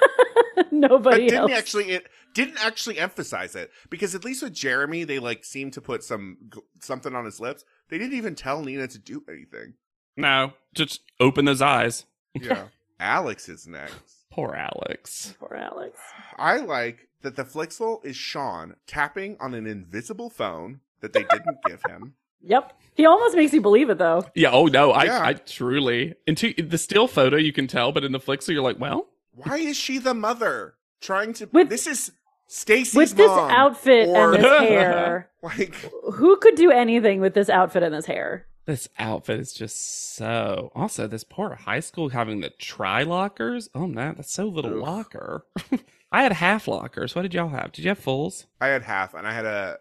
But 0.56 0.72
Nobody 0.74 1.28
didn't 1.28 1.52
else. 1.52 1.52
actually 1.52 1.92
it 1.92 2.08
didn't 2.34 2.58
actually 2.66 2.98
emphasize 2.98 3.56
it 3.56 3.70
because 3.92 4.16
at 4.16 4.26
least 4.26 4.42
with 4.42 4.54
Jeremy 4.54 5.04
they 5.04 5.20
like 5.20 5.46
seemed 5.46 5.74
to 5.74 5.82
put 5.82 6.04
some 6.04 6.38
something 6.82 7.14
on 7.16 7.26
his 7.26 7.40
lips. 7.40 7.64
They 7.90 7.98
didn't 8.00 8.18
even 8.18 8.34
tell 8.36 8.64
Nina 8.64 8.88
to 8.88 8.98
do 9.00 9.24
anything. 9.30 9.76
No, 10.18 10.54
just 10.74 11.02
open 11.20 11.46
those 11.46 11.62
eyes. 11.62 12.06
Yeah. 12.34 12.66
Alex 13.00 13.48
is 13.48 13.68
next. 13.68 14.26
Poor 14.32 14.54
Alex. 14.56 15.36
Poor 15.40 15.56
Alex. 15.56 15.98
I 16.38 16.58
like 16.58 17.08
that 17.22 17.36
the 17.36 17.44
Flixel 17.44 18.04
is 18.06 18.16
Sean 18.16 18.76
tapping 18.88 19.38
on 19.40 19.54
an 19.54 19.66
invisible 19.68 20.30
phone 20.30 20.80
that 21.02 21.14
they 21.14 21.24
didn't 21.24 21.58
give 21.68 21.82
him. 21.88 22.14
Yep. 22.44 22.80
He 22.94 23.04
almost 23.08 23.36
makes 23.36 23.52
you 23.52 23.62
believe 23.62 23.90
it 23.90 23.98
though. 23.98 24.24
Yeah. 24.36 24.52
Oh 24.52 24.66
no, 24.68 24.92
I, 24.92 25.06
Yeah. 25.06 25.26
I 25.26 25.34
truly. 25.34 26.14
Into 26.28 26.54
the 26.54 26.78
still 26.78 27.08
photo, 27.08 27.36
you 27.36 27.52
can 27.52 27.66
tell, 27.66 27.92
but 27.92 28.04
in 28.04 28.12
the 28.12 28.20
Flixel, 28.20 28.50
you're 28.50 28.62
like, 28.62 28.80
well, 28.80 29.08
Why 29.34 29.58
is 29.58 29.76
she 29.76 29.98
the 29.98 30.14
mother 30.14 30.76
trying 31.02 31.34
to? 31.34 31.48
With- 31.52 31.70
this 31.70 31.88
is 31.88 32.12
Stacy's 32.46 32.94
With 32.94 33.16
this 33.16 33.30
outfit 33.32 34.10
or- 34.10 34.36
and 34.36 34.44
this 34.44 34.60
hair. 34.60 35.30
Like 35.42 35.74
Who 36.14 36.38
could 36.38 36.54
do 36.56 36.70
anything 36.70 37.22
with 37.22 37.34
this 37.34 37.50
outfit 37.50 37.82
and 37.82 37.94
this 37.94 38.06
hair? 38.06 38.46
This 38.68 38.90
outfit 39.00 39.40
is 39.40 39.54
just 39.54 40.14
so. 40.16 40.72
Also, 40.76 41.08
this 41.08 41.24
poor 41.24 41.56
high 41.56 41.80
school 41.80 42.10
having 42.10 42.42
the 42.42 42.52
tri 42.52 43.02
lockers. 43.02 43.70
Oh 43.74 43.88
man, 43.88 44.16
that's 44.18 44.32
so 44.32 44.46
little 44.46 44.74
Ugh. 44.76 44.82
locker. 44.82 45.46
I 46.12 46.24
had 46.24 46.34
half 46.34 46.68
lockers. 46.68 47.16
What 47.16 47.24
did 47.24 47.34
y'all 47.34 47.50
have? 47.50 47.72
Did 47.72 47.86
you 47.86 47.90
have 47.90 47.98
fulls? 47.98 48.46
I 48.62 48.68
had 48.68 48.84
half, 48.84 49.14
and 49.14 49.26
I 49.26 49.34
had 49.34 49.46
a 49.46 49.78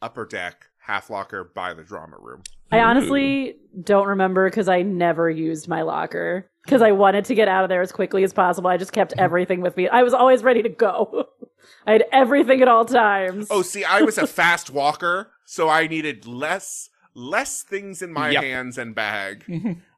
upper 0.00 0.24
deck 0.24 0.66
half 0.78 1.10
locker 1.10 1.44
by 1.44 1.74
the 1.74 1.84
drama 1.84 2.16
room. 2.18 2.42
I 2.72 2.80
honestly 2.80 3.56
don't 3.84 4.08
remember 4.08 4.48
because 4.48 4.68
I 4.68 4.80
never 4.80 5.30
used 5.30 5.68
my 5.68 5.82
locker 5.82 6.50
because 6.64 6.80
I 6.80 6.92
wanted 6.92 7.26
to 7.26 7.34
get 7.34 7.48
out 7.48 7.64
of 7.64 7.68
there 7.68 7.82
as 7.82 7.92
quickly 7.92 8.24
as 8.24 8.32
possible. 8.32 8.70
I 8.70 8.78
just 8.78 8.92
kept 8.92 9.12
everything 9.18 9.60
with 9.60 9.76
me. 9.76 9.88
I 9.88 10.02
was 10.02 10.14
always 10.14 10.42
ready 10.42 10.62
to 10.62 10.70
go. 10.70 11.26
I 11.86 11.92
had 11.92 12.04
everything 12.12 12.62
at 12.62 12.68
all 12.68 12.86
times. 12.86 13.48
Oh, 13.50 13.62
see, 13.62 13.84
I 13.84 14.02
was 14.02 14.16
a 14.16 14.26
fast 14.26 14.70
walker, 14.70 15.30
so 15.44 15.68
I 15.68 15.86
needed 15.86 16.26
less 16.26 16.88
less 17.14 17.62
things 17.62 18.02
in 18.02 18.12
my 18.12 18.30
Yep. 18.30 18.42
hands 18.42 18.78
and 18.78 18.94
bag. 18.94 19.44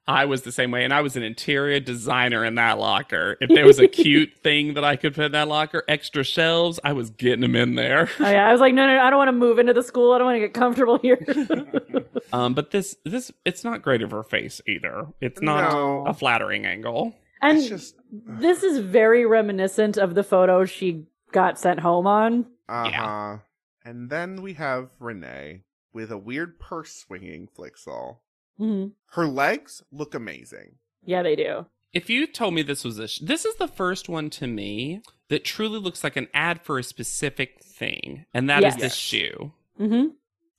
I 0.07 0.27
was 0.27 0.43
the 0.43 0.53
same 0.53 0.71
way, 0.71 0.85
and 0.85 0.93
I 0.93 1.01
was 1.01 1.17
an 1.17 1.23
interior 1.23 1.81
designer 1.81 2.45
in 2.45 2.57
that 2.57 2.79
locker. 2.79 3.39
If 3.41 3.49
there 3.49 3.65
was 3.65 3.79
a 3.79 3.89
cute 3.89 4.35
thing 4.43 4.75
that 4.75 4.85
I 4.85 4.97
could 4.97 5.15
put 5.15 5.25
in 5.25 5.33
that 5.33 5.49
locker, 5.49 5.83
extra 5.89 6.23
shelves, 6.25 6.79
I 6.85 6.93
was 6.93 7.09
getting 7.09 7.41
them 7.41 7.57
in 7.57 7.75
there. 7.75 8.11
Oh, 8.21 8.31
yeah. 8.31 8.47
I 8.47 8.53
was 8.53 8.61
like, 8.61 8.75
no, 8.75 8.87
no, 8.87 8.97
no, 8.97 9.03
I 9.03 9.09
don't 9.09 9.17
want 9.17 9.29
to 9.29 9.33
move 9.33 9.59
into 9.59 9.73
the 9.73 9.83
school. 9.83 10.13
I 10.13 10.19
don't 10.19 10.27
want 10.27 10.37
to 10.37 10.41
get 10.41 10.53
comfortable 10.55 10.99
here. 10.99 11.19
Um, 12.33 12.55
but 12.55 12.73
this, 12.73 12.97
this, 13.05 13.31
it's 13.45 13.63
not 13.63 13.81
great 13.83 14.03
of 14.03 14.11
her 14.11 14.25
face 14.25 14.61
either. 14.67 15.07
It's 15.21 15.41
not 15.41 15.71
No. 15.73 16.05
a 16.07 16.13
flattering 16.15 16.67
angle. 16.67 17.15
and 17.41 17.59
It's 17.59 17.69
just 17.69 17.95
this 18.11 18.65
is 18.65 18.79
very 18.79 19.25
reminiscent 19.25 19.99
of 19.99 20.17
the 20.17 20.25
photo 20.25 20.65
she 20.65 21.05
got 21.31 21.61
sent 21.61 21.79
home 21.81 22.09
on. 22.09 22.47
uh 22.69 22.85
huh. 22.85 22.89
Yeah. 22.91 23.39
And 23.85 24.11
then 24.11 24.43
we 24.43 24.55
have 24.55 24.89
Renee 24.99 25.61
with 25.95 26.11
a 26.11 26.19
weird 26.19 26.59
purse 26.59 26.93
swinging 26.93 27.49
Flixel. 27.57 28.19
Mhm. 28.61 28.93
Her 29.13 29.27
legs 29.27 29.83
look 29.91 30.15
amazing. 30.15 30.77
Yeah, 31.05 31.23
they 31.23 31.37
do. 31.37 31.67
If 31.93 32.11
you 32.11 32.27
told 32.27 32.55
me 32.55 32.63
this 32.63 32.85
was 32.85 32.99
a, 32.99 33.07
sh- 33.09 33.21
this 33.21 33.45
is 33.45 33.55
the 33.57 33.69
first 33.69 34.09
one 34.09 34.29
to 34.31 34.47
me 34.47 35.01
that 35.29 35.45
truly 35.45 35.79
looks 35.79 36.03
like 36.03 36.17
an 36.17 36.29
ad 36.35 36.61
for 36.63 36.79
a 36.79 36.83
specific 36.83 37.63
thing, 37.63 38.27
and 38.35 38.51
that 38.51 38.65
is 38.65 38.75
Yes. 38.75 38.83
this 38.83 38.83
Yes. 38.93 38.97
shoe. 38.97 39.53
hmm 39.77 40.07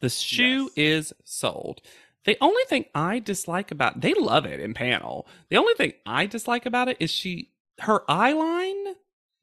The 0.02 0.10
shoe 0.10 0.72
Yes. 0.76 1.12
is 1.12 1.14
sold. 1.24 1.82
The 2.26 2.38
only 2.41 2.64
thing 2.68 2.86
I 2.95 3.20
dislike 3.20 3.72
about 3.72 4.02
they 4.02 4.14
love 4.14 4.45
it 4.45 4.60
in 4.60 4.74
panel. 4.74 5.28
The 5.49 5.57
only 5.57 5.74
thing 5.76 5.94
I 6.06 6.26
dislike 6.26 6.66
about 6.66 6.88
it 6.90 6.98
is 6.99 7.12
she 7.12 7.52
her 7.80 8.02
eyeline 8.10 8.95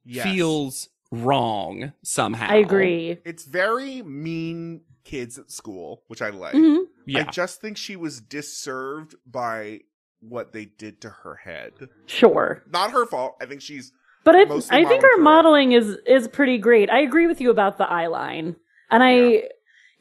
Yes. 0.05 0.25
feels 0.25 0.89
wrong 1.11 1.93
somehow. 2.03 2.49
I 2.51 2.57
agree. 2.57 3.19
It's 3.25 3.45
very 3.45 4.03
mean 4.03 4.83
kids 5.05 5.39
at 5.39 5.51
school, 5.51 6.03
which 6.07 6.23
I 6.23 6.31
like. 6.31 6.55
hmm 6.55 6.79
Yeah. 7.07 7.25
I 7.27 7.31
just 7.31 7.61
think 7.61 7.77
she 7.77 7.97
was 7.97 8.21
disserved 8.21 9.15
by 9.27 9.81
what 10.21 10.53
they 10.53 10.67
did 10.67 11.01
to 11.03 11.11
her 11.11 11.35
head. 11.37 11.73
Sure. 12.07 12.63
Not 12.71 12.93
her 12.93 13.07
fault. 13.07 13.37
I 13.41 13.47
think 13.47 13.61
she's 13.61 13.93
But 14.25 14.37
I, 14.37 14.43
I 14.43 14.47
think 14.47 14.71
modeled 14.71 15.03
her 15.03 15.17
for- 15.17 15.23
modeling 15.23 15.73
is 15.73 15.97
is 16.07 16.29
pretty 16.29 16.59
great. 16.59 16.91
I 16.91 17.01
agree 17.01 17.27
with 17.27 17.41
you 17.41 17.51
about 17.51 17.79
the 17.79 17.89
eye 17.91 18.07
line, 18.07 18.55
and 18.91 19.03
I 19.03 19.13
Yeah. 19.15 19.41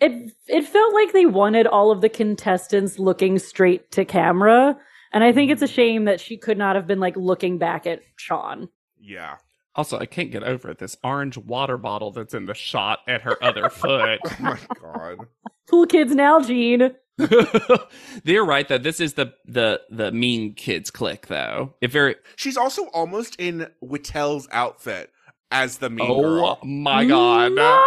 it 0.01 0.31
it 0.47 0.65
felt 0.67 0.93
like 0.93 1.11
they 1.13 1.25
wanted 1.25 1.65
all 1.67 1.89
of 1.91 2.01
the 2.01 2.09
contestants 2.09 2.99
looking 2.99 3.39
straight 3.39 3.89
to 3.91 4.05
camera, 4.05 4.77
and 5.11 5.23
I 5.23 5.31
think 5.31 5.49
it's 5.51 5.61
a 5.63 5.65
Mm-hmm. 5.65 5.73
shame 5.73 6.05
that 6.05 6.19
she 6.19 6.37
could 6.37 6.57
not 6.59 6.75
have 6.75 6.85
been 6.85 6.99
like 6.99 7.17
looking 7.17 7.57
back 7.57 7.87
at 7.87 8.01
Sean. 8.17 8.69
yeah. 8.99 9.37
Also, 9.75 9.97
I 9.99 10.05
can't 10.05 10.31
get 10.31 10.43
over 10.43 10.69
it. 10.69 10.79
This 10.79 10.97
orange 11.03 11.37
water 11.37 11.77
bottle 11.77 12.11
that's 12.11 12.33
in 12.33 12.45
the 12.45 12.53
shot 12.53 12.99
at 13.07 13.21
her 13.21 13.41
other 13.43 13.69
foot. 13.69 14.19
Oh 14.29 14.35
my 14.41 14.59
god. 14.81 15.27
Cool 15.69 15.85
kids 15.87 16.13
now, 16.13 16.41
Gene. 16.41 16.91
They're 18.23 18.43
right 18.43 18.67
that 18.67 18.83
this 18.83 18.99
is 18.99 19.13
the 19.13 19.33
the 19.45 19.81
the 19.89 20.11
mean 20.11 20.53
kids 20.53 20.91
click 20.91 21.27
though. 21.27 21.75
If 21.81 21.91
very 21.91 22.15
She's 22.35 22.57
also 22.57 22.85
almost 22.87 23.35
in 23.39 23.67
Wittel's 23.83 24.47
outfit 24.51 25.11
as 25.51 25.77
the 25.77 25.89
mean 25.89 26.07
oh 26.09 26.21
girl. 26.21 26.59
my 26.63 27.05
god. 27.05 27.53
No! 27.53 27.83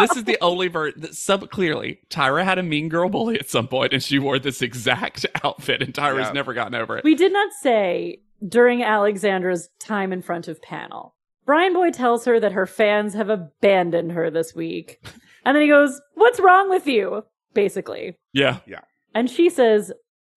this 0.00 0.16
is 0.16 0.24
the 0.24 0.38
only 0.40 0.68
version. 0.68 1.12
Sub 1.12 1.48
clearly, 1.50 2.00
Tyra 2.10 2.44
had 2.44 2.58
a 2.58 2.62
mean 2.62 2.88
girl 2.88 3.08
bully 3.08 3.38
at 3.38 3.48
some 3.48 3.68
point, 3.68 3.92
and 3.92 4.02
she 4.02 4.18
wore 4.18 4.38
this 4.38 4.62
exact 4.62 5.24
outfit, 5.44 5.82
and 5.82 5.94
Tyra's 5.94 6.26
Yeah. 6.28 6.32
never 6.32 6.54
gotten 6.54 6.74
over 6.74 6.98
it. 6.98 7.04
We 7.04 7.14
did 7.14 7.32
not 7.32 7.52
say 7.60 8.20
during 8.46 8.82
Alexandra's 8.82 9.68
time 9.80 10.12
in 10.12 10.22
front 10.22 10.46
of 10.48 10.60
panel. 10.62 11.14
Bryanboy 11.48 11.92
tells 11.92 12.24
her 12.26 12.38
that 12.40 12.52
her 12.52 12.66
fans 12.66 13.14
have 13.14 13.30
abandoned 13.30 14.12
her 14.12 14.30
this 14.30 14.54
week. 14.54 15.00
And 15.44 15.54
then 15.56 15.62
he 15.62 15.68
goes, 15.68 16.00
What's 16.14 16.40
wrong 16.40 16.68
with 16.68 16.86
you? 16.86 17.24
Basically. 17.54 18.16
yeah. 18.32 18.58
Yeah. 18.66 18.80
And 19.14 19.30
she 19.30 19.48
says, 19.48 19.90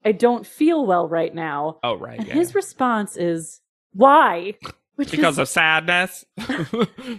I 0.05 0.13
don't 0.13 0.47
feel 0.47 0.85
well 0.85 1.07
right 1.07 1.35
now. 1.35 1.79
Oh 1.83 1.95
right. 1.95 2.17
And 2.19 2.27
Yeah. 2.27 2.33
his 2.35 2.55
response 2.55 3.17
is, 3.17 3.59
Why? 3.93 4.55
Which 4.95 5.11
because 5.11 5.35
is, 5.35 5.39
of 5.39 5.49
sadness. 5.49 6.23
and 6.37 6.47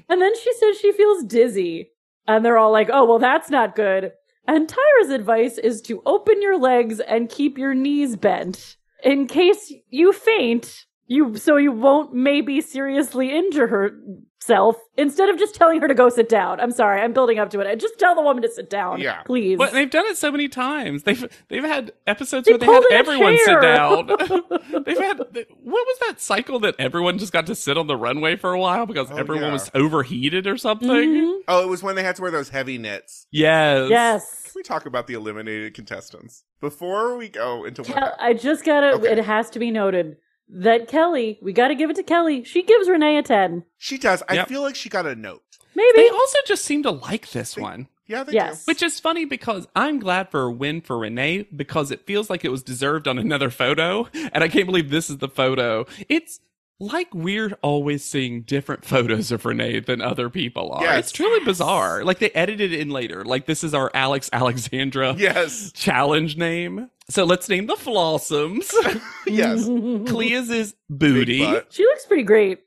then 0.09 0.37
she 0.39 0.53
says 0.55 0.79
she 0.79 0.93
feels 0.93 1.25
dizzy. 1.25 1.91
And 2.27 2.45
they're 2.45 2.59
all 2.59 2.73
like, 2.73 2.89
Oh, 2.93 3.05
well, 3.05 3.19
that's 3.19 3.51
not 3.51 3.77
good. 3.77 4.13
And 4.49 4.69
Tyra's 4.69 5.11
advice 5.11 5.59
is 5.59 5.81
to 5.83 6.03
open 6.07 6.41
your 6.43 6.59
legs 6.59 6.99
and 7.01 7.29
keep 7.29 7.59
your 7.59 7.75
knees 7.75 8.17
bent 8.17 8.77
in 9.05 9.27
case 9.27 9.73
you 9.89 10.13
faint. 10.13 10.87
You 11.13 11.37
so 11.37 11.57
you 11.57 11.73
won't 11.73 12.15
maybe 12.15 12.61
seriously 12.61 13.31
injure 13.31 13.67
herself 13.67 14.77
instead 14.97 15.29
of 15.29 15.39
just 15.39 15.55
telling 15.55 15.81
her 15.81 15.89
to 15.89 15.95
go 15.95 16.09
sit 16.09 16.29
down. 16.29 16.59
I'm 16.59 16.71
sorry, 16.71 17.01
I'm 17.01 17.13
building 17.13 17.39
up 17.39 17.51
to 17.51 17.61
it. 17.61 17.81
Just 17.81 17.99
tell 17.99 18.15
the 18.15 18.23
woman 18.23 18.43
to 18.43 18.51
sit 18.51 18.71
down, 18.71 19.01
Yeah. 19.01 19.23
please. 19.23 19.59
but 19.59 19.73
they've 19.73 19.91
done 19.91 20.07
it 20.07 20.17
so 20.17 20.33
many 20.33 20.49
times. 20.49 21.03
They've 21.03 21.25
they've 21.49 21.65
had 21.65 21.93
episodes 22.07 22.47
They 22.47 22.53
where 22.53 22.59
they 22.59 22.67
had 22.67 22.85
in 22.85 22.93
a 22.93 22.95
everyone 22.95 23.39
sit 23.45 23.61
down. 23.61 24.07
they've 24.87 24.99
had 24.99 25.19
what 25.19 25.87
was 25.87 25.99
that 26.09 26.15
cycle 26.21 26.59
that 26.61 26.77
everyone 26.79 27.19
just 27.19 27.33
got 27.33 27.47
to 27.47 27.55
sit 27.55 27.77
on 27.77 27.87
the 27.89 27.97
runway 27.97 28.37
for 28.37 28.53
a 28.53 28.59
while 28.59 28.87
because 28.87 29.11
Oh, 29.11 29.17
everyone 29.17 29.47
yeah. 29.49 29.53
was 29.53 29.71
overheated 29.75 30.47
or 30.47 30.57
something. 30.57 30.89
Mhm. 30.89 31.39
Oh, 31.49 31.63
it 31.63 31.69
was 31.69 31.83
when 31.83 31.95
they 31.97 32.03
had 32.03 32.17
to 32.17 32.23
wear 32.23 32.31
those 32.31 32.49
heavy 32.49 32.79
knits. 32.79 33.27
Yes. 33.31 33.91
Yes. 33.91 34.43
Can 34.45 34.53
we 34.57 34.63
talk 34.63 34.87
about 34.87 35.07
the 35.07 35.15
eliminated 35.15 35.75
contestants 35.75 36.45
before 36.61 37.17
we 37.17 37.29
go 37.29 37.65
into 37.65 37.83
what 37.83 37.93
Kel- 37.95 38.17
I 38.21 38.33
just 38.35 38.65
gotta. 38.65 38.93
Okay. 38.95 39.13
It 39.13 39.19
has 39.25 39.51
to 39.51 39.59
be 39.59 39.71
noted 39.71 40.17
that 40.49 40.89
Kelly. 40.89 41.39
We 41.43 41.53
got 41.53 41.69
to 41.69 41.75
give 41.75 41.91
it 41.91 41.97
to 41.97 42.03
Kelly. 42.03 42.45
She 42.45 42.63
gives 42.63 42.89
Renee 42.89 43.17
a 43.19 43.23
ten. 43.23 43.65
She 43.79 43.99
does. 43.99 44.23
I 44.29 44.35
Yep. 44.35 44.49
feel 44.49 44.63
like 44.63 44.75
she 44.77 44.89
got 44.89 45.07
a 45.07 45.15
note. 45.15 45.43
Maybe. 45.75 45.93
They 45.97 46.09
also 46.11 46.39
just 46.47 46.65
seem 46.65 46.83
to 46.83 46.91
like 46.91 47.31
this 47.31 47.55
They- 47.55 47.63
one. 47.63 47.89
Yeah, 48.07 48.25
they 48.25 48.33
Yes. 48.33 48.65
do. 48.67 48.71
Which 48.71 48.83
is 48.83 49.01
funny 49.01 49.25
because 49.25 49.67
I'm 49.75 49.99
glad 49.99 50.31
for 50.31 50.43
a 50.43 50.51
win 50.53 50.81
for 50.83 50.99
Renee 50.99 51.47
because 51.55 51.91
it 51.91 52.05
feels 52.05 52.29
like 52.29 52.45
it 52.45 52.51
was 52.51 52.63
deserved 52.63 53.09
on 53.09 53.17
another 53.17 53.49
photo. 53.49 54.09
And 54.33 54.45
I 54.45 54.49
can't 54.49 54.67
believe 54.67 54.91
this 54.91 55.09
is 55.09 55.19
the 55.19 55.29
photo. 55.29 55.87
It's 56.11 56.41
like 56.83 57.15
we're 57.15 57.57
always 57.63 58.05
seeing 58.05 58.43
different 58.43 58.85
photos 58.93 59.31
of 59.33 59.45
Renee 59.45 59.81
than 59.81 60.01
other 60.03 60.29
people 60.29 60.73
are. 60.73 60.83
Yes. 60.83 60.99
It's 60.99 61.13
truly 61.13 61.45
bizarre. 61.45 62.05
Like 62.05 62.19
they 62.19 62.31
edited 62.31 62.73
it 62.73 62.81
in 62.81 62.91
later. 62.91 63.25
Like 63.25 63.47
this 63.47 63.63
is 63.63 63.73
our 63.75 63.91
Alex 63.95 64.29
Alexandra 64.33 65.15
Yes. 65.19 65.73
challenge 65.73 66.37
name. 66.37 66.91
So 67.09 67.25
let's 67.25 67.49
name 67.49 67.67
the 67.67 67.75
Flawsomes. 67.75 68.73
yes. 69.27 69.65
Clea's 70.11 70.51
is 70.51 70.75
Booty. 70.91 71.39
she 71.71 71.85
looks 71.85 72.07
pretty 72.07 72.23
great. 72.25 72.61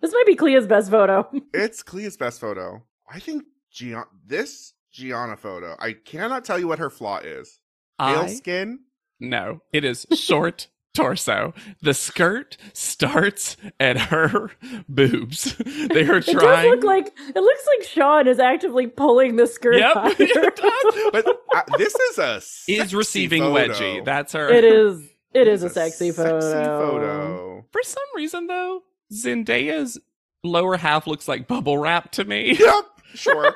This 0.00 0.12
might 0.12 0.26
be 0.26 0.34
Clea's 0.36 0.66
best 0.66 0.90
photo. 0.90 1.28
It's 1.52 1.82
Clea's 1.82 2.16
best 2.16 2.40
photo. 2.40 2.82
I 3.08 3.20
think 3.20 3.44
Gian- 3.70 4.04
this 4.26 4.72
Gianna 4.92 5.36
photo. 5.36 5.76
I 5.78 5.92
cannot 5.92 6.44
tell 6.44 6.58
you 6.58 6.66
what 6.68 6.78
her 6.78 6.90
flaw 6.90 7.18
is. 7.18 7.60
Pale 8.00 8.20
I 8.20 8.26
skin. 8.28 8.80
no, 9.20 9.60
it 9.72 9.84
is 9.84 10.06
short 10.14 10.68
torso. 10.94 11.54
The 11.82 11.94
skirt 11.94 12.56
starts 12.72 13.56
at 13.78 13.96
her 13.98 14.50
boobs. 14.88 15.54
They 15.56 16.02
are 16.08 16.16
It 16.18 16.26
does 16.26 16.30
trying. 16.34 16.70
look 16.70 16.84
like 16.84 17.06
it 17.28 17.40
looks 17.40 17.66
like 17.78 17.88
Sean 17.88 18.26
is 18.28 18.38
actively 18.38 18.86
pulling 18.86 19.36
the 19.36 19.46
skirt 19.46 19.76
Yep, 19.76 19.92
higher. 19.94 20.14
it 20.18 20.56
does. 20.56 21.10
But 21.12 21.26
uh, 21.54 21.76
this 21.78 21.94
is 21.94 22.18
a 22.18 22.40
is 22.72 22.94
receiving 22.94 23.42
photo. 23.42 23.72
wedgie. 23.74 24.04
That's 24.04 24.32
her. 24.32 24.48
it 24.48 24.64
is. 24.64 25.06
It 25.32 25.46
is 25.46 25.62
a 25.62 25.66
It's 25.66 25.74
sexy 25.74 26.10
photo. 26.10 26.40
Sexy 26.40 26.64
photo. 26.64 27.64
For 27.70 27.82
some 27.84 28.02
reason, 28.16 28.48
though, 28.48 28.82
Zendaya's 29.12 29.98
lower 30.42 30.76
half 30.76 31.06
looks 31.06 31.28
like 31.28 31.46
bubble 31.46 31.78
wrap 31.78 32.10
to 32.12 32.24
me. 32.24 32.56
Yep, 32.58 32.84
sure. 33.14 33.54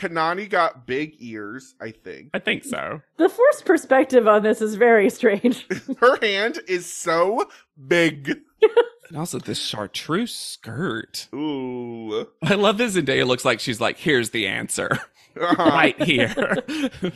Kanani 0.00 0.48
got 0.48 0.86
big 0.86 1.16
ears, 1.18 1.74
I 1.78 1.90
think. 1.90 2.30
I 2.32 2.38
think 2.38 2.64
so. 2.64 3.02
The 3.18 3.28
forced 3.28 3.66
perspective 3.66 4.26
on 4.26 4.42
this 4.42 4.62
is 4.62 4.74
very 4.76 5.10
strange. 5.10 5.66
Her 6.00 6.18
hand 6.22 6.60
is 6.66 6.92
so 6.92 7.48
big. 7.86 8.40
And 9.08 9.18
also 9.18 9.40
this 9.40 9.58
chartreuse 9.58 10.32
skirt. 10.32 11.26
Ooh. 11.34 12.28
I 12.44 12.54
love 12.54 12.78
that 12.78 12.90
Zendaya 12.90 13.26
looks 13.26 13.44
like 13.44 13.58
she's 13.58 13.80
like, 13.80 13.98
here's 13.98 14.30
the 14.30 14.46
answer. 14.46 14.88
Uh-huh. 15.36 15.64
right 15.68 16.00
here. 16.00 16.32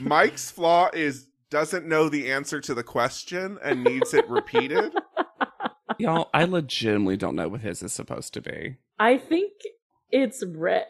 Mike's 0.00 0.50
flaw 0.50 0.90
is 0.92 1.28
doesn't 1.50 1.86
know 1.86 2.08
the 2.08 2.32
answer 2.32 2.60
to 2.62 2.74
the 2.74 2.82
question 2.82 3.60
and 3.62 3.84
needs 3.84 4.12
it 4.12 4.28
repeated. 4.28 4.92
Y'all, 5.98 6.30
I 6.34 6.46
legitimately 6.46 7.16
don't 7.16 7.36
know 7.36 7.46
what 7.46 7.60
his 7.60 7.80
is 7.80 7.92
supposed 7.92 8.34
to 8.34 8.40
be. 8.40 8.78
I 8.98 9.16
think 9.16 9.52
it's 10.14 10.42
red, 10.46 10.86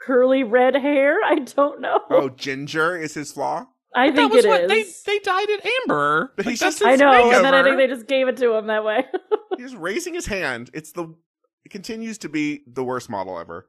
curly 0.00 0.42
red 0.42 0.74
hair. 0.74 1.18
I 1.24 1.36
don't 1.40 1.80
know. 1.80 2.00
Oh, 2.10 2.28
ginger 2.30 2.96
is 2.96 3.14
his 3.14 3.32
flaw. 3.32 3.66
I 3.94 4.10
That 4.10 4.16
think 4.16 4.32
was 4.32 4.44
it 4.44 4.48
what 4.48 4.70
is. 4.70 5.02
they 5.04 5.12
they 5.12 5.18
dyed 5.20 5.48
it 5.48 5.64
amber. 5.84 6.32
But 6.36 6.46
Like, 6.46 6.52
he's 6.52 6.60
just- 6.60 6.82
I 6.84 6.92
his 6.92 7.00
know, 7.00 7.30
and 7.32 7.44
then 7.44 7.54
I 7.54 7.62
think 7.62 7.76
they 7.76 7.86
just 7.86 8.06
gave 8.06 8.28
it 8.28 8.36
to 8.38 8.54
him 8.54 8.66
that 8.66 8.84
way. 8.84 9.04
He's 9.56 9.74
raising 9.74 10.14
his 10.14 10.26
hand. 10.26 10.70
It's 10.72 10.92
the 10.92 11.14
it 11.64 11.70
continues 11.70 12.16
to 12.18 12.28
be 12.28 12.62
the 12.66 12.84
worst 12.84 13.10
model 13.10 13.38
ever. 13.40 13.68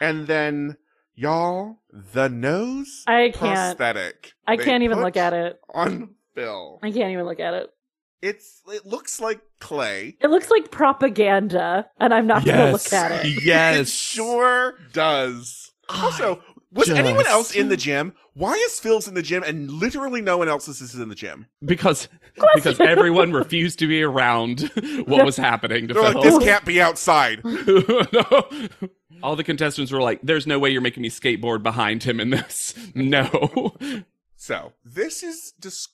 And 0.00 0.26
then 0.28 0.76
y'all, 1.16 1.78
the 1.92 2.28
nose 2.28 3.02
I 3.08 3.32
can't. 3.34 3.76
prosthetic. 3.76 4.32
I 4.46 4.56
can't 4.56 4.84
even 4.84 5.00
look 5.00 5.16
at 5.16 5.32
it. 5.32 5.58
On 5.74 6.14
Bill. 6.36 6.78
I 6.84 6.92
can't 6.92 7.10
even 7.10 7.24
look 7.24 7.40
at 7.40 7.54
it. 7.54 7.70
It's 8.24 8.62
it 8.72 8.86
looks 8.86 9.20
like 9.20 9.40
clay. 9.60 10.16
It 10.18 10.28
looks 10.28 10.50
like 10.50 10.70
propaganda, 10.70 11.86
and 12.00 12.14
I'm 12.14 12.26
not 12.26 12.42
going 12.44 12.56
to 12.56 12.72
look 12.72 12.90
at 12.92 13.12
it. 13.26 13.26
Yes, 13.44 13.80
it 13.80 13.88
sure 13.88 14.78
does. 14.94 15.72
Also, 15.90 16.42
was 16.72 16.88
anyone 16.88 17.26
else 17.26 17.54
in 17.54 17.68
the 17.68 17.76
gym? 17.76 18.14
Why 18.32 18.54
is 18.54 18.80
Phil's 18.80 19.06
in 19.06 19.12
the 19.14 19.20
gym 19.22 19.42
and 19.42 19.70
literally 19.70 20.22
no 20.22 20.38
one 20.38 20.48
else 20.48 20.66
is 20.68 20.94
in 20.94 21.10
the 21.10 21.14
gym? 21.14 21.46
because 21.62 22.08
because 22.54 22.80
everyone 22.80 23.32
refused 23.34 23.78
to 23.80 23.86
be 23.86 24.02
around 24.02 24.62
what 25.04 25.24
was 25.26 25.36
happening 25.36 25.86
to 25.88 25.94
They're 25.94 26.02
Phil. 26.04 26.14
like, 26.14 26.24
this 26.24 26.42
can't 26.42 26.64
be 26.64 26.80
outside. 26.80 27.44
no. 27.44 28.48
All 29.22 29.36
the 29.36 29.44
contestants 29.44 29.92
were 29.92 30.00
like, 30.00 30.20
"There's 30.22 30.46
no 30.46 30.58
way 30.58 30.70
you're 30.70 30.80
making 30.80 31.02
me 31.02 31.10
skateboard 31.10 31.62
behind 31.62 32.02
him 32.04 32.20
in 32.20 32.30
this." 32.30 32.74
No. 32.94 33.76
So 34.36 34.72
this 34.82 35.22
is 35.22 35.52
dis- 35.60 35.88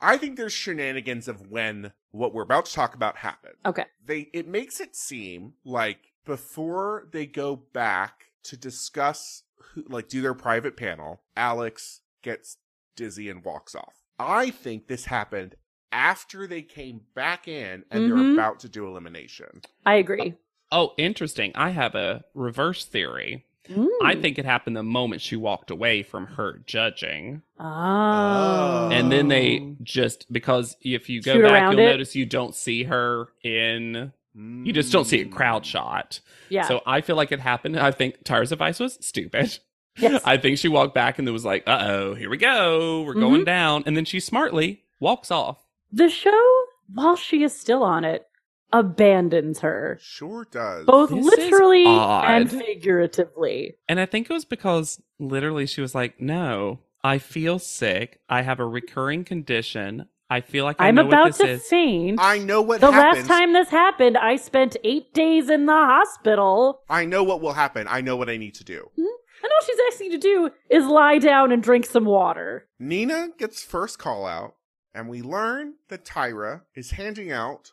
I 0.00 0.16
think 0.16 0.36
there's 0.36 0.52
shenanigans 0.52 1.28
of 1.28 1.50
when 1.50 1.92
what 2.10 2.34
we're 2.34 2.42
about 2.42 2.66
to 2.66 2.72
talk 2.72 2.94
about 2.94 3.16
happened. 3.18 3.54
Okay. 3.66 3.84
They 4.04 4.30
it 4.32 4.46
makes 4.48 4.80
it 4.80 4.94
seem 4.96 5.54
like 5.64 6.12
before 6.24 7.08
they 7.12 7.26
go 7.26 7.56
back 7.56 8.26
to 8.44 8.56
discuss 8.56 9.42
who, 9.56 9.84
like 9.88 10.08
do 10.08 10.20
their 10.22 10.34
private 10.34 10.76
panel, 10.76 11.22
Alex 11.36 12.00
gets 12.22 12.56
dizzy 12.96 13.28
and 13.28 13.44
walks 13.44 13.74
off. 13.74 13.94
I 14.18 14.50
think 14.50 14.86
this 14.86 15.06
happened 15.06 15.56
after 15.90 16.46
they 16.46 16.62
came 16.62 17.02
back 17.14 17.46
in 17.48 17.84
and 17.90 18.06
they're 18.06 18.14
Mhm. 18.16 18.34
about 18.34 18.60
to 18.60 18.68
do 18.68 18.86
elimination. 18.86 19.60
I 19.84 19.94
agree. 19.94 20.34
Oh, 20.70 20.94
interesting. 20.96 21.52
I 21.54 21.70
have 21.70 21.94
a 21.94 22.24
reverse 22.34 22.84
theory. 22.86 23.46
I 23.68 24.14
Mm. 24.14 24.20
think 24.22 24.38
it 24.38 24.44
happened 24.44 24.76
the 24.76 24.82
moment 24.82 25.20
she 25.22 25.36
walked 25.36 25.70
away 25.70 26.02
from 26.02 26.26
her 26.26 26.62
judging. 26.66 27.42
Oh. 27.60 28.88
And 28.92 29.10
then 29.12 29.28
they 29.28 29.74
just 29.82 30.30
because 30.32 30.76
if 30.82 31.08
you 31.08 31.22
go 31.22 31.34
Shoot 31.34 31.42
back, 31.42 31.70
you'll 31.70 31.80
it? 31.80 31.86
notice 31.86 32.14
you 32.16 32.26
don't 32.26 32.54
see 32.54 32.84
her 32.84 33.28
in 33.42 34.12
you 34.34 34.72
just 34.72 34.90
don't 34.90 35.04
see 35.04 35.20
a 35.20 35.26
crowd 35.26 35.66
shot. 35.66 36.20
Yeah. 36.48 36.62
So 36.66 36.80
I 36.86 37.02
feel 37.02 37.16
like 37.16 37.32
it 37.32 37.40
happened. 37.40 37.78
I 37.78 37.90
think 37.90 38.24
Tyra's 38.24 38.50
advice 38.50 38.80
was 38.80 38.98
stupid. 39.04 39.58
yes. 39.98 40.22
I 40.26 40.38
think 40.38 40.56
she 40.56 40.68
walked 40.68 40.94
back 40.94 41.18
and 41.18 41.28
it 41.28 41.32
was 41.32 41.44
like, 41.44 41.62
uh 41.66 41.78
oh, 41.82 42.14
here 42.14 42.30
we 42.30 42.38
go. 42.38 43.02
We're 43.02 43.12
Mm-hmm. 43.12 43.20
going 43.20 43.44
down. 43.44 43.82
And 43.86 43.94
then 43.96 44.06
she 44.06 44.20
smartly 44.20 44.84
walks 45.00 45.30
off. 45.30 45.58
the 45.92 46.08
show, 46.08 46.64
while 46.94 47.14
she 47.16 47.42
is 47.42 47.54
still 47.58 47.82
on 47.82 48.04
it, 48.04 48.26
abandons 48.72 49.60
her. 49.60 49.98
Sure 50.00 50.46
does. 50.50 50.86
Both 50.86 51.10
This 51.10 51.24
literally 51.24 51.84
and 51.86 52.50
figuratively. 52.50 53.74
And 53.88 54.00
I 54.00 54.06
think 54.06 54.28
it 54.28 54.32
was 54.32 54.44
because 54.44 55.00
literally 55.18 55.66
she 55.66 55.80
was 55.80 55.94
like, 55.94 56.20
no, 56.20 56.80
I 57.04 57.18
feel 57.18 57.58
sick. 57.58 58.20
I 58.28 58.42
have 58.42 58.60
a 58.60 58.66
recurring 58.66 59.24
condition. 59.24 60.06
I 60.30 60.40
feel 60.40 60.64
like 60.64 60.76
I 60.80 60.88
I'm 60.88 60.94
know 60.94 61.08
about 61.08 61.24
what 61.26 61.34
to 61.36 61.48
is. 61.50 61.66
faint. 61.66 62.18
I 62.20 62.38
know 62.38 62.62
what 62.62 62.80
the 62.80 62.90
happens. 62.90 63.28
last 63.28 63.38
time 63.38 63.52
this 63.52 63.68
happened, 63.68 64.16
I 64.16 64.36
spent 64.36 64.76
eight 64.82 65.12
days 65.12 65.50
in 65.50 65.66
the 65.66 65.72
hospital. 65.72 66.80
I 66.88 67.04
know 67.04 67.22
what 67.22 67.42
will 67.42 67.52
happen. 67.52 67.86
I 67.88 68.00
know 68.00 68.16
what 68.16 68.30
I 68.30 68.38
need 68.38 68.54
to 68.54 68.64
do. 68.64 68.88
Hmm? 68.96 69.02
And 69.44 69.50
all 69.52 69.66
she's 69.66 69.76
asking 69.92 70.12
you 70.12 70.18
to 70.18 70.18
do 70.18 70.50
is 70.70 70.86
lie 70.86 71.18
down 71.18 71.52
and 71.52 71.62
drink 71.62 71.84
some 71.84 72.04
water. 72.04 72.66
Nina 72.78 73.30
gets 73.38 73.62
first 73.62 73.98
call 73.98 74.24
out, 74.24 74.54
and 74.94 75.08
we 75.08 75.20
learn 75.20 75.74
that 75.88 76.04
Tyra 76.04 76.62
is 76.74 76.92
handing 76.92 77.30
out 77.32 77.72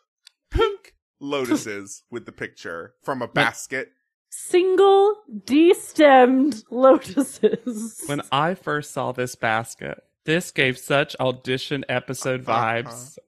lotuses 1.20 2.02
with 2.10 2.26
the 2.26 2.32
picture 2.32 2.94
from 3.02 3.22
a 3.22 3.28
basket. 3.28 3.90
Single 4.32 5.16
destemmed 5.44 6.62
lotuses. 6.70 8.02
When 8.06 8.22
I 8.30 8.54
first 8.54 8.92
saw 8.92 9.12
this 9.12 9.34
basket, 9.34 10.02
this 10.24 10.50
gave 10.50 10.78
such 10.78 11.16
audition 11.18 11.84
episode 11.88 12.48
Uh-huh. 12.48 12.62
vibes. 12.82 13.18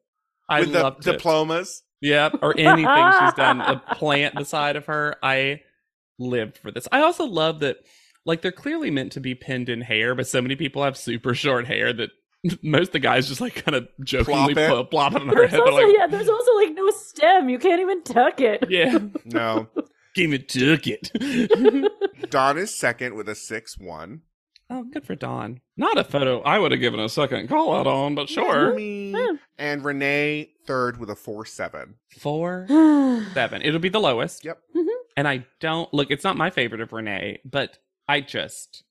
I 0.48 0.60
with 0.60 0.72
the 0.72 0.82
loved 0.82 1.06
it. 1.06 1.12
diplomas. 1.12 1.82
Yep, 2.00 2.38
or 2.42 2.54
anything 2.58 3.12
she's 3.20 3.34
done. 3.34 3.60
A 3.60 3.76
plant 3.94 4.34
beside 4.34 4.74
of 4.76 4.86
her. 4.86 5.16
I 5.22 5.60
lived 6.18 6.58
for 6.58 6.70
this. 6.72 6.88
I 6.90 7.00
also 7.02 7.24
love 7.24 7.60
that, 7.60 7.76
like, 8.26 8.42
they're 8.42 8.50
clearly 8.52 8.90
meant 8.90 9.12
to 9.12 9.20
be 9.20 9.34
pinned 9.36 9.68
in 9.68 9.80
hair, 9.82 10.14
but 10.16 10.26
so 10.26 10.42
many 10.42 10.56
people 10.56 10.82
have 10.82 10.96
super 10.96 11.32
short 11.34 11.66
hair 11.68 11.92
that 11.92 12.10
most 12.62 12.88
of 12.88 12.92
the 12.92 12.98
guys 12.98 13.28
just 13.28 13.40
like 13.40 13.54
kind 13.64 13.74
of 13.76 13.88
jokingly 14.04 14.54
Plop 14.54 14.64
it. 14.64 14.68
plop, 14.68 14.90
plop 14.90 15.14
it 15.14 15.20
on 15.22 15.26
their 15.28 15.36
there's 15.36 15.50
head. 15.52 15.60
Also, 15.60 15.72
like, 15.72 15.94
yeah, 15.96 16.06
there's 16.06 16.28
also 16.28 16.54
like 16.56 16.72
no 16.74 16.90
stem. 16.90 17.48
You 17.48 17.58
can't 17.58 17.80
even 17.80 18.02
tuck 18.02 18.40
it. 18.40 18.64
yeah, 18.70 18.98
No. 19.24 19.68
give 20.14 20.30
me 20.30 20.38
took 20.38 20.86
it. 20.86 21.10
Dawn 22.30 22.58
is 22.58 22.74
second 22.74 23.14
with 23.14 23.28
a 23.28 23.34
6 23.34 23.78
1. 23.78 24.20
oh, 24.70 24.84
good 24.84 25.04
for 25.06 25.14
Dawn. 25.14 25.60
Not 25.76 25.98
a 25.98 26.04
photo 26.04 26.40
I 26.42 26.58
would 26.58 26.72
have 26.72 26.80
given 26.80 26.98
a 27.00 27.08
second 27.08 27.48
call 27.48 27.74
out 27.74 27.86
on, 27.86 28.14
but 28.14 28.28
sure. 28.28 28.74
Me. 28.74 29.10
Yeah. 29.12 29.32
And 29.58 29.84
Renee 29.84 30.50
third 30.66 30.98
with 30.98 31.10
a 31.10 31.16
4 31.16 31.44
7. 31.44 31.94
Four, 32.18 32.66
Seven. 32.68 33.26
seven. 33.34 33.62
It'll 33.62 33.80
be 33.80 33.88
the 33.88 34.00
lowest. 34.00 34.44
Yep. 34.44 34.58
Mm-hmm. 34.76 34.88
And 35.16 35.28
I 35.28 35.46
don't 35.60 35.92
look. 35.92 36.10
It's 36.10 36.24
not 36.24 36.36
my 36.36 36.50
favorite 36.50 36.80
of 36.80 36.92
Renee, 36.92 37.40
but 37.44 37.78
I 38.08 38.20
just 38.20 38.82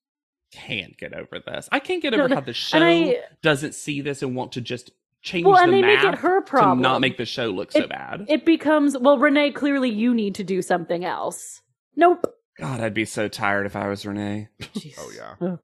can't 0.51 0.97
get 0.97 1.13
over 1.13 1.39
this. 1.45 1.67
I 1.71 1.79
can't 1.79 2.01
get 2.01 2.13
over 2.13 2.27
no, 2.27 2.35
how 2.35 2.41
the 2.41 2.53
show 2.53 2.79
I- 2.79 3.17
doesn't 3.41 3.73
see 3.75 4.01
this 4.01 4.21
and 4.21 4.35
want 4.35 4.51
to 4.53 4.61
just 4.61 4.91
change 5.21 5.45
Well, 5.45 5.55
the 5.57 5.63
and 5.63 5.73
they 5.73 5.81
make 5.81 6.03
it 6.03 6.15
her 6.15 6.41
problem. 6.41 6.43
to 6.43 6.49
problem. 6.51 6.81
not 6.81 7.01
make 7.01 7.17
the 7.17 7.25
show 7.25 7.47
look 7.49 7.71
so 7.71 7.87
bad. 7.87 8.25
It 8.27 8.45
becomes, 8.45 8.97
well, 8.97 9.17
Renee, 9.17 9.51
clearly 9.51 9.89
you 9.89 10.13
need 10.13 10.35
to 10.35 10.43
do 10.43 10.61
something 10.61 11.05
else. 11.05 11.61
Nope. 11.95 12.25
God, 12.59 12.79
I'd 12.81 12.93
be 12.93 13.05
so 13.05 13.27
tired 13.27 13.65
if 13.65 13.75
I 13.75 13.87
was 13.87 14.05
Renee. 14.05 14.49
Oh, 14.99 15.11
yeah. 15.15 15.35
Ugh. 15.41 15.59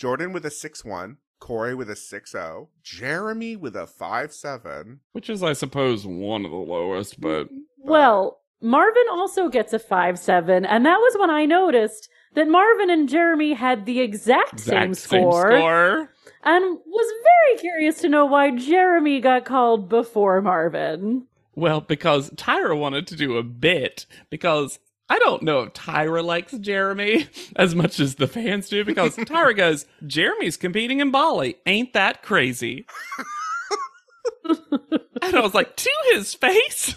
Jourdan 0.00 0.32
with 0.32 0.44
a 0.46 0.50
6 0.50 0.84
1. 0.84 1.16
Cory 1.40 1.74
with 1.74 1.90
a 1.90 1.96
6 1.96 2.30
0. 2.32 2.68
Jeremy 2.82 3.56
with 3.56 3.74
a 3.76 3.86
5 3.86 4.32
7. 4.32 5.00
Which 5.12 5.28
is, 5.28 5.42
I 5.42 5.52
suppose, 5.54 6.06
one 6.06 6.44
of 6.44 6.50
the 6.50 6.56
lowest, 6.56 7.20
but 7.20 7.48
Well, 7.78 8.40
Marvin 8.60 9.02
also 9.10 9.48
gets 9.48 9.72
a 9.72 9.78
5 9.80 10.18
7, 10.18 10.64
and 10.64 10.86
that 10.86 10.98
was 10.98 11.16
when 11.18 11.30
I 11.30 11.44
noticed 11.46 12.08
that 12.34 12.48
Marvin 12.48 12.90
and 12.90 13.08
Jeremy 13.08 13.54
had 13.54 13.86
the 13.86 14.00
exact, 14.00 14.60
same, 14.60 14.90
exact 14.90 14.96
score, 14.96 15.56
score. 15.56 16.10
and 16.42 16.78
was 16.86 17.12
very 17.24 17.58
curious 17.58 18.00
to 18.00 18.08
know 18.08 18.26
why 18.26 18.50
Jeremy 18.50 19.20
got 19.20 19.44
called 19.44 19.88
before 19.88 20.40
Marvin. 20.40 21.26
Well, 21.54 21.80
because 21.80 22.30
Tyra 22.30 22.78
wanted 22.78 23.06
to 23.08 23.16
do 23.16 23.36
a 23.36 23.42
bit 23.42 24.06
because 24.30 24.78
I 25.08 25.18
don't 25.18 25.42
know 25.42 25.60
if 25.60 25.74
Tyra 25.74 26.24
likes 26.24 26.52
Jeremy 26.52 27.28
as 27.56 27.74
much 27.74 28.00
as 28.00 28.14
the 28.14 28.26
fans 28.26 28.68
do 28.70 28.84
because 28.84 29.16
Tyra 29.16 29.54
goes, 29.54 29.84
Jeremy's 30.06 30.56
competing 30.56 31.00
in 31.00 31.10
Bali. 31.10 31.56
Ain't 31.66 31.92
that 31.92 32.22
crazy? 32.22 32.86
and 34.44 35.36
I 35.36 35.40
was 35.40 35.52
like, 35.52 35.76
to 35.76 35.90
his 36.14 36.32
face. 36.32 36.94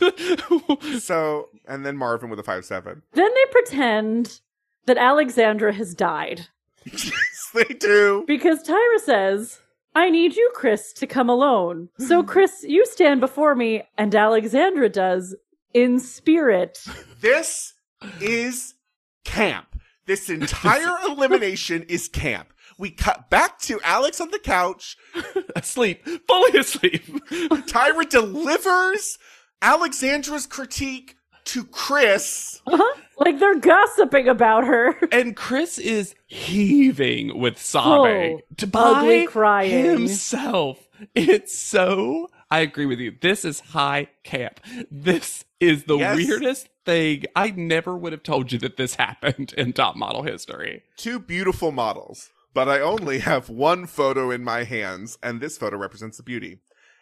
So, 1.00 1.50
and 1.68 1.86
then 1.86 1.98
Marvin 1.98 2.30
with 2.30 2.40
a 2.40 2.44
5 2.44 2.64
7. 2.64 3.02
Then 3.14 3.34
they 3.34 3.46
pretend 3.52 4.40
that 4.86 4.98
Alexandra 4.98 5.74
has 5.74 5.94
died 5.94 6.48
yes, 6.86 7.50
they 7.54 7.74
do. 7.76 8.24
because 8.28 8.64
Tyra 8.64 9.00
says, 9.00 9.60
I 9.94 10.10
need 10.10 10.36
you, 10.36 10.52
Chris, 10.54 10.94
to 10.94 11.08
come 11.08 11.30
alone. 11.30 11.90
So, 12.00 12.24
Chris, 12.24 12.64
you 12.68 12.86
stand 12.86 13.22
before 13.22 13.56
me, 13.56 13.84
and 13.98 14.14
Alexandra 14.14 14.90
does 14.90 15.36
in 15.74 16.00
spirit. 16.00 16.84
This 17.22 17.74
is 18.22 18.76
camp. 19.24 19.80
This 20.06 20.30
entire 20.30 20.96
elimination 21.08 21.84
is 21.84 22.08
camp. 22.08 22.54
We 22.78 22.92
cut 22.92 23.30
back 23.30 23.60
to 23.62 23.80
Alex 23.84 24.20
on 24.20 24.32
the 24.32 24.40
couch. 24.40 24.98
asleep, 25.56 26.06
fully 26.28 26.60
asleep. 26.60 27.06
Tyra 27.30 28.08
delivers 28.08 29.18
Alexandra's 29.62 30.46
critique 30.46 31.16
to 31.46 31.64
Chris. 31.66 32.62
Uh-huh. 32.68 33.02
Like 33.18 33.40
they're 33.40 33.60
gossiping 33.60 34.28
about 34.28 34.66
her. 34.66 34.96
and 35.12 35.36
Chris 35.36 35.78
is 35.78 36.16
heaving 36.28 37.40
with 37.40 37.60
sobbing 37.62 38.40
Oh, 38.42 38.56
to 38.58 38.70
ugly 38.74 39.28
crying. 39.28 39.86
himself. 39.86 40.88
It's 41.14 41.58
so. 41.58 42.28
I 42.52 42.60
agree 42.60 42.86
with 42.86 43.00
you. 43.00 43.14
This 43.22 43.44
is 43.46 43.60
high 43.60 44.08
camp. 44.24 44.60
This 44.92 45.46
is 45.60 45.86
the 45.86 45.98
Yes. 45.98 46.16
weirdest 46.18 46.70
thing. 46.86 47.24
I 47.36 47.52
never 47.52 47.98
would 47.98 48.12
have 48.14 48.24
told 48.24 48.52
you 48.52 48.60
that 48.60 48.78
this 48.78 48.96
happened 48.96 49.54
in 49.58 49.74
top 49.74 49.96
model 49.96 50.24
history. 50.24 50.84
Two 50.98 51.20
beautiful 51.20 51.72
models, 51.72 52.30
but 52.54 52.70
I 52.70 52.80
only 52.80 53.20
have 53.20 53.50
one 53.50 53.88
photo 53.88 54.30
in 54.32 54.44
my 54.44 54.64
hands, 54.64 55.18
and 55.24 55.42
this 55.42 55.58
photo 55.58 55.78
represents 55.78 56.18
the 56.18 56.24
beauty. 56.24 56.60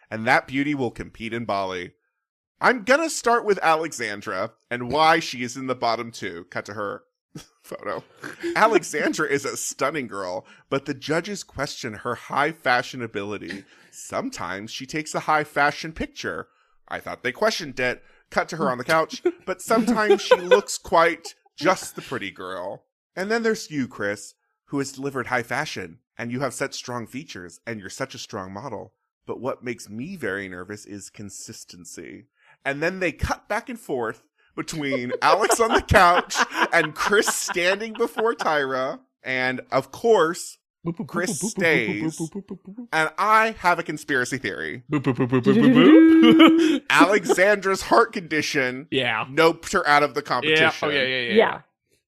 And 0.09 0.25
that 0.27 0.47
beauty 0.47 0.73
will 0.75 0.91
compete 0.91 1.33
in 1.33 1.45
Bali. 1.45 1.91
I'm 2.63 2.85
gonna 2.85 3.09
start 3.09 3.43
with 3.43 3.59
Alexandra 3.61 4.53
and 4.71 4.89
why 4.89 5.19
she 5.19 5.43
is 5.43 5.57
in 5.57 5.67
the 5.67 5.75
bottom 5.75 6.11
two. 6.11 6.45
Cut 6.49 6.63
to 6.67 6.75
her 6.75 7.03
photo. 7.61 8.05
Alexandra 8.55 9.27
is 9.27 9.43
a 9.43 9.57
stunning 9.57 10.07
girl, 10.07 10.45
but 10.69 10.85
the 10.85 10.93
judges 10.93 11.43
question 11.43 11.91
her 11.91 12.15
high 12.15 12.53
fashion 12.53 13.01
ability. 13.01 13.65
Sometimes 13.91 14.71
she 14.71 14.85
takes 14.85 15.13
a 15.13 15.19
high 15.21 15.43
fashion 15.43 15.91
picture. 15.91 16.47
I 16.87 17.01
thought 17.01 17.21
they 17.21 17.33
questioned 17.33 17.77
it. 17.81 18.01
Cut 18.29 18.47
to 18.47 18.55
her 18.55 18.69
on 18.69 18.77
the 18.77 18.85
couch, 18.85 19.21
but 19.45 19.61
sometimes 19.61 20.21
she 20.21 20.35
looks 20.37 20.77
quite 20.77 21.35
just 21.57 21.97
the 21.97 22.01
pretty 22.01 22.31
girl. 22.31 22.85
And 23.13 23.29
then 23.29 23.43
there's 23.43 23.71
you, 23.71 23.89
Chris, 23.89 24.35
who 24.67 24.79
has 24.79 24.93
delivered 24.93 25.27
high 25.27 25.43
fashion, 25.43 25.99
and 26.17 26.31
you 26.31 26.39
have 26.39 26.53
such 26.53 26.75
strong 26.75 27.07
features, 27.07 27.59
and 27.67 27.81
you're 27.81 27.89
such 27.89 28.15
a 28.15 28.19
strong 28.19 28.53
model. 28.53 28.93
But 29.25 29.41
what 29.41 29.65
makes 29.65 29.89
me 29.89 30.15
very 30.15 30.47
nervous 30.47 30.85
is 30.85 31.09
consistency. 31.09 32.27
And 32.65 32.81
then 32.81 32.99
they 32.99 33.11
cut 33.11 33.47
back 33.47 33.69
and 33.69 33.79
forth 33.79 34.23
between 34.55 35.11
Alex 35.21 35.59
on 35.59 35.73
the 35.73 35.81
couch 35.81 36.37
and 36.71 36.95
Chris 36.95 37.27
standing 37.27 37.93
before 37.93 38.33
Tyra. 38.33 38.99
And 39.23 39.61
of 39.71 39.91
course, 39.91 40.57
Chris 41.07 41.39
stays. 41.39 42.19
and 42.91 43.09
I 43.17 43.55
have 43.59 43.79
a 43.79 43.83
conspiracy 43.83 44.37
theory. 44.37 44.83
Alexandra's 46.89 47.83
heart 47.83 48.11
condition 48.11 48.87
yeah. 48.91 49.25
noped 49.29 49.71
her 49.71 49.87
out 49.87 50.03
of 50.03 50.13
the 50.13 50.21
competition. 50.21 50.65
Yeah. 50.65 50.73
Oh, 50.81 50.89
yeah, 50.89 51.03
yeah, 51.03 51.21
yeah. 51.21 51.33
Yeah. 51.33 51.61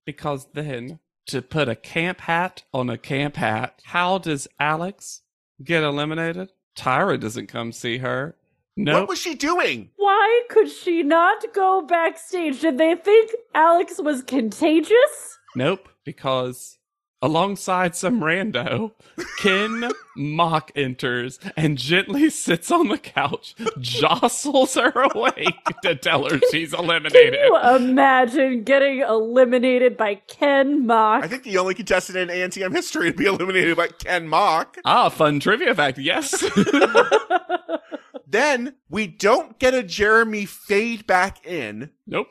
Because 0.05 0.47
then, 0.53 0.99
to 1.27 1.41
put 1.41 1.69
a 1.69 1.75
camp 1.75 2.21
hat 2.21 2.63
on 2.73 2.89
a 2.89 2.97
camp 2.97 3.37
hat, 3.37 3.81
how 3.85 4.17
does 4.17 4.47
Alex 4.59 5.21
get 5.63 5.83
eliminated? 5.83 6.51
Tyra 6.75 7.19
doesn't 7.19 7.47
come 7.47 7.71
see 7.71 7.99
her. 7.99 8.35
What 8.75 8.83
Nope. 8.85 9.09
was 9.09 9.19
she 9.19 9.35
doing? 9.35 9.89
Why 9.95 10.41
could 10.49 10.69
she 10.69 11.01
not 11.01 11.45
go 11.53 11.81
backstage? 11.81 12.59
Did 12.61 12.77
they 12.77 12.95
think 12.95 13.31
Alex 13.53 13.99
was 13.99 14.21
contagious? 14.21 15.37
Nope. 15.55 15.87
Because 16.03 16.77
alongside 17.21 17.95
some 17.95 18.19
rando, 18.19 18.91
Ken 19.39 19.89
Mok 20.17 20.71
enters 20.75 21.39
and 21.55 21.77
gently 21.77 22.29
sits 22.29 22.69
on 22.69 22.89
the 22.89 22.97
couch, 22.97 23.55
jostles 23.79 24.75
her 24.75 24.91
awake 25.13 25.63
to 25.81 25.95
tell 25.95 26.29
her 26.29 26.37
she's 26.51 26.73
eliminated. 26.73 27.33
Can 27.33 27.33
eliminated. 27.33 27.79
you 27.79 27.89
imagine 27.91 28.63
getting 28.65 28.99
eliminated 28.99 29.95
by 29.95 30.15
Ken 30.27 30.85
Mok? 30.85 31.23
I 31.23 31.27
think 31.29 31.43
the 31.43 31.57
only 31.57 31.73
contestant 31.75 32.17
in 32.17 32.27
ANTM 32.27 32.73
history 32.73 33.09
to 33.11 33.17
be 33.17 33.25
eliminated 33.25 33.77
by 33.77 33.87
Ken 33.87 34.27
Mok. 34.27 34.77
Ah, 34.83 35.07
fun 35.07 35.39
trivia 35.39 35.73
fact. 35.73 35.97
Yes. 35.97 36.43
Then 38.27 38.75
we 38.89 39.07
don't 39.07 39.57
get 39.59 39.73
a 39.73 39.83
Jeremy 39.83 40.45
fade 40.45 41.05
back 41.07 41.45
in. 41.45 41.91
nope. 42.07 42.29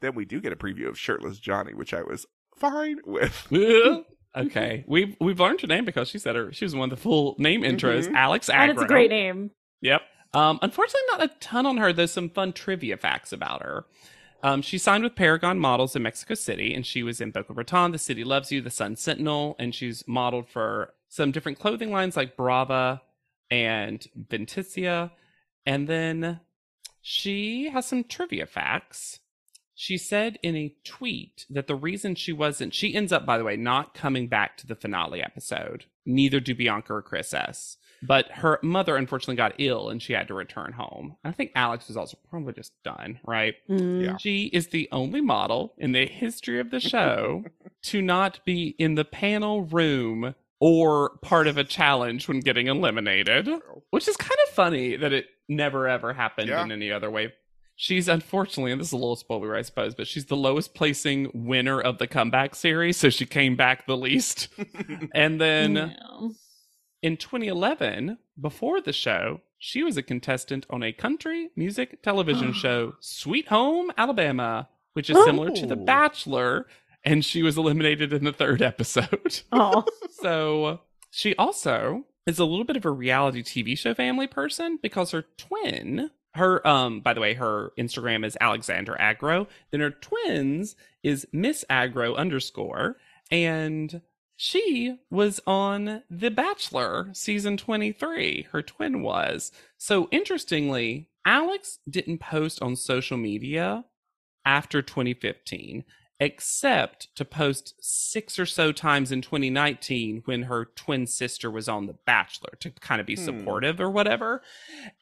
Then 0.00 0.14
we 0.14 0.24
do 0.24 0.40
get 0.40 0.52
a 0.52 0.56
preview 0.56 0.88
of 0.88 0.98
shirtless 0.98 1.38
Johnny, 1.38 1.72
which 1.72 1.94
I 1.94 2.02
was 2.02 2.26
fine 2.58 2.98
with. 3.06 3.46
okay, 4.36 4.84
we've 4.88 5.16
we've 5.20 5.40
learned 5.40 5.60
her 5.62 5.66
name 5.66 5.84
because 5.84 6.08
she 6.08 6.18
said 6.18 6.36
her 6.36 6.52
she 6.52 6.64
was 6.64 6.74
one 6.74 6.90
of 6.92 6.96
the 6.96 7.02
full 7.02 7.36
name 7.38 7.62
intros. 7.62 8.08
Mhm. 8.08 8.14
Alex 8.14 8.48
Agro. 8.50 8.62
and 8.62 8.72
it's 8.72 8.82
a 8.82 8.86
great 8.86 9.10
name. 9.10 9.50
Yep. 9.80 10.02
Um, 10.34 10.58
unfortunately, 10.62 11.00
not 11.12 11.22
a 11.24 11.28
ton 11.40 11.64
on 11.64 11.76
her. 11.78 11.92
There's 11.92 12.10
some 12.10 12.28
fun 12.28 12.52
trivia 12.52 12.96
facts 12.96 13.32
about 13.32 13.62
her. 13.62 13.86
Um, 14.42 14.60
she 14.60 14.76
signed 14.76 15.04
with 15.04 15.14
Paragon 15.14 15.58
Models 15.58 15.96
in 15.96 16.02
Mexico 16.02 16.34
City, 16.34 16.74
and 16.74 16.84
she 16.84 17.02
was 17.02 17.20
in 17.20 17.30
Boca 17.30 17.54
Raton, 17.54 17.92
The 17.92 17.98
City 17.98 18.24
Loves 18.24 18.52
You, 18.52 18.60
The 18.60 18.68
Sun 18.68 18.96
Sentinel, 18.96 19.56
and 19.58 19.74
she's 19.74 20.04
modeled 20.06 20.50
for 20.50 20.92
some 21.08 21.30
different 21.30 21.58
clothing 21.58 21.90
lines 21.90 22.14
like 22.16 22.36
Brava 22.36 23.00
and 23.50 24.06
Venticia. 24.18 25.12
And 25.66 25.88
then 25.88 26.40
she 27.00 27.70
has 27.70 27.86
some 27.86 28.04
trivia 28.04 28.46
facts. 28.46 29.20
She 29.74 29.98
said 29.98 30.38
in 30.42 30.54
a 30.56 30.74
tweet 30.84 31.46
that 31.50 31.66
the 31.66 31.74
reason 31.74 32.14
she 32.14 32.32
wasn't, 32.32 32.74
she 32.74 32.94
ends 32.94 33.12
up, 33.12 33.26
by 33.26 33.38
the 33.38 33.44
way, 33.44 33.56
not 33.56 33.92
coming 33.92 34.28
back 34.28 34.56
to 34.58 34.66
the 34.66 34.76
finale 34.76 35.20
episode. 35.20 35.86
Neither 36.06 36.38
do 36.38 36.54
Bianca 36.54 36.94
or 36.94 37.02
Chris 37.02 37.34
S. 37.34 37.76
But 38.06 38.30
her 38.32 38.58
mother 38.62 38.96
unfortunately 38.96 39.36
got 39.36 39.54
ill 39.58 39.88
and 39.88 40.00
she 40.00 40.12
had 40.12 40.28
to 40.28 40.34
return 40.34 40.72
home. 40.72 41.16
I 41.24 41.32
think 41.32 41.52
Alex 41.54 41.88
was 41.88 41.96
also 41.96 42.18
probably 42.28 42.52
just 42.52 42.72
done, 42.84 43.18
right? 43.24 43.54
Mm. 43.68 44.04
Yeah. 44.04 44.16
She 44.18 44.44
is 44.46 44.68
the 44.68 44.88
only 44.92 45.20
model 45.20 45.74
in 45.78 45.92
the 45.92 46.06
history 46.06 46.60
of 46.60 46.70
the 46.70 46.80
show 46.80 47.44
to 47.84 48.02
not 48.02 48.44
be 48.44 48.76
in 48.78 48.94
the 48.94 49.04
panel 49.04 49.62
room 49.64 50.34
or 50.66 51.10
part 51.20 51.46
of 51.46 51.58
a 51.58 51.64
challenge 51.64 52.26
when 52.26 52.40
getting 52.40 52.68
eliminated, 52.68 53.46
which 53.90 54.08
is 54.08 54.16
kind 54.16 54.38
of 54.48 54.54
funny 54.54 54.96
that 54.96 55.12
it 55.12 55.26
never 55.46 55.86
ever 55.86 56.14
happened 56.14 56.48
Yeah. 56.48 56.62
in 56.64 56.72
any 56.72 56.90
other 56.90 57.10
way. 57.10 57.34
She's 57.76 58.08
unfortunately, 58.08 58.72
and 58.72 58.80
this 58.80 58.88
is 58.88 58.92
a 58.94 58.96
little 58.96 59.14
spoiler, 59.16 59.54
I 59.54 59.60
suppose, 59.60 59.94
but 59.94 60.06
she's 60.06 60.24
the 60.24 60.36
lowest 60.38 60.72
placing 60.74 61.30
winner 61.34 61.78
of 61.78 61.98
the 61.98 62.06
comeback 62.06 62.54
series, 62.54 62.96
so 62.96 63.10
she 63.10 63.26
came 63.26 63.56
back 63.56 63.86
the 63.86 63.96
least. 63.96 64.48
and 65.14 65.38
then 65.38 65.74
Yeah. 65.76 66.28
in 67.02 67.18
2011, 67.18 68.16
before 68.40 68.80
the 68.80 68.92
show, 68.94 69.42
she 69.58 69.82
was 69.82 69.98
a 69.98 70.02
contestant 70.02 70.64
on 70.70 70.82
a 70.82 70.92
country 70.94 71.50
music 71.56 72.00
television 72.02 72.52
show, 72.62 72.94
Sweet 73.00 73.48
Home 73.48 73.92
Alabama, 73.98 74.70
which 74.94 75.10
is 75.10 75.22
similar 75.24 75.50
to 75.50 75.66
The 75.66 75.76
Oh. 75.76 75.84
Bachelor, 75.84 76.66
and 77.04 77.24
she 77.24 77.42
was 77.42 77.58
eliminated 77.58 78.12
in 78.12 78.24
the 78.24 78.32
third 78.32 78.62
episode. 78.62 79.40
Oh, 79.52 79.84
so 80.10 80.80
she 81.10 81.34
also 81.36 82.04
is 82.26 82.38
a 82.38 82.44
little 82.44 82.64
bit 82.64 82.76
of 82.76 82.84
a 82.84 82.90
reality 82.90 83.42
TV 83.42 83.76
show 83.76 83.94
family 83.94 84.26
person 84.26 84.78
because 84.82 85.10
her 85.10 85.24
twin, 85.36 86.10
her 86.34 86.66
um, 86.66 87.00
by 87.00 87.14
the 87.14 87.20
way, 87.20 87.34
her 87.34 87.72
Instagram 87.78 88.24
is 88.24 88.36
Alexander 88.40 88.96
Agro. 88.98 89.46
Then 89.70 89.80
her 89.80 89.90
twins 89.90 90.76
is 91.02 91.26
Miss 91.32 91.64
Agro 91.68 92.14
underscore, 92.14 92.96
and 93.30 94.00
she 94.36 94.98
was 95.10 95.40
on 95.46 96.02
The 96.10 96.30
Bachelor 96.30 97.10
season 97.12 97.56
23. 97.56 98.48
Her 98.50 98.62
twin 98.62 99.02
was. 99.02 99.52
So 99.78 100.08
interestingly, 100.10 101.08
Alex 101.24 101.78
didn't 101.88 102.18
post 102.18 102.60
on 102.60 102.76
social 102.76 103.16
media 103.16 103.84
after 104.44 104.82
2015, 104.82 105.84
except 106.20 107.14
to 107.16 107.24
post 107.24 107.74
six 107.80 108.38
or 108.38 108.46
so 108.46 108.72
times 108.72 109.10
in 109.12 109.20
2019 109.22 110.22
when 110.24 110.44
her 110.44 110.64
twin 110.64 111.06
sister 111.06 111.50
was 111.50 111.68
on 111.68 111.86
The 111.86 111.92
Bachelor 111.92 112.52
to 112.60 112.70
kind 112.70 113.00
of 113.00 113.06
be 113.06 113.16
Hmm. 113.16 113.24
supportive 113.24 113.80
or 113.80 113.90
whatever. 113.90 114.42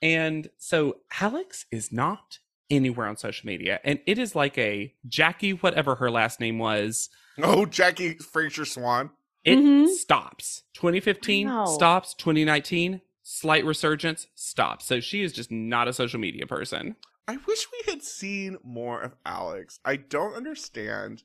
And 0.01 0.48
so 0.59 0.98
Alex 1.20 1.66
is 1.70 1.93
not 1.93 2.39
anywhere 2.70 3.06
on 3.06 3.16
social 3.16 3.47
media. 3.47 3.80
And 3.84 4.01
it 4.06 4.18
is 4.18 4.34
like 4.34 4.56
a 4.56 4.94
Jackie, 5.06 5.52
whatever 5.52 5.97
her 5.97 6.10
last 6.10 6.40
name 6.40 6.59
was, 6.59 7.10
Oh, 7.43 7.66
Jackie 7.66 8.14
Fraser 8.14 8.64
Swan. 8.64 9.10
it 9.44 9.56
Mhm. 9.59 9.89
stops. 9.89 10.62
2015 10.74 11.48
I 11.48 11.64
stops. 11.66 12.14
2019 12.14 13.01
slight 13.22 13.64
resurgence 13.64 14.26
stops. 14.34 14.86
So 14.86 15.01
she 15.01 15.22
is 15.22 15.32
just 15.32 15.51
not 15.51 15.89
a 15.89 15.93
social 15.93 16.18
media 16.20 16.47
person. 16.47 16.97
I 17.28 17.38
wish 17.46 17.66
we 17.70 17.90
had 17.92 18.02
seen 18.02 18.58
more 18.64 19.00
of 19.00 19.14
Alex. 19.24 19.78
I 19.84 19.96
don't 19.96 20.34
understand 20.34 21.22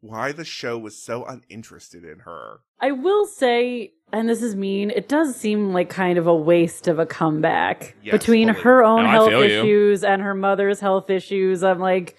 why 0.00 0.32
the 0.32 0.44
show 0.44 0.76
was 0.76 1.00
so 1.00 1.24
uninterested 1.24 2.04
in 2.04 2.20
her. 2.20 2.60
I 2.80 2.90
will 2.92 3.26
say, 3.26 3.92
and 4.12 4.28
this 4.28 4.42
is 4.42 4.54
mean, 4.54 4.90
it 4.90 5.08
does 5.08 5.34
seem 5.36 5.72
like 5.72 5.88
kind 5.88 6.18
of 6.18 6.26
a 6.26 6.34
waste 6.34 6.88
of 6.88 6.98
a 6.98 7.06
comeback 7.06 7.94
Yes, 8.02 8.12
between 8.12 8.48
totally. 8.48 8.64
her 8.64 8.84
own 8.84 9.04
No, 9.04 9.10
health 9.10 9.28
feel 9.30 9.44
you. 9.44 9.60
issues 9.60 10.04
and 10.04 10.20
her 10.22 10.34
mother's 10.34 10.80
health 10.80 11.10
issues. 11.10 11.62
I'm 11.62 11.78
like, 11.80 12.16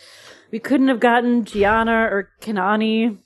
we 0.51 0.59
couldn't 0.59 0.87
have 0.87 0.99
gotten 0.99 1.45
Gianna 1.45 2.07
or 2.11 2.31
Kanani. 2.41 3.19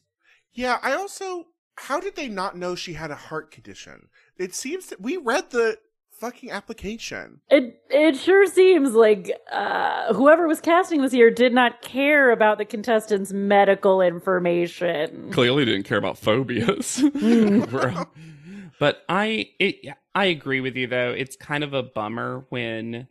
Yeah, 0.53 0.79
I 0.81 0.93
also 0.93 1.45
how 1.77 1.99
did 1.99 2.15
they 2.15 2.27
not 2.27 2.55
know 2.57 2.75
she 2.75 2.93
had 2.93 3.09
a 3.11 3.15
heart 3.15 3.49
condition? 3.49 4.09
It 4.37 4.53
seems 4.53 4.87
that 4.87 5.01
we 5.01 5.17
read 5.17 5.49
the 5.51 5.77
fucking 6.22 6.52
application. 6.52 7.41
It 7.49 7.81
it 7.89 8.15
sure 8.15 8.45
seems 8.48 8.93
like 8.93 9.31
uh, 9.52 10.14
whoever 10.14 10.48
was 10.48 10.61
casting 10.61 11.02
this 11.02 11.14
year 11.14 11.30
did 11.31 11.53
not 11.53 11.81
care 11.81 12.31
about 12.31 12.60
the 12.60 12.65
contestants' 12.65 13.34
medical 13.34 14.02
information. 14.02 15.31
Clearly 15.34 15.65
didn't 15.65 15.84
care 15.84 15.98
about 15.98 16.18
phobias. 16.18 17.03
But 18.80 19.03
I 19.07 19.49
it, 19.60 19.93
I 20.15 20.26
agree 20.26 20.60
with 20.60 20.76
you 20.76 20.88
though. 20.88 21.11
It's 21.11 21.35
kind 21.35 21.64
of 21.64 21.73
a 21.76 21.84
bummer 21.84 22.45
when 22.49 23.07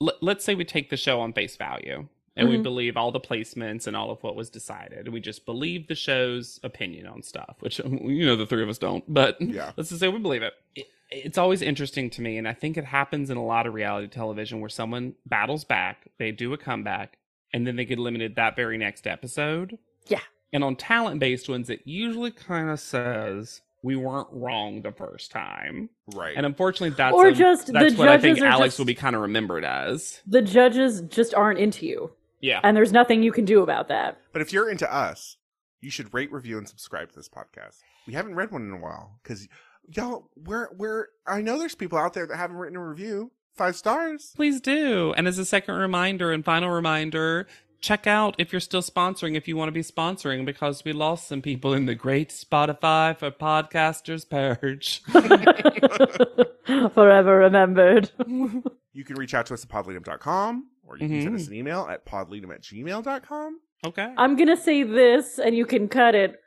l- 0.00 0.16
let's 0.22 0.42
say 0.42 0.54
we 0.54 0.64
take 0.64 0.88
the 0.88 0.96
show 0.96 1.20
on 1.20 1.34
face 1.34 1.54
value 1.56 2.08
and 2.34 2.48
we 2.48 2.56
Mhm. 2.56 2.62
believe 2.62 2.96
all 2.96 3.12
the 3.12 3.20
placements 3.20 3.86
and 3.86 3.94
all 3.94 4.10
of 4.10 4.22
what 4.22 4.36
was 4.36 4.48
decided. 4.48 5.08
We 5.08 5.20
just 5.20 5.44
believe 5.44 5.86
the 5.88 5.94
show's 5.94 6.58
opinion 6.62 7.06
on 7.06 7.22
stuff, 7.22 7.56
which 7.60 7.78
you 7.84 8.24
know 8.24 8.36
the 8.36 8.46
three 8.46 8.62
of 8.62 8.70
us 8.70 8.78
don't. 8.78 9.04
But 9.06 9.38
Yeah. 9.38 9.72
let's 9.76 9.90
just 9.90 10.00
say 10.00 10.08
we 10.08 10.18
believe 10.18 10.42
it. 10.42 10.54
it. 10.76 10.86
It's 11.14 11.38
always 11.38 11.62
interesting 11.62 12.10
to 12.10 12.22
me, 12.22 12.38
and 12.38 12.48
I 12.48 12.54
think 12.54 12.76
it 12.76 12.84
happens 12.84 13.30
in 13.30 13.36
a 13.36 13.44
lot 13.44 13.66
of 13.66 13.74
reality 13.74 14.08
television 14.08 14.60
where 14.60 14.68
someone 14.70 15.14
battles 15.26 15.64
back, 15.64 16.08
they 16.18 16.30
do 16.32 16.52
a 16.52 16.58
comeback, 16.58 17.18
and 17.52 17.66
then 17.66 17.76
they 17.76 17.84
get 17.84 17.98
eliminated 17.98 18.36
that 18.36 18.56
very 18.56 18.78
next 18.78 19.06
episode. 19.06 19.78
Yeah. 20.06 20.20
And 20.52 20.64
on 20.64 20.76
talent 20.76 21.20
based 21.20 21.48
ones, 21.48 21.70
it 21.70 21.80
usually 21.84 22.30
kind 22.30 22.70
of 22.70 22.80
says 22.80 23.60
we 23.82 23.96
weren't 23.96 24.28
wrong 24.30 24.82
the 24.82 24.92
first 24.92 25.30
time. 25.32 25.90
Right. 26.14 26.34
And 26.36 26.46
unfortunately, 26.46 26.94
that's 26.96 27.14
Or 27.14 27.26
a- 27.28 27.32
just 27.32 27.66
the 27.66 27.72
that's 27.72 27.94
what 27.96 28.08
I 28.08 28.18
think 28.18 28.40
Alex 28.40 28.68
just- 28.74 28.78
will 28.78 28.86
be 28.86 28.94
kind 28.94 29.16
of 29.16 29.22
remembered 29.22 29.64
as. 29.64 30.22
The 30.26 30.42
judges 30.42 31.00
just 31.02 31.34
aren't 31.34 31.58
into 31.58 31.86
you, 31.86 32.12
Yeah. 32.40 32.60
and 32.62 32.76
there's 32.76 32.92
nothing 32.92 33.22
you 33.22 33.32
can 33.32 33.44
do 33.44 33.62
about 33.62 33.88
that. 33.88 34.18
But 34.32 34.40
if 34.42 34.52
you're 34.52 34.70
into 34.70 34.92
us, 34.92 35.36
you 35.80 35.90
should 35.90 36.14
rate, 36.14 36.30
review, 36.30 36.58
and 36.58 36.68
subscribe 36.68 37.10
to 37.10 37.16
this 37.16 37.28
podcast. 37.28 37.80
We 38.06 38.12
haven't 38.12 38.34
read 38.36 38.50
one 38.52 38.62
in 38.62 38.70
a 38.72 38.78
while 38.80 39.18
because 39.22 39.48
y'all, 39.88 40.28
we're 40.36 40.68
we're. 40.76 41.06
I 41.26 41.40
know 41.42 41.58
there's 41.58 41.74
people 41.74 41.98
out 41.98 42.14
there 42.14 42.26
that 42.26 42.36
haven't 42.36 42.56
written 42.56 42.76
a 42.76 42.86
review. 42.86 43.32
Five 43.54 43.76
stars. 43.76 44.32
Please 44.34 44.60
do. 44.60 45.12
And 45.16 45.28
as 45.28 45.38
a 45.38 45.44
second 45.44 45.74
reminder 45.74 46.32
and 46.32 46.42
final 46.44 46.70
reminder, 46.70 47.46
check 47.82 48.06
out 48.06 48.34
if 48.38 48.50
you're 48.52 48.60
still 48.60 48.80
sponsoring, 48.80 49.36
if 49.36 49.46
you 49.46 49.56
want 49.58 49.68
to 49.68 49.72
be 49.72 49.82
sponsoring, 49.82 50.46
because 50.46 50.84
we 50.86 50.92
lost 50.94 51.28
some 51.28 51.42
people 51.42 51.74
in 51.74 51.84
the 51.86 51.94
great 51.94 52.30
Spotify 52.30 53.14
for 53.18 53.30
podcasters 53.30 54.26
purge. 54.28 55.02
Forever 56.94 57.36
remembered. 57.38 58.10
You 58.94 59.04
can 59.06 59.16
reach 59.16 59.32
out 59.32 59.46
to 59.46 59.54
us 59.54 59.64
at 59.64 59.70
podledom.com 59.70 60.66
or 60.86 60.98
you 60.98 61.08
can 61.08 61.22
send 61.22 61.34
Mhm. 61.34 61.40
us 61.40 61.46
an 61.48 61.54
email 61.54 61.88
at 61.90 62.04
podledom 62.04 62.52
at 62.52 62.60
gmail.com. 62.60 63.58
okay. 63.86 64.12
I'm 64.18 64.36
gonna 64.36 64.54
say 64.56 64.82
this, 64.82 65.38
and 65.38 65.56
you 65.56 65.64
can 65.64 65.88
cut 65.88 66.14
it. 66.14 66.38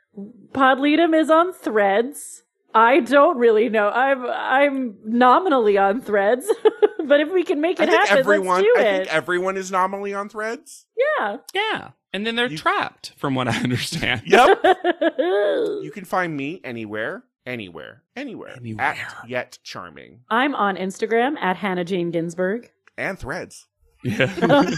Podledom 0.52 1.12
is 1.20 1.28
on 1.28 1.52
Threads. 1.52 2.44
I 2.74 3.00
don't 3.00 3.38
really 3.38 3.68
know. 3.68 3.88
I'm 3.88 4.24
I'm 4.26 4.96
nominally 5.04 5.78
on 5.78 6.00
Threads, 6.02 6.46
but 7.04 7.20
if 7.20 7.32
we 7.32 7.42
can 7.44 7.60
make 7.60 7.80
it 7.80 7.88
think 7.88 7.98
happen, 8.00 8.18
everyone. 8.18 8.62
let's 8.62 8.66
do 8.66 8.74
I 8.78 8.82
think 8.82 9.08
everyone 9.14 9.56
is 9.56 9.70
nominally 9.70 10.12
on 10.14 10.28
Threads. 10.28 10.86
yeah. 11.18 11.38
yeah. 11.54 11.90
And 12.12 12.26
then 12.26 12.34
they're 12.36 12.48
You- 12.50 12.56
trapped, 12.58 13.12
from 13.18 13.34
what 13.34 13.46
I 13.48 13.56
understand. 13.62 14.22
Yep. 14.26 14.58
you 15.18 15.90
can 15.92 16.04
find 16.04 16.34
me 16.36 16.60
anywhere, 16.64 17.24
anywhere, 17.44 18.02
anywhere, 18.14 18.54
Anywhere. 18.56 18.84
at 18.86 18.98
yet 19.28 19.58
charming 19.62 20.20
I'm 20.30 20.54
on 20.54 20.76
Instagram 20.76 21.36
at 21.40 21.56
Hannah 21.56 21.84
Jane 21.84 22.10
Ginsburg. 22.10 22.70
and 22.96 23.18
Threads. 23.18 23.66
Yeah. 24.06 24.74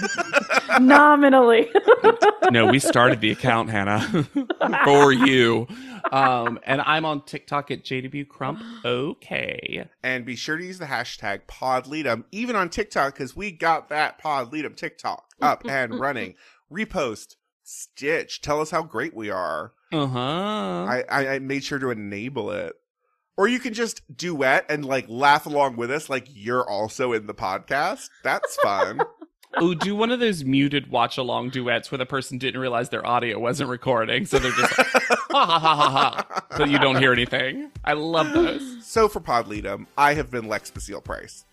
Nominally. 0.81 1.69
no, 2.51 2.67
we 2.67 2.79
started 2.79 3.21
the 3.21 3.31
account, 3.31 3.71
Hannah, 3.71 4.01
for 4.85 5.13
you. 5.13 5.67
Um, 6.13 6.59
and 6.65 6.81
I'm 6.81 7.05
on 7.05 7.25
TikTok 7.25 7.71
at 7.71 7.85
JW 7.85 8.27
Crump. 8.27 8.63
Okay. 8.85 9.87
And 10.03 10.25
be 10.25 10.37
sure 10.37 10.57
to 10.57 10.65
use 10.65 10.79
the 10.79 10.87
hashtag 10.87 11.43
Podledom, 11.47 12.25
even 12.33 12.57
on 12.57 12.71
TikTok, 12.71 13.15
because 13.15 13.37
we 13.37 13.51
got 13.51 13.89
that 13.91 14.21
Podledom 14.23 14.77
TikTok 14.77 15.27
up 15.41 15.65
and 15.69 15.99
running. 16.01 16.35
Repost, 16.73 17.37
Stitch, 17.63 18.41
tell 18.41 18.61
us 18.61 18.71
how 18.71 18.83
great 18.83 19.15
we 19.15 19.31
are. 19.31 19.73
Uh 19.93 20.07
huh. 20.07 20.21
I, 20.21 21.05
I, 21.11 21.29
I 21.35 21.39
made 21.39 21.65
sure 21.65 21.79
to 21.79 21.91
enable 21.91 22.51
it. 22.51 22.75
Or 23.37 23.47
you 23.47 23.61
can 23.61 23.73
just 23.73 24.03
duet 24.17 24.67
and 24.69 24.85
like 24.85 25.09
laugh 25.09 25.47
along 25.47 25.77
with 25.77 25.93
us, 25.93 26.11
like 26.11 26.27
you're 26.29 26.69
also 26.69 27.13
in 27.13 27.27
the 27.29 27.35
podcast. 27.35 28.11
That's 28.25 28.57
fun. 28.57 29.01
Ooh, 29.63 29.75
do 29.75 29.97
one 29.97 30.11
of 30.11 30.21
those 30.21 30.45
muted 30.45 30.91
watch 30.91 31.17
along 31.19 31.51
duets 31.51 31.91
where 31.91 31.99
the 31.99 32.07
person 32.07 32.39
didn't 32.39 32.61
realize 32.61 32.91
their 32.91 33.07
audio 33.07 33.39
wasn't 33.39 33.71
recording, 33.71 34.27
so 34.27 34.39
they're 34.39 34.53
just 34.53 34.79
like, 34.79 34.87
ha 34.87 35.47
ha 35.47 35.59
ha 35.59 35.77
ha 35.77 35.91
ha, 35.91 36.45
but 36.57 36.69
you 36.69 36.79
don't 36.79 36.97
hear 36.97 37.13
anything. 37.13 37.71
I 37.85 37.95
love 37.95 38.33
those. 38.33 38.85
so 38.87 39.09
for 39.09 39.21
Podledom, 39.21 39.87
I 39.97 40.15
have 40.15 40.31
been 40.31 40.49
Lex 40.49 40.71
Basile 40.71 41.01
Price. 41.01 41.45